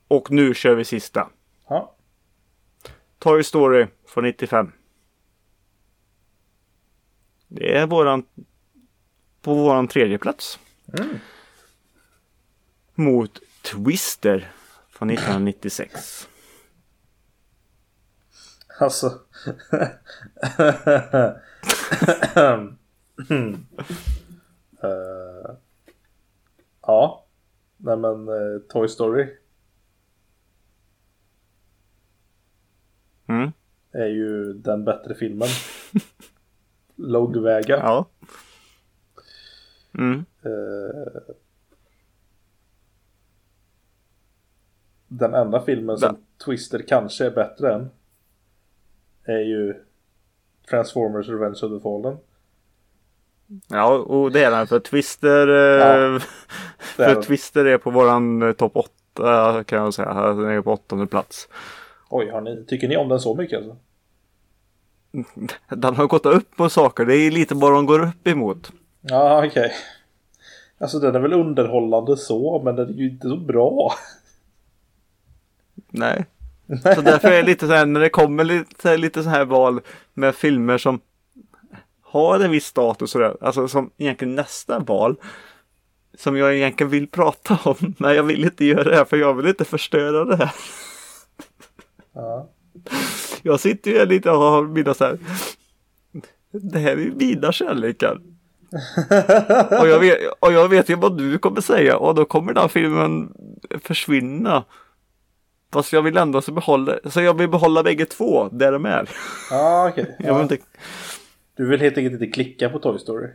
Och 0.08 0.30
nu 0.30 0.54
kör 0.54 0.74
vi 0.74 0.84
sista. 0.84 1.28
ja. 1.68 1.92
Toy 3.18 3.44
Story 3.44 3.86
från 4.06 4.24
95. 4.24 4.72
Det 7.48 7.76
är 7.76 7.86
våran 7.86 8.24
på 9.42 9.54
våran 9.54 9.88
tredje 9.88 10.18
plats. 10.18 10.58
Mm. 10.98 11.08
Mot 12.96 13.38
Twister 13.62 14.52
från 14.88 15.10
1996. 15.10 16.28
Alltså. 18.80 19.20
Eh, 24.82 25.56
ja. 26.82 27.26
Nej 27.76 27.96
men 27.96 28.28
eh, 28.28 28.58
Toy 28.68 28.88
Story 28.88 29.36
Mm. 33.28 33.52
är 33.92 34.06
ju 34.06 34.52
den 34.52 34.84
bättre 34.84 35.14
filmen. 35.14 35.48
Långväga. 36.96 37.76
Ja. 37.76 38.08
Mm. 39.98 40.24
Eh, 40.42 41.34
den 45.08 45.34
enda 45.34 45.60
filmen 45.60 45.98
som 45.98 46.16
Twister 46.44 46.84
kanske 46.88 47.26
är 47.26 47.30
bättre 47.30 47.74
än 47.74 47.90
är 49.24 49.38
ju 49.38 49.74
Transformers 50.70 51.28
Revenge 51.28 51.60
of 51.62 51.72
the 51.72 51.80
Fallen. 51.82 52.16
Ja, 53.68 53.92
och 53.98 54.32
det 54.32 54.44
är 54.44 54.50
den 54.50 54.66
för 54.66 54.80
Twister. 54.80 55.46
Ja, 55.48 55.86
eh, 56.06 56.14
är 56.14 56.18
för 56.78 57.14
den. 57.14 57.22
Twister 57.22 57.64
är 57.64 57.78
på 57.78 57.90
våran 57.90 58.42
eh, 58.42 58.52
topp 58.52 58.76
8 58.76 59.64
kan 59.64 59.78
jag 59.78 59.94
säga. 59.94 60.14
Den 60.14 60.50
är 60.50 60.60
på 60.60 60.72
åttonde 60.72 61.06
plats. 61.06 61.48
Oj, 62.08 62.30
har 62.30 62.40
ni, 62.40 62.64
tycker 62.64 62.88
ni 62.88 62.96
om 62.96 63.08
den 63.08 63.20
så 63.20 63.34
mycket 63.34 63.58
alltså? 63.58 63.76
Den 65.76 65.94
har 65.94 66.06
gått 66.06 66.26
upp 66.26 66.56
på 66.56 66.68
saker. 66.68 67.04
Det 67.04 67.16
är 67.16 67.30
lite 67.30 67.54
vad 67.54 67.72
de 67.72 67.86
går 67.86 68.02
upp 68.02 68.26
emot. 68.26 68.72
Ja, 69.00 69.46
okej. 69.46 69.72
Alltså 70.78 70.98
den 70.98 71.14
är 71.14 71.20
väl 71.20 71.32
underhållande 71.32 72.16
så, 72.16 72.62
men 72.64 72.76
den 72.76 72.88
är 72.88 72.92
ju 72.92 73.10
inte 73.10 73.28
så 73.28 73.36
bra. 73.36 73.92
Nej. 75.96 76.26
Så 76.94 77.00
därför 77.00 77.28
är 77.28 77.36
det 77.36 77.42
lite 77.42 77.66
så 77.66 77.72
här 77.72 77.86
när 77.86 78.00
det 78.00 78.08
kommer 78.08 78.44
lite, 78.44 78.96
lite 78.96 79.22
så 79.22 79.28
här 79.28 79.44
val 79.44 79.80
med 80.14 80.34
filmer 80.34 80.78
som 80.78 81.00
har 82.02 82.40
en 82.40 82.50
viss 82.50 82.66
status 82.66 83.14
och 83.14 83.20
det. 83.20 83.36
Alltså 83.40 83.68
som 83.68 83.90
egentligen 83.96 84.34
nästa 84.34 84.78
val. 84.78 85.16
Som 86.18 86.36
jag 86.36 86.56
egentligen 86.56 86.90
vill 86.90 87.08
prata 87.08 87.58
om. 87.64 87.94
Men 87.98 88.14
jag 88.14 88.22
vill 88.22 88.44
inte 88.44 88.64
göra 88.64 88.84
det 88.84 88.96
här 88.96 89.04
för 89.04 89.16
jag 89.16 89.34
vill 89.34 89.46
inte 89.46 89.64
förstöra 89.64 90.24
det 90.24 90.36
här. 90.36 90.54
Ja. 92.14 92.48
Jag 93.42 93.60
sitter 93.60 93.90
ju 93.90 94.06
lite 94.06 94.30
och 94.30 94.38
har 94.38 94.62
mina 94.62 94.94
så 94.94 95.04
här. 95.04 95.18
Det 96.50 96.78
här 96.78 96.90
är 96.90 96.96
ju 96.96 97.14
mina 97.14 97.52
kärlekar. 97.52 98.20
och, 99.80 99.88
jag 99.88 100.00
vet, 100.00 100.18
och 100.40 100.52
jag 100.52 100.68
vet 100.68 100.88
ju 100.88 100.94
vad 100.94 101.18
du 101.18 101.38
kommer 101.38 101.60
säga 101.60 101.96
och 101.96 102.14
då 102.14 102.24
kommer 102.24 102.52
den 102.52 102.60
här 102.60 102.68
filmen 102.68 103.32
försvinna. 103.82 104.64
Fast 105.76 105.92
jag 105.92 106.02
vill 106.02 106.16
ändå 106.16 106.40
så 106.42 106.52
behålla, 106.52 106.98
så 107.04 107.20
jag 107.20 107.38
vill 107.38 107.48
behålla 107.48 107.82
bägge 107.82 108.06
två 108.06 108.48
där 108.48 108.72
de 108.72 108.86
är. 108.86 109.10
Ja, 109.50 109.88
okej. 109.88 110.16
Jag 110.18 110.34
vill 110.34 110.42
inte, 110.42 110.58
Du 111.56 111.66
vill 111.68 111.80
helt 111.80 111.98
enkelt 111.98 112.12
inte 112.22 112.26
klicka 112.34 112.68
på 112.68 112.78
Toy 112.78 112.98
Story? 112.98 113.28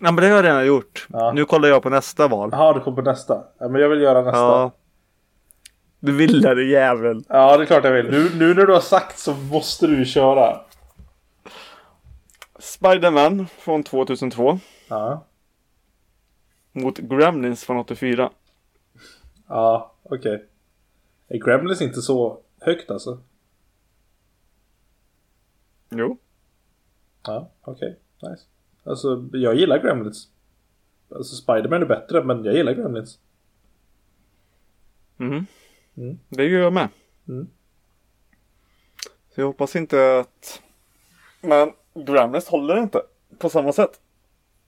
ja 0.00 0.12
men 0.12 0.16
det 0.16 0.28
har 0.28 0.36
jag 0.36 0.44
redan 0.44 0.66
gjort. 0.66 1.06
Ja. 1.12 1.32
Nu 1.32 1.44
kollar 1.44 1.68
jag 1.68 1.82
på 1.82 1.90
nästa 1.90 2.28
val. 2.28 2.48
Jaha, 2.52 2.72
du 2.72 2.80
kommer 2.80 3.02
på 3.02 3.10
nästa. 3.10 3.44
Ja, 3.58 3.68
men 3.68 3.80
jag 3.80 3.88
vill 3.88 4.00
göra 4.00 4.22
nästa. 4.22 4.38
Ja. 4.38 4.60
Ja, 4.62 4.72
Du 6.00 6.12
ville 6.12 6.54
det 6.54 6.64
jävel. 6.64 7.22
det 7.22 7.34
är 7.34 7.64
klart 7.64 7.84
jag 7.84 7.92
vill. 7.92 8.10
Nu, 8.10 8.30
nu 8.38 8.54
när 8.54 8.66
du 8.66 8.72
har 8.72 8.80
sagt 8.80 9.18
så 9.18 9.34
måste 9.34 9.86
du 9.86 10.04
köra. 10.04 10.60
Spiderman 12.58 13.46
från 13.58 13.82
2002 13.82 14.58
Ja, 14.88 15.24
mot 16.72 16.98
Gremlins 16.98 17.64
från 17.64 17.76
84. 17.76 18.30
ja 19.48 19.94
okej. 20.02 20.44
Är 21.28 21.38
Gremlins 21.38 21.82
inte 21.82 22.02
så 22.02 22.40
högt 22.60 22.90
alltså? 22.90 23.22
Jo. 25.90 26.18
Ja, 27.22 27.50
okej. 27.60 27.98
Nice. 28.22 28.42
Alltså, 28.84 29.28
jag 29.32 29.54
gillar 29.54 29.82
Gremlins. 29.82 30.28
Alltså, 31.10 31.36
Spiderman 31.36 31.82
är 31.82 31.86
bättre, 31.86 32.24
men 32.24 32.44
jag 32.44 32.54
gillar 32.54 32.72
Gremlins. 32.72 33.18
Mhm. 35.16 35.46
Mm. 35.96 36.18
Det 36.28 36.44
gör 36.44 36.60
jag 36.60 36.72
med. 36.72 36.88
Mm. 37.28 37.48
Så 39.34 39.40
jag 39.40 39.46
hoppas 39.46 39.76
inte 39.76 40.18
att... 40.18 40.62
Men 41.40 41.72
Gremlins 41.94 42.48
håller 42.48 42.76
inte 42.78 43.02
på 43.38 43.48
samma 43.48 43.72
sätt. 43.72 44.00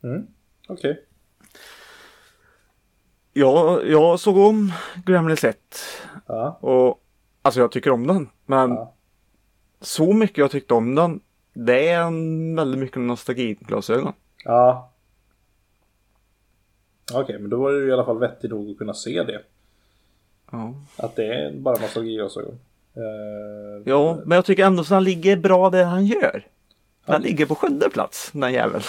Mm. 0.02 0.26
Okej. 0.68 1.04
Jag, 3.32 3.88
jag 3.88 4.20
såg 4.20 4.36
om 4.36 4.72
Gremlins 5.06 5.44
1 5.44 5.58
Ja. 6.26 6.58
och 6.60 7.00
alltså 7.42 7.60
jag 7.60 7.72
tycker 7.72 7.90
om 7.90 8.06
den. 8.06 8.28
Men 8.46 8.70
Ja. 8.70 8.92
så 9.80 10.12
mycket 10.12 10.38
jag 10.38 10.50
tyckte 10.50 10.74
om 10.74 10.94
den. 10.94 11.20
Det 11.52 11.88
är 11.88 12.00
en 12.02 12.56
väldigt 12.56 12.80
mycket 12.80 13.00
nostalgiglasögon. 13.00 14.12
Ja. 14.44 14.90
Okej, 17.14 17.38
men 17.38 17.50
då 17.50 17.56
var 17.62 17.72
det 17.72 17.86
i 17.86 17.92
alla 17.92 18.04
fall 18.04 18.18
vettigt 18.18 18.50
nog 18.50 18.70
att 18.70 18.78
kunna 18.78 18.94
se 18.94 19.22
det. 19.22 19.42
Ja. 20.50 20.74
Att 20.96 21.16
det 21.16 21.26
är 21.26 21.52
bara 21.52 21.78
nostalgiglasögon. 21.80 22.58
Uh, 22.96 23.82
ja, 23.84 24.18
men 24.24 24.36
jag 24.36 24.44
tycker 24.44 24.64
ändå 24.66 24.80
att 24.82 24.88
han 24.88 25.04
ligger 25.04 25.36
bra 25.36 25.70
där 25.70 25.84
han 25.84 26.06
gör. 26.06 26.46
Han 27.02 27.22
ligger 27.22 27.46
på 27.46 27.54
sjunde 27.54 27.90
plats, 27.90 28.30
den 28.32 28.52
jäveln. 28.52 28.82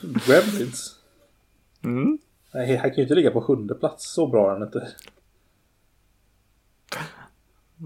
Gremlins? 0.00 0.98
Mm. 1.84 2.18
Nej, 2.54 2.76
han 2.76 2.90
kan 2.90 2.96
ju 2.96 3.02
inte 3.02 3.14
ligga 3.14 3.30
på 3.30 3.40
sjunde 3.40 3.74
plats. 3.74 4.12
Så 4.14 4.26
bra 4.26 4.46
är 4.46 4.52
han 4.52 4.62
inte. 4.62 4.88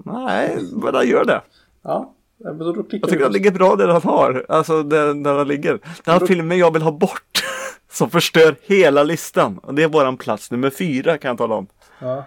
Nej, 0.04 0.58
men 0.72 0.94
han 0.94 1.08
gör 1.08 1.24
det. 1.24 1.42
Ja, 1.82 2.14
men 2.44 2.58
då 2.58 2.72
klickar 2.72 2.98
Jag 2.98 3.08
tycker 3.10 3.24
han 3.24 3.32
ligger 3.32 3.50
bra 3.50 3.76
där 3.76 3.88
han 3.88 4.02
har. 4.02 4.46
Alltså 4.48 4.82
där, 4.82 5.14
där 5.14 5.34
han 5.38 5.48
ligger. 5.48 5.72
Den 5.72 5.80
här 6.12 6.20
då- 6.20 6.26
filmen 6.26 6.58
jag 6.58 6.72
vill 6.72 6.82
ha 6.82 6.92
bort. 6.92 7.42
Som 7.90 8.10
förstör 8.10 8.56
hela 8.62 9.02
listan. 9.02 9.58
Och 9.58 9.74
det 9.74 9.82
är 9.82 9.88
våran 9.88 10.16
plats 10.16 10.50
nummer 10.50 10.70
fyra 10.70 11.18
kan 11.18 11.28
jag 11.28 11.38
tala 11.38 11.54
om. 11.54 11.66
Ja. 11.98 12.24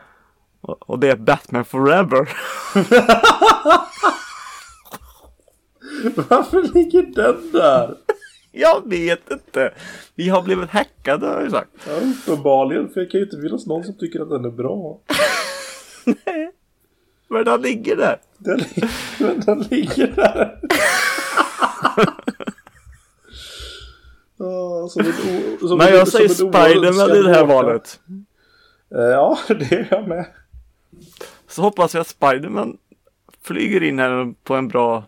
Och 0.61 0.89
och 0.89 0.99
det 0.99 1.10
är 1.10 1.15
Batman 1.15 1.65
Forever. 1.65 2.30
Varför 6.30 6.73
ligger 6.73 7.02
den 7.02 7.52
där? 7.52 7.95
jag 8.52 8.89
vet 8.89 9.31
inte. 9.31 9.73
Vi 10.15 10.30
har 10.30 10.41
blivit 10.41 10.69
hackade 10.69 11.27
har 11.27 11.41
jag 11.41 11.52
sagt. 11.52 11.69
Ja, 11.88 11.93
uppenbarligen. 12.34 12.89
För 12.89 12.99
det 13.02 13.06
kan 13.06 13.19
ju 13.19 13.26
inte 13.26 13.41
finnas 13.41 13.65
någon 13.65 13.84
som 13.84 13.98
tycker 13.98 14.19
att 14.19 14.30
den 14.30 14.45
är 14.45 14.49
bra. 14.49 14.99
Men 17.31 17.45
den 17.45 17.61
ligger 17.61 17.95
där. 17.95 18.21
Den, 18.37 18.59
men 19.19 19.39
den 19.39 19.59
ligger 19.61 20.07
där. 20.07 20.59
Ja, 24.37 24.87
som 24.89 25.05
o- 25.05 25.67
som 25.67 25.81
en- 25.81 25.87
jag 25.87 26.07
säger 26.07 26.29
Spiderman 26.29 27.17
i 27.17 27.21
det 27.21 27.33
här 27.33 27.45
valet. 27.45 27.99
Eh, 28.95 29.01
Ja, 29.01 29.37
det 29.47 29.71
är 29.71 29.87
jag 29.91 30.07
med. 30.07 30.25
Så 31.47 31.61
hoppas 31.61 31.93
jag 31.93 32.01
att 32.01 32.07
Spiderman 32.07 32.77
flyger 33.41 33.83
in 33.83 33.99
här 33.99 34.33
på 34.43 34.55
en 34.55 34.67
bra 34.67 35.03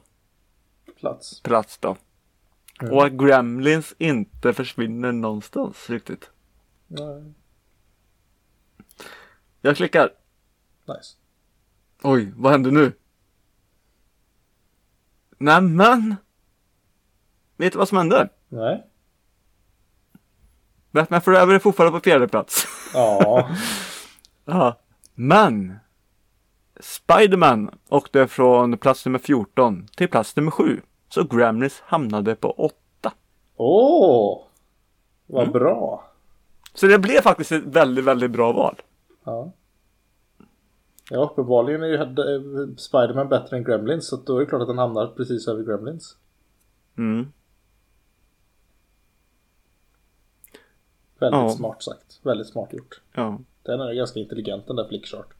Plats. 0.99 1.41
plats 1.41 1.77
då. 1.77 1.97
Och 2.91 3.05
att 3.05 3.11
Gremlins 3.11 3.95
inte 3.97 4.53
försvinner 4.53 5.11
någonstans 5.11 5.89
riktigt. 5.89 6.29
Nej, 6.87 7.33
Jag 9.61 9.77
klickar. 9.77 10.09
Nice. 10.87 11.15
Oj, 12.03 12.33
vad 12.35 12.51
händer 12.51 12.71
nu? 12.71 12.91
Nämen! 15.37 16.15
Vet 17.57 17.73
du 17.73 17.79
vad 17.79 17.87
som 17.87 17.97
händer? 17.97 18.29
Nej. 18.49 18.83
Batman 20.91 21.21
Forever 21.21 21.55
är 21.55 21.59
fortfarande 21.59 21.99
på 21.99 22.03
fjärde 22.03 22.27
plats. 22.27 22.67
Ja. 22.93 23.49
ja. 24.45 24.79
Men! 25.15 25.75
Spiderman 26.79 27.69
åkte 27.89 28.27
från 28.27 28.77
plats 28.77 29.05
nummer 29.05 29.19
14 29.19 29.87
till 29.87 30.07
plats 30.07 30.35
nummer 30.35 30.51
7. 30.51 30.81
Så 31.09 31.23
Gremlins 31.23 31.81
hamnade 31.85 32.35
på 32.35 32.51
8. 32.51 33.13
Åh! 33.55 34.43
vad 35.27 35.41
Mm. 35.41 35.53
bra. 35.53 36.11
Så 36.73 36.87
det 36.87 36.99
blev 36.99 37.21
faktiskt 37.21 37.51
ett 37.51 37.63
väldigt, 37.63 38.05
väldigt 38.05 38.31
bra 38.31 38.51
val. 38.51 38.81
Ja. 39.23 39.51
Ja, 41.09 41.17
uppenbarligen 41.31 41.83
är 41.83 41.87
ju 41.87 41.95
eh, 41.95 42.75
Spiderman 42.77 43.29
bättre 43.29 43.57
än 43.57 43.63
Gremlins. 43.63 44.07
Så 44.07 44.15
då 44.15 44.35
är 44.35 44.39
det 44.39 44.45
klart 44.45 44.61
att 44.61 44.67
den 44.67 44.77
hamnar 44.77 45.07
precis 45.07 45.47
över 45.47 45.63
Gremlins. 45.63 46.17
Mm. 46.97 47.27
Väldigt 51.19 51.39
Ja. 51.41 51.49
smart 51.49 51.83
sagt. 51.83 52.19
Väldigt 52.23 52.47
smart 52.47 52.73
gjort. 52.73 53.01
Ja. 53.13 53.39
Den 53.63 53.81
är 53.81 53.93
ganska 53.93 54.19
intelligent 54.19 54.67
den 54.67 54.75
där 54.75 54.87
flickchart. 54.87 55.33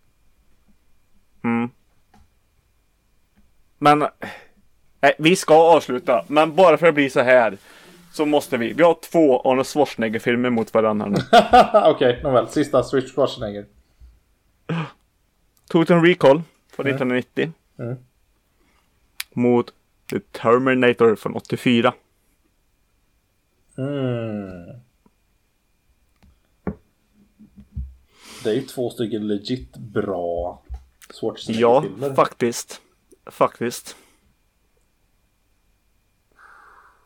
Mm. 1.44 1.69
Men 3.77 3.99
nej, 5.02 5.15
vi 5.19 5.35
ska 5.35 5.76
avsluta. 5.76 6.26
Men 6.27 6.56
bara 6.56 6.77
för 6.77 6.88
att 6.88 6.95
bli 6.95 7.10
så 7.10 7.19
här 7.22 7.57
så 8.14 8.26
måste 8.26 8.57
vi. 8.57 8.73
Vi 8.73 8.84
har 8.84 8.98
två 9.11 9.41
Arnold 9.41 9.68
Schwarzenegger-filmer 9.68 10.49
mot 10.49 10.73
varandra 10.73 11.07
nu. 11.07 11.18
Okej, 11.94 12.19
nåväl. 12.23 12.48
Sista 12.48 12.84
Switch 12.84 13.14
Schwarzenegger. 13.15 13.65
Total 15.74 16.02
Recall 16.02 16.41
från 16.72 16.88
1990. 16.88 17.52
Mm. 17.80 17.95
Mot 19.34 19.74
The 20.10 20.20
Terminator 20.20 21.16
från 21.16 21.36
84. 21.36 21.94
Mm. 23.78 24.80
Det 28.44 28.50
är 28.50 28.54
ju 28.54 28.62
två 28.62 28.90
stycken 28.90 29.28
legit 29.28 29.78
bra 29.78 30.62
Ja, 30.68 31.14
Schwarzenegger-filmer. 31.14 32.16
faktiskt. 32.16 32.82
Faktiskt. 33.26 33.95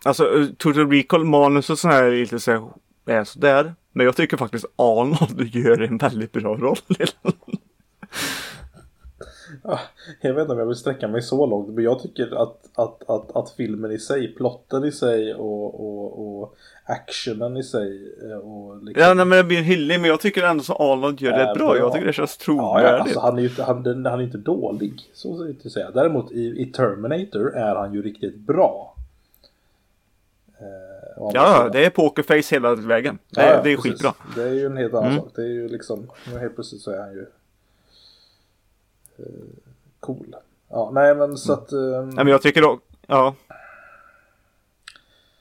Alltså 0.06 0.40
eh, 0.40 0.48
Total 0.48 0.92
Recall 0.92 1.26
manus 1.26 1.70
och 1.70 1.80
sån 1.80 1.92
här 1.92 2.04
är 2.04 2.12
lite 2.12 2.40
så 2.40 2.52
här, 2.52 2.70
är 3.06 3.24
sådär. 3.24 3.76
Men 3.92 4.06
jag 4.06 4.16
tycker 4.16 4.38
faktiskt 4.38 4.66
Arnold 4.76 5.42
gör 5.56 5.82
en 5.82 5.98
väldigt 5.98 6.32
bra 6.32 6.56
roll. 6.56 6.78
Jag 10.22 10.34
vet 10.34 10.42
inte 10.42 10.54
om 10.54 10.60
jag 10.60 10.66
vill 10.66 10.76
sträcka 10.76 11.08
mig 11.08 11.22
så 11.22 11.46
långt, 11.46 11.70
men 11.70 11.84
jag 11.84 12.00
tycker 12.00 12.44
att, 12.44 12.60
att, 12.76 13.10
att, 13.10 13.36
att 13.36 13.50
filmen 13.50 13.92
i 13.92 14.00
sig, 14.00 14.36
plotten 14.36 14.84
i 14.84 14.92
sig 14.92 15.34
och, 15.34 15.80
och, 15.80 16.42
och 16.42 16.56
actionen 16.86 17.58
i 17.58 17.64
sig 17.64 18.14
eh, 18.32 18.38
och 18.38 18.84
liksom... 18.84 19.02
Ja, 19.04 19.14
nej, 19.14 19.26
men 19.26 19.38
det 19.38 19.44
blir 19.44 19.58
en 19.58 19.64
hyllning, 19.64 20.02
men 20.02 20.10
jag 20.10 20.20
tycker 20.20 20.44
ändå 20.44 20.64
så 20.64 20.74
Arnold 20.74 21.22
gör 21.22 21.32
det 21.32 21.44
Äh, 21.44 21.54
bra. 21.54 21.68
bra. 21.68 21.78
Jag 21.78 21.94
tycker 21.94 22.06
det 22.08 22.14
känns 22.14 22.38
Ja, 22.48 22.54
ja, 22.54 22.56
trovärdigt. 22.80 23.02
alltså 23.02 23.20
han 23.20 23.38
är 23.38 23.42
ju 23.42 23.48
inte, 23.50 23.64
han, 23.64 23.86
han 24.06 24.20
är 24.20 24.24
inte 24.24 24.38
dålig. 24.38 25.10
Så 25.14 25.48
inte 25.48 25.70
säga. 25.70 25.92
Däremot 25.92 26.32
i, 26.32 26.62
i 26.62 26.66
Terminator 26.66 27.56
är 27.56 27.76
han 27.76 27.94
ju 27.94 28.02
riktigt 28.02 28.36
bra. 28.38 28.96
Eh, 30.60 31.30
ja, 31.34 31.70
det 31.74 31.86
är 31.86 31.90
pokerface 31.90 32.56
hela 32.56 32.76
vägen. 32.76 33.18
Det, 33.30 33.42
Ja, 33.42 33.48
ja, 33.48 33.62
det 33.64 33.74
är 33.74 33.78
skitbra. 33.78 34.14
Det 34.36 34.44
är 34.44 34.54
ju 34.54 34.66
en 34.66 34.78
helt 34.78 34.94
annan 34.94 35.12
Mm. 35.12 35.22
sak. 35.24 35.32
Det 35.36 35.42
är 35.42 35.46
ju 35.48 35.68
liksom, 35.70 36.08
helt 36.40 36.56
plötsligt 36.56 36.82
så 36.82 36.92
är 36.92 37.00
han 37.00 37.14
ju 37.14 37.26
cool. 40.00 40.36
Ja, 40.70 40.92
nej 40.94 41.16
men 41.16 41.38
så 41.38 41.54
att... 41.54 41.72
Eh, 41.72 41.80
Nej, 42.06 42.16
men 42.16 42.28
jag 42.28 42.42
tycker 42.42 42.62
då, 42.62 42.80
ja. 43.08 43.36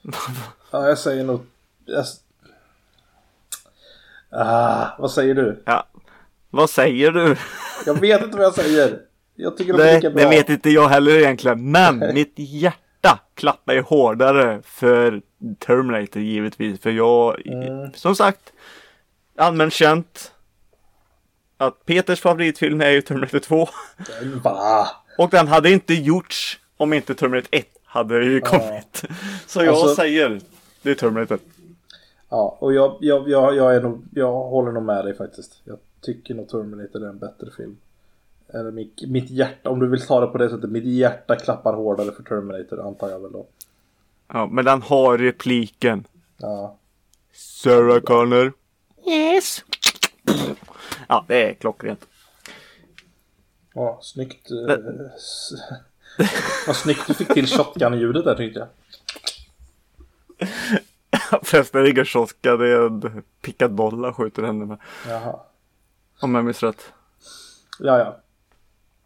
Ja, 0.70 0.89
jag 0.89 0.98
säger 0.98 1.24
nog... 1.24 1.40
Jag... 1.85 2.05
Ah, 4.31 4.86
vad 4.98 5.11
säger 5.11 5.35
du? 5.35 5.62
Ja. 5.66 5.86
Vad 6.51 6.70
säger 6.70 7.11
du? 7.12 7.36
Jag 7.86 8.01
vet 8.01 8.23
inte 8.23 8.36
vad 8.36 8.47
jag 8.47 8.55
säger. 8.55 9.01
Jag 9.35 9.57
tycker 9.57 9.73
de 9.73 9.78
Nej, 9.78 9.94
lika 9.94 10.11
bra. 10.11 10.23
det 10.24 10.28
vet 10.31 10.48
inte 10.48 10.70
jag 10.70 10.89
heller 10.89 11.19
egentligen. 11.19 11.70
Men 11.70 11.98
mitt 12.15 12.32
hjärta 12.36 13.19
klappar 13.35 13.73
ju 13.74 13.81
hårdare 13.82 14.62
för 14.65 15.23
Terminator 15.59 16.23
givetvis. 16.23 16.81
För 16.81 16.90
jag, 16.90 17.47
Mm. 17.47 17.93
som 17.94 18.16
sagt, 18.16 18.53
allmänt 19.39 19.73
känt 19.73 20.32
att 21.57 21.87
Peters 21.87 22.20
favoritfilm 22.20 22.81
är 22.81 22.91
ju 22.91 23.01
Terminator 23.03 23.39
2. 23.39 23.69
Va? 24.43 24.89
Och 25.19 25.31
den 25.31 25.49
hade 25.49 25.70
inte 25.70 25.95
gjorts 25.95 26.59
om 26.77 26.93
inte 26.93 27.15
Terminator 27.15 27.49
1 27.53 27.66
hade 27.85 28.24
ju 28.24 28.41
kommit. 28.41 29.03
Så 29.47 29.65
jag 29.65 29.69
Alltså- 29.74 29.95
säger 29.95 30.41
det 30.83 30.91
är 30.91 30.95
Terminator. 30.95 31.39
Ja, 32.28 32.57
och 32.61 32.74
jag, 32.74 32.97
jag, 33.01 33.28
jag, 33.28 33.57
jag, 33.57 33.77
är 33.77 33.81
nog, 33.81 34.05
jag 34.15 34.33
håller 34.33 34.73
nog 34.73 34.83
med 34.83 35.05
dig 35.05 35.16
faktiskt. 35.16 35.61
Jag 35.65 35.78
tycker 36.01 36.35
nog 36.35 36.49
Terminator 36.49 37.05
är 37.05 37.09
en 37.09 37.19
bättre 37.19 37.47
film. 37.57 37.77
Eller 38.55 38.70
mitt, 38.70 39.03
mitt 39.09 39.31
hjärta, 39.31 39.70
om 39.70 39.78
du 39.81 39.89
vill 39.89 40.07
ta 40.07 40.20
det 40.20 40.27
på 40.27 40.39
det 40.39 40.51
sättet, 40.51 40.70
mitt 40.70 40.85
hjärta 40.85 41.37
klappar 41.37 41.73
hårdare 41.73 42.12
för 42.12 42.23
Terminator 42.23 42.87
antar 42.89 43.11
jag 43.11 43.20
väl 43.20 43.33
då. 43.33 43.47
Ja, 44.33 44.47
men 44.47 44.65
den 44.65 44.83
har 44.83 45.19
repliken. 45.19 46.05
Ja, 46.39 46.77
Sarah 47.33 48.01
Connor. 48.01 48.53
Yes. 49.09 49.65
Ja, 51.09 51.24
det 51.28 51.51
är 51.51 51.55
klockrent. 51.55 52.07
ja 53.74 53.99
snyggt. 54.03 54.51
eh, 54.51 54.77
s- 55.16 55.53
Vad 56.66 56.77
snyggt 56.77 57.07
du 57.07 57.15
fick 57.15 57.35
till 57.35 57.47
shotgun-ljudet 57.47 58.24
där 58.24 58.35
tyckte 58.35 58.59
jag. 58.59 58.69
Förresten, 61.43 61.83
det 61.83 61.89
är 61.89 61.91
ingen 61.93 62.05
shotgun, 62.05 62.59
det 62.59 62.69
är 62.69 62.87
en 62.87 63.23
pickad 63.43 63.73
boll 63.74 64.05
han 64.05 64.15
skjuter 64.15 64.43
henne 64.43 64.65
med. 64.66 64.78
Jaha. 65.09 65.41
Om 66.20 66.35
jag 66.35 66.45
minns 66.45 66.62
rätt. 66.62 66.93
Ja, 67.78 67.99
ja. 67.99 68.20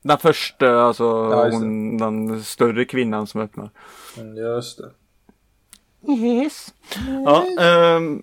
Den 0.02 0.18
första, 0.18 0.80
alltså 0.82 1.04
Ja, 1.04 1.50
hon, 1.50 1.98
den 1.98 2.44
större 2.44 2.84
kvinnan 2.84 3.26
som 3.26 3.40
öppnar. 3.40 3.70
Mm, 4.18 4.36
Just 4.36 4.78
det. 4.78 4.90
Yes. 6.12 6.74
Ja, 7.24 7.44
ehm, 7.60 8.22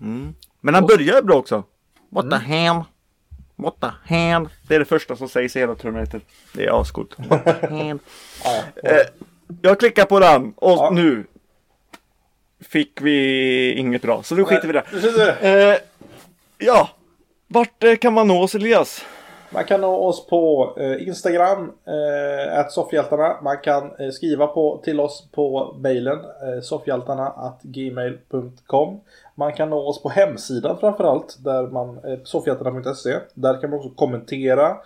mm. 0.00 0.34
Men 0.60 0.74
den 0.74 0.86
börjar 0.86 1.22
bra 1.22 1.36
också. 1.36 1.64
What 2.08 2.30
the 2.30 2.36
ham? 2.36 2.84
What 3.56 3.74
the 3.80 4.14
ham? 4.14 4.48
Det 4.68 4.74
är 4.74 4.78
det 4.78 4.84
första 4.84 5.16
som 5.16 5.28
sägs 5.28 5.56
i 5.56 5.58
hela 5.58 5.74
Terminator. 5.74 6.20
Det 6.52 6.64
är 6.66 6.80
ascoolt. 6.80 7.14
What 7.18 7.44
the? 7.44 7.66
Ja, 7.70 7.96
ja. 8.44 8.90
Eh, 8.90 9.06
jag 9.62 9.78
klickar 9.78 10.04
på 10.04 10.20
den 10.20 10.52
och 10.56 10.72
Ja. 10.72 10.90
nu 10.92 11.24
fick 12.60 13.00
vi 13.00 13.72
inget 13.72 14.02
bra. 14.02 14.22
Så 14.22 14.34
nu 14.34 14.44
skiter 14.44 14.62
vi 14.62 14.68
i 14.68 14.72
det. 14.72 14.84
Nu 14.92 15.00
skiter 15.00 15.16
vi 15.42 15.48
i 15.48 15.50
det. 15.52 15.72
Eh, 15.72 15.78
ja, 16.58 16.90
vart 17.48 17.84
eh, 17.84 17.96
kan 17.96 18.12
man 18.12 18.28
nå 18.28 18.42
oss 18.42 18.54
Elias? 18.54 19.04
Man 19.54 19.64
kan 19.64 19.80
nå 19.80 19.96
oss 19.96 20.26
på 20.26 20.72
eh, 20.76 21.08
Instagram, 21.08 21.72
eh, 21.84 22.68
soffhjältarna. 22.68 23.36
Man 23.42 23.58
kan 23.58 23.90
eh, 23.98 24.10
skriva 24.10 24.46
på, 24.46 24.80
till 24.84 25.00
oss 25.00 25.28
på 25.32 25.76
mejlen, 25.78 26.18
eh, 26.18 26.60
soffhjältarna.gmail.com. 26.62 29.00
Man 29.34 29.52
kan 29.52 29.70
nå 29.70 29.88
oss 29.88 30.02
på 30.02 30.08
hemsidan 30.08 30.78
framförallt, 30.78 31.44
där 31.44 31.66
man, 31.66 31.98
eh, 32.04 32.18
soffhjältarna.se. 32.24 33.18
Där 33.34 33.60
kan 33.60 33.70
man 33.70 33.78
också 33.78 33.90
kommentera. 33.90 34.76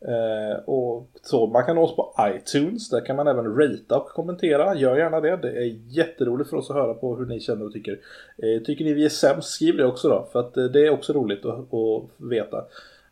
Eh, 0.00 0.56
och 0.64 1.08
så, 1.22 1.46
man 1.46 1.64
kan 1.64 1.76
nå 1.76 1.82
oss 1.82 1.96
på 1.96 2.14
iTunes, 2.20 2.88
där 2.88 3.06
kan 3.06 3.16
man 3.16 3.28
även 3.28 3.56
ratea 3.56 3.98
och 3.98 4.08
kommentera. 4.08 4.74
Gör 4.74 4.96
gärna 4.96 5.20
det, 5.20 5.36
det 5.36 5.50
är 5.50 5.78
jätteroligt 5.88 6.50
för 6.50 6.56
oss 6.56 6.70
att 6.70 6.76
höra 6.76 6.94
på 6.94 7.16
hur 7.16 7.26
ni 7.26 7.40
känner 7.40 7.66
och 7.66 7.72
tycker. 7.72 7.98
Eh, 8.38 8.62
tycker 8.62 8.84
ni 8.84 8.92
vi 8.92 9.04
är 9.04 9.08
sämst, 9.08 9.48
skriv 9.48 9.76
det 9.76 9.86
också 9.86 10.08
då, 10.08 10.28
för 10.32 10.40
att 10.40 10.56
eh, 10.56 10.64
det 10.64 10.86
är 10.86 10.90
också 10.90 11.12
roligt 11.12 11.44
att, 11.44 11.74
att 11.74 12.02
veta. 12.16 12.64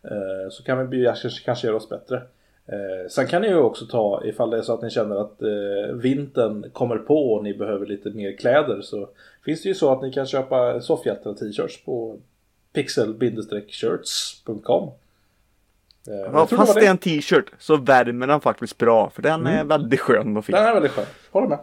Eh, 0.04 0.50
Så 0.50 0.62
kan 0.62 0.90
vi 0.90 1.04
kanske, 1.04 1.28
kanske 1.44 1.66
göra 1.66 1.76
oss 1.76 1.88
bättre. 1.88 2.16
Eh, 2.66 3.08
Sen 3.10 3.26
kan 3.26 3.42
ni 3.42 3.48
ju 3.48 3.56
också 3.56 3.86
ta, 3.86 4.22
ifall 4.24 4.50
det 4.50 4.58
är 4.58 4.62
så 4.62 4.74
att 4.74 4.82
ni 4.82 4.90
känner 4.90 5.16
att 5.16 5.42
eh, 5.42 5.94
vintern 5.94 6.70
kommer 6.72 6.96
på 6.98 7.32
och 7.32 7.44
ni 7.44 7.54
behöver 7.54 7.86
lite 7.86 8.10
mer 8.10 8.36
kläder 8.36 8.80
så 8.82 9.08
finns 9.44 9.62
det 9.62 9.68
ju 9.68 9.74
så 9.74 9.92
att 9.92 10.02
ni 10.02 10.12
kan 10.12 10.26
köpa 10.26 10.80
soffhjältar 10.80 11.34
t-shirts 11.34 11.84
på 11.84 12.16
pixel-shirts.com. 12.74 14.90
Eh, 16.08 16.14
Ja, 16.32 16.46
fast 16.46 16.74
var 16.74 16.80
det 16.80 16.86
är 16.86 16.90
en 16.90 16.98
t-shirt 16.98 17.52
så 17.58 17.76
värmer 17.76 18.26
den 18.26 18.40
faktiskt 18.40 18.78
bra. 18.78 19.10
För 19.10 19.22
den 19.22 19.46
är 19.46 19.64
väldigt 19.64 20.00
skön 20.00 20.36
och 20.36 20.44
fin. 20.44 20.54
Den 20.54 20.64
är 20.64 20.72
väldigt 20.74 20.92
skön, 20.92 21.06
håller 21.30 21.48
med. 21.48 21.58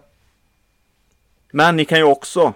Men 1.51 1.75
ni 1.75 1.85
kan 1.85 1.97
ju 1.97 2.03
också 2.03 2.53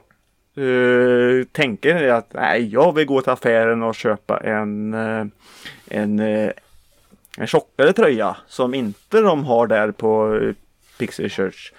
Eh, 0.57 1.45
tänker 1.52 1.94
tänka 1.94 2.15
att 2.15 2.34
nej, 2.34 2.68
jag 2.68 2.94
vill 2.94 3.06
gå 3.06 3.22
till 3.22 3.32
affären 3.32 3.84
och 3.84 3.95
köpa 3.95 4.40
en, 4.40 4.94
eh, 4.94 5.26
en, 5.88 6.19
eh, 6.19 6.52
en 7.38 7.48
tjockare 7.48 7.94
tröja 7.94 8.38
som 8.48 8.73
inte 8.73 9.22
de 9.22 9.44
har 9.44 9.68
där 9.68 9.91
på 9.91 10.40
Pixie 10.99 11.30
Church. 11.30 11.73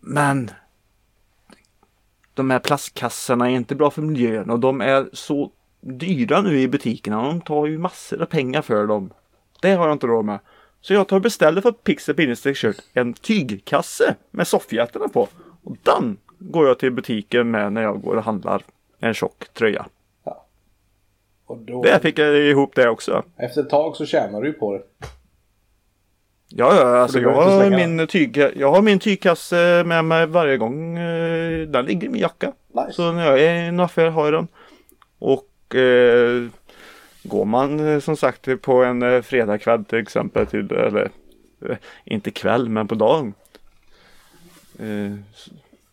Men 0.00 0.50
de 2.34 2.50
här 2.50 2.58
plastkassarna 2.58 3.50
är 3.50 3.54
inte 3.54 3.74
bra 3.74 3.90
för 3.90 4.02
miljön 4.02 4.50
och 4.50 4.60
de 4.60 4.80
är 4.80 5.08
så 5.12 5.50
dyra 5.80 6.40
nu 6.40 6.60
i 6.60 6.68
butikerna. 6.68 7.22
De 7.22 7.40
tar 7.40 7.66
ju 7.66 7.78
massor 7.78 8.22
av 8.22 8.26
pengar 8.26 8.62
för 8.62 8.86
dem. 8.86 9.12
Det 9.60 9.74
har 9.74 9.86
jag 9.86 9.94
inte 9.94 10.06
råd 10.06 10.24
med. 10.24 10.38
Så 10.80 10.94
jag 10.94 11.08
tar 11.08 11.16
och 11.16 11.22
beställer 11.22 11.60
för 11.60 11.72
Pixel 11.72 12.14
Bindestrek 12.14 12.56
Shirt 12.56 12.76
en 12.92 13.12
tygkasse 13.12 14.14
med 14.30 14.48
soffhjältarna 14.48 15.08
på. 15.08 15.28
Och 15.64 15.76
den 15.82 16.16
går 16.50 16.66
jag 16.68 16.78
till 16.78 16.92
butiken 16.92 17.50
med 17.50 17.72
när 17.72 17.82
jag 17.82 18.00
går 18.02 18.16
och 18.16 18.24
handlar 18.24 18.62
en 18.98 19.14
tjock 19.14 19.48
tröja. 19.54 19.86
Och 21.46 21.58
då, 21.58 21.82
Där 21.82 21.98
fick 21.98 22.18
jag 22.18 22.36
ihop 22.36 22.74
det 22.74 22.88
också. 22.88 23.22
Efter 23.36 23.60
ett 23.60 23.70
tag 23.70 23.96
så 23.96 24.06
tjänar 24.06 24.40
du 24.40 24.46
ju 24.46 24.52
på 24.52 24.72
det. 24.72 24.82
Ja, 26.48 26.76
ja 26.76 26.98
alltså 26.98 27.20
jag 27.20 27.34
har, 27.34 27.70
min 27.70 28.06
tyg, 28.06 28.36
jag 28.56 28.70
har 28.72 28.82
min 28.82 28.98
tygkasse 28.98 29.82
med 29.86 30.04
mig 30.04 30.26
varje 30.26 30.56
gång. 30.56 30.98
eh, 30.98 31.68
Den 31.68 31.84
ligger 31.84 32.06
i 32.06 32.10
min 32.10 32.20
jacka. 32.20 32.52
Nice. 32.74 32.92
Så 32.92 33.12
när 33.12 33.26
jag 33.26 33.40
är 33.40 33.54
i 33.64 33.66
en 33.66 33.80
affär 33.80 34.08
har 34.10 34.24
jag 34.24 34.32
den. 34.34 34.48
Och 35.18 35.74
eh, 35.74 36.48
går 37.22 37.44
man 37.44 37.88
eh, 37.88 38.00
som 38.00 38.16
sagt 38.16 38.62
på 38.62 38.84
en 38.84 39.02
eh, 39.02 39.22
fredagkväll 39.22 39.84
till 39.84 39.98
exempel 39.98 40.46
till, 40.46 40.72
eller 40.72 41.10
inte 42.04 42.30
kväll 42.30 42.68
men 42.68 42.88
på 42.88 42.94
dagen. 42.94 43.34
Eh, 44.78 45.12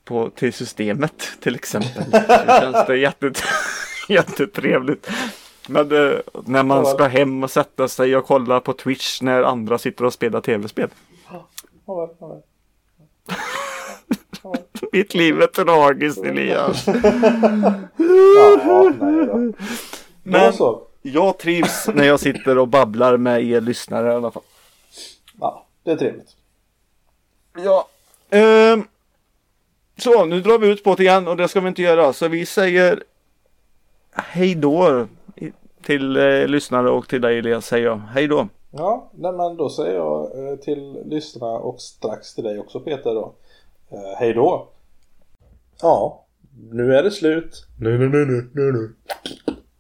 på, 0.10 0.30
till 0.30 0.54
systemet 0.54 1.32
till 1.40 1.56
exempel. 1.56 2.04
Så 2.12 2.60
känns 2.62 2.88
det 2.88 2.98
jättet, 2.98 3.44
jättetrevligt. 4.10 5.10
Men 5.68 5.92
eh, 5.92 6.18
när 6.46 6.64
man 6.64 6.86
ska 6.86 7.08
hem 7.08 7.44
och 7.44 7.52
sätta 7.52 7.88
sig 7.88 8.16
och 8.16 8.26
kolla 8.26 8.60
på 8.60 8.74
Twitch 8.74 9.22
när 9.22 9.44
andra 9.44 9.78
sitter 9.78 10.06
och 10.06 10.14
spelar 10.14 10.42
tv-spel. 10.42 10.90
Mitt 14.92 15.14
liv 15.14 15.42
är 15.42 15.48
tragiskt 15.48 16.24
Elias. 16.24 16.88
Men 20.24 20.54
jag 21.02 21.38
trivs 21.38 21.88
när 21.88 22.04
jag 22.04 22.20
sitter 22.20 22.58
och 22.58 22.68
babblar 22.68 23.18
med 23.18 23.44
er 23.44 23.62
lyssnare 23.62 24.12
i 24.12 24.16
alla 24.16 24.32
fall. 24.32 24.44
Ja, 25.40 25.66
det 25.84 25.92
är 25.92 25.96
trevligt. 25.96 26.36
Ja. 27.54 27.88
ehm, 28.30 28.88
så, 30.00 30.26
nu 30.26 30.42
drar 30.42 30.60
vi 30.60 30.68
ut 30.68 30.84
på 30.84 30.96
det 30.96 31.04
igen 31.04 31.28
och 31.28 31.38
det 31.38 31.48
ska 31.48 31.60
vi 31.60 31.68
inte 31.68 31.82
göra. 31.82 32.14
Så 32.14 32.28
vi 32.28 32.46
säger 32.46 33.04
hej 34.12 34.56
då 34.56 35.08
till 35.84 36.18
eh, 36.18 36.48
lyssnare 36.48 36.90
och 36.90 37.08
till 37.08 37.22
dig 37.22 37.38
Elias 37.38 37.66
säger 37.66 37.86
jag. 37.86 37.98
Hej 37.98 38.28
då. 38.28 38.48
Ja, 38.72 39.12
nej, 39.14 39.32
men 39.32 39.58
då 39.58 39.70
säger 39.70 39.96
jag 39.96 40.52
eh, 40.52 40.56
till 40.56 41.04
lyssnarna 41.06 41.54
och 41.54 41.82
strax 41.82 42.36
till 42.36 42.44
dig 42.44 42.60
också 42.60 42.80
Peter 42.80 43.14
då. 43.14 43.34
Eh, 43.90 44.18
hej 44.20 44.34
då! 44.34 44.68
Ja, 45.82 46.26
nu 46.72 46.96
är 46.96 47.04
det 47.04 47.12
slut. 47.12 47.66
Nu, 47.80 47.98
nu, 47.98 48.10
nu, 48.10 48.26
nu, 48.26 48.50
nu, 48.54 48.72
nu. 48.72 48.96